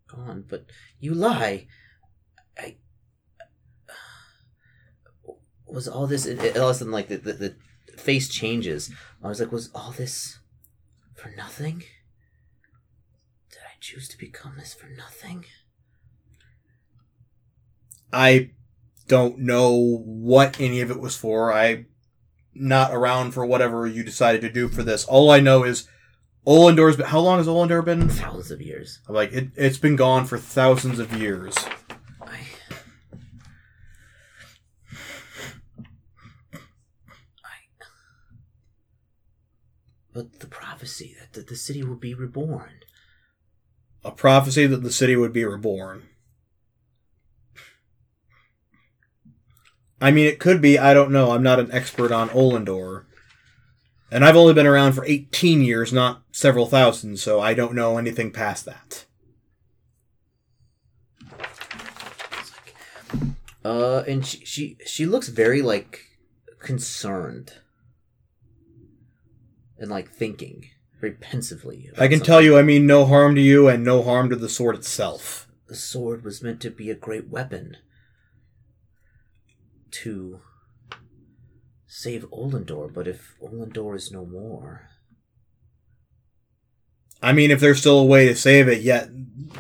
Gone, 0.10 0.44
but 0.50 0.66
you 1.00 1.14
lie. 1.14 1.68
I 2.58 2.76
was 5.66 5.88
all 5.88 6.08
this. 6.08 6.28
All 6.28 6.34
of 6.34 6.56
a 6.56 6.74
sudden, 6.74 6.92
like 6.92 7.08
the, 7.08 7.20
the 7.20 7.32
the 7.32 7.56
face 7.98 8.28
changes. 8.28 8.92
I 9.24 9.30
was 9.30 9.40
like, 9.40 9.54
was 9.54 9.72
all 9.74 9.92
this 9.92 10.40
for 11.16 11.30
nothing? 11.38 11.84
I 13.80 13.82
choose 13.82 14.10
to 14.10 14.18
become 14.18 14.56
this 14.58 14.74
for 14.74 14.88
nothing? 14.88 15.46
I 18.12 18.52
don't 19.08 19.40
know 19.40 20.02
what 20.04 20.60
any 20.60 20.82
of 20.82 20.92
it 20.92 21.00
was 21.00 21.16
for. 21.16 21.54
I'm 21.54 21.86
not 22.54 22.94
around 22.94 23.32
for 23.32 23.46
whatever 23.46 23.88
you 23.88 24.04
decided 24.04 24.42
to 24.42 24.50
do 24.50 24.68
for 24.68 24.84
this. 24.84 25.06
All 25.06 25.32
I 25.32 25.40
know 25.40 25.64
is 25.64 25.88
Olendor's 26.46 26.98
been. 26.98 27.06
How 27.06 27.22
long 27.22 27.38
has 27.38 27.48
Olendor 27.48 27.86
been? 27.86 28.10
Thousands 28.10 28.52
of 28.52 28.62
years. 28.62 29.00
I'm 29.08 29.16
Like, 29.16 29.32
it, 29.32 29.52
it's 29.56 29.78
been 29.78 29.96
gone 29.96 30.26
for 30.26 30.38
thousands 30.38 31.00
of 31.00 31.14
years. 31.14 31.56
I. 32.22 32.40
I. 37.46 37.60
But 40.12 40.42
the 40.42 40.48
prophecy 40.48 41.16
that 41.18 41.32
the, 41.32 41.50
the 41.50 41.56
city 41.56 41.82
will 41.82 41.96
be 41.96 42.14
reborn. 42.14 42.82
A 44.04 44.12
prophecy 44.12 44.66
that 44.66 44.84
the 44.84 44.92
city 44.92 45.16
would 45.16 45.34
be 45.34 45.44
reborn. 45.44 46.04
I 50.02 50.12
mean, 50.12 50.28
it 50.28 50.40
could 50.40 50.62
be. 50.62 50.80
I 50.80 50.94
don't 50.94 51.12
know. 51.12 51.32
I'm 51.32 51.44
not 51.44 51.60
an 51.60 51.72
expert 51.72 52.12
on 52.12 52.30
Olendor. 52.30 53.06
And 54.12 54.26
I've 54.26 54.38
only 54.38 54.54
been 54.54 54.66
around 54.66 54.94
for 54.94 55.06
18 55.06 55.62
years, 55.62 55.94
not 55.94 56.24
several 56.32 56.66
thousand, 56.66 57.20
so 57.20 57.40
I 57.40 57.54
don't 57.54 57.76
know 57.76 57.98
anything 57.98 58.32
past 58.32 58.66
that. 58.66 59.06
Uh, 63.64 64.04
and 64.08 64.26
she 64.26 64.44
she 64.46 64.78
she 64.86 65.06
looks 65.06 65.28
very 65.28 65.62
like 65.62 66.06
concerned 66.60 67.54
and 69.78 69.92
like 69.92 70.10
thinking 70.10 70.70
very 71.00 71.14
pensively. 71.14 71.90
I 71.94 72.08
can 72.08 72.20
something. 72.20 72.26
tell 72.26 72.42
you, 72.42 72.58
I 72.58 72.62
mean 72.62 72.86
no 72.86 73.06
harm 73.06 73.36
to 73.36 73.42
you 73.42 73.68
and 73.68 73.84
no 73.84 74.04
harm 74.04 74.30
to 74.30 74.36
the 74.36 74.50
sword 74.50 74.76
itself. 74.76 75.48
the 75.68 75.76
sword 75.76 76.24
was 76.24 76.42
meant 76.42 76.62
to 76.62 76.72
be 76.72 76.90
a 76.90 76.96
great 76.96 77.30
weapon 77.30 77.78
to 79.92 80.42
save 81.88 82.24
Olendor, 82.32 82.94
but 82.94 83.08
if 83.08 83.36
Olendor 83.42 83.96
is 83.96 84.12
no 84.12 84.26
more, 84.26 84.90
I 87.22 87.34
mean, 87.34 87.52
if 87.52 87.60
there's 87.60 87.80
still 87.80 88.00
a 88.00 88.06
way 88.06 88.28
to 88.28 88.36
save 88.36 88.68
it 88.70 88.82
yet, 88.82 89.10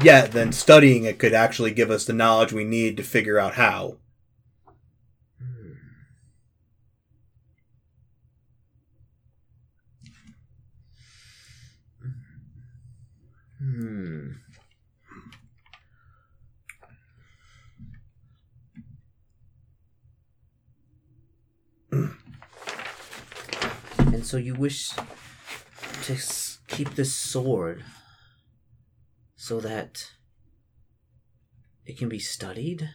yet, 0.01 0.31
then 0.31 0.53
studying 0.53 1.03
it 1.03 1.19
could 1.19 1.33
actually 1.33 1.71
give 1.71 1.91
us 1.91 2.05
the 2.05 2.13
knowledge 2.13 2.53
we 2.53 2.63
need 2.63 2.95
to 2.97 3.03
figure 3.03 3.37
out 3.37 3.55
how. 3.55 3.97
So 24.29 24.37
you 24.37 24.53
wish 24.53 24.91
to 26.03 26.15
keep 26.67 26.93
this 26.93 27.15
sword 27.15 27.83
so 29.35 29.59
that 29.59 30.11
it 31.83 31.97
can 31.97 32.09
be 32.09 32.19
studied? 32.19 32.91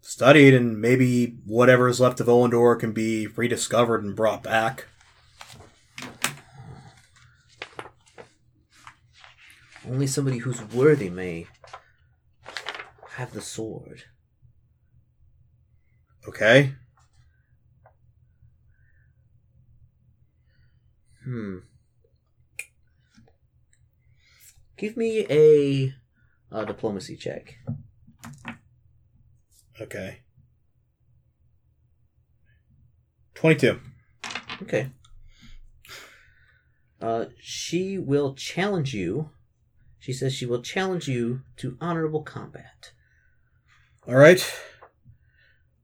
Studied, 0.00 0.54
and 0.54 0.80
maybe 0.80 1.36
whatever 1.44 1.90
is 1.90 2.00
left 2.00 2.20
of 2.20 2.26
Olendor 2.26 2.80
can 2.80 2.92
be 2.92 3.26
rediscovered 3.26 4.02
and 4.02 4.16
brought 4.16 4.42
back. 4.42 4.86
Only 9.86 10.06
somebody 10.06 10.38
who's 10.38 10.62
worthy 10.72 11.10
may 11.10 11.48
have 13.16 13.34
the 13.34 13.42
sword. 13.42 14.04
Okay. 16.26 16.72
Hmm. 21.28 21.58
Give 24.78 24.96
me 24.96 25.26
a, 25.28 25.92
uh 26.50 26.64
diplomacy 26.64 27.16
check. 27.16 27.56
Okay. 29.78 30.20
22. 33.34 33.78
Okay. 34.62 34.90
Uh, 37.00 37.26
she 37.38 37.98
will 37.98 38.34
challenge 38.34 38.94
you. 38.94 39.28
She 39.98 40.14
says 40.14 40.32
she 40.32 40.46
will 40.46 40.62
challenge 40.62 41.08
you 41.08 41.42
to 41.58 41.76
honorable 41.78 42.22
combat. 42.22 42.92
All 44.06 44.16
right. 44.16 44.42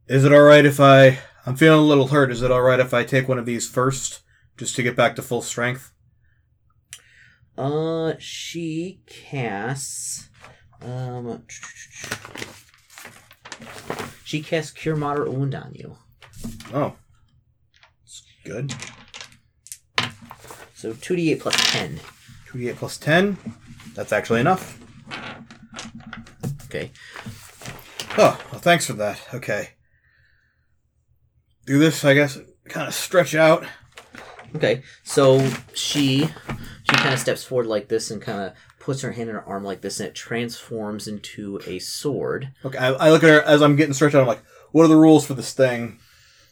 Is 0.08 0.24
it 0.24 0.32
all 0.32 0.42
right 0.42 0.64
if 0.64 0.80
I. 0.80 1.18
I'm 1.44 1.56
feeling 1.56 1.80
a 1.80 1.82
little 1.82 2.08
hurt. 2.08 2.32
Is 2.32 2.40
it 2.40 2.50
all 2.50 2.62
right 2.62 2.80
if 2.80 2.94
I 2.94 3.04
take 3.04 3.28
one 3.28 3.38
of 3.38 3.44
these 3.44 3.68
first, 3.68 4.22
just 4.56 4.76
to 4.76 4.82
get 4.82 4.96
back 4.96 5.16
to 5.16 5.22
full 5.22 5.42
strength? 5.42 5.92
Uh, 7.56 8.14
she 8.18 9.00
casts. 9.06 10.28
Um. 10.82 11.44
She 14.24 14.42
casts 14.42 14.72
Cure 14.72 14.96
Moderate 14.96 15.32
Wound 15.32 15.54
on 15.54 15.72
you. 15.74 15.96
Oh. 16.72 16.96
It's 18.04 18.24
good. 18.44 18.74
So 20.74 20.92
2d8 20.92 21.40
plus 21.40 21.72
10. 21.72 22.00
2d8 22.50 22.76
plus 22.76 22.98
10. 22.98 23.38
That's 23.94 24.12
actually 24.12 24.40
enough. 24.40 24.80
Okay. 26.64 26.90
Oh, 28.18 28.38
well, 28.50 28.60
thanks 28.60 28.86
for 28.86 28.94
that. 28.94 29.20
Okay. 29.32 29.70
Do 31.66 31.78
this, 31.78 32.04
I 32.04 32.14
guess, 32.14 32.38
kind 32.68 32.88
of 32.88 32.94
stretch 32.94 33.34
out. 33.34 33.64
Okay. 34.54 34.82
So 35.02 35.46
she 35.74 36.18
she 36.84 36.96
kind 36.96 37.12
of 37.14 37.18
steps 37.20 37.44
forward 37.44 37.66
like 37.66 37.88
this 37.88 38.10
and 38.10 38.20
kind 38.22 38.40
of 38.40 38.52
puts 38.78 39.00
her 39.00 39.12
hand 39.12 39.30
in 39.30 39.34
her 39.34 39.44
arm 39.44 39.64
like 39.64 39.80
this, 39.80 39.98
and 39.98 40.08
it 40.08 40.14
transforms 40.14 41.08
into 41.08 41.58
a 41.66 41.78
sword. 41.78 42.52
Okay, 42.64 42.78
I, 42.78 42.88
I 42.92 43.10
look 43.10 43.24
at 43.24 43.30
her 43.30 43.42
as 43.42 43.62
I'm 43.62 43.76
getting 43.76 43.94
stretched 43.94 44.14
out. 44.14 44.20
I'm 44.20 44.26
like, 44.26 44.42
what 44.72 44.84
are 44.84 44.88
the 44.88 44.96
rules 44.96 45.26
for 45.26 45.34
this 45.34 45.52
thing? 45.54 45.98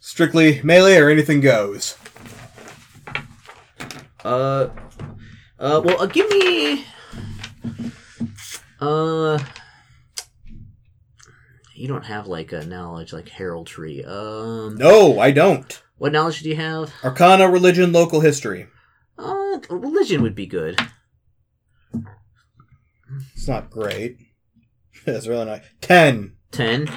Strictly 0.01 0.61
melee 0.63 0.97
or 0.97 1.11
anything 1.11 1.41
goes? 1.41 1.97
Uh, 4.25 4.69
uh, 5.59 5.81
well, 5.85 6.01
uh, 6.01 6.07
give 6.07 6.29
me. 6.31 6.85
Uh, 8.81 9.39
you 11.75 11.87
don't 11.87 12.05
have 12.05 12.27
like 12.27 12.53
a 12.53 12.65
knowledge 12.65 13.13
like 13.13 13.29
heraldry. 13.29 14.05
Um, 14.05 14.77
No, 14.77 15.21
I 15.21 15.31
don't. 15.33 15.83
What 16.03 16.11
knowledge 16.11 16.41
do 16.41 16.49
you 16.49 16.57
have? 16.57 16.93
Arcana, 17.05 17.49
religion, 17.49 17.93
local 17.93 18.19
history. 18.19 18.67
Uh, 19.17 19.61
religion 19.71 20.21
would 20.21 20.35
be 20.35 20.47
good. 20.47 20.77
It's 23.37 23.47
not 23.47 23.71
great. 23.71 24.19
It's 25.07 25.29
really 25.29 25.45
not. 25.45 25.63
Ten. 25.81 26.33
Ten. 26.51 26.89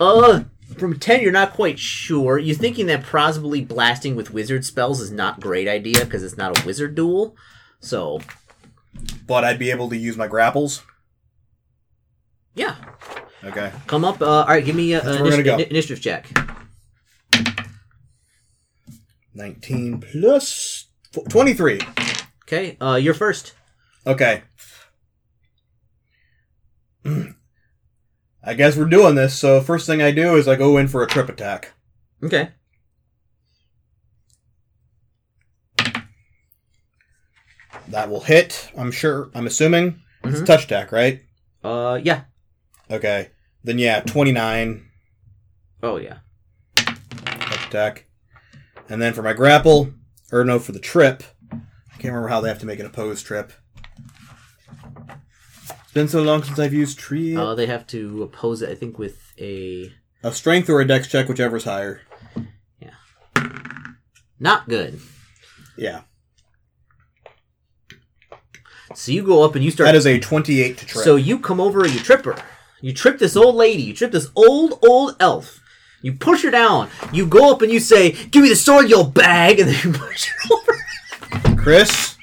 Uh, 0.00 0.44
from 0.78 0.98
ten, 0.98 1.20
you're 1.20 1.32
not 1.32 1.52
quite 1.52 1.78
sure. 1.78 2.38
You're 2.38 2.56
thinking 2.56 2.86
that 2.86 3.02
possibly 3.04 3.62
blasting 3.62 4.14
with 4.16 4.30
wizard 4.30 4.64
spells 4.64 5.00
is 5.02 5.10
not 5.10 5.36
a 5.38 5.40
great 5.42 5.68
idea 5.68 6.04
because 6.06 6.22
it's 6.22 6.36
not 6.38 6.58
a 6.58 6.66
wizard 6.66 6.94
duel. 6.94 7.36
So, 7.80 8.20
But 9.26 9.44
I'd 9.44 9.58
be 9.58 9.70
able 9.70 9.90
to 9.90 9.96
use 9.98 10.16
my 10.16 10.26
grapples. 10.28 10.82
yeah, 12.54 12.76
Okay. 13.42 13.70
come 13.86 14.04
up. 14.04 14.20
Uh, 14.22 14.26
all 14.26 14.46
right, 14.46 14.64
give 14.64 14.76
me 14.76 14.94
a, 14.94 15.00
a 15.00 15.04
where 15.04 15.22
we're 15.24 15.30
gonna 15.30 15.42
initi- 15.42 15.68
go. 15.68 15.70
initiative 15.70 16.00
check. 16.02 16.30
19 19.34 20.00
plus 20.00 20.86
23. 21.28 21.80
Okay, 22.46 22.76
uh, 22.80 22.94
you're 22.96 23.14
first. 23.14 23.54
Okay. 24.06 24.42
I 28.46 28.54
guess 28.54 28.76
we're 28.76 28.84
doing 28.86 29.14
this, 29.14 29.34
so 29.38 29.60
first 29.60 29.86
thing 29.86 30.02
I 30.02 30.10
do 30.10 30.36
is 30.36 30.46
I 30.48 30.56
go 30.56 30.76
in 30.76 30.88
for 30.88 31.02
a 31.02 31.06
trip 31.06 31.28
attack. 31.28 31.72
Okay. 32.22 32.50
That 37.88 38.08
will 38.08 38.20
hit, 38.20 38.70
I'm 38.76 38.90
sure. 38.90 39.30
I'm 39.34 39.46
assuming. 39.46 40.00
It's 40.24 40.38
a 40.40 40.42
Mhm. 40.42 40.46
touch 40.46 40.64
attack, 40.64 40.90
right? 40.92 41.22
Uh, 41.62 42.00
yeah. 42.02 42.24
Okay. 42.90 43.30
Then 43.62 43.78
yeah, 43.78 44.00
29 44.00 44.88
Oh 45.82 45.96
yeah. 45.98 46.18
touch 46.76 47.66
attack. 47.66 48.06
And 48.88 49.00
then 49.00 49.14
for 49.14 49.22
my 49.22 49.32
grapple, 49.32 49.92
or 50.30 50.44
no, 50.44 50.58
for 50.58 50.72
the 50.72 50.78
trip, 50.78 51.22
I 51.50 51.56
can't 51.92 52.04
remember 52.12 52.28
how 52.28 52.40
they 52.40 52.48
have 52.48 52.58
to 52.60 52.66
make 52.66 52.80
an 52.80 52.86
opposed 52.86 53.24
trip. 53.26 53.52
It's 55.84 55.92
been 55.92 56.08
so 56.08 56.22
long 56.22 56.42
since 56.42 56.58
I've 56.58 56.74
used 56.74 56.98
tree. 56.98 57.36
Uh, 57.36 57.54
they 57.54 57.66
have 57.66 57.86
to 57.88 58.22
oppose 58.22 58.62
it. 58.62 58.70
I 58.70 58.74
think 58.74 58.98
with 58.98 59.32
a 59.38 59.92
a 60.22 60.32
strength 60.32 60.68
or 60.68 60.80
a 60.80 60.86
dex 60.86 61.06
check, 61.08 61.28
whichever's 61.28 61.64
higher. 61.64 62.00
Yeah. 62.80 62.90
Not 64.40 64.68
good. 64.68 65.00
Yeah. 65.76 66.02
So 68.94 69.12
you 69.12 69.22
go 69.22 69.42
up 69.42 69.54
and 69.54 69.64
you 69.64 69.70
start. 69.70 69.86
That 69.86 69.94
is 69.94 70.06
a 70.06 70.18
28 70.18 70.78
to 70.78 70.86
trip. 70.86 71.04
So 71.04 71.16
you 71.16 71.38
come 71.38 71.60
over 71.60 71.84
and 71.84 71.92
you 71.92 72.00
trip 72.00 72.24
her. 72.24 72.36
You 72.80 72.92
trip 72.92 73.18
this 73.18 73.36
old 73.36 73.54
lady. 73.54 73.82
You 73.82 73.94
trip 73.94 74.12
this 74.12 74.30
old 74.36 74.78
old 74.86 75.16
elf. 75.20 75.60
You 76.04 76.12
push 76.12 76.42
her 76.42 76.50
down. 76.50 76.90
You 77.14 77.26
go 77.26 77.50
up 77.50 77.62
and 77.62 77.72
you 77.72 77.80
say, 77.80 78.10
"Give 78.12 78.42
me 78.42 78.50
the 78.50 78.56
sword, 78.56 78.90
you 78.90 78.96
old 78.96 79.14
bag," 79.14 79.58
and 79.58 79.70
then 79.70 79.76
you 79.82 79.98
push 79.98 80.26
her 80.26 80.54
over. 80.54 81.56
Chris, 81.56 82.18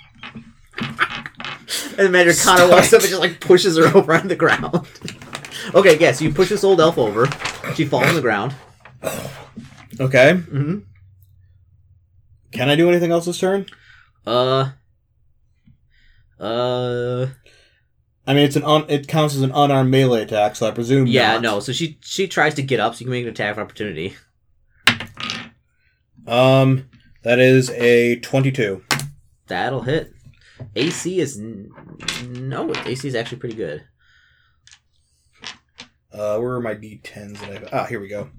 And 1.98 2.12
Magic 2.12 2.38
Connor 2.38 2.70
walks 2.70 2.94
up 2.94 3.02
and 3.02 3.10
just 3.10 3.20
like 3.20 3.40
pushes 3.40 3.76
her 3.80 3.86
over 3.98 4.14
on 4.14 4.28
the 4.28 4.36
ground. 4.36 4.88
okay, 5.74 5.98
yeah. 5.98 6.12
So 6.12 6.26
you 6.26 6.32
push 6.32 6.50
this 6.50 6.64
old 6.64 6.80
elf 6.80 7.00
over. 7.00 7.26
She 7.74 7.86
falls 7.86 8.06
on 8.06 8.14
the 8.14 8.22
ground. 8.22 8.54
okay. 10.00 10.34
Mm-hmm. 10.34 10.78
Can 12.52 12.70
I 12.70 12.76
do 12.76 12.88
anything 12.88 13.12
else 13.12 13.26
this 13.26 13.40
turn? 13.40 13.66
Uh. 14.28 14.74
Uh. 16.40 17.28
I 18.32 18.34
mean, 18.34 18.46
it's 18.46 18.56
an 18.56 18.64
un- 18.64 18.86
it 18.88 19.10
counts 19.10 19.36
as 19.36 19.42
an 19.42 19.52
unarmed 19.52 19.92
melee 19.92 20.22
attack, 20.22 20.56
so 20.56 20.66
I 20.66 20.72
presume. 20.72 21.06
Yeah. 21.06 21.34
not. 21.34 21.42
No. 21.42 21.60
So 21.60 21.74
she 21.74 21.98
she 22.02 22.30
tries 22.30 22.54
to 22.54 22.62
get 22.62 22.80
up, 22.80 22.96
so 22.96 23.02
you 23.02 23.06
can 23.08 23.12
make 23.12 23.24
an 23.26 23.30
attack 23.30 23.52
of 23.52 23.60
opportunity. 23.60 24.16
Um, 26.26 26.90
that 27.24 27.40
is 27.40 27.70
a 27.72 28.22
22. 28.22 28.86
That'll 29.48 29.82
hit. 29.82 30.14
AC 30.78 31.20
is 31.20 31.40
n- 31.42 31.72
no. 32.30 32.74
AC 32.86 33.06
is 33.06 33.16
actually 33.16 33.40
pretty 33.40 33.56
good. 33.56 33.84
Uh, 36.14 36.38
where 36.40 36.54
are 36.54 36.62
my 36.62 36.74
d10s 36.74 37.38
that 37.42 37.74
I? 37.74 37.80
Ah, 37.80 37.86
here 37.86 38.00
we 38.00 38.08
go. 38.08 38.30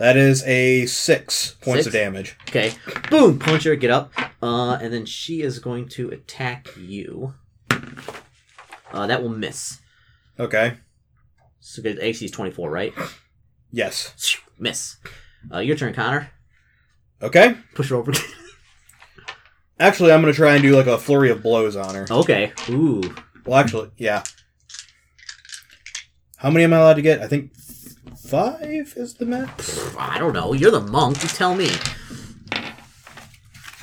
That 0.00 0.16
is 0.16 0.42
a 0.44 0.86
six 0.86 1.56
points 1.60 1.86
of 1.86 1.92
damage. 1.92 2.34
Okay. 2.48 2.72
Boom! 3.10 3.38
Punch 3.38 3.64
her, 3.64 3.76
get 3.76 3.90
up. 3.90 4.10
Uh, 4.42 4.78
and 4.80 4.90
then 4.90 5.04
she 5.04 5.42
is 5.42 5.58
going 5.58 5.90
to 5.90 6.08
attack 6.08 6.68
you. 6.74 7.34
Uh, 7.70 9.06
that 9.06 9.22
will 9.22 9.28
miss. 9.28 9.80
Okay. 10.38 10.78
So 11.60 11.82
good. 11.82 11.98
AC 11.98 12.24
is 12.24 12.30
24, 12.30 12.70
right? 12.70 12.94
Yes. 13.70 14.38
Miss. 14.58 14.96
Uh, 15.52 15.58
your 15.58 15.76
turn, 15.76 15.92
Connor. 15.92 16.30
Okay. 17.20 17.58
Push 17.74 17.90
her 17.90 17.96
over. 17.96 18.14
Actually, 19.78 20.12
I'm 20.12 20.22
gonna 20.22 20.32
try 20.32 20.54
and 20.54 20.62
do 20.62 20.76
like 20.76 20.86
a 20.86 20.96
flurry 20.96 21.30
of 21.30 21.42
blows 21.42 21.76
on 21.76 21.94
her. 21.94 22.06
okay. 22.10 22.54
Ooh. 22.70 23.02
Well, 23.44 23.58
actually, 23.58 23.90
yeah. 23.98 24.22
How 26.36 26.50
many 26.50 26.64
am 26.64 26.72
I 26.72 26.78
allowed 26.78 26.94
to 26.94 27.02
get? 27.02 27.20
I 27.20 27.28
think 27.28 27.54
five 28.30 28.94
is 28.96 29.14
the 29.14 29.26
max. 29.26 29.94
I 29.98 30.18
don't 30.18 30.32
know. 30.32 30.52
You're 30.52 30.70
the 30.70 30.80
monk. 30.80 31.20
You 31.22 31.28
tell 31.28 31.54
me. 31.54 31.68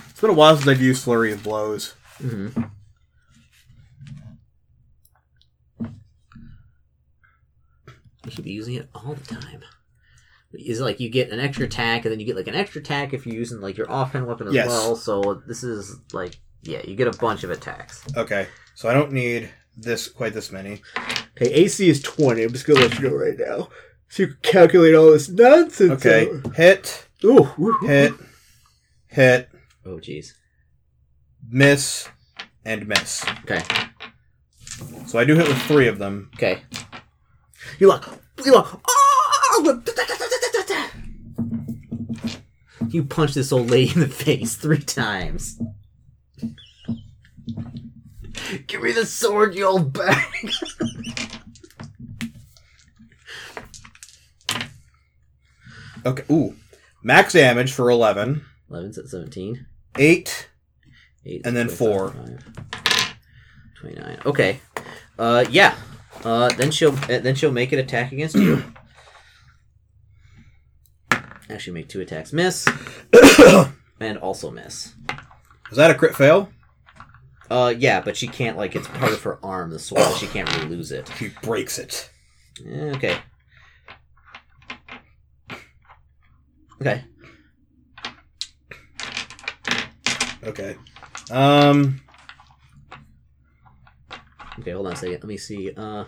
It's 0.09 0.21
been 0.21 0.29
a 0.29 0.33
while 0.33 0.55
since 0.55 0.67
I've 0.67 0.81
used 0.81 1.03
flurry 1.03 1.31
of 1.33 1.43
blows. 1.43 1.93
Mm-hmm. 2.21 2.63
You 8.25 8.31
should 8.31 8.43
be 8.43 8.51
using 8.51 8.75
it 8.75 8.89
all 8.93 9.13
the 9.13 9.23
time. 9.35 9.63
is 10.53 10.81
like 10.81 10.99
you 10.99 11.09
get 11.09 11.29
an 11.31 11.39
extra 11.39 11.65
attack, 11.65 12.03
and 12.05 12.11
then 12.11 12.19
you 12.19 12.25
get 12.25 12.35
like 12.35 12.47
an 12.47 12.55
extra 12.55 12.81
attack 12.81 13.13
if 13.13 13.25
you're 13.25 13.35
using 13.35 13.61
like 13.61 13.77
your 13.77 13.89
offhand 13.91 14.27
weapon 14.27 14.47
as 14.47 14.53
Yes. 14.53 14.67
well. 14.67 14.95
So 14.95 15.41
this 15.47 15.63
is 15.63 15.97
like 16.13 16.39
yeah, 16.63 16.81
you 16.85 16.95
get 16.95 17.07
a 17.07 17.17
bunch 17.17 17.43
of 17.43 17.51
attacks. 17.51 18.03
Okay, 18.17 18.47
so 18.75 18.89
I 18.89 18.93
don't 18.93 19.11
need 19.11 19.49
this 19.77 20.07
quite 20.07 20.33
this 20.33 20.51
many. 20.51 20.81
Okay, 21.37 21.53
AC 21.53 21.87
is 21.89 22.01
twenty. 22.01 22.43
I'm 22.43 22.51
just 22.51 22.65
gonna 22.65 22.79
let 22.81 22.97
you 22.99 23.09
know 23.09 23.15
right 23.15 23.37
now, 23.37 23.69
so 24.09 24.23
you 24.23 24.34
calculate 24.41 24.95
all 24.95 25.11
this 25.11 25.29
nonsense. 25.29 26.05
Okay, 26.05 26.29
hit, 26.55 27.07
Ooh, 27.23 27.49
ooh, 27.59 27.77
hit, 27.85 28.13
hit, 29.07 29.49
Oh 29.85 29.97
jeez. 29.97 30.34
miss, 31.49 32.07
and 32.65 32.88
miss. 32.88 33.25
Okay. 33.43 33.63
So 35.07 35.17
I 35.17 35.23
do 35.25 35.35
hit 35.35 35.47
with 35.47 35.61
three 35.63 35.88
of 35.88 35.97
them. 35.99 36.29
Okay. 36.35 36.61
Ah! 36.75 37.03
You 37.79 37.88
like 37.88 38.03
you 38.45 38.53
like 38.53 38.65
oh! 38.88 39.81
You 42.89 43.03
punch 43.03 43.34
this 43.34 43.51
old 43.51 43.69
lady 43.69 43.91
in 43.93 43.99
the 44.01 44.07
face 44.07 44.55
three 44.55 44.79
times. 44.79 45.59
Give 48.67 48.81
me 48.81 48.91
the 48.93 49.05
sword, 49.05 49.55
you 49.55 49.65
old 49.65 49.91
bag. 49.93 50.51
Okay, 56.07 56.23
ooh, 56.31 56.55
max 57.03 57.34
damage 57.34 57.71
for 57.73 57.89
eleven. 57.89 58.45
11's 58.71 58.97
at 58.97 59.07
17. 59.07 59.65
Eight. 59.97 60.49
8 61.25 61.41
And 61.45 61.55
then 61.55 61.69
four. 61.69 62.13
29. 63.79 64.19
Okay. 64.25 64.59
Uh, 65.17 65.45
yeah. 65.49 65.75
Uh, 66.23 66.49
then 66.49 66.71
she'll 66.71 66.93
uh, 66.95 67.19
then 67.19 67.34
she'll 67.35 67.51
make 67.51 67.71
an 67.71 67.79
attack 67.79 68.11
against 68.11 68.35
you. 68.35 68.63
Actually, 71.49 71.73
make 71.73 71.88
two 71.88 72.01
attacks 72.01 72.34
miss, 72.34 72.67
and 74.01 74.17
also 74.17 74.51
miss. 74.51 74.93
Is 75.71 75.77
that 75.77 75.91
a 75.91 75.95
crit 75.95 76.13
fail? 76.15 76.49
Uh, 77.49 77.73
yeah, 77.77 78.01
but 78.01 78.17
she 78.17 78.27
can't 78.27 78.57
like 78.57 78.75
it's 78.75 78.88
part 78.89 79.13
of 79.13 79.23
her 79.23 79.39
arm, 79.45 79.69
the 79.69 79.79
sword. 79.79 80.17
She 80.17 80.27
can't 80.27 80.53
really 80.55 80.67
lose 80.75 80.91
it. 80.91 81.09
She 81.17 81.29
breaks 81.41 81.79
it. 81.79 82.09
Eh, 82.65 82.91
Okay. 82.95 83.17
Okay. 86.81 87.03
Okay. 90.43 90.75
Um. 91.31 92.01
Okay. 94.59 94.71
Hold 94.71 94.87
on 94.87 94.93
a 94.93 94.95
second. 94.95 95.13
Let 95.13 95.23
me 95.25 95.37
see. 95.37 95.71
Uh. 95.75 96.05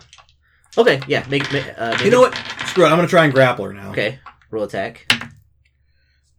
Okay. 0.78 1.00
Yeah. 1.06 1.26
Make. 1.28 1.52
make 1.52 1.66
uh, 1.76 1.98
You 2.04 2.10
know 2.10 2.20
what? 2.20 2.34
Screw 2.66 2.84
it. 2.84 2.88
I'm 2.88 2.96
gonna 2.96 3.08
try 3.08 3.24
and 3.24 3.34
grapple 3.34 3.64
her 3.64 3.72
now. 3.72 3.90
Okay. 3.90 4.18
Roll 4.50 4.64
attack. 4.64 5.06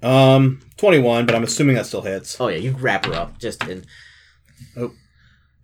Um, 0.03 0.61
21, 0.77 1.25
but 1.25 1.35
I'm 1.35 1.43
assuming 1.43 1.75
that 1.75 1.85
still 1.85 2.01
hits. 2.01 2.39
Oh 2.41 2.47
yeah, 2.47 2.57
you 2.57 2.71
wrap 2.71 3.05
her 3.05 3.13
up 3.13 3.37
just 3.37 3.63
in. 3.67 3.85
Oh, 4.75 4.93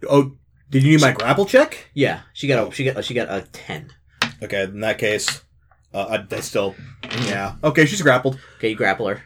oh, 0.07 0.34
did 0.69 0.84
you 0.84 0.91
need 0.91 1.02
my 1.02 1.11
grapple 1.11 1.45
check? 1.45 1.89
Yeah, 1.94 2.22
she 2.34 2.48
got 2.48 2.68
a 2.68 2.72
she 2.72 2.84
got 2.85 3.03
she 3.03 3.14
got 3.14 3.30
a 3.30 3.41
ten. 3.52 3.89
Okay, 4.44 4.64
in 4.64 4.81
that 4.81 4.99
case, 4.99 5.41
uh, 5.93 6.18
I, 6.31 6.35
I 6.35 6.39
still, 6.41 6.76
yeah. 7.26 7.55
Okay, 7.64 7.85
she's 7.85 8.01
grappled. 8.01 8.39
Okay, 8.57 8.69
you 8.69 8.76
grapple 8.76 9.07
her. 9.07 9.22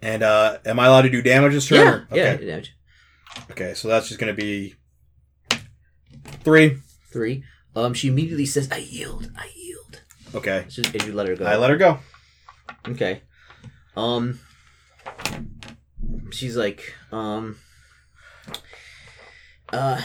And 0.00 0.22
uh, 0.22 0.58
am 0.64 0.78
I 0.78 0.86
allowed 0.86 1.02
to 1.02 1.10
do 1.10 1.22
damage 1.22 1.52
this 1.52 1.66
turn? 1.68 1.78
Yeah. 1.78 1.90
or- 1.90 2.06
Yeah. 2.16 2.32
Okay. 2.34 2.46
Damage. 2.46 2.74
Okay, 3.50 3.74
so 3.74 3.88
that's 3.88 4.08
just 4.08 4.20
gonna 4.20 4.32
be 4.32 4.74
three. 6.44 6.78
Three. 7.12 7.44
Um. 7.74 7.94
She 7.94 8.08
immediately 8.08 8.46
says, 8.46 8.68
"I 8.70 8.78
yield. 8.78 9.30
I 9.36 9.50
yield." 9.54 10.02
Okay, 10.34 10.58
It's 10.66 10.76
just- 10.76 10.94
and 10.94 11.02
you 11.04 11.12
let 11.12 11.26
her 11.28 11.36
go. 11.36 11.44
I 11.46 11.56
let 11.56 11.70
her 11.70 11.76
go. 11.76 11.98
Okay. 12.88 13.22
Um. 13.96 14.38
She's 16.30 16.56
like, 16.56 16.94
um. 17.12 17.56
Uh, 19.72 20.00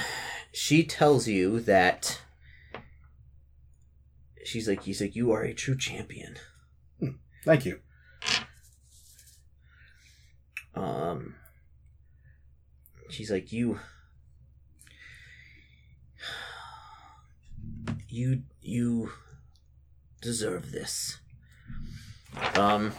she 0.52 0.84
tells 0.84 1.28
you 1.28 1.60
that. 1.62 2.20
She's 4.46 4.68
like, 4.68 4.84
he's 4.84 5.02
like, 5.02 5.16
you 5.16 5.32
are 5.32 5.44
a 5.44 5.54
true 5.54 5.78
champion. 5.78 6.36
Thank 7.46 7.66
you. 7.66 7.80
Um. 10.76 11.36
She's 13.10 13.32
like, 13.32 13.52
you. 13.52 13.80
You 18.08 18.44
you 18.62 19.12
deserve 20.22 20.72
this. 20.72 21.20
Um. 22.56 22.94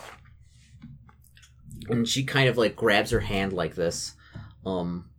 And 1.89 2.09
she 2.09 2.25
kind 2.25 2.49
of 2.49 2.57
like 2.57 2.77
grabs 2.77 3.11
her 3.11 3.21
hand 3.21 3.53
like 3.53 3.75
this, 3.75 4.15
um, 4.65 5.11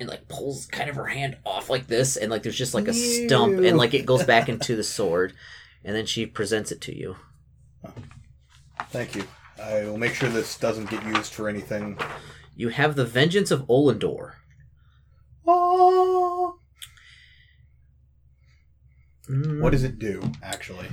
and 0.00 0.08
like 0.08 0.26
pulls 0.28 0.66
kind 0.66 0.90
of 0.90 0.96
her 0.96 1.06
hand 1.06 1.36
off 1.44 1.70
like 1.70 1.86
this, 1.86 2.16
and 2.16 2.30
like 2.30 2.42
there's 2.42 2.56
just 2.56 2.74
like 2.74 2.88
a 2.88 2.94
stump, 2.94 3.58
and 3.58 3.76
like 3.76 3.94
it 3.94 4.06
goes 4.06 4.24
back 4.24 4.48
into 4.48 4.74
the 4.74 4.82
sword, 4.96 5.34
and 5.84 5.94
then 5.94 6.06
she 6.06 6.26
presents 6.26 6.72
it 6.72 6.80
to 6.82 6.96
you. 6.96 7.16
Thank 8.88 9.14
you. 9.14 9.24
I 9.62 9.84
will 9.84 9.98
make 9.98 10.14
sure 10.14 10.28
this 10.28 10.56
doesn't 10.58 10.90
get 10.90 11.04
used 11.04 11.32
for 11.32 11.48
anything. 11.48 11.98
You 12.56 12.70
have 12.70 12.96
the 12.96 13.04
vengeance 13.04 13.50
of 13.50 13.66
Olendor. 13.66 14.32
Oh. 15.46 16.58
Mm. 19.28 19.60
What 19.60 19.70
does 19.70 19.84
it 19.84 19.98
do, 19.98 20.32
actually? 20.42 20.88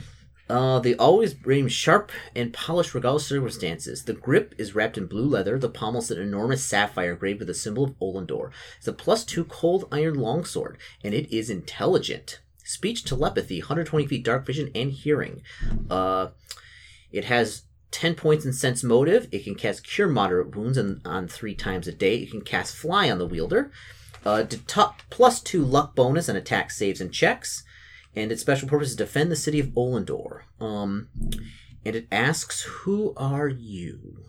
Uh, 0.49 0.79
they 0.79 0.95
always 0.95 1.35
aim 1.49 1.67
sharp 1.67 2.11
and 2.35 2.53
polished 2.53 2.93
regardless 2.93 3.23
of 3.23 3.37
circumstances. 3.37 4.03
The 4.03 4.13
grip 4.13 4.55
is 4.57 4.75
wrapped 4.75 4.97
in 4.97 5.05
blue 5.05 5.25
leather. 5.25 5.59
The 5.59 5.69
pommel 5.69 6.01
is 6.01 6.11
an 6.11 6.21
enormous 6.21 6.63
sapphire 6.63 7.11
engraved 7.11 7.39
with 7.39 7.47
the 7.47 7.53
symbol 7.53 7.83
of 7.83 7.99
Olendor. 7.99 8.51
It's 8.77 8.87
a 8.87 8.93
plus 8.93 9.25
two 9.25 9.43
cold 9.45 9.87
iron 9.91 10.15
longsword, 10.15 10.77
and 11.03 11.13
it 11.13 11.31
is 11.35 11.49
intelligent. 11.49 12.39
Speech, 12.63 13.03
telepathy, 13.03 13.59
120 13.59 14.07
feet 14.07 14.23
dark 14.23 14.45
vision, 14.45 14.71
and 14.73 14.91
hearing. 14.91 15.41
Uh, 15.89 16.29
it 17.11 17.25
has 17.25 17.63
10 17.91 18.15
points 18.15 18.45
in 18.45 18.53
sense 18.53 18.83
motive. 18.83 19.27
It 19.31 19.43
can 19.43 19.55
cast 19.55 19.87
cure 19.87 20.07
moderate 20.07 20.55
wounds 20.55 20.77
on, 20.77 21.01
on 21.05 21.27
three 21.27 21.55
times 21.55 21.87
a 21.87 21.93
day. 21.93 22.17
It 22.17 22.31
can 22.31 22.41
cast 22.41 22.75
fly 22.75 23.09
on 23.09 23.17
the 23.17 23.27
wielder. 23.27 23.71
Uh, 24.25 24.45
plus 25.09 25.41
two 25.41 25.63
luck 25.63 25.95
bonus 25.95 26.27
on 26.27 26.35
attack 26.35 26.71
saves 26.71 26.99
and 26.99 27.13
checks 27.13 27.63
and 28.17 28.31
its 28.31 28.41
special 28.41 28.67
purpose 28.67 28.89
is 28.89 28.95
defend 28.95 29.31
the 29.31 29.35
city 29.35 29.59
of 29.59 29.67
Olendor. 29.67 30.41
Um, 30.59 31.09
and 31.85 31.95
it 31.95 32.07
asks, 32.11 32.63
"Who 32.63 33.13
are 33.15 33.47
you?" 33.47 34.23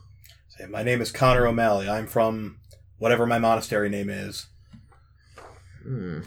My 0.69 0.83
name 0.83 1.01
is 1.01 1.13
Connor 1.13 1.47
O'Malley. 1.47 1.89
I'm 1.89 2.07
from 2.07 2.59
whatever 2.99 3.27
my 3.27 3.39
monastery 3.39 3.89
name 3.89 4.11
is. 4.11 4.47
Hmm. 5.83 6.21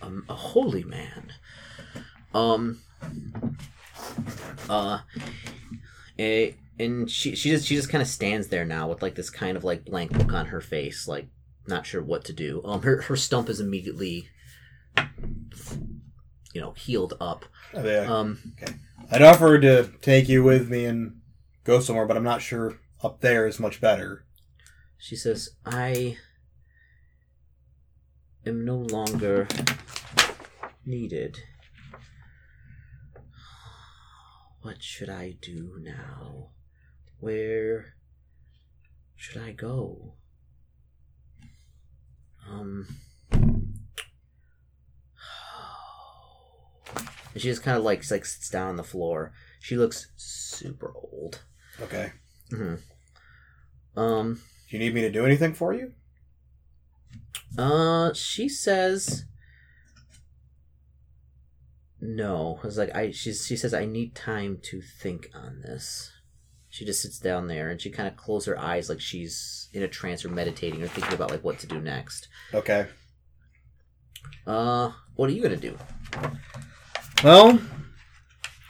Um, 0.00 0.24
a 0.28 0.34
holy 0.34 0.84
man. 0.84 1.32
Um. 2.32 2.80
Uh. 4.68 5.00
eh, 6.18 6.52
and 6.78 7.10
she 7.10 7.34
she 7.36 7.50
just 7.50 7.66
she 7.66 7.74
just 7.76 7.90
kind 7.90 8.02
of 8.02 8.08
stands 8.08 8.48
there 8.48 8.64
now 8.64 8.88
with 8.88 9.02
like 9.02 9.14
this 9.14 9.30
kind 9.30 9.56
of 9.56 9.64
like 9.64 9.84
blank 9.84 10.12
look 10.12 10.32
on 10.32 10.46
her 10.46 10.60
face, 10.60 11.06
like 11.06 11.26
not 11.66 11.86
sure 11.86 12.02
what 12.02 12.24
to 12.24 12.32
do. 12.32 12.62
Um, 12.64 12.82
her 12.82 13.02
her 13.02 13.16
stump 13.16 13.48
is 13.48 13.60
immediately, 13.60 14.28
you 16.54 16.60
know, 16.60 16.72
healed 16.72 17.14
up. 17.20 17.44
Oh, 17.74 17.84
yeah. 17.84 18.06
Um, 18.10 18.54
I'd 19.10 19.22
offer 19.22 19.58
to 19.58 19.90
take 20.00 20.28
you 20.28 20.42
with 20.42 20.70
me 20.70 20.86
and 20.86 21.20
go 21.64 21.80
somewhere, 21.80 22.06
but 22.06 22.16
I'm 22.16 22.24
not 22.24 22.40
sure 22.40 22.78
up 23.02 23.20
there 23.20 23.46
is 23.46 23.60
much 23.60 23.80
better. 23.80 24.24
She 24.96 25.16
says, 25.16 25.50
I 25.66 26.16
am 28.46 28.64
no 28.64 28.76
longer 28.76 29.48
needed. 30.86 31.40
What 34.62 34.82
should 34.82 35.10
I 35.10 35.34
do 35.42 35.76
now? 35.80 36.50
Where 37.18 37.96
should 39.16 39.42
I 39.42 39.50
go? 39.50 40.14
Um. 42.48 42.86
And 47.34 47.42
she 47.42 47.48
just 47.48 47.62
kind 47.62 47.76
of 47.76 47.84
like 47.84 48.08
like 48.10 48.24
sits 48.24 48.48
down 48.48 48.68
on 48.68 48.76
the 48.76 48.84
floor. 48.84 49.32
She 49.60 49.76
looks 49.76 50.08
super 50.16 50.92
old. 50.94 51.42
Okay. 51.82 52.12
hmm 52.50 52.76
Um. 53.96 54.40
Do 54.70 54.76
you 54.76 54.78
need 54.78 54.94
me 54.94 55.02
to 55.02 55.10
do 55.10 55.26
anything 55.26 55.52
for 55.52 55.74
you? 55.74 55.92
Uh, 57.58 58.12
she 58.14 58.48
says 58.48 59.24
no. 62.00 62.58
I 62.62 62.66
was 62.66 62.78
like, 62.78 62.94
I 62.94 63.10
she's 63.10 63.46
she 63.46 63.56
says 63.56 63.74
I 63.74 63.84
need 63.84 64.14
time 64.14 64.58
to 64.62 64.80
think 64.80 65.30
on 65.34 65.60
this. 65.62 66.12
She 66.68 66.84
just 66.84 67.02
sits 67.02 67.18
down 67.20 67.46
there 67.46 67.70
and 67.70 67.80
she 67.80 67.90
kind 67.90 68.08
of 68.08 68.16
closes 68.16 68.46
her 68.46 68.58
eyes 68.58 68.88
like 68.88 69.00
she's 69.00 69.68
in 69.72 69.82
a 69.82 69.88
trance 69.88 70.24
or 70.24 70.28
meditating 70.28 70.82
or 70.82 70.88
thinking 70.88 71.14
about 71.14 71.30
like 71.30 71.44
what 71.44 71.58
to 71.60 71.66
do 71.66 71.80
next. 71.80 72.28
Okay. 72.52 72.86
Uh, 74.46 74.90
what 75.14 75.30
are 75.30 75.32
you 75.32 75.42
gonna 75.42 75.56
do? 75.56 75.78
Well, 77.22 77.58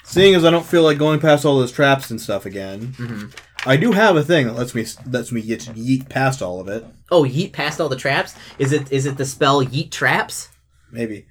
seeing 0.05 0.35
as 0.35 0.45
I 0.45 0.51
don't 0.51 0.67
feel 0.67 0.83
like 0.83 0.99
going 0.99 1.21
past 1.21 1.45
all 1.45 1.59
those 1.59 1.73
traps 1.73 2.11
and 2.11 2.21
stuff 2.21 2.47
again, 2.47 2.95
Mm-hmm. 2.99 3.27
I 3.67 3.79
do 3.79 3.93
have 3.93 4.15
a 4.17 4.23
thing 4.23 4.47
that 4.47 4.53
lets 4.57 4.75
me 4.75 4.85
lets 5.11 5.33
me 5.33 5.41
get 5.41 5.61
yeet 5.61 6.11
past 6.11 6.43
all 6.43 6.61
of 6.61 6.69
it. 6.69 6.85
Oh, 7.11 7.23
yeet 7.25 7.53
past 7.55 7.81
all 7.81 7.89
the 7.89 7.97
traps. 7.97 8.35
Is 8.59 8.73
it 8.73 8.93
is 8.93 9.07
it 9.07 9.17
the 9.17 9.25
spell 9.25 9.65
yeet 9.65 9.91
traps? 9.91 10.51
Maybe. 10.93 11.25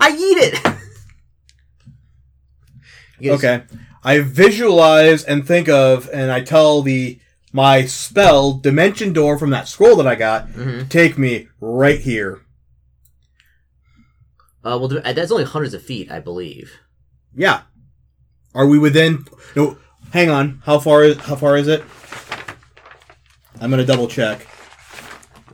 I 0.00 0.10
yeet 0.10 0.42
it. 3.22 3.30
Okay. 3.30 3.62
I 4.02 4.18
visualize 4.20 5.22
and 5.24 5.46
think 5.46 5.68
of, 5.68 6.10
and 6.12 6.32
I 6.32 6.40
tell 6.40 6.82
the 6.82 7.20
my 7.52 7.84
spell 7.86 8.52
dimension 8.54 9.12
door 9.12 9.38
from 9.38 9.50
that 9.50 9.68
scroll 9.68 9.94
that 9.96 10.06
I 10.08 10.16
got 10.16 10.48
Mhm. 10.48 10.88
take 10.88 11.16
me 11.16 11.46
right 11.60 12.00
here. 12.00 12.40
Uh, 14.66 14.76
well, 14.76 14.88
that's 14.88 15.30
only 15.30 15.44
hundreds 15.44 15.74
of 15.74 15.82
feet, 15.82 16.10
I 16.10 16.18
believe. 16.18 16.80
Yeah. 17.36 17.62
Are 18.52 18.66
we 18.66 18.80
within? 18.80 19.24
No. 19.54 19.78
Hang 20.12 20.28
on. 20.28 20.60
How 20.64 20.80
far 20.80 21.04
is 21.04 21.18
how 21.18 21.36
far 21.36 21.56
is 21.56 21.68
it? 21.68 21.84
I'm 23.60 23.70
gonna 23.70 23.84
double 23.84 24.08
check. 24.08 24.44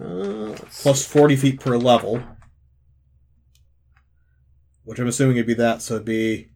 Uh, 0.01 0.55
Plus 0.81 1.07
forty 1.07 1.37
feet 1.37 1.61
per 1.61 1.77
level, 1.77 2.23
which 4.85 4.99
I'm 4.99 5.09
assuming 5.09 5.37
it'd 5.37 5.47
be 5.47 5.55
that. 5.55 5.83
So 5.83 5.95
it'd 5.95 6.07
be. 6.07 6.49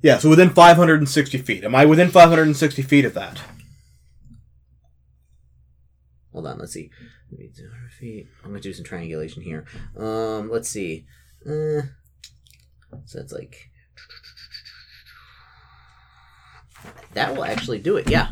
Yeah, 0.00 0.18
so 0.18 0.30
within 0.30 0.50
560 0.50 1.38
feet. 1.38 1.64
Am 1.64 1.74
I 1.74 1.84
within 1.84 2.08
560 2.08 2.82
feet 2.82 3.04
of 3.04 3.14
that? 3.14 3.40
Hold 6.32 6.46
on, 6.46 6.58
let's 6.60 6.72
see. 6.72 6.90
Maybe 7.32 7.50
200 7.52 7.92
feet. 7.92 8.28
I'm 8.44 8.50
gonna 8.50 8.60
do 8.60 8.72
some 8.72 8.84
triangulation 8.84 9.42
here. 9.42 9.64
Um, 9.96 10.50
let's 10.50 10.68
see. 10.68 11.04
Uh, 11.48 11.82
so 13.06 13.20
it's 13.20 13.32
like 13.32 13.70
that 17.14 17.34
will 17.34 17.44
actually 17.44 17.78
do 17.78 17.96
it. 17.96 18.10
Yeah. 18.10 18.28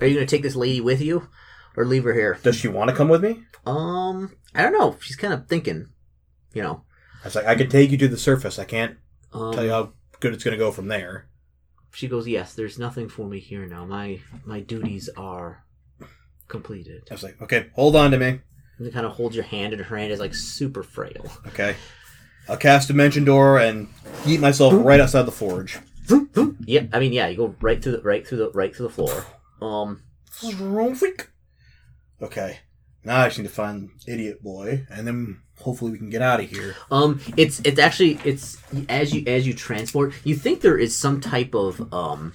Are 0.00 0.06
you 0.06 0.14
gonna 0.14 0.26
take 0.26 0.42
this 0.42 0.56
lady 0.56 0.80
with 0.80 1.00
you, 1.00 1.28
or 1.76 1.84
leave 1.84 2.04
her 2.04 2.14
here? 2.14 2.38
Does 2.42 2.56
she 2.56 2.68
want 2.68 2.90
to 2.90 2.96
come 2.96 3.08
with 3.08 3.22
me? 3.22 3.42
Um, 3.64 4.34
I 4.54 4.62
don't 4.62 4.72
know. 4.72 4.96
She's 5.00 5.16
kind 5.16 5.32
of 5.32 5.46
thinking. 5.46 5.88
You 6.52 6.62
know. 6.62 6.84
I 7.22 7.26
was 7.28 7.34
like, 7.36 7.46
I 7.46 7.54
can 7.54 7.68
take 7.70 7.90
you 7.90 7.98
to 7.98 8.08
the 8.08 8.16
surface. 8.18 8.58
I 8.58 8.64
can't 8.64 8.96
Um, 9.32 9.52
tell 9.54 9.64
you 9.64 9.70
how 9.70 9.92
good 10.18 10.34
it's 10.34 10.42
going 10.42 10.58
to 10.58 10.64
go 10.64 10.72
from 10.72 10.88
there. 10.88 11.28
She 11.94 12.08
goes, 12.08 12.26
"Yes, 12.26 12.54
there's 12.54 12.78
nothing 12.78 13.08
for 13.08 13.26
me 13.28 13.38
here 13.38 13.66
now. 13.66 13.84
My 13.84 14.20
my 14.44 14.60
duties 14.60 15.08
are 15.16 15.64
completed." 16.48 17.02
I 17.10 17.14
was 17.14 17.22
like, 17.22 17.40
okay, 17.40 17.70
hold 17.74 17.94
on 17.96 18.10
to 18.10 18.18
me. 18.18 18.40
And 18.84 18.92
kind 18.92 19.06
of 19.06 19.12
hold 19.12 19.34
your 19.34 19.44
hand, 19.44 19.72
and 19.72 19.82
her 19.82 19.96
hand 19.96 20.12
is 20.12 20.20
like 20.20 20.34
super 20.34 20.82
frail. 20.82 21.26
Okay. 21.46 21.76
I'll 22.48 22.56
cast 22.56 22.88
Dimension 22.88 23.24
Door 23.24 23.60
and 23.60 23.88
yeet 24.24 24.40
myself 24.40 24.74
right 24.76 24.98
outside 25.00 25.22
the 25.22 25.32
forge. 25.32 25.78
Yep. 26.66 26.88
I 26.92 26.98
mean, 26.98 27.12
yeah, 27.12 27.28
you 27.28 27.36
go 27.36 27.54
right 27.60 27.80
through 27.82 27.92
the 27.92 28.02
right 28.02 28.26
through 28.26 28.38
the 28.38 28.50
right 28.50 28.74
through 28.74 28.88
the 28.88 28.92
floor. 28.92 29.24
Um. 29.60 30.02
Okay. 32.20 32.58
Now 33.04 33.20
I 33.20 33.26
just 33.26 33.38
need 33.38 33.44
to 33.44 33.50
find 33.52 33.90
Idiot 34.06 34.42
Boy, 34.42 34.86
and 34.90 35.06
then 35.06 35.40
hopefully 35.60 35.92
we 35.92 35.98
can 35.98 36.10
get 36.10 36.22
out 36.22 36.40
of 36.40 36.50
here. 36.50 36.74
Um. 36.90 37.20
It's 37.36 37.60
it's 37.64 37.78
actually 37.78 38.18
it's 38.24 38.58
as 38.88 39.14
you 39.14 39.22
as 39.26 39.46
you 39.46 39.54
transport, 39.54 40.12
you 40.24 40.34
think 40.34 40.60
there 40.60 40.78
is 40.78 40.96
some 40.96 41.20
type 41.20 41.54
of 41.54 41.92
um 41.94 42.32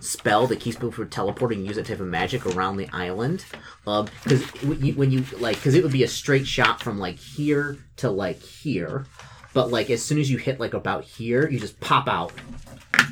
spell 0.00 0.46
that 0.48 0.60
keeps 0.60 0.76
people 0.76 0.92
from 0.92 1.08
teleporting 1.08 1.64
use 1.64 1.76
that 1.76 1.86
type 1.86 2.00
of 2.00 2.06
magic 2.06 2.44
around 2.46 2.76
the 2.76 2.88
island. 2.92 3.44
Um. 3.86 4.08
Because 4.24 4.42
when 4.62 5.10
you 5.10 5.24
like, 5.38 5.56
because 5.56 5.74
it 5.74 5.82
would 5.82 5.92
be 5.92 6.02
a 6.04 6.08
straight 6.08 6.46
shot 6.46 6.82
from 6.82 6.98
like 6.98 7.18
here 7.18 7.78
to 7.96 8.10
like 8.10 8.40
here. 8.42 9.06
But 9.52 9.70
like 9.70 9.90
as 9.90 10.02
soon 10.02 10.18
as 10.18 10.30
you 10.30 10.38
hit 10.38 10.60
like 10.60 10.74
about 10.74 11.04
here, 11.04 11.48
you 11.48 11.58
just 11.58 11.80
pop 11.80 12.06
out. 12.08 12.32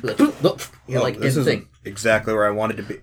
Like, 0.01 0.17
you're 0.19 0.31
Oh, 0.41 1.03
like 1.03 1.17
this 1.19 1.35
is 1.35 1.47
exactly 1.83 2.33
where 2.33 2.45
I 2.47 2.51
wanted 2.51 2.77
to 2.77 2.83
be. 2.83 2.97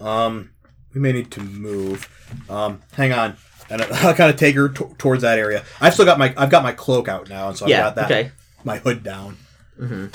Um, 0.00 0.50
we 0.94 1.00
may 1.00 1.12
need 1.12 1.30
to 1.32 1.40
move. 1.40 2.08
Um, 2.48 2.82
hang 2.92 3.12
on, 3.12 3.36
and 3.68 3.82
I'll 3.92 4.14
kind 4.14 4.30
of 4.30 4.36
take 4.36 4.54
her 4.54 4.68
t- 4.68 4.84
towards 4.98 5.22
that 5.22 5.38
area. 5.38 5.64
I've 5.80 5.94
still 5.94 6.04
got 6.04 6.18
my 6.18 6.32
I've 6.36 6.50
got 6.50 6.62
my 6.62 6.72
cloak 6.72 7.08
out 7.08 7.28
now, 7.28 7.48
and 7.48 7.56
so 7.56 7.64
I've 7.64 7.70
Yeah. 7.70 7.80
got 7.80 7.94
that 7.96 8.04
Okay. 8.04 8.30
my 8.64 8.78
hood 8.78 9.02
down. 9.02 9.36
Mm-hmm. 9.78 10.06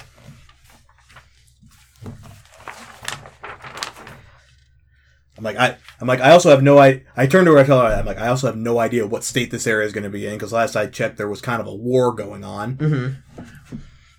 I'm 5.37 5.43
like 5.43 5.57
I 5.57 5.77
I'm 5.99 6.07
like 6.07 6.21
I 6.21 6.31
also 6.31 6.49
have 6.49 6.63
no 6.63 6.77
I 6.77 7.03
I 7.17 7.27
turned 7.27 7.45
to 7.47 7.51
her 7.53 7.59
I 7.59 7.63
tell 7.63 7.81
her 7.81 7.87
I'm 7.87 8.05
like 8.05 8.17
I 8.19 8.27
also 8.29 8.47
have 8.47 8.55
no 8.57 8.79
idea 8.79 9.05
what 9.05 9.23
state 9.23 9.51
this 9.51 9.67
area 9.67 9.85
is 9.85 9.91
going 9.93 10.03
to 10.05 10.09
be 10.09 10.25
in 10.25 10.33
because 10.33 10.53
last 10.53 10.75
I 10.75 10.87
checked 10.87 11.17
there 11.17 11.27
was 11.27 11.41
kind 11.41 11.59
of 11.61 11.67
a 11.67 11.75
war 11.75 12.13
going 12.13 12.43
on. 12.43 12.77
Mm-hmm. 12.77 13.45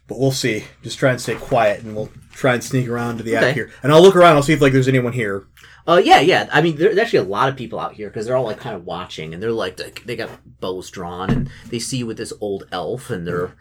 But 0.08 0.20
we'll 0.20 0.30
see. 0.30 0.64
Just 0.84 0.98
try 1.00 1.10
and 1.10 1.20
stay 1.20 1.34
quiet, 1.34 1.82
and 1.82 1.96
we'll 1.96 2.10
try 2.32 2.54
and 2.54 2.62
sneak 2.62 2.86
around 2.86 3.16
to 3.18 3.24
the 3.24 3.36
Okay. 3.38 3.48
out 3.48 3.54
here. 3.54 3.72
And 3.82 3.90
I'll 3.92 4.00
look 4.02 4.14
around. 4.14 4.36
I'll 4.36 4.42
see 4.44 4.52
if 4.52 4.60
like 4.60 4.72
there's 4.72 4.86
anyone 4.86 5.12
here. 5.12 5.46
Uh, 5.88 6.00
yeah, 6.04 6.20
yeah. 6.20 6.48
I 6.52 6.62
mean, 6.62 6.76
there's 6.76 6.96
actually 6.96 7.20
a 7.20 7.24
lot 7.24 7.48
of 7.48 7.56
people 7.56 7.80
out 7.80 7.94
here 7.94 8.08
because 8.08 8.26
they're 8.26 8.36
all 8.36 8.44
like 8.44 8.60
kind 8.60 8.76
of 8.76 8.84
watching, 8.84 9.34
and 9.34 9.42
they're 9.42 9.50
like 9.50 9.76
they, 10.04 10.14
got 10.14 10.30
bows 10.60 10.90
drawn, 10.90 11.30
and 11.30 11.50
they 11.70 11.80
see 11.80 11.98
you 11.98 12.06
with 12.06 12.18
this 12.18 12.32
old 12.40 12.68
elf, 12.70 13.10
and 13.10 13.26
they're 13.26 13.56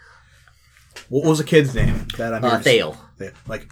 What 1.09 1.25
was 1.25 1.39
the 1.39 1.43
kid's 1.43 1.73
name? 1.73 2.07
That 2.17 2.35
I'm 2.35 2.43
here 2.43 2.51
uh, 2.51 2.57
to 2.57 2.63
see? 2.63 2.69
Thale. 2.77 2.97
Th- 3.17 3.33
Like, 3.47 3.67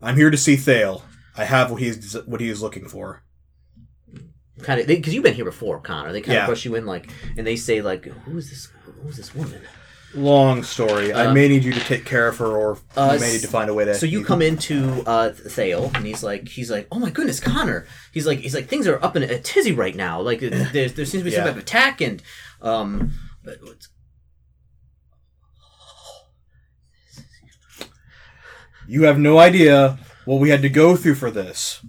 I'm 0.00 0.14
here 0.16 0.30
to 0.30 0.36
see 0.36 0.54
Thale. 0.54 1.02
I 1.36 1.44
have 1.44 1.70
what 1.70 1.80
he's 1.80 2.14
what 2.26 2.40
he 2.40 2.48
is 2.48 2.60
looking 2.62 2.86
for. 2.88 3.22
Kind 4.62 4.80
of 4.80 4.86
because 4.86 5.14
you've 5.14 5.24
been 5.24 5.34
here 5.34 5.44
before, 5.46 5.80
Connor. 5.80 6.12
They 6.12 6.20
kind 6.20 6.34
Yeah. 6.34 6.42
of 6.44 6.48
push 6.50 6.64
you 6.64 6.74
in, 6.74 6.86
like, 6.86 7.10
and 7.36 7.46
they 7.46 7.56
say 7.56 7.80
like, 7.80 8.04
"Who 8.04 8.36
is 8.38 8.50
this? 8.50 8.68
Who 9.02 9.08
is 9.08 9.16
this 9.16 9.34
woman?" 9.34 9.60
Long 10.14 10.62
story. 10.62 11.10
I 11.10 11.26
Uh, 11.28 11.32
may 11.32 11.48
need 11.48 11.64
you 11.64 11.72
to 11.72 11.80
take 11.80 12.04
care 12.04 12.28
of 12.28 12.36
her, 12.36 12.46
or 12.46 12.76
uh, 12.98 13.12
you 13.14 13.20
may 13.20 13.32
need 13.32 13.40
to 13.40 13.48
find 13.48 13.70
a 13.70 13.74
way 13.74 13.86
to. 13.86 13.94
So 13.94 14.04
you 14.04 14.22
come 14.24 14.42
into 14.42 15.02
uh, 15.06 15.30
Thale, 15.32 15.90
and 15.94 16.04
he's 16.04 16.22
like, 16.22 16.48
he's 16.48 16.70
like, 16.70 16.86
"Oh 16.92 16.98
my 16.98 17.08
goodness, 17.08 17.40
Connor!" 17.40 17.86
He's 18.12 18.26
like, 18.26 18.40
he's 18.40 18.54
like, 18.54 18.68
things 18.68 18.86
are 18.86 19.02
up 19.02 19.16
in 19.16 19.22
a 19.22 19.38
tizzy 19.38 19.72
right 19.72 19.96
now. 19.96 20.20
Like, 20.20 20.40
there, 20.40 20.50
there 20.90 21.06
seems 21.06 21.12
to 21.12 21.24
be 21.24 21.30
some 21.30 21.44
type 21.44 21.52
of 21.56 21.62
attack, 21.62 22.02
and 22.02 22.22
um, 22.60 23.12
but- 23.42 23.58
You 28.88 29.04
have 29.04 29.18
no 29.18 29.38
idea 29.38 29.98
what 30.24 30.40
we 30.40 30.50
had 30.50 30.62
to 30.62 30.68
go 30.68 30.96
through 30.96 31.16
for 31.16 31.30
this. 31.30 31.84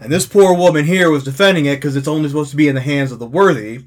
And 0.00 0.12
this 0.12 0.26
poor 0.26 0.54
woman 0.54 0.84
here 0.84 1.10
was 1.10 1.24
defending 1.24 1.66
it 1.66 1.76
because 1.76 1.96
it's 1.96 2.08
only 2.08 2.28
supposed 2.28 2.50
to 2.50 2.56
be 2.56 2.68
in 2.68 2.74
the 2.74 2.80
hands 2.80 3.12
of 3.12 3.18
the 3.18 3.26
worthy. 3.26 3.80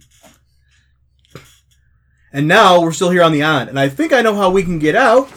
And 2.31 2.47
now 2.47 2.81
we're 2.81 2.91
still 2.91 3.10
here 3.10 3.23
on 3.23 3.31
the 3.31 3.43
island. 3.43 3.69
And 3.69 3.80
I 3.80 3.89
think 3.89 4.14
I 4.14 4.22
know 4.22 4.35
how 4.35 4.49
we 4.49 4.64
can 4.64 4.80
get 4.80 4.95
out. 4.95 5.30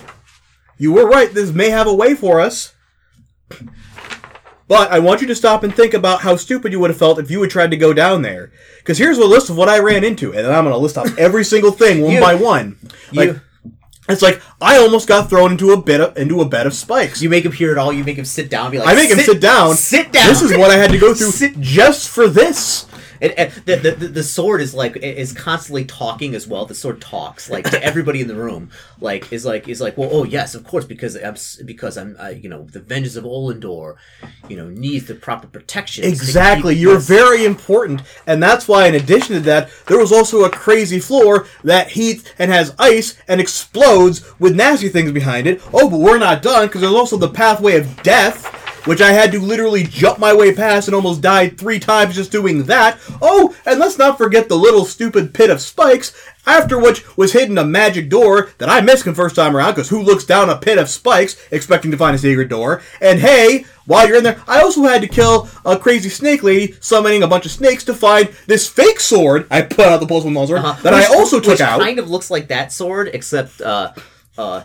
You 0.78 0.93
were 0.93 1.06
right, 1.09 1.32
this 1.32 1.51
may 1.52 1.70
have 1.70 1.86
a 1.86 1.94
way 1.94 2.14
for 2.14 2.40
us. 2.40 2.74
But 4.69 4.90
I 4.90 5.01
want 5.01 5.20
you 5.20 5.27
to 5.28 5.35
stop 5.35 5.64
and 5.64 5.74
think 5.74 5.94
about 5.94 6.20
how 6.20 6.36
stupid 6.36 6.73
you 6.73 6.81
would 6.81 6.90
have 6.90 6.98
felt 6.98 7.19
if 7.19 7.31
you 7.31 7.40
had 7.43 7.51
tried 7.51 7.70
to 7.73 7.77
go 7.77 7.93
down 7.93 8.23
there. 8.23 8.52
Because 8.78 8.98
here's 8.98 9.19
a 9.19 9.24
list 9.27 9.51
of 9.51 9.56
what 9.56 9.69
I 9.69 9.78
ran 9.81 10.02
into, 10.05 10.32
and 10.32 10.47
I'm 10.47 10.64
going 10.64 10.73
to 10.74 10.78
list 10.78 10.97
off 10.98 11.16
every 11.19 11.44
single 11.44 11.73
thing 11.73 12.01
one 12.02 12.12
You- 12.14 12.20
by 12.20 12.35
one. 12.35 12.78
Like, 13.12 13.28
you 13.31 13.40
it's 14.13 14.23
like 14.23 14.41
I 14.61 14.79
almost 14.79 15.09
got 15.09 15.29
thrown 15.31 15.53
into 15.53 15.73
a 15.73 15.81
bit 15.81 16.01
of, 16.01 16.17
into 16.17 16.41
a 16.41 16.45
bed 16.49 16.67
of 16.67 16.75
spikes. 16.75 17.21
you 17.23 17.31
make 17.31 17.45
him 17.45 17.53
hear 17.53 17.73
it 17.73 17.79
all. 17.79 17.93
You 17.93 18.05
make 18.05 18.17
him 18.19 18.25
sit 18.25 18.51
down. 18.51 18.71
Be 18.71 18.79
like, 18.79 18.89
I 18.89 18.95
make 18.95 19.11
him 19.11 19.19
sit 19.19 19.41
down. 19.41 19.75
Sit 19.75 20.13
down. 20.13 20.29
This 20.29 20.43
is 20.43 20.57
what 20.57 20.71
I 20.71 20.77
had 20.77 20.91
to 20.91 20.99
go 20.99 21.15
through 21.15 21.31
Sit- 21.33 21.61
just 21.61 22.09
for 22.09 22.29
this. 22.29 22.87
And, 23.23 23.32
and 23.39 23.53
the, 23.53 23.77
the, 23.77 24.09
the 24.09 24.23
sword 24.23 24.61
is 24.61 24.74
like 24.74 24.97
is 24.97 25.32
constantly 25.32 25.85
talking 25.85 26.35
as 26.35 26.47
well. 26.47 26.66
The 26.66 26.74
sword 26.74 27.01
talks 27.01 27.49
like 27.49 27.70
to 27.70 27.82
everybody 27.82 28.20
in 28.20 28.28
the 28.28 28.35
room. 28.35 28.70
Like 29.01 29.32
is 29.32 29.47
like 29.47 29.69
is 29.69 29.81
like 29.81 29.97
well 29.97 30.11
oh 30.12 30.24
yes 30.24 30.55
of 30.55 30.65
course 30.65 30.85
because 30.85 31.15
I'm 31.16 31.36
because 31.65 31.97
I'm 31.97 32.16
uh, 32.19 32.28
you 32.28 32.49
know 32.49 32.65
the 32.65 32.81
vengeance 32.81 33.16
of 33.16 33.24
Olendor, 33.24 33.94
you 34.49 34.57
know 34.57 34.69
needs 34.69 35.07
the 35.07 35.15
proper 35.15 35.47
protection. 35.47 36.05
Exactly. 36.05 36.74
You're 36.74 36.99
very 36.99 37.44
important, 37.44 38.03
and 38.27 38.43
that's 38.43 38.66
why, 38.66 38.86
in 38.86 38.94
addition 38.94 39.36
to 39.36 39.40
that, 39.43 39.70
there 39.86 39.99
was 39.99 40.12
also 40.12 40.44
a 40.44 40.51
crazy 40.51 40.99
floor 40.99 41.47
that 41.62 41.93
heats 41.93 42.24
and 42.39 42.51
has 42.51 42.74
ice 42.78 43.16
and 43.28 43.40
explodes 43.40 44.24
with 44.40 44.57
nasty 44.57 44.89
things 44.89 45.12
behind 45.12 45.47
it. 45.47 45.62
Oh, 45.73 45.89
but 45.89 46.01
we're 46.01 46.19
not 46.19 46.43
done 46.43 46.66
because 46.66 46.81
there's 46.81 46.93
also 46.93 47.16
the 47.16 47.28
pathway 47.28 47.77
of 47.78 48.03
death, 48.03 48.62
which 48.85 49.01
I 49.01 49.13
had 49.13 49.33
to 49.33 49.41
literally 49.41 49.85
jump 49.85 50.19
my 50.19 50.33
way 50.35 50.55
past 50.55 50.89
and 50.89 50.95
almost 50.95 51.21
died 51.21 51.59
three 51.59 51.79
times 51.79 52.15
just 52.17 52.33
doing 52.33 52.65
that. 52.65 52.99
Oh, 53.21 53.55
and 53.65 53.79
let's 53.79 53.99
not 53.99 54.19
forget 54.19 54.49
the 54.49 54.57
little 54.57 54.85
stupid 54.85 55.33
pit 55.35 55.51
of 55.51 55.61
spikes. 55.61 56.13
After 56.45 56.77
which 56.77 57.05
was 57.17 57.33
hidden 57.35 57.57
a 57.57 57.65
magic 57.65 58.09
door 58.09 58.51
that 58.59 58.69
I 58.69 58.81
missed 58.81 59.05
the 59.05 59.15
first 59.15 59.37
time 59.37 59.57
around, 59.57 59.75
because 59.75 59.89
who 59.91 60.03
looks 60.03 60.25
down 60.25 60.51
a 60.51 60.57
pit 60.57 60.77
of 60.77 60.89
spikes 60.89 61.37
expecting 61.53 61.93
to 61.93 61.97
find 61.97 62.17
a 62.17 62.19
secret 62.19 62.49
door? 62.49 62.83
And 63.01 63.21
hey, 63.21 63.65
while 63.87 64.09
you're 64.09 64.17
in 64.17 64.25
there, 64.25 64.43
I 64.49 64.61
also 64.61 64.83
had 64.83 65.03
to 65.03 65.07
kill 65.09 65.49
a 65.65 65.79
crazy 65.79 66.09
snake 66.09 66.43
lady, 66.43 66.75
summoning 66.81 67.23
a 67.23 67.29
bunch 67.29 67.47
of 67.47 67.53
snakes 67.53 67.85
to 67.85 67.95
find 67.95 68.29
this 68.49 68.67
fake 68.69 68.99
sword 68.99 69.47
I 69.53 69.63
put 69.63 69.87
out 69.87 70.01
the 70.01 70.07
pulse 70.09 70.25
with 70.25 70.35
sword 70.35 70.59
Uh-huh. 70.59 70.83
that 70.83 70.93
Which- 70.93 71.05
I 71.05 71.15
also 71.15 71.39
took 71.39 71.51
which 71.51 71.61
out. 71.61 71.81
Kind 71.81 72.01
of 72.01 72.11
looks 72.11 72.29
like 72.29 72.49
that 72.49 72.73
sword, 72.73 73.11
except 73.15 73.61
uh 73.61 73.93
uh, 74.37 74.65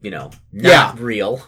you 0.00 0.10
know, 0.10 0.30
not 0.54 0.70
Yeah. 0.70 0.94
real. 0.98 1.42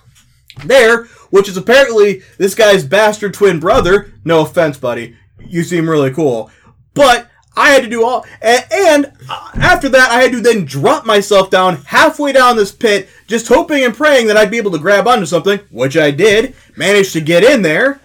There, 0.64 1.05
which 1.31 1.48
is 1.48 1.56
apparently 1.56 2.22
this 2.39 2.55
guy's 2.55 2.85
bastard 2.85 3.35
twin 3.35 3.60
brother. 3.60 4.12
No 4.24 4.43
offense, 4.43 4.78
buddy. 4.78 5.16
You 5.39 5.62
seem 5.62 5.89
really 5.89 6.12
cool. 6.12 6.51
But 6.94 7.28
I 7.56 7.70
had 7.70 7.82
to 7.85 7.89
do 7.89 8.05
all, 8.05 8.24
and, 8.43 8.64
and 8.72 9.12
uh, 9.28 9.51
after 9.55 9.89
that, 9.90 10.10
I 10.10 10.22
had 10.22 10.32
to 10.32 10.40
then 10.40 10.64
drop 10.64 11.06
myself 11.06 11.51
down 11.51 11.76
halfway 11.85 12.32
down 12.32 12.56
this 12.56 12.72
pit, 12.72 13.09
just 13.28 13.47
hoping 13.48 13.85
and 13.85 13.94
praying 13.94 14.26
that 14.26 14.36
I'd 14.36 14.51
be 14.51 14.59
able 14.59 14.72
to 14.72 14.78
grab 14.78 15.06
onto 15.06 15.26
something, 15.26 15.60
which 15.70 15.97
I 15.97 16.10
did. 16.10 16.55
Managed 16.76 17.12
to 17.12 17.20
get 17.20 17.44
in 17.44 17.62
there. 17.62 18.01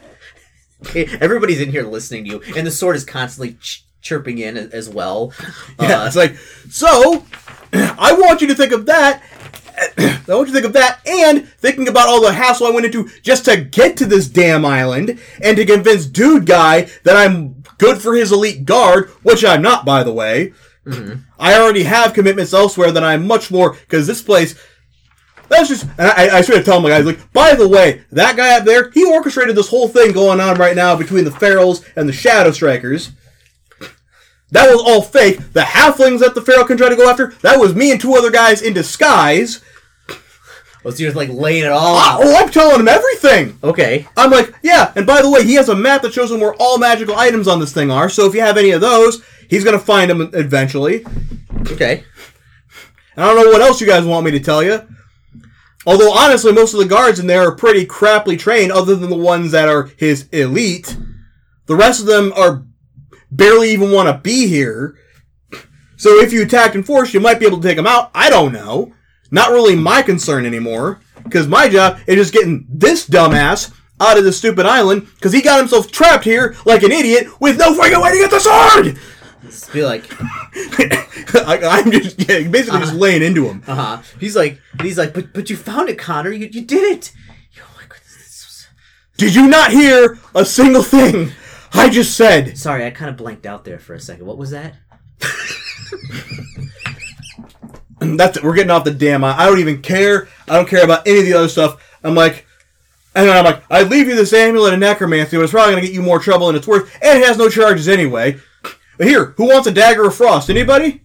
Everybody's 0.96 1.62
in 1.62 1.72
here 1.72 1.84
listening 1.84 2.26
to 2.26 2.30
you, 2.30 2.42
and 2.56 2.66
the 2.66 2.72
sword 2.72 2.96
is 2.96 3.04
constantly 3.04 3.56
ch- 3.56 3.84
chirping 4.02 4.38
in 4.38 4.56
as, 4.56 4.88
well. 4.88 5.34
Yeah, 5.80 6.04
Uh, 6.04 6.08
it's 6.08 6.16
like, 6.16 6.36
so, 6.70 7.26
I 7.74 8.14
want 8.14 8.42
you 8.42 8.48
to 8.48 8.56
think 8.56 8.72
of 8.72 8.86
that. 8.86 9.24
I 9.98 10.36
want 10.36 10.48
you 10.50 10.54
to 10.54 10.54
think 10.54 10.66
of 10.66 10.74
that 10.74 11.00
and 11.08 11.48
thinking 11.48 11.88
about 11.88 12.08
all 12.08 12.22
the 12.22 12.34
hassle 12.34 12.68
I 12.68 12.72
went 12.72 12.86
into 12.86 13.10
just 13.22 13.46
to 13.46 13.58
get 13.58 13.98
to 13.98 14.06
this 14.06 14.28
damn 14.28 14.66
island 14.66 15.20
and 15.42 15.58
to 15.58 15.66
convince 15.66 16.06
Dude 16.06 16.46
Guy 16.46 16.90
that 17.04 17.16
I'm 17.16 17.64
good 17.78 18.02
for 18.02 18.14
his 18.14 18.32
elite 18.32 18.66
guard, 18.66 19.10
which 19.24 19.44
I'm 19.44 19.62
not, 19.62 19.86
by 19.86 20.04
the 20.04 20.14
way. 20.14 20.54
Mm-hmm. 20.86 21.22
I 21.40 21.60
already 21.60 21.84
have 21.84 22.14
commitments 22.14 22.54
elsewhere 22.54 22.92
that 22.92 23.04
I'm 23.04 23.26
much 23.26 23.52
more, 23.52 23.74
because 23.74 24.08
this 24.08 24.22
place, 24.22 24.60
that's 25.48 25.70
just, 25.70 25.84
and 25.98 26.08
I, 26.08 26.38
I 26.38 26.42
should 26.42 26.56
have 26.56 26.66
told 26.66 26.84
my 26.84 26.90
guys, 26.90 27.06
like, 27.06 27.32
by 27.34 27.56
the 27.56 27.68
way, 27.68 28.04
that 28.12 28.36
guy 28.36 28.58
up 28.58 28.66
there, 28.66 28.92
he 28.92 29.06
orchestrated 29.06 29.56
this 29.56 29.70
whole 29.70 29.88
thing 29.88 30.12
going 30.12 30.40
on 30.40 30.58
right 30.58 30.76
now 30.76 30.96
between 30.96 31.24
the 31.24 31.32
Ferals 31.32 31.86
and 31.96 32.08
the 32.08 32.14
Shadow 32.14 32.52
Strikers. 32.52 33.12
That 34.52 34.70
was 34.70 34.82
all 34.82 35.02
fake. 35.02 35.54
The 35.54 35.62
halflings 35.62 36.20
that 36.20 36.34
the 36.34 36.42
Feralkin 36.42 36.78
try 36.78 36.90
to 36.90 36.96
go 36.96 37.10
after, 37.10 37.34
that 37.42 37.60
was 37.60 37.76
me 37.76 37.92
and 37.92 38.02
two 38.02 38.16
other 38.16 38.32
guys 38.32 38.62
in 38.62 38.74
disguise. 38.74 39.62
Oh, 40.86 40.90
so 40.92 41.04
you're 41.04 41.12
like 41.14 41.30
laying 41.30 41.64
it 41.66 41.72
all 41.72 41.96
Ah, 41.96 42.16
out. 42.16 42.22
oh, 42.24 42.36
I'm 42.36 42.50
telling 42.50 42.80
him 42.80 42.88
everything. 42.88 43.58
Okay. 43.64 44.08
I'm 44.18 44.32
like, 44.32 44.54
yeah, 44.64 44.92
and 44.96 45.06
by 45.06 45.22
the 45.22 45.30
way, 45.30 45.44
he 45.44 45.56
has 45.56 45.70
a 45.70 45.76
map 45.76 46.02
that 46.04 46.14
shows 46.14 46.32
him 46.32 46.40
where 46.40 46.54
all 46.60 46.78
magical 46.78 47.16
items 47.18 47.48
on 47.48 47.60
this 47.60 47.74
thing 47.74 47.92
are, 47.92 48.10
so 48.10 48.26
if 48.26 48.34
you 48.34 48.42
have 48.42 48.58
any 48.58 48.72
of 48.72 48.82
those, 48.82 49.22
he's 49.50 49.64
gonna 49.64 49.80
find 49.80 50.10
them 50.10 50.30
eventually. 50.34 51.06
Okay. 51.72 52.04
And 53.16 53.26
I 53.26 53.34
don't 53.34 53.44
know 53.46 53.52
what 53.52 53.62
else 53.62 53.82
you 53.82 53.88
guys 53.88 54.06
want 54.06 54.26
me 54.26 54.32
to 54.32 54.40
tell 54.40 54.64
you. 54.64 54.82
Although, 55.86 56.12
honestly, 56.14 56.52
most 56.52 56.74
of 56.74 56.80
the 56.80 56.86
guards 56.86 57.20
in 57.20 57.28
there 57.28 57.42
are 57.48 57.56
pretty 57.56 57.86
crappily 57.86 58.38
trained, 58.38 58.72
other 58.72 58.96
than 58.96 59.10
the 59.10 59.16
ones 59.18 59.52
that 59.52 59.68
are 59.70 59.90
his 59.98 60.28
elite. 60.32 60.96
The 61.66 61.76
rest 61.76 62.00
of 62.02 62.06
them 62.06 62.34
are 62.36 62.64
barely 63.32 63.72
even 63.72 63.92
want 63.92 64.08
to 64.10 64.18
be 64.22 64.48
here. 64.48 64.96
So 65.98 66.20
if 66.20 66.32
you 66.34 66.42
attacked 66.44 66.76
in 66.76 66.84
force, 66.84 67.14
you 67.14 67.20
might 67.20 67.40
be 67.40 67.46
able 67.46 67.62
to 67.62 67.68
take 67.68 67.78
them 67.78 67.88
out. 67.88 68.12
I 68.14 68.30
don't 68.30 68.54
know. 68.54 68.94
Not 69.32 69.52
really 69.52 69.76
my 69.76 70.02
concern 70.02 70.46
anymore. 70.46 71.00
Because 71.24 71.48
my 71.48 71.70
job 71.70 72.00
is 72.08 72.16
just 72.16 72.34
getting 72.34 72.66
this 72.70 73.08
dumbass 73.08 73.72
out 74.00 74.18
of 74.18 74.24
this 74.24 74.38
stupid 74.38 74.66
island, 74.66 75.08
because 75.16 75.34
he 75.34 75.42
got 75.42 75.60
himself 75.60 75.92
trapped 75.92 76.24
here 76.24 76.56
like 76.66 76.84
an 76.84 76.92
idiot 76.92 77.28
with 77.42 77.58
no 77.60 77.74
freaking 77.74 78.02
way 78.02 78.12
to 78.12 78.18
get 78.18 78.32
the 78.32 78.40
sword! 78.40 78.98
Just 79.44 79.74
be 79.74 79.84
like, 79.84 80.06
I, 81.36 81.60
I'm 81.64 81.92
just 81.92 82.20
yeah, 82.20 82.48
basically 82.48 82.80
just 82.80 82.94
laying 82.94 83.22
into 83.22 83.48
him. 83.48 83.64
uh 83.68 83.76
huh. 83.76 84.02
He's 84.20 84.36
like, 84.36 84.62
he's 84.82 84.98
like, 84.98 85.14
but 85.14 85.34
but 85.34 85.50
you 85.50 85.58
found 85.58 85.90
it, 85.90 85.98
Connor. 85.98 86.32
You 86.32 86.48
you 86.52 86.62
did 86.62 86.98
it. 86.98 87.12
Oh 87.58 87.68
my 87.76 87.84
goodness. 87.84 88.16
This 88.16 88.46
was... 88.46 88.68
Did 89.18 89.36
you 89.36 89.48
not 89.48 89.72
hear 89.72 90.18
a 90.36 90.46
single 90.46 90.84
thing 90.84 91.32
I 91.74 91.90
just 91.90 92.16
said? 92.16 92.58
Sorry, 92.58 92.86
I 92.86 92.92
kind 92.92 93.10
of 93.10 93.18
blanked 93.18 93.46
out 93.46 93.66
there 93.66 93.80
for 93.80 93.94
a 93.94 94.00
second. 94.00 94.26
What 94.26 94.38
was 94.38 94.52
that? 94.52 94.76
That's 98.18 98.38
it. 98.38 98.44
We're 98.44 98.56
getting 98.56 98.72
off 98.72 98.84
the 98.84 98.92
damn. 98.92 99.24
I 99.24 99.46
don't 99.46 99.60
even 99.60 99.82
care. 99.82 100.28
I 100.48 100.56
don't 100.56 100.68
care 100.68 100.84
about 100.84 101.08
any 101.08 101.20
of 101.20 101.26
the 101.26 101.34
other 101.34 101.50
stuff. 101.50 101.84
I'm 102.04 102.16
like, 102.16 102.46
and 103.16 103.30
I'm 103.30 103.44
like, 103.44 103.64
I 103.70 103.84
leave 103.84 104.08
you 104.08 104.16
this 104.16 104.34
amulet 104.34 104.74
of 104.74 104.80
necromancy, 104.80 105.36
but 105.36 105.44
it's 105.44 105.52
probably 105.52 105.74
gonna 105.74 105.86
get 105.86 105.94
you 105.94 106.02
more 106.02 106.20
trouble 106.20 106.48
than 106.48 106.56
it's 106.56 106.68
worth, 106.68 106.94
and 107.02 107.20
it 107.20 107.28
has 107.28 107.38
no 107.38 107.50
charges 107.50 107.88
anyway. 107.88 108.38
But 108.98 109.08
here, 109.08 109.34
who 109.38 109.48
wants 109.48 109.68
a 109.68 109.72
dagger 109.72 110.08
of 110.08 110.16
frost? 110.16 110.50
Anybody? 110.50 111.02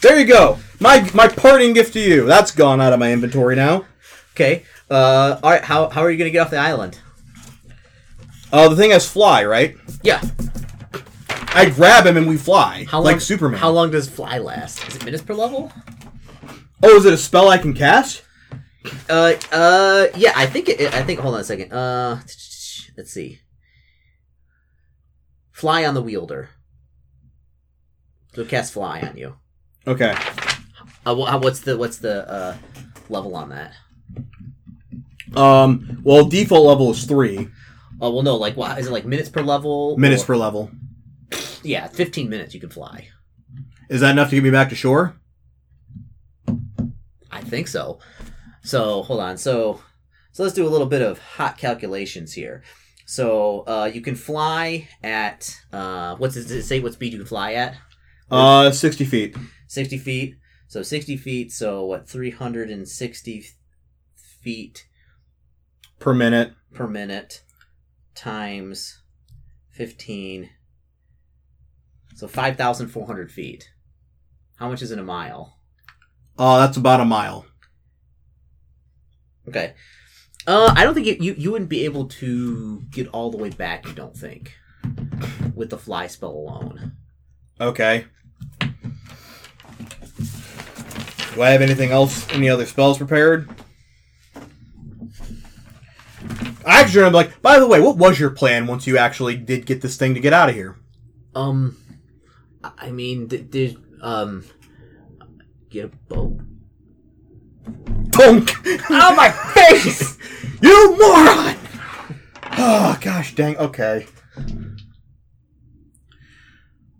There 0.00 0.18
you 0.18 0.26
go. 0.26 0.58
My 0.80 1.08
my 1.14 1.28
parting 1.28 1.72
gift 1.72 1.92
to 1.94 2.00
you. 2.00 2.26
That's 2.26 2.50
gone 2.50 2.80
out 2.80 2.92
of 2.92 2.98
my 2.98 3.12
inventory 3.12 3.56
now. 3.56 3.86
Okay. 4.34 4.64
Uh. 4.90 5.38
All 5.42 5.50
right. 5.50 5.62
How 5.62 5.88
how 5.88 6.02
are 6.02 6.10
you 6.10 6.18
gonna 6.18 6.30
get 6.30 6.40
off 6.40 6.50
the 6.50 6.58
island? 6.58 6.98
Uh, 8.52 8.68
the 8.68 8.76
thing 8.76 8.90
has 8.90 9.08
fly, 9.08 9.44
right? 9.44 9.76
Yeah. 10.02 10.20
I 11.52 11.68
grab 11.68 12.06
him 12.06 12.16
and 12.16 12.28
we 12.28 12.36
fly, 12.36 12.86
How 12.88 13.00
like 13.00 13.14
long, 13.14 13.20
Superman. 13.20 13.60
How 13.60 13.70
long 13.70 13.90
does 13.90 14.08
fly 14.08 14.38
last? 14.38 14.86
Is 14.88 14.96
it 14.96 15.04
minutes 15.04 15.22
per 15.22 15.34
level? 15.34 15.72
oh, 16.82 16.96
is 16.96 17.04
it 17.04 17.12
a 17.12 17.16
spell 17.16 17.48
I 17.48 17.58
can 17.58 17.74
cast? 17.74 18.22
Uh. 19.08 19.34
Uh. 19.52 20.06
Yeah. 20.16 20.32
I 20.36 20.46
think 20.46 20.68
it. 20.68 20.94
I 20.94 21.02
think. 21.02 21.20
Hold 21.20 21.34
on 21.34 21.40
a 21.40 21.44
second. 21.44 21.72
Uh. 21.72 22.20
Let's 22.96 23.12
see. 23.12 23.40
Fly 25.52 25.84
on 25.84 25.94
the 25.94 26.02
wielder. 26.02 26.50
So 28.34 28.44
cast 28.44 28.72
fly 28.72 29.00
on 29.00 29.16
you. 29.16 29.34
Okay. 29.86 30.14
Uh, 31.04 31.14
what's 31.14 31.60
the 31.60 31.76
what's 31.76 31.98
the 31.98 32.28
uh, 32.30 32.56
level 33.08 33.34
on 33.34 33.50
that? 33.50 33.72
Um. 35.36 36.00
Well, 36.04 36.24
default 36.26 36.66
level 36.66 36.90
is 36.92 37.04
three 37.04 37.48
Oh 38.00 38.10
well, 38.10 38.22
no. 38.22 38.36
Like, 38.36 38.56
what 38.56 38.78
is 38.78 38.86
it? 38.86 38.92
Like 38.92 39.04
minutes 39.04 39.28
per 39.28 39.42
level? 39.42 39.98
minutes 39.98 40.22
Or- 40.22 40.26
per 40.26 40.36
level. 40.36 40.70
Yeah, 41.62 41.88
fifteen 41.88 42.28
minutes 42.28 42.54
you 42.54 42.60
can 42.60 42.70
fly. 42.70 43.08
Is 43.88 44.00
that 44.00 44.12
enough 44.12 44.30
to 44.30 44.36
get 44.36 44.44
me 44.44 44.50
back 44.50 44.68
to 44.70 44.74
shore? 44.74 45.16
I 47.30 47.40
think 47.40 47.68
so. 47.68 47.98
So 48.62 49.02
hold 49.02 49.20
on. 49.20 49.36
So 49.38 49.80
so 50.32 50.42
let's 50.42 50.54
do 50.54 50.66
a 50.66 50.70
little 50.70 50.86
bit 50.86 51.02
of 51.02 51.18
hot 51.18 51.58
calculations 51.58 52.32
here. 52.32 52.62
So 53.06 53.64
uh, 53.66 53.90
you 53.92 54.00
can 54.00 54.14
fly 54.14 54.88
at 55.02 55.54
uh, 55.72 56.14
what's 56.16 56.36
it, 56.36 56.42
does 56.42 56.52
it 56.52 56.62
say? 56.62 56.80
What 56.80 56.92
speed 56.92 57.12
you 57.12 57.18
can 57.18 57.26
fly 57.26 57.54
at? 57.54 57.76
Uh, 58.30 58.70
sixty 58.70 59.04
feet. 59.04 59.36
Sixty 59.66 59.98
feet. 59.98 60.36
So 60.68 60.82
sixty 60.82 61.16
feet. 61.16 61.52
So 61.52 61.84
what? 61.84 62.08
Three 62.08 62.30
hundred 62.30 62.70
and 62.70 62.88
sixty 62.88 63.44
feet 64.14 64.86
per 65.98 66.14
minute. 66.14 66.52
per 66.72 66.86
minute 66.86 67.42
times 68.14 69.02
fifteen. 69.70 70.50
So 72.20 72.28
five 72.28 72.58
thousand 72.58 72.88
four 72.88 73.06
hundred 73.06 73.32
feet. 73.32 73.72
How 74.56 74.68
much 74.68 74.82
is 74.82 74.92
in 74.92 74.98
a 74.98 75.02
mile? 75.02 75.56
Uh, 76.38 76.58
that's 76.58 76.76
about 76.76 77.00
a 77.00 77.06
mile. 77.06 77.46
Okay. 79.48 79.72
Uh, 80.46 80.70
I 80.76 80.84
don't 80.84 80.92
think 80.92 81.06
you, 81.06 81.16
you 81.18 81.34
you 81.38 81.50
wouldn't 81.50 81.70
be 81.70 81.86
able 81.86 82.04
to 82.08 82.82
get 82.90 83.08
all 83.08 83.30
the 83.30 83.38
way 83.38 83.48
back. 83.48 83.86
You 83.86 83.94
don't 83.94 84.14
think 84.14 84.54
with 85.54 85.70
the 85.70 85.78
fly 85.78 86.08
spell 86.08 86.32
alone? 86.32 86.92
Okay. 87.58 88.04
Do 91.34 91.40
I 91.40 91.48
have 91.48 91.62
anything 91.62 91.90
else? 91.90 92.30
Any 92.32 92.50
other 92.50 92.66
spells 92.66 92.98
prepared? 92.98 93.48
I 96.66 96.82
actually, 96.82 97.04
I'm 97.04 97.14
like, 97.14 97.40
by 97.40 97.58
the 97.58 97.66
way, 97.66 97.80
what 97.80 97.96
was 97.96 98.20
your 98.20 98.28
plan 98.28 98.66
once 98.66 98.86
you 98.86 98.98
actually 98.98 99.38
did 99.38 99.64
get 99.64 99.80
this 99.80 99.96
thing 99.96 100.12
to 100.12 100.20
get 100.20 100.34
out 100.34 100.50
of 100.50 100.54
here? 100.54 100.76
Um, 101.34 101.78
I- 102.62 102.90
mean, 102.90 103.28
th- 103.28 103.46
there's 103.50 103.74
um, 104.02 104.44
get 105.70 105.86
a 105.86 105.88
boat. 105.88 106.40
Punk! 108.12 108.50
Oh 108.90 109.14
my 109.14 109.30
face! 109.30 110.18
you 110.62 110.96
moron! 110.98 111.56
Oh, 112.58 112.98
gosh 113.00 113.34
dang. 113.34 113.56
Okay. 113.56 114.06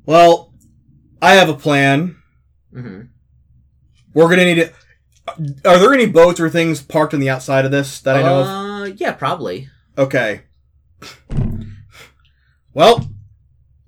Well, 0.06 0.52
I 1.20 1.34
have 1.34 1.48
a 1.48 1.54
plan. 1.54 2.16
hmm 2.72 3.02
We're 4.14 4.28
gonna 4.28 4.44
need 4.44 4.58
it. 4.58 4.74
Are 5.64 5.78
there 5.78 5.92
any 5.92 6.06
boats 6.06 6.40
or 6.40 6.48
things 6.50 6.80
parked 6.82 7.14
on 7.14 7.20
the 7.20 7.28
outside 7.30 7.64
of 7.64 7.70
this 7.70 8.00
that 8.00 8.16
I 8.16 8.22
know 8.22 8.40
of? 8.40 8.46
Uh, 8.46 8.84
yeah, 8.96 9.12
probably. 9.12 9.68
Okay. 9.98 10.42
Well, 12.72 13.08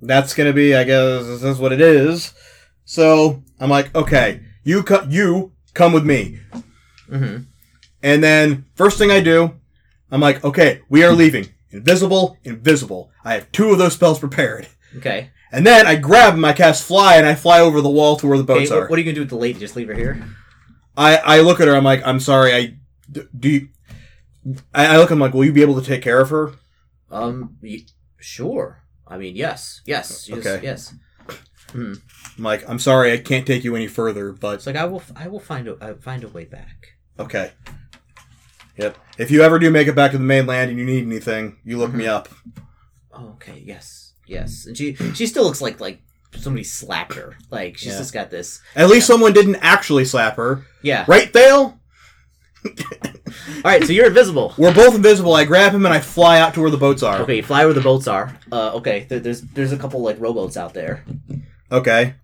that's 0.03 0.35
gonna 0.35 0.53
be, 0.53 0.75
I 0.75 0.85
guess, 0.85 1.25
this 1.27 1.43
is 1.43 1.59
what 1.59 1.73
it 1.73 1.81
is. 1.81 2.35
So 2.85 3.43
I'm 3.61 3.71
like, 3.71 3.95
okay, 3.95 4.41
you 4.65 4.83
co- 4.83 5.07
you 5.09 5.53
come 5.75 5.93
with 5.93 6.05
me, 6.05 6.41
hmm 7.09 7.37
and 8.03 8.23
then 8.23 8.65
first 8.75 8.99
thing 8.99 9.11
I 9.13 9.21
do, 9.21 9.53
I'm 10.11 10.21
like, 10.21 10.45
okay, 10.45 10.83
we 10.89 11.05
are 11.05 11.13
leaving. 11.13 11.47
Invisible, 11.71 12.37
invisible. 12.45 13.11
I 13.25 13.35
have 13.35 13.51
two 13.53 13.71
of 13.71 13.79
those 13.79 13.95
spells 13.95 14.19
prepared, 14.19 14.67
Okay. 14.99 15.31
and 15.53 15.65
then 15.67 15.87
I 15.87 15.95
grab 15.97 16.43
I 16.45 16.53
cast 16.53 16.85
fly, 16.85 17.17
and 17.17 17.25
I 17.27 17.35
fly 17.35 17.61
over 17.61 17.81
the 17.81 17.89
wall 17.89 18.17
to 18.17 18.27
where 18.27 18.37
the 18.39 18.45
boats 18.45 18.71
What, 18.71 18.79
are. 18.79 18.89
what 18.89 18.97
are 18.99 19.01
you 19.01 19.05
gonna 19.07 19.15
do 19.15 19.21
with 19.23 19.31
the 19.31 19.37
lady? 19.37 19.59
Just 19.61 19.77
leave 19.77 19.89
her 19.89 19.95
here? 19.95 20.23
I 20.97 21.17
I 21.17 21.41
look 21.41 21.61
at 21.61 21.69
her, 21.69 21.75
I'm 21.77 21.85
like, 21.85 22.03
I'm 22.07 22.21
sorry, 22.21 22.53
I 22.55 22.75
do. 23.11 23.27
You, 23.41 23.69
I, 24.75 24.87
I 24.87 24.97
look, 24.99 25.11
I'm 25.11 25.19
like, 25.21 25.33
will 25.33 25.45
you 25.45 25.53
be 25.53 25.63
able 25.63 25.81
to 25.81 25.87
take 25.87 26.03
care 26.03 26.21
of 26.21 26.29
her? 26.31 26.53
Um, 27.11 27.57
y- 27.63 27.87
sure. 28.19 28.82
I 29.13 29.19
mean, 29.19 29.37
yes, 29.37 29.83
yes, 29.85 30.29
yes, 30.29 30.39
Okay. 30.47 30.61
yes. 30.65 30.95
Hmm. 31.73 31.95
I'm 32.39 32.47
I'm 32.69 32.79
sorry, 32.79 33.13
I 33.13 33.19
can't 33.19 33.47
take 33.47 33.65
you 33.65 33.77
any 33.77 33.87
further, 33.89 34.33
but 34.33 34.55
It's 34.57 34.67
like 34.67 34.77
I 34.77 34.85
will, 34.85 35.03
I 35.17 35.29
will 35.29 35.41
find 35.41 35.69
a, 35.69 35.77
I 35.81 35.95
find 35.95 36.25
a 36.25 36.29
way 36.29 36.45
back. 36.45 36.95
Okay. 37.19 37.53
Yep. 38.79 38.97
If 39.19 39.31
you 39.31 39.43
ever 39.43 39.59
do 39.59 39.71
make 39.71 39.87
it 39.89 39.95
back 39.95 40.13
to 40.13 40.19
the 40.19 40.25
mainland 40.25 40.71
and 40.71 40.79
you 40.79 40.85
need 40.85 41.05
anything, 41.07 41.59
you 41.65 41.79
look 41.79 41.93
me 41.93 42.07
up. 42.07 42.29
Oh, 43.13 43.29
okay. 43.35 43.63
Yes. 43.65 44.15
Yes, 44.27 44.67
and 44.67 44.77
she 44.77 44.95
she 45.15 45.27
still 45.27 45.45
looks 45.45 45.61
like 45.61 45.79
like 45.81 46.01
somebody 46.39 46.65
slapped 46.65 47.15
her. 47.15 47.37
Like 47.51 47.77
she's 47.77 47.93
Yeah. 47.93 47.99
just 47.99 48.15
got 48.15 48.31
this. 48.31 48.61
At 48.75 48.89
least 48.89 49.07
someone 49.07 49.33
didn't 49.35 49.57
actually 49.57 50.05
slap 50.07 50.37
her. 50.37 50.65
Yeah. 50.81 51.05
Right, 51.07 51.31
Thale? 51.33 51.79
All 52.65 53.71
right, 53.71 53.85
so 53.85 53.93
you're 53.93 54.07
invisible. 54.07 54.55
We're 54.59 54.75
both 54.75 54.95
invisible. 54.95 55.35
I 55.35 55.45
grab 55.45 55.73
him 55.73 55.85
and 55.85 55.95
I 55.95 56.01
fly 56.01 56.39
out 56.41 56.55
to 56.55 56.61
where 56.61 56.71
the 56.71 56.77
boats 56.77 57.03
are. 57.03 57.21
Okay, 57.23 57.37
you 57.37 57.43
fly 57.43 57.65
where 57.65 57.75
the 57.75 57.81
boats 57.81 58.07
are. 58.07 58.37
Uh, 58.51 58.73
okay, 58.75 59.07
there, 59.09 59.21
there's 59.21 59.41
there's 59.41 59.73
a 59.73 59.77
couple 59.79 60.01
like 60.03 60.21
rowboats 60.21 60.57
out 60.57 60.75
there. 60.75 61.05
Okay. 61.71 62.15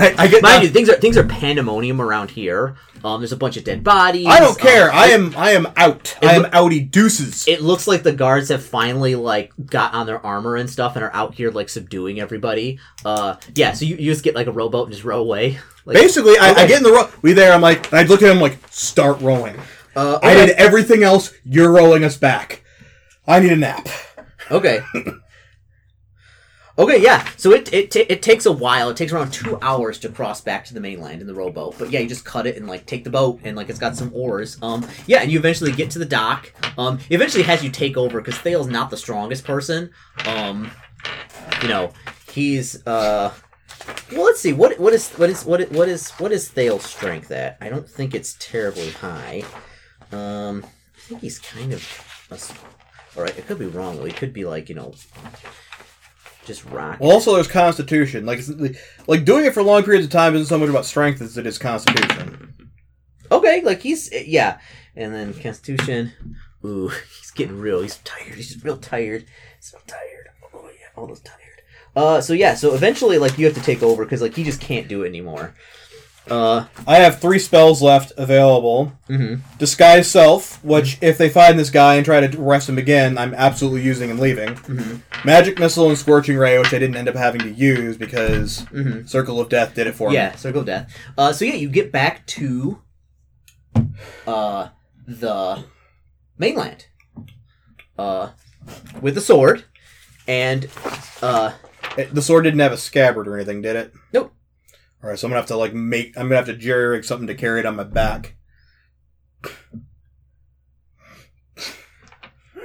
I, 0.00 0.14
I 0.18 0.28
get 0.28 0.42
Mind 0.42 0.54
down- 0.54 0.62
you, 0.62 0.68
things 0.68 0.88
are 0.88 0.96
things 0.96 1.16
are 1.16 1.24
pandemonium 1.24 2.00
around 2.00 2.30
here. 2.30 2.76
Um, 3.04 3.20
there's 3.20 3.32
a 3.32 3.36
bunch 3.36 3.56
of 3.56 3.64
dead 3.64 3.82
bodies. 3.82 4.26
I 4.26 4.40
don't 4.40 4.58
care. 4.58 4.90
Um, 4.90 4.96
I 4.96 5.06
am 5.06 5.34
I 5.36 5.50
am 5.52 5.66
out. 5.76 6.16
I 6.22 6.34
am 6.34 6.42
loo- 6.42 6.48
outie 6.50 6.90
deuces. 6.90 7.46
It 7.48 7.62
looks 7.62 7.86
like 7.86 8.02
the 8.02 8.12
guards 8.12 8.48
have 8.50 8.62
finally 8.62 9.14
like 9.14 9.52
got 9.66 9.94
on 9.94 10.06
their 10.06 10.24
armor 10.24 10.56
and 10.56 10.68
stuff 10.68 10.96
and 10.96 11.04
are 11.04 11.14
out 11.14 11.34
here 11.34 11.50
like 11.50 11.68
subduing 11.68 12.20
everybody. 12.20 12.78
Uh, 13.04 13.36
yeah. 13.54 13.72
So 13.72 13.84
you, 13.86 13.96
you 13.96 14.10
just 14.12 14.22
get 14.24 14.34
like 14.34 14.46
a 14.48 14.52
rowboat 14.52 14.86
and 14.86 14.92
just 14.92 15.04
row 15.04 15.20
away. 15.20 15.58
Like, 15.86 15.96
Basically, 15.96 16.36
I, 16.38 16.50
I 16.50 16.66
get 16.66 16.76
in 16.76 16.82
the 16.82 16.92
row. 16.92 17.08
We 17.22 17.32
there. 17.32 17.54
I'm 17.54 17.62
like, 17.62 17.90
I 17.92 18.02
look 18.02 18.20
at 18.22 18.30
him 18.30 18.38
like, 18.38 18.58
start 18.70 19.18
rowing. 19.22 19.56
uh, 19.96 20.18
I 20.22 20.32
okay. 20.36 20.46
did 20.46 20.56
everything 20.56 21.02
else. 21.02 21.32
You're 21.42 21.72
rolling 21.72 22.04
us 22.04 22.18
back. 22.18 22.62
I 23.26 23.40
need 23.40 23.50
a 23.50 23.56
nap. 23.56 23.88
Okay. 24.50 24.80
Okay, 26.80 27.02
yeah. 27.02 27.28
So 27.36 27.52
it 27.52 27.70
it, 27.74 27.94
it 27.94 28.22
takes 28.22 28.46
a 28.46 28.52
while. 28.52 28.88
It 28.88 28.96
takes 28.96 29.12
around 29.12 29.32
two 29.32 29.58
hours 29.60 29.98
to 29.98 30.08
cross 30.08 30.40
back 30.40 30.64
to 30.64 30.72
the 30.72 30.80
mainland 30.80 31.20
in 31.20 31.26
the 31.26 31.34
rowboat. 31.34 31.78
But 31.78 31.90
yeah, 31.90 32.00
you 32.00 32.08
just 32.08 32.24
cut 32.24 32.46
it 32.46 32.56
and 32.56 32.66
like 32.66 32.86
take 32.86 33.04
the 33.04 33.10
boat 33.10 33.40
and 33.44 33.54
like 33.54 33.68
it's 33.68 33.78
got 33.78 33.96
some 33.96 34.10
oars. 34.14 34.56
Um, 34.62 34.88
yeah, 35.06 35.20
and 35.20 35.30
you 35.30 35.38
eventually 35.38 35.72
get 35.72 35.90
to 35.90 35.98
the 35.98 36.06
dock. 36.06 36.50
Um, 36.78 36.98
eventually 37.10 37.44
has 37.44 37.62
you 37.62 37.68
take 37.68 37.98
over 37.98 38.22
because 38.22 38.38
Thale's 38.38 38.66
not 38.66 38.88
the 38.88 38.96
strongest 38.96 39.44
person. 39.44 39.90
Um, 40.24 40.70
you 41.60 41.68
know, 41.68 41.92
he's 42.32 42.86
uh. 42.86 43.30
Well, 44.10 44.24
let's 44.24 44.40
see. 44.40 44.54
What 44.54 44.80
what 44.80 44.94
is 44.94 45.10
what 45.12 45.28
is 45.28 45.44
what 45.44 45.60
is, 45.60 45.70
what 45.70 45.88
is 45.88 46.10
what 46.12 46.32
is 46.32 46.48
Thale's 46.48 46.84
strength 46.84 47.30
at? 47.30 47.58
I 47.60 47.68
don't 47.68 47.88
think 47.88 48.14
it's 48.14 48.36
terribly 48.40 48.90
high. 48.90 49.42
Um, 50.12 50.64
I 50.96 51.00
think 51.00 51.20
he's 51.20 51.38
kind 51.38 51.74
of. 51.74 51.86
A, 52.30 53.18
all 53.18 53.24
right, 53.24 53.36
it 53.36 53.46
could 53.46 53.58
be 53.58 53.66
wrong 53.66 53.96
though. 53.96 54.04
He 54.04 54.12
could 54.12 54.32
be 54.32 54.46
like 54.46 54.70
you 54.70 54.76
know, 54.76 54.94
just 56.44 56.64
rock. 56.66 56.98
Well, 57.00 57.10
also 57.12 57.34
there's 57.34 57.48
Constitution. 57.48 58.26
Like, 58.26 58.40
it's- 58.40 58.76
like 59.06 59.24
doing 59.24 59.44
it 59.44 59.54
for 59.54 59.62
long 59.62 59.82
periods 59.82 60.06
of 60.06 60.12
time 60.12 60.34
isn't 60.34 60.46
so 60.46 60.58
much 60.58 60.68
about 60.68 60.86
strength 60.86 61.20
as 61.20 61.36
it 61.38 61.46
is 61.46 61.58
Constitution. 61.58 62.70
Okay, 63.32 63.62
like 63.62 63.80
he's 63.82 64.10
yeah, 64.26 64.58
and 64.96 65.14
then 65.14 65.32
Constitution. 65.34 66.12
Ooh, 66.64 66.88
he's 67.20 67.30
getting 67.30 67.58
real. 67.60 67.80
He's 67.82 67.98
tired. 67.98 68.34
He's 68.34 68.52
just 68.52 68.64
real 68.64 68.76
tired. 68.76 69.26
So 69.60 69.78
tired. 69.86 70.28
Oh 70.52 70.68
yeah, 70.68 70.86
all 70.96 71.06
those 71.06 71.20
tired. 71.20 71.36
Uh, 71.94 72.20
so 72.20 72.32
yeah, 72.32 72.54
so 72.54 72.74
eventually, 72.74 73.18
like 73.18 73.38
you 73.38 73.46
have 73.46 73.54
to 73.54 73.62
take 73.62 73.82
over 73.82 74.04
because 74.04 74.22
like 74.22 74.34
he 74.34 74.44
just 74.44 74.60
can't 74.60 74.88
do 74.88 75.02
it 75.02 75.08
anymore. 75.08 75.54
Uh, 76.28 76.66
I 76.86 76.96
have 76.96 77.20
three 77.20 77.38
spells 77.38 77.82
left 77.82 78.12
available. 78.16 78.92
hmm 79.08 79.36
Disguise 79.58 80.08
Self, 80.08 80.62
which 80.64 80.98
if 81.00 81.18
they 81.18 81.28
find 81.28 81.58
this 81.58 81.70
guy 81.70 81.96
and 81.96 82.04
try 82.04 82.24
to 82.24 82.40
arrest 82.40 82.68
him 82.68 82.78
again, 82.78 83.18
I'm 83.18 83.34
absolutely 83.34 83.82
using 83.82 84.10
and 84.10 84.20
leaving. 84.20 84.54
hmm 84.56 84.96
Magic 85.24 85.58
Missile 85.58 85.88
and 85.88 85.98
Scorching 85.98 86.36
Ray, 86.36 86.58
which 86.58 86.72
I 86.72 86.78
didn't 86.78 86.96
end 86.96 87.08
up 87.08 87.14
having 87.16 87.40
to 87.42 87.50
use 87.50 87.96
because 87.96 88.60
hmm 88.70 89.04
Circle 89.06 89.40
of 89.40 89.48
Death 89.48 89.74
did 89.74 89.86
it 89.86 89.94
for 89.94 90.08
me. 90.10 90.14
Yeah, 90.16 90.34
Circle 90.36 90.60
of 90.60 90.66
Death. 90.66 90.94
Uh, 91.18 91.32
so 91.32 91.44
yeah, 91.44 91.54
you 91.54 91.68
get 91.68 91.90
back 91.90 92.26
to 92.28 92.80
uh 94.26 94.68
the 95.06 95.64
mainland. 96.38 96.86
Uh, 97.98 98.30
with 99.02 99.14
the 99.14 99.20
sword, 99.20 99.64
and 100.28 100.68
uh, 101.22 101.52
It- 101.98 102.14
the 102.14 102.22
sword 102.22 102.44
didn't 102.44 102.60
have 102.60 102.72
a 102.72 102.76
scabbard 102.78 103.26
or 103.28 103.36
anything, 103.36 103.60
did 103.62 103.76
it? 103.76 103.92
Nope. 104.12 104.32
All 105.02 105.08
right, 105.08 105.18
so 105.18 105.26
I'm 105.26 105.30
gonna 105.30 105.40
have 105.40 105.48
to 105.48 105.56
like 105.56 105.72
make. 105.72 106.16
I'm 106.16 106.24
gonna 106.24 106.36
have 106.36 106.46
to 106.46 106.54
jerry 106.56 106.88
rig 106.88 107.04
something 107.04 107.26
to 107.26 107.34
carry 107.34 107.60
it 107.60 107.66
on 107.66 107.76
my 107.76 107.84
back. 107.84 108.34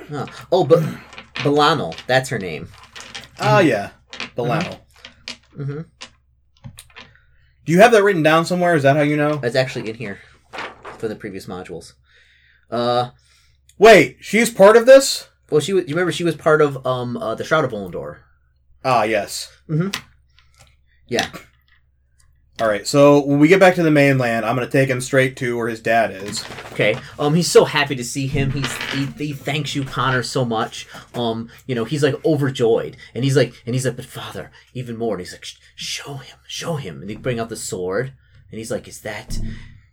huh. 0.10 0.26
oh, 0.52 0.64
but 0.64 0.84
Belano, 1.36 1.96
that's 2.08 2.30
her 2.30 2.40
name. 2.40 2.70
Ah, 3.40 3.60
yeah, 3.60 3.92
Belano. 4.36 4.80
hmm 5.56 5.82
Do 7.66 7.72
you 7.72 7.80
have 7.80 7.92
that 7.94 8.04
written 8.04 8.24
down 8.24 8.46
somewhere? 8.46 8.76
Is 8.76 8.84
that 8.84 8.96
how 8.96 9.02
you 9.04 9.18
know? 9.18 9.38
That's 9.38 9.56
actually 9.56 9.90
in 9.90 9.96
here 9.96 10.20
for 10.98 11.08
the 11.08 11.16
previous 11.16 11.46
modules. 11.46 11.94
Uh, 12.70 13.12
Wait, 13.78 14.18
she's 14.22 14.50
part 14.50 14.78
of 14.78 14.86
this? 14.86 15.30
well, 15.50 15.62
she 15.62 15.74
was. 15.74 15.84
You 15.88 15.96
remember 15.96 16.12
she 16.12 16.24
was 16.24 16.36
part 16.36 16.62
of 16.62 16.86
um 16.86 17.16
uh, 17.18 17.36
the 17.36 17.44
Shroud 17.44 17.64
of 17.66 17.72
Olendor. 17.72 18.20
Ah, 18.84 19.04
yes. 19.04 19.52
Mm-hmm. 19.70 19.90
Yeah. 21.08 21.30
All 22.62 22.70
right, 22.70 22.88
so 22.88 23.20
when 23.26 23.40
we 23.40 23.50
get 23.50 23.60
back 23.60 23.76
to 23.76 23.84
the 23.84 23.92
mainland, 23.92 24.46
I'm 24.46 24.56
gonna 24.56 24.70
take 24.70 24.88
him 24.90 25.02
straight 25.02 25.36
to 25.38 25.58
where 25.58 25.68
his 25.68 25.82
dad 25.82 26.12
is. 26.12 26.42
Okay. 26.72 26.98
Um, 27.20 27.34
he's 27.36 27.52
so 27.52 27.66
happy 27.66 27.96
to 27.98 28.04
see 28.04 28.28
him. 28.28 28.52
He's 28.52 28.72
he, 28.94 29.06
he 29.28 29.34
thanks 29.34 29.76
you, 29.76 29.84
Connor, 29.84 30.24
so 30.24 30.46
much. 30.46 30.88
Um, 31.14 31.50
you 31.68 31.76
know, 31.76 31.84
he's 31.84 32.02
like 32.02 32.16
overjoyed, 32.24 32.96
and 33.14 33.26
he's 33.26 33.36
like, 33.36 33.62
and 33.66 33.76
he's 33.76 33.86
like, 33.86 33.98
but 33.98 34.06
father, 34.06 34.52
even 34.74 34.96
more. 34.96 35.16
And 35.16 35.20
he's 35.22 35.34
like, 35.34 35.46
show 35.76 36.14
him, 36.16 36.38
show 36.48 36.78
him. 36.78 37.02
And 37.02 37.10
they 37.10 37.16
bring 37.16 37.40
out 37.42 37.50
the 37.50 37.58
sword, 37.58 38.14
and 38.52 38.58
he's 38.58 38.72
like, 38.72 38.88
is 38.88 39.02
that, 39.02 39.38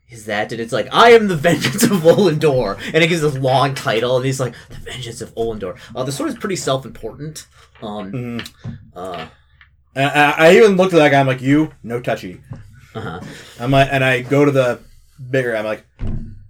is 0.08 0.26
that? 0.26 0.52
And 0.52 0.60
it's 0.60 0.72
like, 0.72 0.86
I 0.92 1.10
am 1.14 1.26
the 1.26 1.36
vengeance 1.48 1.82
of 1.82 1.90
Olendor, 2.02 2.78
and 2.94 3.02
it 3.02 3.08
gives 3.08 3.22
this 3.22 3.36
long 3.38 3.74
title, 3.74 4.18
and 4.18 4.24
he's 4.24 4.38
like, 4.38 4.54
the 4.68 4.76
vengeance 4.76 5.20
of 5.20 5.34
Olendor. 5.34 5.76
Uh, 5.96 6.04
the 6.04 6.12
sword 6.12 6.30
is 6.30 6.36
pretty 6.38 6.54
self-important. 6.56 7.48
Um, 7.82 8.12
Mhm. 8.12 8.48
uh, 8.94 9.26
I, 9.94 10.34
I 10.38 10.56
even 10.56 10.76
looked 10.76 10.94
at 10.94 10.98
that 10.98 11.10
guy. 11.10 11.20
I'm 11.20 11.26
like, 11.26 11.42
you, 11.42 11.72
no 11.82 12.00
touchy. 12.00 12.40
uh 12.94 13.00
huh. 13.00 13.20
I'm 13.60 13.70
like, 13.70 13.88
and 13.90 14.02
I 14.02 14.22
go 14.22 14.44
to 14.44 14.50
the 14.50 14.80
bigger. 15.30 15.56
I'm 15.56 15.64
like, 15.64 15.84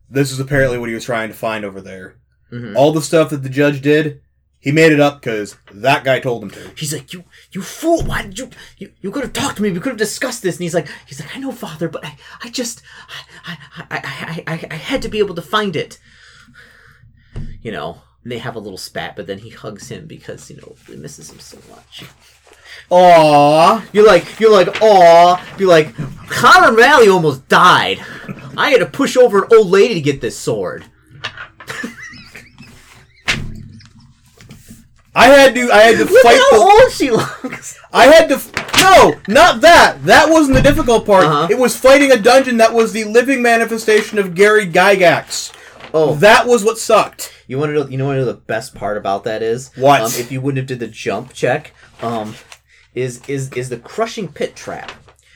this 0.08 0.30
is 0.30 0.40
apparently 0.40 0.78
what 0.78 0.88
he 0.88 0.94
was 0.94 1.04
trying 1.04 1.28
to 1.28 1.34
find 1.34 1.64
over 1.64 1.80
there. 1.80 2.16
hmm 2.50 2.76
All 2.76 2.92
the 2.92 3.02
stuff 3.02 3.30
that 3.30 3.42
the 3.42 3.48
judge 3.48 3.80
did, 3.80 4.20
he 4.60 4.70
made 4.70 4.92
it 4.92 5.00
up 5.00 5.20
because 5.20 5.56
that 5.72 6.04
guy 6.04 6.20
told 6.20 6.44
him 6.44 6.50
to. 6.50 6.70
He's 6.76 6.92
like, 6.92 7.12
you, 7.12 7.24
you 7.50 7.62
fool! 7.62 8.02
Why 8.04 8.22
did 8.22 8.38
you, 8.38 8.50
you, 8.78 8.92
you 9.00 9.10
could 9.10 9.24
have 9.24 9.32
talked 9.32 9.56
to 9.56 9.62
me. 9.62 9.72
We 9.72 9.80
could 9.80 9.90
have 9.90 9.98
discussed 9.98 10.42
this. 10.42 10.56
And 10.56 10.62
he's 10.62 10.74
like, 10.74 10.86
he's 11.06 11.18
like, 11.18 11.34
I 11.36 11.40
know, 11.40 11.50
father, 11.50 11.88
but 11.88 12.04
I, 12.04 12.16
I 12.44 12.48
just, 12.48 12.80
I, 13.44 13.58
I, 13.74 13.86
I, 13.90 14.42
I, 14.46 14.66
I, 14.70 14.74
had 14.76 15.02
to 15.02 15.08
be 15.08 15.18
able 15.18 15.34
to 15.34 15.42
find 15.42 15.74
it. 15.74 15.98
You 17.60 17.72
know, 17.72 18.02
and 18.22 18.30
they 18.30 18.38
have 18.38 18.54
a 18.54 18.60
little 18.60 18.78
spat, 18.78 19.16
but 19.16 19.26
then 19.26 19.38
he 19.38 19.50
hugs 19.50 19.88
him 19.88 20.06
because 20.06 20.48
you 20.50 20.56
know 20.56 20.76
he 20.86 20.96
misses 20.96 21.30
him 21.30 21.38
so 21.40 21.58
much. 21.70 22.04
Aww. 22.90 23.82
You're 23.92 24.06
like, 24.06 24.38
you're 24.40 24.52
like, 24.52 24.80
aw. 24.82 25.42
Be 25.56 25.64
like, 25.64 25.94
Connor 26.28 26.72
Malley 26.76 27.08
almost 27.08 27.48
died. 27.48 28.00
I 28.56 28.70
had 28.70 28.80
to 28.80 28.86
push 28.86 29.16
over 29.16 29.44
an 29.44 29.48
old 29.54 29.68
lady 29.68 29.94
to 29.94 30.00
get 30.00 30.20
this 30.20 30.38
sword. 30.38 30.84
I 35.14 35.26
had 35.26 35.54
to. 35.54 35.70
I 35.70 35.78
had 35.82 35.98
to 35.98 36.04
Look 36.10 36.22
fight. 36.22 36.38
how 36.38 36.50
The, 36.52 36.82
old 36.82 36.92
she 36.92 37.10
looks. 37.10 37.78
I 37.92 38.06
had 38.06 38.28
to. 38.30 38.36
f- 38.36 38.50
No, 38.78 39.14
not 39.28 39.60
that. 39.60 39.98
That 40.04 40.30
wasn't 40.30 40.56
the 40.56 40.62
difficult 40.62 41.04
part. 41.04 41.24
Uh-huh. 41.26 41.48
It 41.50 41.58
was 41.58 41.76
fighting 41.76 42.10
a 42.12 42.16
dungeon 42.16 42.56
that 42.58 42.72
was 42.72 42.92
the 42.92 43.04
living 43.04 43.42
manifestation 43.42 44.18
of 44.18 44.34
Gary 44.34 44.66
Gygax. 44.66 45.52
Oh, 45.94 46.14
That 46.14 46.46
was 46.46 46.64
what 46.64 46.78
sucked. 46.78 47.30
You 47.46 47.58
want 47.58 47.68
to 47.70 47.74
know? 47.74 47.86
You 47.88 47.98
know 47.98 48.06
what 48.06 48.24
the 48.24 48.32
best 48.32 48.74
part 48.74 48.96
about 48.96 49.24
that 49.24 49.42
is? 49.42 49.70
What? 49.76 50.00
Um, 50.00 50.06
if 50.16 50.32
you 50.32 50.40
wouldn't 50.40 50.56
have 50.58 50.66
did 50.66 50.80
the 50.80 50.90
jump 50.90 51.34
check, 51.34 51.74
um, 52.00 52.34
is 52.94 53.26
is 53.28 53.52
is 53.52 53.68
the 53.68 53.78
crushing 53.78 54.28
pit 54.28 54.56
trap, 54.56 54.92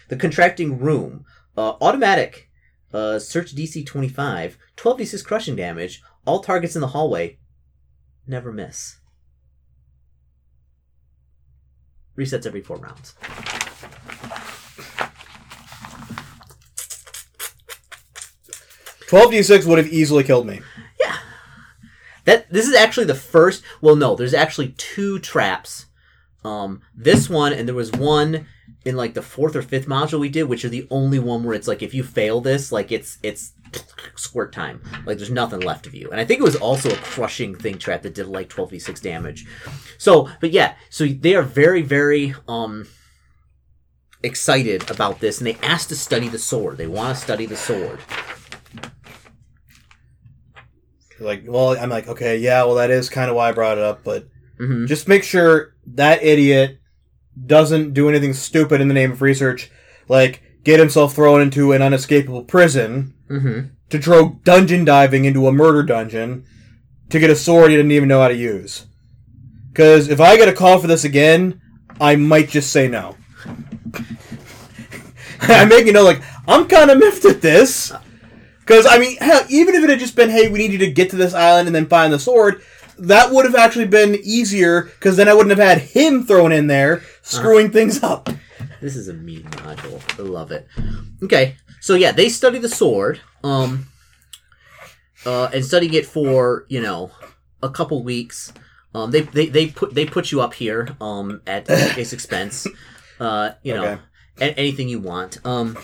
the 0.09 0.17
contracting 0.17 0.79
room, 0.79 1.25
uh, 1.57 1.75
automatic, 1.81 2.51
uh, 2.93 3.19
search 3.19 3.55
DC 3.55 3.87
25, 3.87 4.59
12 4.77 4.99
d6 4.99 5.25
crushing 5.25 5.57
damage, 5.57 6.03
all 6.25 6.41
targets 6.41 6.75
in 6.75 6.81
the 6.81 6.89
hallway, 6.89 7.39
never 8.27 8.53
miss. 8.53 8.97
Resets 12.17 12.47
every 12.47 12.63
four 12.63 12.79
rounds. 12.79 13.15
Twelve 19.07 19.31
d 19.31 19.43
six 19.43 19.65
would 19.67 19.79
have 19.79 19.87
easily 19.87 20.25
killed 20.25 20.47
me. 20.47 20.61
Yeah. 20.99 21.17
That 22.25 22.51
this 22.51 22.67
is 22.67 22.75
actually 22.75 23.07
the 23.07 23.15
first. 23.15 23.63
Well, 23.81 23.95
no, 23.95 24.17
there's 24.17 24.35
actually 24.35 24.75
two 24.77 25.19
traps. 25.21 25.87
Um, 26.47 26.83
this 26.95 27.29
one 27.29 27.53
and 27.53 27.67
there 27.67 27.75
was 27.75 27.91
one 27.91 28.47
in 28.85 28.97
like 28.97 29.15
the 29.15 29.23
fourth 29.23 29.57
or 29.57 29.63
fifth 29.63 29.89
module 29.89 30.21
we 30.21 30.29
did, 30.29 30.45
which 30.45 30.65
are 30.65 30.69
the 30.69 30.87
only 30.93 31.19
one 31.19 31.43
where 31.43 31.57
it's 31.57 31.67
like 31.67 31.83
if 31.83 31.93
you 31.93 32.05
fail 32.05 32.41
this, 32.41 32.71
like 32.71 32.93
it's 32.93 33.19
it's 33.25 33.53
squirt 34.15 34.53
time. 34.53 34.81
Like 35.05 35.19
there's 35.19 35.29
nothing 35.29 35.59
left 35.59 35.89
of 35.89 35.95
you. 35.95 36.09
And 36.09 36.21
I 36.21 36.25
think 36.25 36.39
it 36.39 36.45
was 36.45 36.55
also 36.55 36.91
a 36.91 36.97
crushing 36.99 37.57
thing 37.57 37.79
trap 37.79 38.03
that 38.03 38.15
did 38.15 38.29
like 38.29 38.49
12v6 38.49 39.03
damage. 39.03 39.45
So, 39.99 40.29
but 40.41 40.53
yeah, 40.53 40.77
so 40.89 41.05
they 41.07 41.35
are 41.35 41.43
very 41.43 41.83
very 41.83 42.37
um 42.47 42.87
excited 44.23 44.89
about 44.89 45.19
this 45.19 45.39
and 45.39 45.49
they 45.49 45.57
asked 45.65 45.89
to 45.89 45.97
study 45.97 46.29
the 46.29 46.39
sword. 46.39 46.79
They 46.79 46.87
want 46.87 47.17
to 47.17 47.21
study 47.21 47.47
the 47.47 47.57
sword. 47.57 47.99
Like, 51.19 51.43
well, 51.45 51.77
I'm 51.77 51.91
like, 51.91 52.07
okay, 52.07 52.39
yeah, 52.39 52.63
well, 52.65 52.77
that 52.77 52.91
is 52.91 53.09
kind 53.09 53.31
of 53.31 53.37
why 53.37 53.49
I 53.49 53.53
brought 53.53 53.79
it 53.79 53.85
up, 53.85 54.05
but 54.05 54.29
hmm 54.59 54.87
Just 54.87 55.09
make 55.09 55.23
sure 55.23 55.75
that 55.87 56.23
idiot 56.23 56.79
doesn't 57.47 57.93
do 57.93 58.09
anything 58.09 58.33
stupid 58.33 58.81
in 58.81 58.89
the 58.89 58.95
name 58.95 59.13
of 59.13 59.23
research, 59.23 59.71
like 60.09 60.43
get 60.65 60.81
himself 60.81 61.15
thrown 61.15 61.41
into 61.41 61.73
an 61.73 61.83
unescapable 61.83 62.45
prison 62.45 63.15
hmm 63.29 63.61
to 63.89 64.01
throw 64.01 64.31
dungeon 64.43 64.85
diving 64.85 65.25
into 65.25 65.47
a 65.47 65.53
murder 65.53 65.83
dungeon 65.83 66.45
to 67.09 67.21
get 67.21 67.31
a 67.31 67.37
sword 67.37 67.71
he 67.71 67.77
didn't 67.77 67.93
even 67.93 68.09
know 68.09 68.21
how 68.21 68.27
to 68.27 68.35
use. 68.35 68.87
Because 69.71 70.09
if 70.09 70.21
I 70.21 70.37
get 70.37 70.49
a 70.49 70.53
call 70.53 70.81
for 70.81 70.89
this 70.89 71.05
again, 71.05 71.61
I 72.01 72.17
might 72.17 72.49
just 72.49 72.73
say 72.73 72.89
no. 72.89 73.17
I'm 75.41 75.69
making 75.69 75.93
know 75.93 76.03
like 76.03 76.23
I'm 76.49 76.67
kind 76.67 76.91
of 76.91 76.99
miffed 76.99 77.25
at 77.27 77.43
this. 77.43 77.93
Because 78.61 78.87
I 78.89 78.99
mean, 78.99 79.17
hell, 79.19 79.45
even 79.49 79.75
if 79.75 79.85
it 79.85 79.91
had 79.91 80.01
just 80.01 80.17
been, 80.17 80.31
"Hey, 80.31 80.49
we 80.49 80.59
need 80.59 80.73
you 80.73 80.79
to 80.79 80.91
get 80.91 81.11
to 81.11 81.17
this 81.17 81.35
island 81.35 81.69
and 81.69 81.75
then 81.77 81.87
find 81.87 82.13
the 82.13 82.19
sword," 82.19 82.63
that 82.99 83.31
would 83.31 83.45
have 83.45 83.55
actually 83.55 83.87
been 83.87 84.17
easier. 84.23 84.83
Because 84.83 85.17
then 85.17 85.29
I 85.29 85.35
wouldn't 85.35 85.57
have 85.57 85.67
had 85.69 85.79
him 85.79 86.25
thrown 86.27 86.53
in 86.53 86.67
there, 86.67 87.03
screwing 87.23 87.71
things 87.71 88.03
up. 88.03 88.29
This 88.81 88.97
is 88.97 89.09
a 89.09 89.13
mean 89.15 89.45
module. 89.45 90.01
I 90.19 90.23
love 90.23 90.53
it. 90.53 90.67
Okay, 91.23 91.57
so 91.81 91.95
yeah, 91.95 92.13
they 92.13 92.29
study 92.29 92.59
the 92.59 92.69
sword, 92.69 93.21
um, 93.43 93.87
uh, 95.25 95.49
and 95.53 95.65
studying 95.65 95.95
it 95.95 96.07
for 96.07 96.67
you 96.69 96.81
know 96.83 97.11
a 97.63 97.71
couple 97.71 98.03
weeks. 98.03 98.53
Um, 98.95 99.11
they, 99.11 99.23
they 99.23 99.47
they 99.47 99.67
put 99.69 99.95
they 99.95 100.07
put 100.07 100.31
you 100.33 100.41
up 100.41 100.55
here, 100.55 100.89
um, 101.01 101.41
at 101.47 101.67
its 101.99 102.13
expense. 102.13 102.67
Uh, 103.19 103.53
you 103.63 103.75
know, 103.75 103.85
Okay. 103.85 104.01
a- 104.41 104.59
anything 104.59 104.89
you 104.89 105.01
want. 105.01 105.39
Um, 105.45 105.77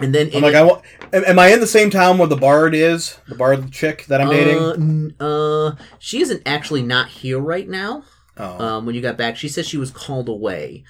and 0.00 0.14
then 0.14 0.30
I'm 0.34 0.42
like, 0.42 0.54
I 0.54 0.62
want. 0.62 0.82
Am, 1.12 1.38
I 1.38 1.48
in 1.48 1.60
the 1.60 1.66
same 1.66 1.90
town 1.90 2.18
where 2.18 2.28
the 2.28 2.36
bard 2.36 2.74
is? 2.74 3.18
The 3.28 3.34
bard 3.34 3.72
chick 3.72 4.04
that 4.06 4.20
I'm 4.20 4.28
dating. 4.30 4.58
Uh, 4.58 4.70
n- 4.72 5.14
uh, 5.20 5.76
she 5.98 6.20
isn't 6.20 6.42
actually 6.46 6.82
not 6.82 7.08
here 7.08 7.38
right 7.38 7.68
now. 7.68 8.04
oh. 8.36 8.64
Um, 8.64 8.86
when 8.86 8.94
you 8.94 9.00
got 9.00 9.16
back, 9.16 9.36
she 9.36 9.48
said 9.48 9.64
she 9.66 9.76
was 9.78 9.90
called 9.90 10.28
away. 10.28 10.84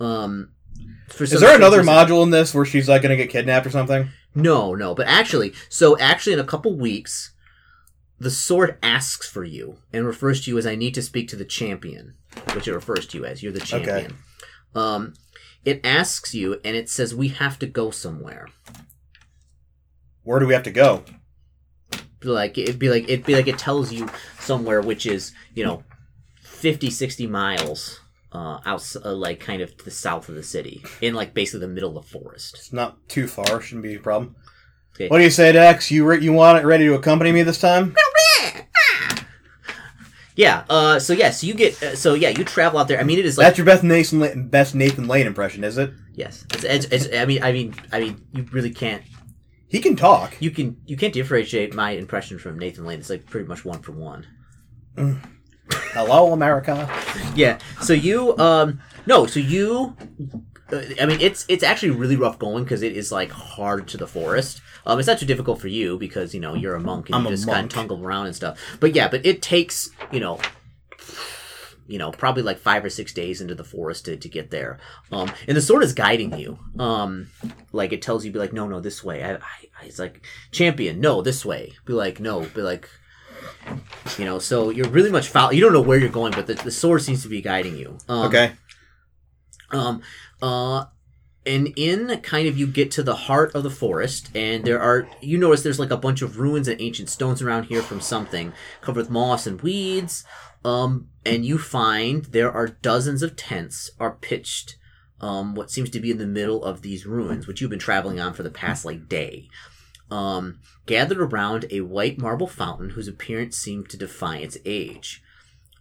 Um, 0.00 0.50
Is 1.20 1.38
there 1.40 1.54
another 1.54 1.78
reason- 1.78 1.92
module 1.92 2.22
in 2.22 2.30
this 2.30 2.54
where 2.54 2.64
she's 2.64 2.88
like 2.88 3.02
gonna 3.02 3.16
get 3.16 3.30
kidnapped 3.30 3.66
or 3.66 3.70
something? 3.70 4.08
No, 4.34 4.74
no. 4.74 4.94
But 4.94 5.06
actually, 5.08 5.52
so 5.68 5.98
actually, 5.98 6.32
in 6.34 6.38
a 6.40 6.44
couple 6.44 6.76
weeks, 6.76 7.32
the 8.20 8.30
sword 8.30 8.78
asks 8.82 9.28
for 9.28 9.44
you 9.44 9.78
and 9.92 10.04
refers 10.06 10.44
to 10.44 10.50
you 10.50 10.58
as 10.58 10.66
"I 10.66 10.74
need 10.76 10.94
to 10.94 11.02
speak 11.02 11.28
to 11.28 11.36
the 11.36 11.44
champion," 11.44 12.14
which 12.54 12.66
it 12.68 12.74
refers 12.74 13.06
to 13.08 13.18
you 13.18 13.24
as. 13.24 13.42
You're 13.42 13.52
the 13.52 13.60
champion. 13.60 13.96
Okay. 13.96 14.14
Um, 14.74 15.14
it 15.64 15.80
asks 15.84 16.34
you, 16.34 16.60
and 16.64 16.76
it 16.76 16.88
says 16.88 17.14
we 17.14 17.28
have 17.28 17.58
to 17.58 17.66
go 17.66 17.90
somewhere. 17.90 18.48
Where 20.22 20.40
do 20.40 20.46
we 20.46 20.54
have 20.54 20.62
to 20.64 20.70
go? 20.70 21.04
Like 22.22 22.58
it'd 22.58 22.78
be 22.78 22.88
like 22.88 23.04
it'd 23.04 23.24
be 23.24 23.34
like 23.34 23.48
it 23.48 23.58
tells 23.58 23.92
you 23.92 24.08
somewhere, 24.40 24.80
which 24.80 25.06
is 25.06 25.32
you 25.54 25.64
know 25.64 25.84
50, 26.42 26.90
60 26.90 27.26
miles. 27.26 28.00
Uh, 28.30 28.60
out, 28.66 28.84
uh, 29.06 29.14
like 29.14 29.40
kind 29.40 29.62
of 29.62 29.74
to 29.74 29.86
the 29.86 29.90
south 29.90 30.28
of 30.28 30.34
the 30.34 30.42
city, 30.42 30.84
in 31.00 31.14
like 31.14 31.32
basically 31.32 31.60
the 31.60 31.72
middle 31.72 31.96
of 31.96 32.04
the 32.04 32.10
forest. 32.10 32.56
It's 32.58 32.74
not 32.74 33.08
too 33.08 33.26
far. 33.26 33.58
Shouldn't 33.58 33.84
be 33.84 33.94
a 33.94 34.00
problem. 34.00 34.36
Okay. 34.94 35.08
What 35.08 35.16
do 35.16 35.24
you 35.24 35.30
say, 35.30 35.50
Dex? 35.52 35.90
You 35.90 36.04
re- 36.04 36.20
you 36.20 36.34
want 36.34 36.58
it 36.58 36.66
ready 36.66 36.84
to 36.84 36.94
accompany 36.94 37.32
me 37.32 37.42
this 37.42 37.58
time? 37.58 37.94
Yeah. 40.38 40.64
Uh. 40.70 41.00
So 41.00 41.12
yeah. 41.12 41.30
So 41.30 41.48
you 41.48 41.54
get. 41.54 41.82
Uh, 41.82 41.96
so 41.96 42.14
yeah. 42.14 42.28
You 42.28 42.44
travel 42.44 42.78
out 42.78 42.86
there. 42.86 43.00
I 43.00 43.02
mean, 43.02 43.18
it 43.18 43.26
is 43.26 43.36
like 43.36 43.44
That's 43.48 43.58
your 43.58 43.64
best 43.64 43.82
Nathan 43.82 44.20
La- 44.20 44.36
best 44.36 44.72
Nathan 44.72 45.08
Lane 45.08 45.26
impression, 45.26 45.64
is 45.64 45.76
it? 45.78 45.90
yes. 46.14 46.46
It's, 46.54 46.62
it's, 46.64 46.86
it's. 46.86 47.16
I 47.16 47.26
mean. 47.26 47.42
I 47.42 47.50
mean. 47.50 47.74
I 47.92 47.98
mean. 47.98 48.24
You 48.32 48.46
really 48.52 48.70
can't. 48.70 49.02
He 49.66 49.80
can 49.80 49.96
talk. 49.96 50.36
You 50.40 50.52
can. 50.52 50.76
You 50.86 50.96
can't 50.96 51.12
differentiate 51.12 51.74
my 51.74 51.90
impression 51.90 52.38
from 52.38 52.56
Nathan 52.56 52.84
Lane. 52.84 53.00
It's 53.00 53.10
like 53.10 53.26
pretty 53.26 53.48
much 53.48 53.64
one 53.64 53.82
for 53.82 53.90
one. 53.90 54.26
Hello, 55.92 56.32
America. 56.32 56.88
Yeah. 57.34 57.58
So 57.82 57.92
you. 57.92 58.38
Um. 58.38 58.80
No. 59.06 59.26
So 59.26 59.40
you. 59.40 59.96
Uh, 60.72 60.82
I 61.00 61.06
mean, 61.06 61.20
it's 61.20 61.46
it's 61.48 61.64
actually 61.64 61.90
really 61.90 62.14
rough 62.14 62.38
going 62.38 62.62
because 62.62 62.82
it 62.82 62.96
is 62.96 63.10
like 63.10 63.32
hard 63.32 63.88
to 63.88 63.96
the 63.96 64.06
forest. 64.06 64.60
Um, 64.88 64.98
it's 64.98 65.06
not 65.06 65.18
too 65.18 65.26
difficult 65.26 65.60
for 65.60 65.68
you 65.68 65.98
because 65.98 66.34
you 66.34 66.40
know 66.40 66.54
you're 66.54 66.74
a 66.74 66.80
monk 66.80 67.06
and 67.06 67.14
I'm 67.16 67.24
you 67.24 67.30
just 67.30 67.46
kind 67.46 67.72
of 67.72 67.78
tungle 67.88 68.02
around 68.02 68.26
and 68.26 68.34
stuff. 68.34 68.58
But 68.80 68.94
yeah, 68.96 69.06
but 69.08 69.24
it 69.24 69.42
takes 69.42 69.90
you 70.10 70.18
know, 70.18 70.40
you 71.86 71.98
know, 71.98 72.10
probably 72.10 72.42
like 72.42 72.58
five 72.58 72.84
or 72.84 72.90
six 72.90 73.12
days 73.12 73.40
into 73.40 73.54
the 73.54 73.64
forest 73.64 74.06
to, 74.06 74.16
to 74.16 74.28
get 74.28 74.50
there. 74.50 74.78
Um, 75.12 75.30
and 75.46 75.56
the 75.56 75.62
sword 75.62 75.82
is 75.84 75.92
guiding 75.92 76.38
you. 76.38 76.58
Um, 76.78 77.28
like 77.72 77.92
it 77.92 78.02
tells 78.02 78.24
you, 78.24 78.32
be 78.32 78.38
like, 78.38 78.52
no, 78.52 78.66
no, 78.66 78.80
this 78.80 79.04
way. 79.04 79.22
I, 79.22 79.34
I, 79.34 79.38
I 79.80 79.84
it's 79.86 79.98
like 79.98 80.22
champion, 80.52 81.00
no, 81.00 81.22
this 81.22 81.44
way. 81.44 81.72
Be 81.84 81.92
like, 81.92 82.18
no, 82.20 82.40
be 82.40 82.62
like. 82.62 82.88
You 84.18 84.24
know, 84.24 84.38
so 84.38 84.70
you're 84.70 84.88
really 84.88 85.10
much 85.10 85.28
follow. 85.28 85.50
You 85.50 85.60
don't 85.60 85.72
know 85.72 85.80
where 85.82 85.98
you're 85.98 86.08
going, 86.08 86.32
but 86.32 86.46
the, 86.46 86.54
the 86.54 86.70
sword 86.70 87.02
seems 87.02 87.22
to 87.22 87.28
be 87.28 87.42
guiding 87.42 87.76
you. 87.76 87.98
Um, 88.08 88.26
Okay. 88.26 88.52
um, 89.70 90.02
uh, 90.40 90.84
and 91.48 91.72
in 91.76 92.20
kind 92.20 92.46
of 92.46 92.58
you 92.58 92.66
get 92.66 92.90
to 92.92 93.02
the 93.02 93.16
heart 93.16 93.54
of 93.54 93.62
the 93.62 93.70
forest, 93.70 94.30
and 94.34 94.64
there 94.64 94.80
are 94.80 95.08
you 95.22 95.38
notice 95.38 95.62
there's 95.62 95.80
like 95.80 95.90
a 95.90 95.96
bunch 95.96 96.20
of 96.20 96.38
ruins 96.38 96.68
and 96.68 96.80
ancient 96.80 97.08
stones 97.08 97.40
around 97.40 97.64
here 97.64 97.80
from 97.80 98.02
something 98.02 98.52
covered 98.82 99.00
with 99.00 99.10
moss 99.10 99.46
and 99.46 99.60
weeds. 99.62 100.24
Um, 100.64 101.08
and 101.24 101.46
you 101.46 101.56
find 101.56 102.26
there 102.26 102.52
are 102.52 102.66
dozens 102.68 103.22
of 103.22 103.34
tents 103.34 103.90
are 103.98 104.16
pitched. 104.16 104.76
Um, 105.20 105.54
what 105.54 105.70
seems 105.70 105.90
to 105.90 106.00
be 106.00 106.12
in 106.12 106.18
the 106.18 106.26
middle 106.26 106.62
of 106.62 106.82
these 106.82 107.06
ruins, 107.06 107.46
which 107.46 107.60
you've 107.60 107.70
been 107.70 107.78
traveling 107.80 108.20
on 108.20 108.34
for 108.34 108.44
the 108.44 108.50
past 108.50 108.84
like 108.84 109.08
day. 109.08 109.48
Um, 110.10 110.60
gathered 110.86 111.18
around 111.18 111.66
a 111.70 111.80
white 111.80 112.18
marble 112.18 112.46
fountain 112.46 112.90
whose 112.90 113.08
appearance 113.08 113.56
seemed 113.56 113.88
to 113.90 113.96
defy 113.96 114.36
its 114.38 114.58
age. 114.64 115.22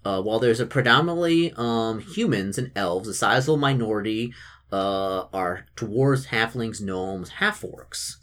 Uh, 0.03 0.21
while 0.21 0.39
there's 0.39 0.59
a 0.59 0.65
predominantly 0.65 1.53
um, 1.57 1.99
humans 1.99 2.57
and 2.57 2.71
elves, 2.75 3.07
a 3.07 3.13
sizable 3.13 3.57
minority 3.57 4.33
uh, 4.71 5.25
are 5.33 5.65
dwarves, 5.75 6.27
halflings, 6.27 6.81
gnomes, 6.81 7.29
half 7.29 7.61
orcs. 7.61 8.15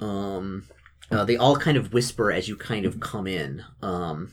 Um, 0.00 0.68
uh, 1.10 1.24
they 1.24 1.36
all 1.36 1.56
kind 1.56 1.76
of 1.76 1.92
whisper 1.92 2.32
as 2.32 2.48
you 2.48 2.56
kind 2.56 2.86
of 2.86 3.00
come 3.00 3.26
in. 3.26 3.64
Um, 3.82 4.32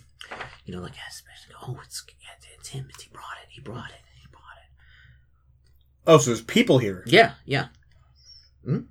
you 0.65 0.73
know, 0.73 0.81
like, 0.81 0.95
yes, 0.95 1.23
oh, 1.61 1.79
it's, 1.83 2.05
it's 2.57 2.69
him. 2.69 2.87
He 2.99 3.09
brought 3.11 3.37
it. 3.43 3.49
He 3.49 3.61
brought 3.61 3.89
it. 3.89 4.01
He 4.15 4.27
brought 4.31 4.57
it. 4.57 4.71
Oh, 6.07 6.17
so 6.17 6.31
there's 6.31 6.41
people 6.41 6.79
here. 6.79 7.03
Yeah, 7.05 7.33
yeah. 7.45 7.67
Hmm? 8.63 8.81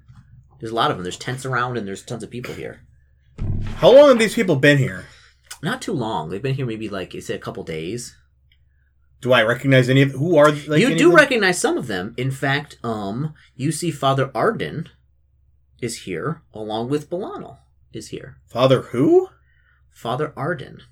There's 0.61 0.73
a 0.73 0.75
lot 0.75 0.91
of 0.91 0.97
them. 0.97 1.05
There's 1.05 1.17
tents 1.17 1.45
around, 1.45 1.77
and 1.77 1.87
there's 1.87 2.03
tons 2.03 2.23
of 2.23 2.31
people 2.31 2.55
here. 2.55 2.83
How 3.77 3.93
long 3.93 4.09
have 4.09 4.19
these 4.19 4.35
people 4.35 4.57
been 4.57 4.79
here? 4.79 5.07
Not 5.63 5.83
too 5.83 5.93
long. 5.93 6.29
They've 6.29 6.43
been 6.43 6.55
here 6.55 6.67
maybe 6.67 6.89
like 6.89 7.15
is 7.15 7.31
it 7.31 7.37
a 7.37 7.39
couple 7.39 7.63
days. 7.63 8.17
Do 9.21 9.33
I 9.33 9.43
recognize 9.43 9.89
any 9.89 10.03
of 10.03 10.13
who 10.13 10.37
are 10.37 10.53
like 10.53 10.81
you 10.81 10.97
do 10.97 11.13
recognize 11.15 11.59
some 11.59 11.77
of 11.77 11.89
them. 11.89 12.15
In 12.17 12.31
fact, 12.31 12.79
um, 12.85 13.35
you 13.57 13.73
see 13.73 13.91
Father 13.91 14.31
Arden 14.35 14.89
is 15.81 16.03
here, 16.03 16.43
along 16.55 16.89
with 16.89 17.11
Bolano 17.11 17.59
is 17.93 18.09
here. 18.09 18.39
Father 18.47 18.83
who? 18.83 19.29
Father 19.91 20.33
Arden. 20.37 20.83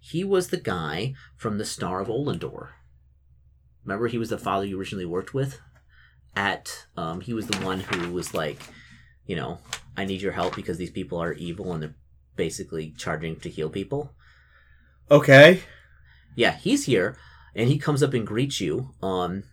He 0.00 0.22
was 0.22 0.48
the 0.48 0.58
guy 0.58 1.14
from 1.36 1.58
the 1.58 1.64
Star 1.64 2.00
of 2.00 2.08
Olendor. 2.08 2.68
Remember, 3.84 4.06
he 4.06 4.18
was 4.18 4.30
the 4.30 4.38
father 4.38 4.64
you 4.64 4.78
originally 4.78 5.04
worked 5.04 5.34
with. 5.34 5.60
At 6.36 6.86
um, 6.96 7.20
he 7.20 7.32
was 7.32 7.46
the 7.46 7.64
one 7.64 7.80
who 7.80 8.12
was 8.12 8.34
like, 8.34 8.58
you 9.26 9.36
know, 9.36 9.58
I 9.96 10.04
need 10.04 10.20
your 10.20 10.32
help 10.32 10.56
because 10.56 10.78
these 10.78 10.90
people 10.90 11.18
are 11.18 11.32
evil 11.32 11.72
and 11.72 11.82
they're 11.82 11.94
basically 12.36 12.92
charging 12.96 13.36
to 13.40 13.48
heal 13.48 13.70
people. 13.70 14.12
Okay. 15.10 15.60
Yeah, 16.34 16.56
he's 16.56 16.86
here, 16.86 17.16
and 17.54 17.68
he 17.68 17.78
comes 17.78 18.02
up 18.02 18.14
and 18.14 18.26
greets 18.26 18.60
you. 18.60 18.90
Um, 19.02 19.44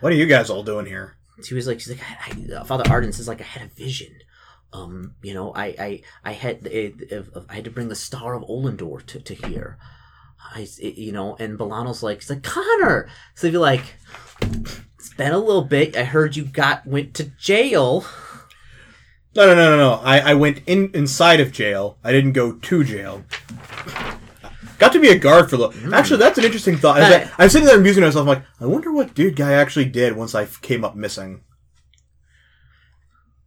What 0.00 0.12
are 0.12 0.16
you 0.16 0.26
guys 0.26 0.50
all 0.50 0.62
doing 0.62 0.86
here? 0.86 1.16
she 1.42 1.54
was 1.54 1.66
like, 1.66 1.80
she's 1.80 1.90
like, 1.90 2.00
I, 2.02 2.60
I, 2.60 2.64
Father 2.64 2.88
Arden 2.88 3.12
says 3.12 3.26
like 3.26 3.40
I 3.40 3.44
had 3.44 3.62
a 3.68 3.74
vision. 3.74 4.12
Um, 4.72 5.14
you 5.22 5.34
know, 5.34 5.52
I 5.54 5.66
I 5.66 6.02
I 6.24 6.32
had 6.32 6.66
it, 6.66 7.12
I 7.48 7.54
had 7.54 7.64
to 7.64 7.70
bring 7.70 7.88
the 7.88 7.94
Star 7.94 8.34
of 8.34 8.42
Olendor 8.44 9.04
to 9.06 9.20
to 9.20 9.34
here. 9.34 9.78
I 10.54 10.66
you 10.78 11.12
know, 11.12 11.36
and 11.38 11.58
Bolano's 11.58 12.02
like, 12.02 12.20
he's 12.20 12.30
like 12.30 12.42
Connor. 12.42 13.08
So 13.34 13.46
you're 13.46 13.60
like, 13.60 13.96
it's 14.40 15.14
been 15.14 15.32
a 15.32 15.38
little 15.38 15.62
bit. 15.64 15.96
I 15.96 16.04
heard 16.04 16.36
you 16.36 16.44
got 16.44 16.86
went 16.86 17.14
to 17.14 17.24
jail. 17.24 18.04
No, 19.36 19.46
no, 19.46 19.54
no, 19.54 19.70
no, 19.70 19.76
no. 19.76 19.92
I, 20.04 20.30
I 20.30 20.34
went 20.34 20.60
in 20.66 20.90
inside 20.94 21.40
of 21.40 21.50
jail. 21.50 21.98
I 22.04 22.12
didn't 22.12 22.32
go 22.32 22.52
to 22.52 22.84
jail. 22.84 23.24
Got 24.78 24.92
to 24.92 25.00
be 25.00 25.08
a 25.08 25.18
guard 25.18 25.48
for 25.48 25.56
a 25.56 25.58
little. 25.58 25.94
Actually, 25.94 26.18
that's 26.18 26.38
an 26.38 26.44
interesting 26.44 26.76
thought. 26.76 27.00
I 27.00 27.00
was, 27.00 27.08
Hey. 27.28 27.30
I'm 27.38 27.48
sitting 27.48 27.66
there 27.66 27.78
amusing 27.78 28.02
myself. 28.02 28.22
I'm 28.22 28.28
like, 28.28 28.44
I 28.60 28.66
wonder 28.66 28.92
what 28.92 29.14
dude 29.14 29.36
guy 29.36 29.52
actually 29.52 29.84
did 29.86 30.16
once 30.16 30.34
I 30.34 30.46
came 30.46 30.84
up 30.84 30.96
missing. 30.96 31.42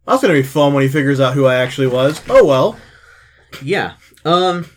That's 0.06 0.22
gonna 0.22 0.32
be 0.34 0.42
fun 0.42 0.72
when 0.72 0.82
he 0.82 0.88
figures 0.88 1.20
out 1.20 1.34
who 1.34 1.44
I 1.44 1.56
actually 1.56 1.88
was. 1.88 2.22
Oh 2.30 2.44
well. 2.44 2.78
Yeah. 3.62 3.94
Um. 4.24 4.70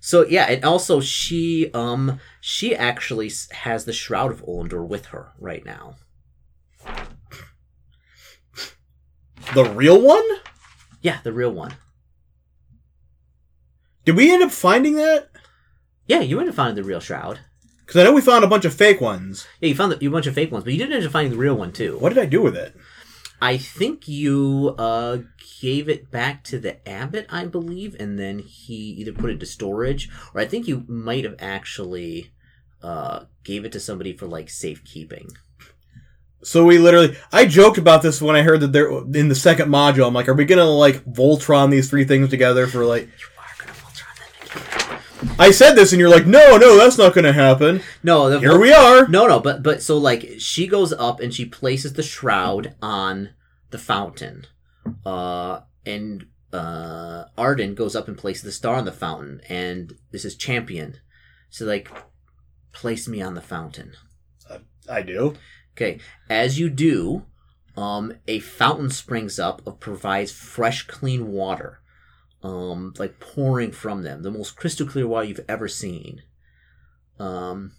So 0.00 0.26
yeah, 0.26 0.44
and 0.44 0.64
also 0.64 1.00
she 1.00 1.70
um 1.72 2.20
she 2.42 2.76
actually 2.76 3.32
has 3.52 3.86
the 3.86 3.92
Shroud 3.94 4.30
of 4.30 4.44
Olendor 4.44 4.86
with 4.86 5.06
her 5.06 5.32
right 5.38 5.64
now. 5.64 5.96
The 9.54 9.64
real 9.64 10.00
one? 10.00 10.24
Yeah, 11.00 11.18
the 11.22 11.32
real 11.32 11.50
one. 11.52 11.74
Did 14.04 14.16
we 14.16 14.32
end 14.32 14.42
up 14.42 14.50
finding 14.50 14.96
that? 14.96 15.30
Yeah, 16.06 16.20
you 16.20 16.36
wouldn't 16.36 16.54
have 16.54 16.64
found 16.64 16.76
the 16.76 16.84
real 16.84 17.00
shroud. 17.00 17.40
Because 17.84 18.00
I 18.00 18.04
know 18.04 18.12
we 18.12 18.20
found 18.20 18.44
a 18.44 18.48
bunch 18.48 18.64
of 18.64 18.74
fake 18.74 19.00
ones. 19.00 19.46
Yeah, 19.60 19.68
you 19.68 19.74
found 19.74 19.92
the, 19.92 20.04
a 20.06 20.10
bunch 20.10 20.26
of 20.26 20.34
fake 20.34 20.50
ones, 20.50 20.64
but 20.64 20.72
you 20.72 20.78
didn't 20.78 20.94
end 20.94 21.06
up 21.06 21.12
finding 21.12 21.32
the 21.32 21.38
real 21.38 21.54
one 21.54 21.72
too. 21.72 21.98
What 21.98 22.08
did 22.10 22.18
I 22.18 22.26
do 22.26 22.42
with 22.42 22.56
it? 22.56 22.74
I 23.40 23.58
think 23.58 24.08
you 24.08 24.74
uh, 24.78 25.18
gave 25.60 25.88
it 25.88 26.10
back 26.10 26.42
to 26.44 26.58
the 26.58 26.86
abbot, 26.88 27.26
I 27.28 27.44
believe, 27.44 27.94
and 28.00 28.18
then 28.18 28.38
he 28.38 28.74
either 28.74 29.12
put 29.12 29.30
it 29.30 29.40
to 29.40 29.46
storage, 29.46 30.08
or 30.34 30.40
I 30.40 30.46
think 30.46 30.66
you 30.66 30.84
might 30.88 31.24
have 31.24 31.36
actually 31.38 32.32
uh, 32.82 33.24
gave 33.44 33.64
it 33.64 33.72
to 33.72 33.80
somebody 33.80 34.16
for 34.16 34.26
like 34.26 34.48
safekeeping. 34.48 35.28
So 36.42 36.64
we 36.64 36.78
literally, 36.78 37.16
I 37.32 37.46
joked 37.46 37.78
about 37.78 38.02
this 38.02 38.22
when 38.22 38.36
I 38.36 38.42
heard 38.42 38.60
that 38.60 38.72
they're 38.72 38.90
in 38.90 39.28
the 39.28 39.34
second 39.34 39.68
module. 39.68 40.06
I'm 40.06 40.14
like, 40.14 40.28
are 40.28 40.34
we 40.34 40.44
gonna 40.44 40.64
like 40.64 41.04
Voltron 41.04 41.70
these 41.70 41.90
three 41.90 42.04
things 42.04 42.30
together 42.30 42.66
for 42.66 42.84
like? 42.84 43.02
You 43.02 43.26
are 43.38 43.54
gonna 43.58 43.72
Voltron 43.72 44.16
them 44.18 44.28
together. 44.48 45.02
I 45.38 45.50
said 45.50 45.74
this, 45.74 45.92
and 45.92 46.00
you're 46.00 46.10
like, 46.10 46.26
no, 46.26 46.56
no, 46.56 46.76
that's 46.76 46.98
not 46.98 47.14
gonna 47.14 47.32
happen. 47.32 47.80
No, 48.02 48.28
the 48.30 48.38
Here 48.38 48.58
we 48.58 48.72
are. 48.72 49.08
No, 49.08 49.26
no, 49.26 49.40
but 49.40 49.62
but 49.62 49.82
so 49.82 49.96
like 49.96 50.34
she 50.38 50.66
goes 50.66 50.92
up 50.92 51.20
and 51.20 51.32
she 51.32 51.44
places 51.44 51.94
the 51.94 52.02
shroud 52.02 52.74
on 52.82 53.30
the 53.70 53.78
fountain, 53.78 54.46
uh, 55.04 55.60
and 55.84 56.26
uh, 56.52 57.24
Arden 57.36 57.74
goes 57.74 57.96
up 57.96 58.08
and 58.08 58.18
places 58.18 58.42
the 58.42 58.52
star 58.52 58.76
on 58.76 58.84
the 58.84 58.92
fountain, 58.92 59.40
and 59.48 59.94
this 60.12 60.24
is 60.24 60.36
champion. 60.36 60.98
So 61.50 61.64
like, 61.64 61.90
place 62.72 63.08
me 63.08 63.22
on 63.22 63.34
the 63.34 63.40
fountain. 63.42 63.92
I 64.88 65.02
do. 65.02 65.34
Okay, 65.74 65.98
as 66.30 66.58
you 66.58 66.70
do, 66.70 67.24
um, 67.76 68.14
a 68.26 68.38
fountain 68.38 68.90
springs 68.90 69.38
up 69.38 69.66
of 69.66 69.80
provides 69.80 70.32
fresh, 70.32 70.86
clean 70.86 71.28
water, 71.32 71.80
um, 72.46 72.94
like 72.96 73.18
pouring 73.18 73.72
from 73.72 74.02
them, 74.02 74.22
the 74.22 74.30
most 74.30 74.56
crystal 74.56 74.86
clear 74.86 75.06
water 75.06 75.26
you've 75.26 75.40
ever 75.48 75.66
seen. 75.66 76.22
Um, 77.18 77.72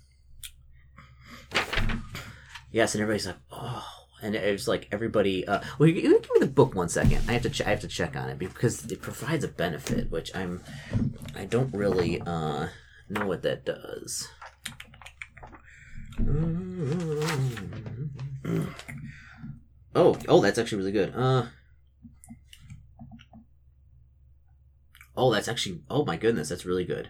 yes, 2.72 2.94
and 2.94 3.02
everybody's 3.02 3.28
like, 3.28 3.38
oh, 3.52 3.88
and 4.22 4.36
it's 4.36 4.68
like 4.68 4.90
everybody. 4.92 5.48
Uh, 5.48 5.62
well, 5.80 5.88
you, 5.88 5.96
you 5.96 6.20
give 6.20 6.30
me 6.34 6.40
the 6.42 6.48
book 6.48 6.76
one 6.76 6.90
second. 6.90 7.22
I 7.30 7.34
have 7.34 7.44
to. 7.44 7.50
Ch- 7.50 7.62
I 7.62 7.70
have 7.70 7.80
to 7.80 7.88
check 7.88 8.18
on 8.18 8.28
it 8.30 8.40
because 8.40 8.84
it 8.92 9.02
provides 9.02 9.46
a 9.46 9.48
benefit, 9.48 10.12
which 10.12 10.36
I'm. 10.36 10.62
I 11.34 11.46
don't 11.46 11.74
really 11.74 12.20
uh, 12.22 12.68
know 13.10 13.26
what 13.26 13.44
that 13.44 13.66
does. 13.66 14.28
Oh, 19.96 20.18
oh, 20.28 20.42
that's 20.42 20.60
actually 20.60 20.80
really 20.80 20.92
good. 20.92 21.14
Uh. 21.16 21.46
Oh, 25.18 25.32
that's 25.34 25.48
actually. 25.48 25.82
Oh 25.90 26.06
my 26.06 26.16
goodness, 26.16 26.50
that's 26.50 26.66
really 26.66 26.86
good. 26.86 27.10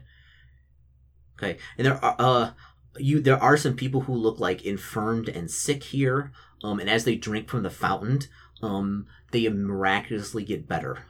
Okay, 1.37 1.57
and 1.77 1.85
there 1.85 2.03
are 2.03 2.15
uh, 2.17 2.51
you 2.97 3.19
there 3.19 3.41
are 3.41 3.57
some 3.57 3.75
people 3.75 4.01
who 4.01 4.13
look 4.13 4.39
like 4.39 4.65
infirmed 4.65 5.29
and 5.29 5.51
sick 5.51 5.83
here. 5.83 6.31
Um, 6.63 6.79
and 6.79 6.89
as 6.89 7.03
they 7.03 7.15
drink 7.15 7.49
from 7.49 7.61
the 7.61 7.69
fountain, 7.69 8.21
um, 8.63 9.05
they 9.31 9.47
miraculously 9.49 10.43
get 10.43 10.67
better. 10.67 11.03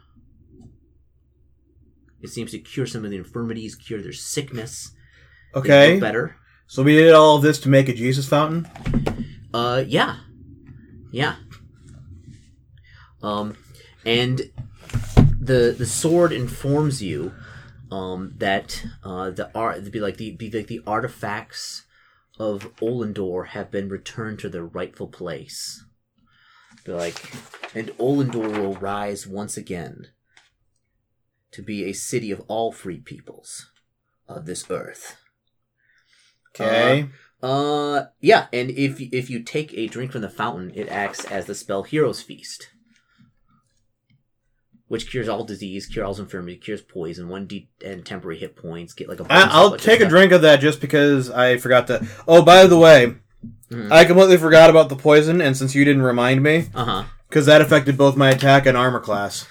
It 2.20 2.28
seems 2.28 2.50
to 2.50 2.58
cure 2.58 2.86
some 2.86 3.04
of 3.04 3.10
the 3.10 3.16
infirmities, 3.16 3.76
cure 3.76 4.02
their 4.02 4.12
sickness. 4.12 4.92
Okay. 5.54 5.98
better. 5.98 6.36
So 6.66 6.82
we 6.82 6.96
did 6.96 7.14
all 7.14 7.36
of 7.36 7.42
this 7.42 7.58
to 7.60 7.68
make 7.68 7.88
a 7.88 7.94
Jesus 7.94 8.28
fountain. 8.28 8.68
Uh, 9.54 9.84
yeah, 9.86 10.16
yeah. 11.10 11.36
Um, 13.22 13.56
and 14.04 14.42
the 15.48 15.74
the 15.76 15.86
sword 15.86 16.32
informs 16.32 17.02
you, 17.02 17.34
um, 17.90 18.34
that 18.36 18.84
uh 19.02 19.30
the 19.30 19.50
art 19.54 19.90
be 19.90 19.98
like 19.98 20.18
the 20.18 20.30
be 20.30 20.50
like 20.50 20.68
the 20.68 20.82
artifacts 20.86 21.84
of 22.38 22.74
Olendor 22.76 23.48
have 23.48 23.70
been 23.70 23.88
returned 23.88 24.38
to 24.38 24.48
their 24.48 24.64
rightful 24.64 25.08
place. 25.08 25.84
Be 26.84 26.92
like, 26.92 27.20
and 27.74 27.88
Olendor 27.98 28.60
will 28.60 28.76
rise 28.76 29.26
once 29.26 29.56
again 29.56 30.08
to 31.50 31.62
be 31.62 31.84
a 31.84 31.92
city 31.92 32.30
of 32.30 32.42
all 32.46 32.70
free 32.70 32.98
peoples 32.98 33.70
of 34.28 34.46
this 34.46 34.70
earth. 34.70 35.16
Okay. 36.54 37.08
Uh, 37.42 38.06
yeah, 38.20 38.46
and 38.52 38.70
if 38.70 39.00
if 39.00 39.30
you 39.30 39.42
take 39.42 39.72
a 39.74 39.86
drink 39.86 40.12
from 40.12 40.22
the 40.22 40.28
fountain, 40.28 40.72
it 40.74 40.88
acts 40.88 41.24
as 41.24 41.46
the 41.46 41.54
spell 41.54 41.84
Hero's 41.84 42.20
Feast, 42.20 42.70
which 44.88 45.10
cures 45.10 45.28
all 45.28 45.44
disease, 45.44 45.86
cures 45.86 46.04
all 46.06 46.18
infirmity, 46.24 46.56
cures 46.56 46.80
poison, 46.82 47.28
one 47.28 47.46
d 47.46 47.68
and 47.84 48.04
temporary 48.04 48.38
hit 48.38 48.56
points. 48.56 48.92
Get 48.94 49.08
like 49.08 49.20
a. 49.20 49.26
I, 49.30 49.42
I'll 49.50 49.76
take 49.76 49.96
a 50.00 50.02
stuff. 50.02 50.10
drink 50.10 50.32
of 50.32 50.42
that 50.42 50.60
just 50.60 50.80
because 50.80 51.30
I 51.30 51.56
forgot 51.58 51.86
to. 51.88 52.06
Oh, 52.26 52.42
by 52.42 52.66
the 52.66 52.78
way, 52.78 53.14
Mhm. 53.70 53.92
I 53.92 54.04
completely 54.06 54.38
forgot 54.38 54.70
about 54.70 54.88
the 54.88 54.96
poison, 54.96 55.40
and 55.42 55.56
since 55.56 55.74
you 55.74 55.84
didn't 55.84 56.02
remind 56.02 56.42
me, 56.42 56.68
Uh 56.74 56.84
huh. 56.84 57.04
because 57.28 57.46
that 57.46 57.60
affected 57.60 57.96
both 57.98 58.16
my 58.16 58.30
attack 58.30 58.64
and 58.66 58.76
armor 58.76 59.00
class. 59.00 59.46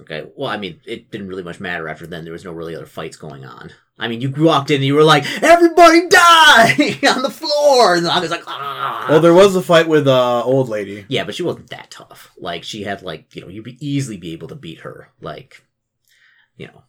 Okay. 0.00 0.26
Well, 0.36 0.50
I 0.50 0.56
mean, 0.56 0.80
it 0.84 1.10
didn't 1.10 1.28
really 1.28 1.42
much 1.42 1.60
matter 1.60 1.88
after 1.88 2.06
then. 2.06 2.24
There 2.24 2.32
was 2.32 2.44
no 2.44 2.52
really 2.52 2.74
other 2.74 2.86
fights 2.86 3.16
going 3.16 3.44
on. 3.44 3.72
I 3.98 4.08
mean, 4.08 4.20
you 4.20 4.30
walked 4.30 4.70
in 4.70 4.76
and 4.76 4.84
you 4.84 4.94
were 4.94 5.02
like, 5.02 5.24
"Everybody 5.42 6.06
die 6.08 6.98
on 7.14 7.22
the 7.22 7.30
floor," 7.30 7.94
and 7.94 8.06
I 8.06 8.20
was 8.20 8.30
like, 8.30 8.44
"Ah." 8.46 9.06
Well, 9.08 9.20
there 9.20 9.32
was 9.32 9.56
a 9.56 9.62
fight 9.62 9.88
with 9.88 10.06
uh 10.06 10.44
old 10.44 10.68
lady. 10.68 11.06
Yeah, 11.08 11.24
but 11.24 11.34
she 11.34 11.42
wasn't 11.42 11.70
that 11.70 11.90
tough. 11.90 12.30
Like 12.36 12.62
she 12.62 12.82
had 12.82 13.02
like 13.02 13.34
you 13.34 13.40
know 13.40 13.48
you'd 13.48 13.64
be 13.64 13.78
easily 13.86 14.18
be 14.18 14.32
able 14.32 14.48
to 14.48 14.54
beat 14.54 14.80
her. 14.80 15.12
Like, 15.22 15.64
you 16.58 16.66
know, 16.66 16.84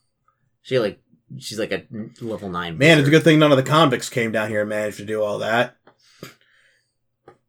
she 0.61 0.79
like 0.79 0.99
she's 1.37 1.59
like 1.59 1.71
a 1.71 1.83
level 2.19 2.49
nine. 2.49 2.77
Man, 2.77 2.99
it's 2.99 3.07
a 3.07 3.11
good 3.11 3.23
thing 3.23 3.39
none 3.39 3.51
of 3.51 3.57
the 3.57 3.63
convicts 3.63 4.09
came 4.09 4.33
down 4.33 4.49
here 4.49 4.61
and 4.61 4.69
managed 4.69 4.97
to 4.97 5.05
do 5.05 5.23
all 5.23 5.39
that. 5.39 5.76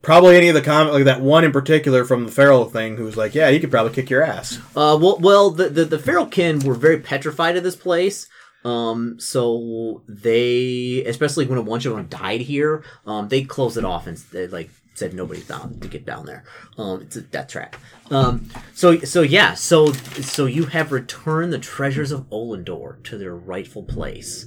Probably 0.03 0.37
any 0.37 0.49
of 0.49 0.55
the 0.55 0.63
comment 0.63 0.95
like 0.95 1.05
that 1.05 1.21
one 1.21 1.43
in 1.45 1.51
particular 1.51 2.05
from 2.05 2.25
the 2.25 2.31
feral 2.31 2.67
thing, 2.67 2.97
who 2.97 3.05
was 3.05 3.17
like, 3.17 3.35
"Yeah, 3.35 3.51
he 3.51 3.59
could 3.59 3.71
probably 3.71 3.93
kick 3.93 4.11
your 4.11 4.23
ass." 4.23 4.59
Uh, 4.77 4.97
well, 5.01 5.19
well, 5.21 5.51
the 5.51 5.69
the, 5.69 5.85
the 5.85 5.99
Feralkin 5.99 6.63
were 6.63 6.75
very 6.75 7.01
petrified 7.01 7.57
of 7.57 7.65
this 7.65 7.77
place. 7.77 8.29
Um, 8.65 9.19
so 9.19 10.03
they, 10.09 11.05
especially 11.07 11.47
when 11.47 11.59
a 11.59 11.63
bunch 11.63 11.87
of 11.87 11.95
them 11.95 12.07
died 12.07 12.43
here, 12.43 12.85
um, 13.07 13.29
they 13.29 13.43
closed 13.43 13.77
it 13.77 13.85
off 13.85 14.07
and 14.07 14.17
they, 14.33 14.47
like 14.49 14.71
said 14.95 15.15
nobody's 15.15 15.47
down 15.47 15.79
to 15.81 15.89
get 15.89 16.05
down 16.05 16.27
there. 16.27 16.45
Um, 16.77 17.03
it's 17.03 17.17
a 17.17 17.23
death 17.23 17.49
trap. 17.49 17.77
Um, 18.11 18.51
so 18.75 18.99
so 18.99 19.23
yeah, 19.23 19.55
so 19.55 19.93
so 19.93 20.47
you 20.47 20.67
have 20.67 20.93
returned 20.93 21.53
the 21.53 21.59
treasures 21.59 22.13
of 22.13 22.29
Olendor 22.31 23.03
to 23.05 23.17
their 23.17 23.35
rightful 23.35 23.85
place. 23.85 24.47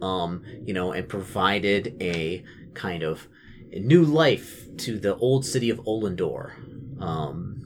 Um, 0.00 0.42
you 0.64 0.74
know, 0.74 0.92
and 0.92 1.08
provided 1.08 1.96
a 2.00 2.42
kind 2.74 3.04
of 3.04 3.28
new 3.70 4.02
life 4.02 4.61
to 4.78 4.98
the 4.98 5.16
old 5.16 5.44
city 5.44 5.70
of 5.70 5.78
Olendor. 5.80 6.52
Um, 7.00 7.62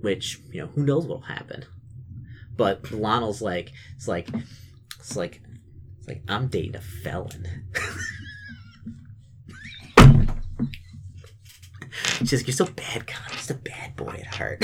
which 0.00 0.40
you 0.52 0.60
know 0.60 0.68
who 0.68 0.84
knows 0.84 1.04
what'll 1.04 1.22
happen 1.22 1.64
but 2.56 2.92
lionel's 2.92 3.42
like 3.42 3.72
it's 3.96 4.06
like 4.06 4.28
it's 5.00 5.16
like 5.16 5.40
it's 5.98 6.06
like 6.06 6.22
i'm 6.28 6.46
dating 6.46 6.76
a 6.76 6.80
felon 6.80 7.44
she's 12.20 12.34
like 12.34 12.46
you're 12.46 12.54
so 12.54 12.66
bad 12.66 13.04
con 13.06 13.32
just 13.32 13.50
a 13.50 13.54
bad 13.54 13.96
boy 13.96 14.22
at 14.24 14.34
heart 14.34 14.62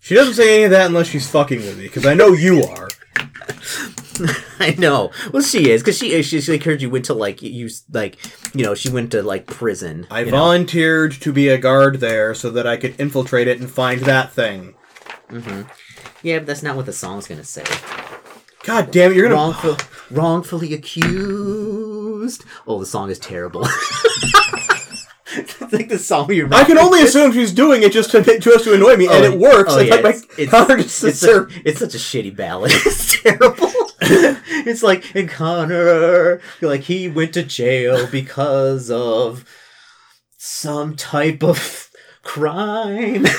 She 0.00 0.16
doesn't 0.16 0.34
say 0.34 0.56
any 0.56 0.64
of 0.64 0.72
that 0.72 0.86
unless 0.86 1.06
she's 1.06 1.30
fucking 1.30 1.58
with 1.58 1.78
me, 1.78 1.84
because 1.84 2.04
I 2.04 2.14
know 2.14 2.32
you 2.32 2.64
are. 2.64 2.88
i 4.58 4.74
know 4.78 5.10
well 5.32 5.42
she 5.42 5.70
is 5.70 5.82
because 5.82 5.96
she 5.98 6.12
is 6.12 6.26
she, 6.26 6.40
she 6.40 6.52
like 6.52 6.64
heard 6.64 6.82
you 6.82 6.90
went 6.90 7.04
to 7.04 7.14
like 7.14 7.42
you 7.42 7.68
like 7.92 8.18
you 8.54 8.64
know 8.64 8.74
she 8.74 8.90
went 8.90 9.10
to 9.10 9.22
like 9.22 9.46
prison 9.46 10.06
I 10.10 10.20
you 10.20 10.26
know? 10.26 10.38
volunteered 10.38 11.12
to 11.12 11.32
be 11.32 11.48
a 11.48 11.58
guard 11.58 12.00
there 12.00 12.34
so 12.34 12.50
that 12.50 12.66
I 12.66 12.76
could 12.76 12.98
infiltrate 13.00 13.48
it 13.48 13.60
and 13.60 13.70
find 13.70 14.00
that 14.02 14.32
thing. 14.32 14.74
Mm-hmm. 15.28 15.62
yeah 16.22 16.38
but 16.38 16.46
that's 16.46 16.62
not 16.62 16.76
what 16.76 16.86
the 16.86 16.92
song's 16.92 17.26
gonna 17.26 17.44
say 17.44 17.64
God 18.64 18.92
damn 18.92 19.10
it, 19.10 19.16
you're 19.16 19.28
gonna. 19.28 19.34
Wrongful, 19.34 19.76
wrongfully 20.10 20.72
accused. 20.72 22.44
Oh, 22.66 22.78
the 22.78 22.86
song 22.86 23.10
is 23.10 23.18
terrible. 23.18 23.66
it's 25.36 25.60
like 25.72 25.88
the 25.88 25.98
song 25.98 26.32
you 26.32 26.48
I 26.52 26.62
can 26.64 26.78
only 26.78 27.02
assume 27.02 27.32
she's 27.32 27.52
doing 27.52 27.82
it 27.82 27.92
just 27.92 28.12
to 28.12 28.22
just 28.38 28.64
to 28.64 28.74
annoy 28.74 28.96
me, 28.96 29.08
and 29.08 29.24
it 29.24 29.38
works. 29.38 29.72
Oh, 29.72 29.80
It's 29.80 29.88
yeah, 29.88 29.96
like 29.96 30.04
my 30.04 30.10
it's, 30.10 30.24
it's, 30.38 31.00
just 31.00 31.04
it's, 31.04 31.18
such, 31.18 31.52
it's 31.64 31.78
such 31.80 31.94
a 31.94 31.98
shitty 31.98 32.36
ballad. 32.36 32.70
It's 32.86 33.20
terrible. 33.22 33.72
it's 34.66 34.82
like, 34.82 35.14
and 35.14 35.28
Connor, 35.28 36.40
like 36.60 36.80
he 36.82 37.08
went 37.08 37.34
to 37.34 37.44
jail 37.44 38.08
because 38.08 38.90
of 38.90 39.44
some 40.38 40.96
type 40.96 41.44
of 41.44 41.88
crime. 42.22 43.26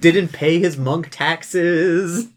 Didn't 0.00 0.32
pay 0.32 0.58
his 0.58 0.78
monk 0.78 1.08
taxes. 1.10 2.28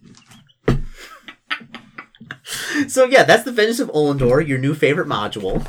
So 2.87 3.05
yeah, 3.05 3.23
that's 3.23 3.43
the 3.43 3.51
Vengeance 3.51 3.79
of 3.79 3.89
Olendor, 3.91 4.45
your 4.45 4.57
new 4.57 4.73
favorite 4.73 5.07
module. 5.07 5.65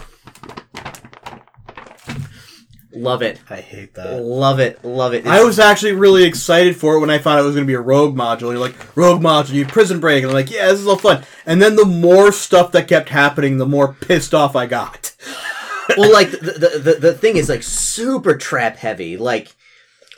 Love 2.97 3.21
it. 3.23 3.41
I 3.51 3.57
hate 3.57 3.95
that. 3.95 4.23
Love 4.23 4.59
it. 4.59 4.83
Love 4.85 5.13
it. 5.13 5.27
I 5.27 5.45
was 5.45 5.59
actually 5.59 5.93
really 5.93 6.25
excited 6.25 6.77
for 6.77 6.95
it 6.95 7.01
when 7.01 7.11
I 7.11 7.19
found 7.19 7.39
out 7.39 7.43
it 7.43 7.47
was 7.47 7.55
going 7.55 7.67
to 7.67 7.71
be 7.71 7.75
a 7.75 7.81
rogue 7.81 8.17
module. 8.17 8.53
You're 8.53 8.59
like, 8.59 8.97
rogue 8.97 9.21
module, 9.21 9.53
you 9.53 9.67
prison 9.67 10.01
break. 10.01 10.23
And 10.23 10.31
I'm 10.31 10.35
like, 10.35 10.51
yeah, 10.51 10.69
this 10.69 10.81
is 10.81 10.87
all 10.87 10.97
fun. 10.97 11.23
And 11.45 11.61
then 11.61 11.77
the 11.77 11.85
more 11.85 12.33
stuff 12.33 12.73
that 12.73 12.89
kept 12.89 13.11
happening, 13.11 13.59
the 13.59 13.67
more 13.67 13.93
pissed 13.93 14.33
off 14.33 14.57
I 14.57 14.67
got. 14.67 15.15
well, 15.97 16.11
like 16.13 16.31
the, 16.31 16.39
the 16.39 16.79
the 16.79 16.99
the 17.01 17.15
thing 17.15 17.37
is 17.37 17.49
like 17.49 17.63
super 17.63 18.35
trap 18.35 18.77
heavy. 18.77 19.17
Like 19.17 19.55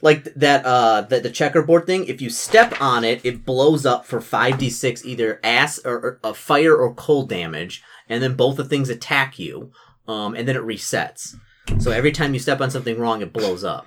like 0.01 0.25
that 0.35 0.65
uh 0.65 1.03
the, 1.03 1.21
the 1.21 1.31
checkerboard 1.31 1.87
thing. 1.87 2.07
If 2.07 2.23
you 2.23 2.31
step 2.31 2.81
on 2.81 3.05
it, 3.05 3.21
it 3.25 3.45
blows 3.45 3.85
up 3.85 4.07
for 4.07 4.21
five 4.21 4.59
d 4.59 4.71
six 4.71 5.05
either 5.05 5.41
ass 5.43 5.81
or, 5.85 5.95
or 5.95 6.21
uh, 6.23 6.33
fire 6.33 6.77
or 6.77 6.95
cold 6.95 7.29
damage, 7.29 7.83
and 8.09 8.23
then 8.23 8.35
both 8.35 8.57
the 8.57 8.65
things 8.65 8.89
attack 8.89 9.39
you. 9.39 9.73
Um, 10.07 10.35
and 10.35 10.49
then 10.49 10.57
it 10.57 10.63
resets. 10.63 11.35
So 11.79 11.91
every 11.91 12.13
time 12.13 12.35
you 12.35 12.41
step 12.41 12.61
on 12.61 12.71
something 12.71 12.99
wrong, 12.99 13.23
it 13.23 13.33
blows 13.33 13.65
up. 13.65 13.87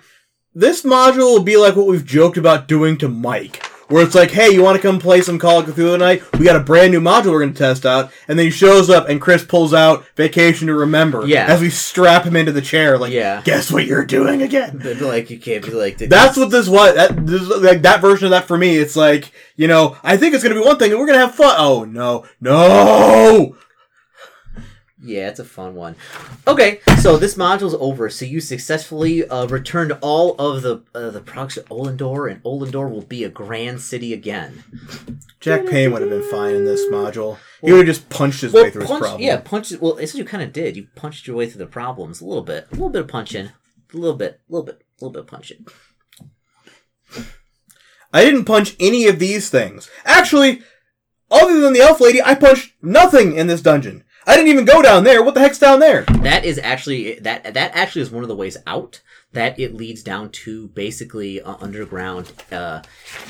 This 0.53 0.83
module 0.83 1.33
will 1.33 1.43
be 1.43 1.57
like 1.57 1.75
what 1.75 1.87
we've 1.87 2.05
joked 2.05 2.37
about 2.37 2.67
doing 2.67 2.97
to 2.99 3.07
Mike. 3.07 3.65
Where 3.87 4.05
it's 4.05 4.15
like, 4.15 4.31
hey, 4.31 4.49
you 4.51 4.63
want 4.63 4.77
to 4.77 4.81
come 4.81 4.99
play 4.99 5.19
some 5.19 5.37
Call 5.37 5.59
of 5.59 5.65
Cthulhu 5.65 5.91
tonight? 5.93 6.23
We 6.39 6.45
got 6.45 6.55
a 6.55 6.61
brand 6.61 6.93
new 6.93 7.01
module 7.01 7.31
we're 7.31 7.41
going 7.41 7.51
to 7.53 7.59
test 7.59 7.85
out. 7.85 8.09
And 8.29 8.39
then 8.39 8.45
he 8.45 8.49
shows 8.49 8.89
up 8.89 9.09
and 9.09 9.19
Chris 9.19 9.43
pulls 9.43 9.73
out 9.73 10.05
Vacation 10.15 10.67
to 10.67 10.73
Remember. 10.73 11.25
Yeah. 11.25 11.45
As 11.47 11.59
we 11.59 11.69
strap 11.69 12.23
him 12.23 12.37
into 12.37 12.53
the 12.53 12.61
chair. 12.61 12.97
Like, 12.97 13.11
Yeah. 13.11 13.41
guess 13.43 13.69
what 13.69 13.85
you're 13.85 14.05
doing 14.05 14.41
again? 14.41 14.79
But 14.81 15.01
like 15.01 15.29
you 15.29 15.37
can't 15.39 15.65
be 15.65 15.71
like 15.71 15.97
That's 15.97 16.37
what 16.37 16.51
this 16.51 16.69
was. 16.69 16.95
That, 16.95 17.25
this, 17.27 17.45
like, 17.49 17.81
that 17.81 17.99
version 17.99 18.25
of 18.27 18.31
that 18.31 18.45
for 18.45 18.57
me, 18.57 18.77
it's 18.77 18.95
like, 18.95 19.33
you 19.57 19.67
know, 19.67 19.97
I 20.03 20.15
think 20.15 20.35
it's 20.35 20.43
going 20.43 20.55
to 20.55 20.61
be 20.61 20.65
one 20.65 20.77
thing 20.79 20.91
and 20.91 20.99
we're 20.99 21.07
going 21.07 21.19
to 21.19 21.25
have 21.25 21.35
fun. 21.35 21.55
Oh, 21.57 21.83
no. 21.83 22.25
No! 22.39 23.57
Yeah, 25.03 25.29
it's 25.29 25.39
a 25.39 25.45
fun 25.45 25.73
one. 25.73 25.95
Okay, 26.47 26.79
so 26.99 27.17
this 27.17 27.35
module's 27.35 27.73
over. 27.79 28.09
So 28.09 28.23
you 28.23 28.39
successfully 28.39 29.27
uh, 29.27 29.47
returned 29.47 29.97
all 30.01 30.35
of 30.35 30.61
the 30.61 30.83
uh, 30.93 31.09
the 31.09 31.21
products 31.21 31.55
to 31.55 31.61
Olendor, 31.63 32.31
and 32.31 32.43
Olendor 32.43 32.89
will 32.89 33.01
be 33.01 33.23
a 33.23 33.29
grand 33.29 33.81
city 33.81 34.13
again. 34.13 34.63
Jack 35.39 35.65
Payne 35.65 35.91
would 35.91 36.01
have 36.01 36.11
been 36.11 36.29
fine 36.29 36.53
in 36.53 36.65
this 36.65 36.85
module. 36.91 37.37
He 37.61 37.71
would 37.71 37.87
have 37.87 37.95
just 37.95 38.09
punched 38.09 38.41
his 38.41 38.53
way 38.53 38.69
through 38.69 38.81
his 38.81 38.89
punch, 38.89 39.01
problem. 39.01 39.21
yeah, 39.21 39.37
punched. 39.37 39.81
Well, 39.81 39.97
it's 39.97 40.13
what 40.13 40.19
you 40.19 40.25
kind 40.25 40.43
of 40.43 40.53
did. 40.53 40.77
You 40.77 40.87
punched 40.95 41.25
your 41.25 41.35
way 41.35 41.49
through 41.49 41.59
the 41.59 41.67
problems 41.67 42.21
a 42.21 42.25
little 42.25 42.43
bit, 42.43 42.67
a 42.69 42.75
little 42.75 42.89
bit 42.89 43.01
of 43.01 43.07
punching, 43.07 43.47
a 43.47 43.97
little 43.97 44.15
bit, 44.15 44.39
a 44.47 44.51
little 44.51 44.65
bit, 44.65 44.75
a 44.75 45.03
little 45.03 45.13
bit 45.13 45.21
of 45.21 45.27
punching. 45.27 45.65
I 48.13 48.23
didn't 48.23 48.45
punch 48.45 48.75
any 48.79 49.07
of 49.07 49.19
these 49.19 49.49
things. 49.49 49.89
Actually, 50.05 50.61
other 51.31 51.59
than 51.59 51.73
the 51.73 51.79
elf 51.79 52.01
lady, 52.01 52.21
I 52.21 52.35
punched 52.35 52.73
nothing 52.81 53.35
in 53.35 53.47
this 53.47 53.61
dungeon. 53.61 54.03
I 54.27 54.35
didn't 54.35 54.49
even 54.49 54.65
go 54.65 54.81
down 54.81 55.03
there. 55.03 55.23
What 55.23 55.33
the 55.33 55.39
heck's 55.39 55.57
down 55.57 55.79
there? 55.79 56.03
That 56.03 56.45
is 56.45 56.59
actually 56.59 57.19
that 57.19 57.53
that 57.53 57.71
actually 57.75 58.03
is 58.03 58.11
one 58.11 58.23
of 58.23 58.29
the 58.29 58.35
ways 58.35 58.57
out. 58.67 59.01
That 59.33 59.59
it 59.59 59.73
leads 59.73 60.03
down 60.03 60.29
to 60.31 60.67
basically 60.69 61.41
uh, 61.41 61.55
underground, 61.59 62.31
uh, 62.51 62.81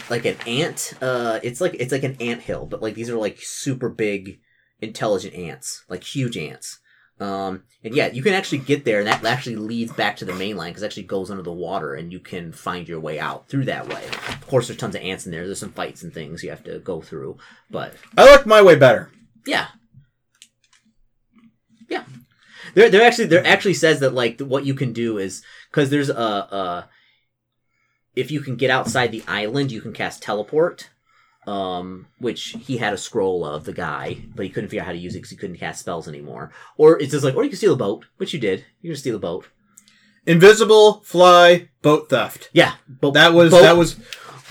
like 0.09 0.25
an 0.25 0.35
ant. 0.47 0.93
Uh, 1.01 1.39
it's 1.43 1.61
like 1.61 1.75
it's 1.75 1.91
like 1.91 2.03
an 2.03 2.17
ant 2.19 2.41
hill, 2.41 2.65
but 2.65 2.81
like 2.81 2.95
these 2.95 3.09
are 3.09 3.17
like 3.17 3.39
super 3.39 3.87
big, 3.87 4.39
intelligent 4.81 5.33
ants, 5.33 5.83
like 5.87 6.03
huge 6.03 6.37
ants. 6.37 6.79
Um, 7.21 7.63
and 7.83 7.93
yeah, 7.93 8.07
you 8.07 8.23
can 8.23 8.33
actually 8.33 8.57
get 8.57 8.83
there, 8.83 8.97
and 8.97 9.07
that 9.07 9.23
actually 9.23 9.55
leads 9.55 9.93
back 9.93 10.17
to 10.17 10.25
the 10.25 10.33
mainland 10.33 10.71
because 10.73 10.81
it 10.81 10.87
actually 10.87 11.03
goes 11.03 11.29
under 11.29 11.43
the 11.43 11.53
water, 11.53 11.93
and 11.93 12.11
you 12.11 12.19
can 12.19 12.51
find 12.51 12.89
your 12.89 12.99
way 12.99 13.19
out 13.19 13.47
through 13.47 13.65
that 13.65 13.87
way. 13.87 14.07
Of 14.07 14.47
course, 14.47 14.67
there's 14.67 14.79
tons 14.79 14.95
of 14.95 15.03
ants 15.03 15.27
in 15.27 15.31
there. 15.31 15.45
There's 15.45 15.59
some 15.59 15.71
fights 15.71 16.01
and 16.01 16.11
things 16.11 16.43
you 16.43 16.49
have 16.49 16.63
to 16.63 16.79
go 16.79 16.99
through, 16.99 17.37
but 17.69 17.93
I 18.17 18.25
like 18.25 18.47
my 18.47 18.61
way 18.61 18.75
better. 18.75 19.11
yeah. 19.45 19.67
Yeah. 21.91 22.03
There, 22.73 22.89
there 22.89 23.03
actually, 23.03 23.25
there 23.25 23.45
actually 23.45 23.73
says 23.73 23.99
that 23.99 24.13
like 24.13 24.39
what 24.39 24.65
you 24.65 24.73
can 24.73 24.93
do 24.93 25.17
is 25.17 25.43
because 25.69 25.89
there's 25.89 26.09
a, 26.09 26.13
a, 26.13 26.89
if 28.15 28.31
you 28.31 28.39
can 28.39 28.55
get 28.55 28.71
outside 28.71 29.11
the 29.11 29.23
island, 29.27 29.71
you 29.71 29.81
can 29.81 29.93
cast 29.93 30.23
teleport. 30.23 30.89
Um, 31.47 32.05
which 32.19 32.55
he 32.67 32.77
had 32.77 32.93
a 32.93 32.99
scroll 32.99 33.43
of 33.43 33.65
the 33.65 33.73
guy, 33.73 34.17
but 34.35 34.45
he 34.45 34.51
couldn't 34.51 34.69
figure 34.69 34.81
out 34.81 34.85
how 34.85 34.91
to 34.91 34.97
use 34.99 35.15
it 35.15 35.19
because 35.19 35.31
he 35.31 35.35
couldn't 35.35 35.57
cast 35.57 35.79
spells 35.79 36.07
anymore. 36.07 36.51
Or 36.77 37.01
it's 37.01 37.13
just 37.13 37.23
like, 37.23 37.35
or 37.35 37.43
you 37.43 37.49
can 37.49 37.57
steal 37.57 37.73
a 37.73 37.77
boat, 37.77 38.05
which 38.17 38.31
you 38.31 38.39
did. 38.39 38.63
You 38.79 38.91
can 38.91 38.97
steal 38.97 39.15
a 39.15 39.19
boat. 39.19 39.47
Invisible, 40.27 41.01
fly, 41.01 41.69
boat 41.81 42.09
theft. 42.09 42.51
Yeah, 42.53 42.75
boat, 42.87 43.15
That 43.15 43.33
was 43.33 43.49
boat, 43.49 43.63
that 43.63 43.75
was, 43.75 43.95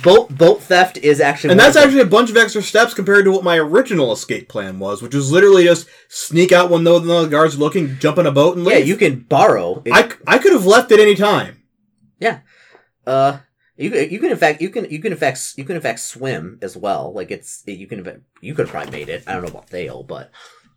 boat 0.03 0.37
boat 0.37 0.63
theft 0.63 0.97
is 0.99 1.21
actually 1.21 1.51
and 1.51 1.61
that's 1.61 1.75
the- 1.75 1.81
actually 1.83 2.01
a 2.01 2.07
bunch 2.07 2.31
of 2.31 2.37
extra 2.37 2.63
steps 2.63 2.95
compared 2.95 3.25
to 3.25 3.33
what 3.33 3.45
my 3.45 3.57
original 3.59 4.13
escape 4.13 4.49
plan 4.49 4.79
was, 4.79 5.03
which 5.03 5.15
was 5.15 5.31
literally 5.33 5.65
just 5.65 5.87
sneak 6.09 6.53
out 6.53 6.71
when 6.71 6.83
no 6.85 6.99
the 6.99 7.27
guards 7.27 7.59
looking, 7.59 7.99
jump 7.99 8.19
in 8.19 8.27
a 8.27 8.33
boat, 8.33 8.57
and 8.57 8.65
leave. 8.65 8.79
yeah. 8.79 8.85
You 8.85 8.97
can 8.97 9.21
borrow. 9.21 9.83
I, 9.93 10.11
I 10.27 10.39
could 10.39 10.53
have 10.53 10.67
left 10.67 10.93
at 10.93 11.01
any 11.01 11.15
time. 11.15 11.63
Yeah, 12.19 12.41
uh, 13.07 13.39
you 13.77 13.91
can- 13.91 14.11
you 14.11 14.19
can 14.19 14.31
in 14.31 14.37
fact 14.37 14.61
you 14.61 14.71
can 14.71 14.91
you 14.91 14.99
can 15.01 15.13
in 15.13 15.19
fact 15.19 15.55
you 15.57 15.65
can 15.65 15.77
in 15.77 15.83
fact 15.83 16.01
swim 16.01 16.59
as 16.63 16.77
well. 16.77 17.13
Like 17.15 17.31
it's 17.31 17.63
you 17.67 17.87
can 17.87 18.23
you 18.41 18.55
could 18.55 18.67
have 18.67 18.73
probably 18.73 18.91
made 18.93 19.09
it. 19.09 19.25
I 19.27 19.33
don't 19.33 19.43
know 19.43 19.49
about 19.49 19.69
Thale, 19.71 20.03
but 20.03 20.31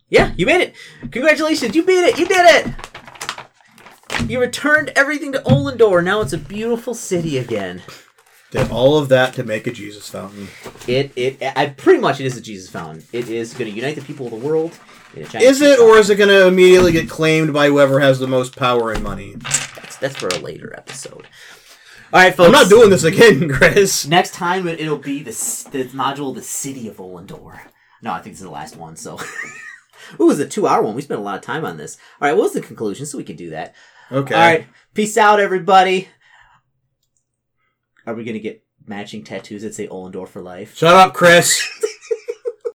yeah, 0.08 0.32
you 0.36 0.46
made 0.46 0.60
it. 0.60 0.74
Congratulations, 1.10 1.74
you 1.74 1.82
beat 1.84 2.04
it. 2.04 2.18
You 2.18 2.26
did 2.26 2.66
it. 2.66 4.26
You 4.30 4.40
returned 4.40 4.90
everything 4.96 5.32
to 5.32 5.40
Olendor. 5.40 6.02
Now 6.02 6.20
it's 6.20 6.32
a 6.32 6.38
beautiful 6.38 6.94
city 6.94 7.36
again. 7.38 7.82
Did 8.54 8.70
all 8.70 8.96
of 8.96 9.08
that 9.08 9.34
to 9.34 9.42
make 9.42 9.66
a 9.66 9.72
Jesus 9.72 10.08
fountain. 10.08 10.46
It 10.86 11.10
it 11.16 11.42
I 11.56 11.66
pretty 11.66 11.98
much 11.98 12.20
it 12.20 12.26
is 12.26 12.36
a 12.36 12.40
Jesus 12.40 12.70
fountain. 12.70 13.02
It 13.12 13.28
is 13.28 13.52
going 13.52 13.68
to 13.68 13.76
unite 13.76 13.96
the 13.96 14.02
people 14.02 14.26
of 14.26 14.30
the 14.30 14.38
world. 14.38 14.78
in 15.12 15.22
a 15.22 15.24
giant 15.26 15.44
Is 15.44 15.60
it, 15.60 15.80
or 15.80 15.98
is 15.98 16.08
it 16.08 16.14
going 16.14 16.28
to 16.28 16.46
immediately 16.46 16.92
get 16.92 17.10
claimed 17.10 17.52
by 17.52 17.66
whoever 17.66 17.98
has 17.98 18.20
the 18.20 18.28
most 18.28 18.54
power 18.54 18.92
and 18.92 19.02
money? 19.02 19.34
That's, 19.38 19.96
that's 19.96 20.16
for 20.16 20.28
a 20.28 20.38
later 20.38 20.72
episode. 20.78 21.26
All 22.12 22.20
right, 22.20 22.32
folks. 22.32 22.46
I'm 22.46 22.52
not 22.52 22.68
doing 22.68 22.90
this 22.90 23.02
again, 23.02 23.48
Chris. 23.52 24.06
Next 24.06 24.34
time 24.34 24.68
it, 24.68 24.78
it'll 24.78 24.98
be 24.98 25.24
the 25.24 25.32
the 25.72 25.86
module, 25.86 26.32
the 26.32 26.40
city 26.40 26.86
of 26.86 26.98
Olendor. 26.98 27.58
No, 28.02 28.12
I 28.12 28.20
think 28.20 28.34
this 28.34 28.40
is 28.40 28.44
the 28.44 28.50
last 28.50 28.76
one. 28.76 28.94
So, 28.94 29.18
ooh, 30.20 30.22
it 30.22 30.24
was 30.26 30.38
a 30.38 30.46
two 30.46 30.68
hour 30.68 30.80
one. 30.80 30.94
We 30.94 31.02
spent 31.02 31.18
a 31.18 31.24
lot 31.24 31.34
of 31.34 31.42
time 31.42 31.64
on 31.64 31.76
this. 31.76 31.96
All 32.20 32.28
right, 32.28 32.36
what 32.36 32.44
was 32.44 32.52
the 32.52 32.60
conclusion? 32.60 33.04
So 33.04 33.18
we 33.18 33.24
can 33.24 33.34
do 33.34 33.50
that. 33.50 33.74
Okay. 34.12 34.32
All 34.32 34.40
right, 34.40 34.66
peace 34.94 35.16
out, 35.16 35.40
everybody. 35.40 36.06
Are 38.06 38.14
we 38.14 38.24
gonna 38.24 38.38
get 38.38 38.64
matching 38.86 39.24
tattoos 39.24 39.62
that 39.62 39.74
say 39.74 39.86
Olendor 39.88 40.28
for 40.28 40.42
life? 40.42 40.76
Shut 40.76 40.94
up, 40.94 41.14
Chris. 41.14 41.62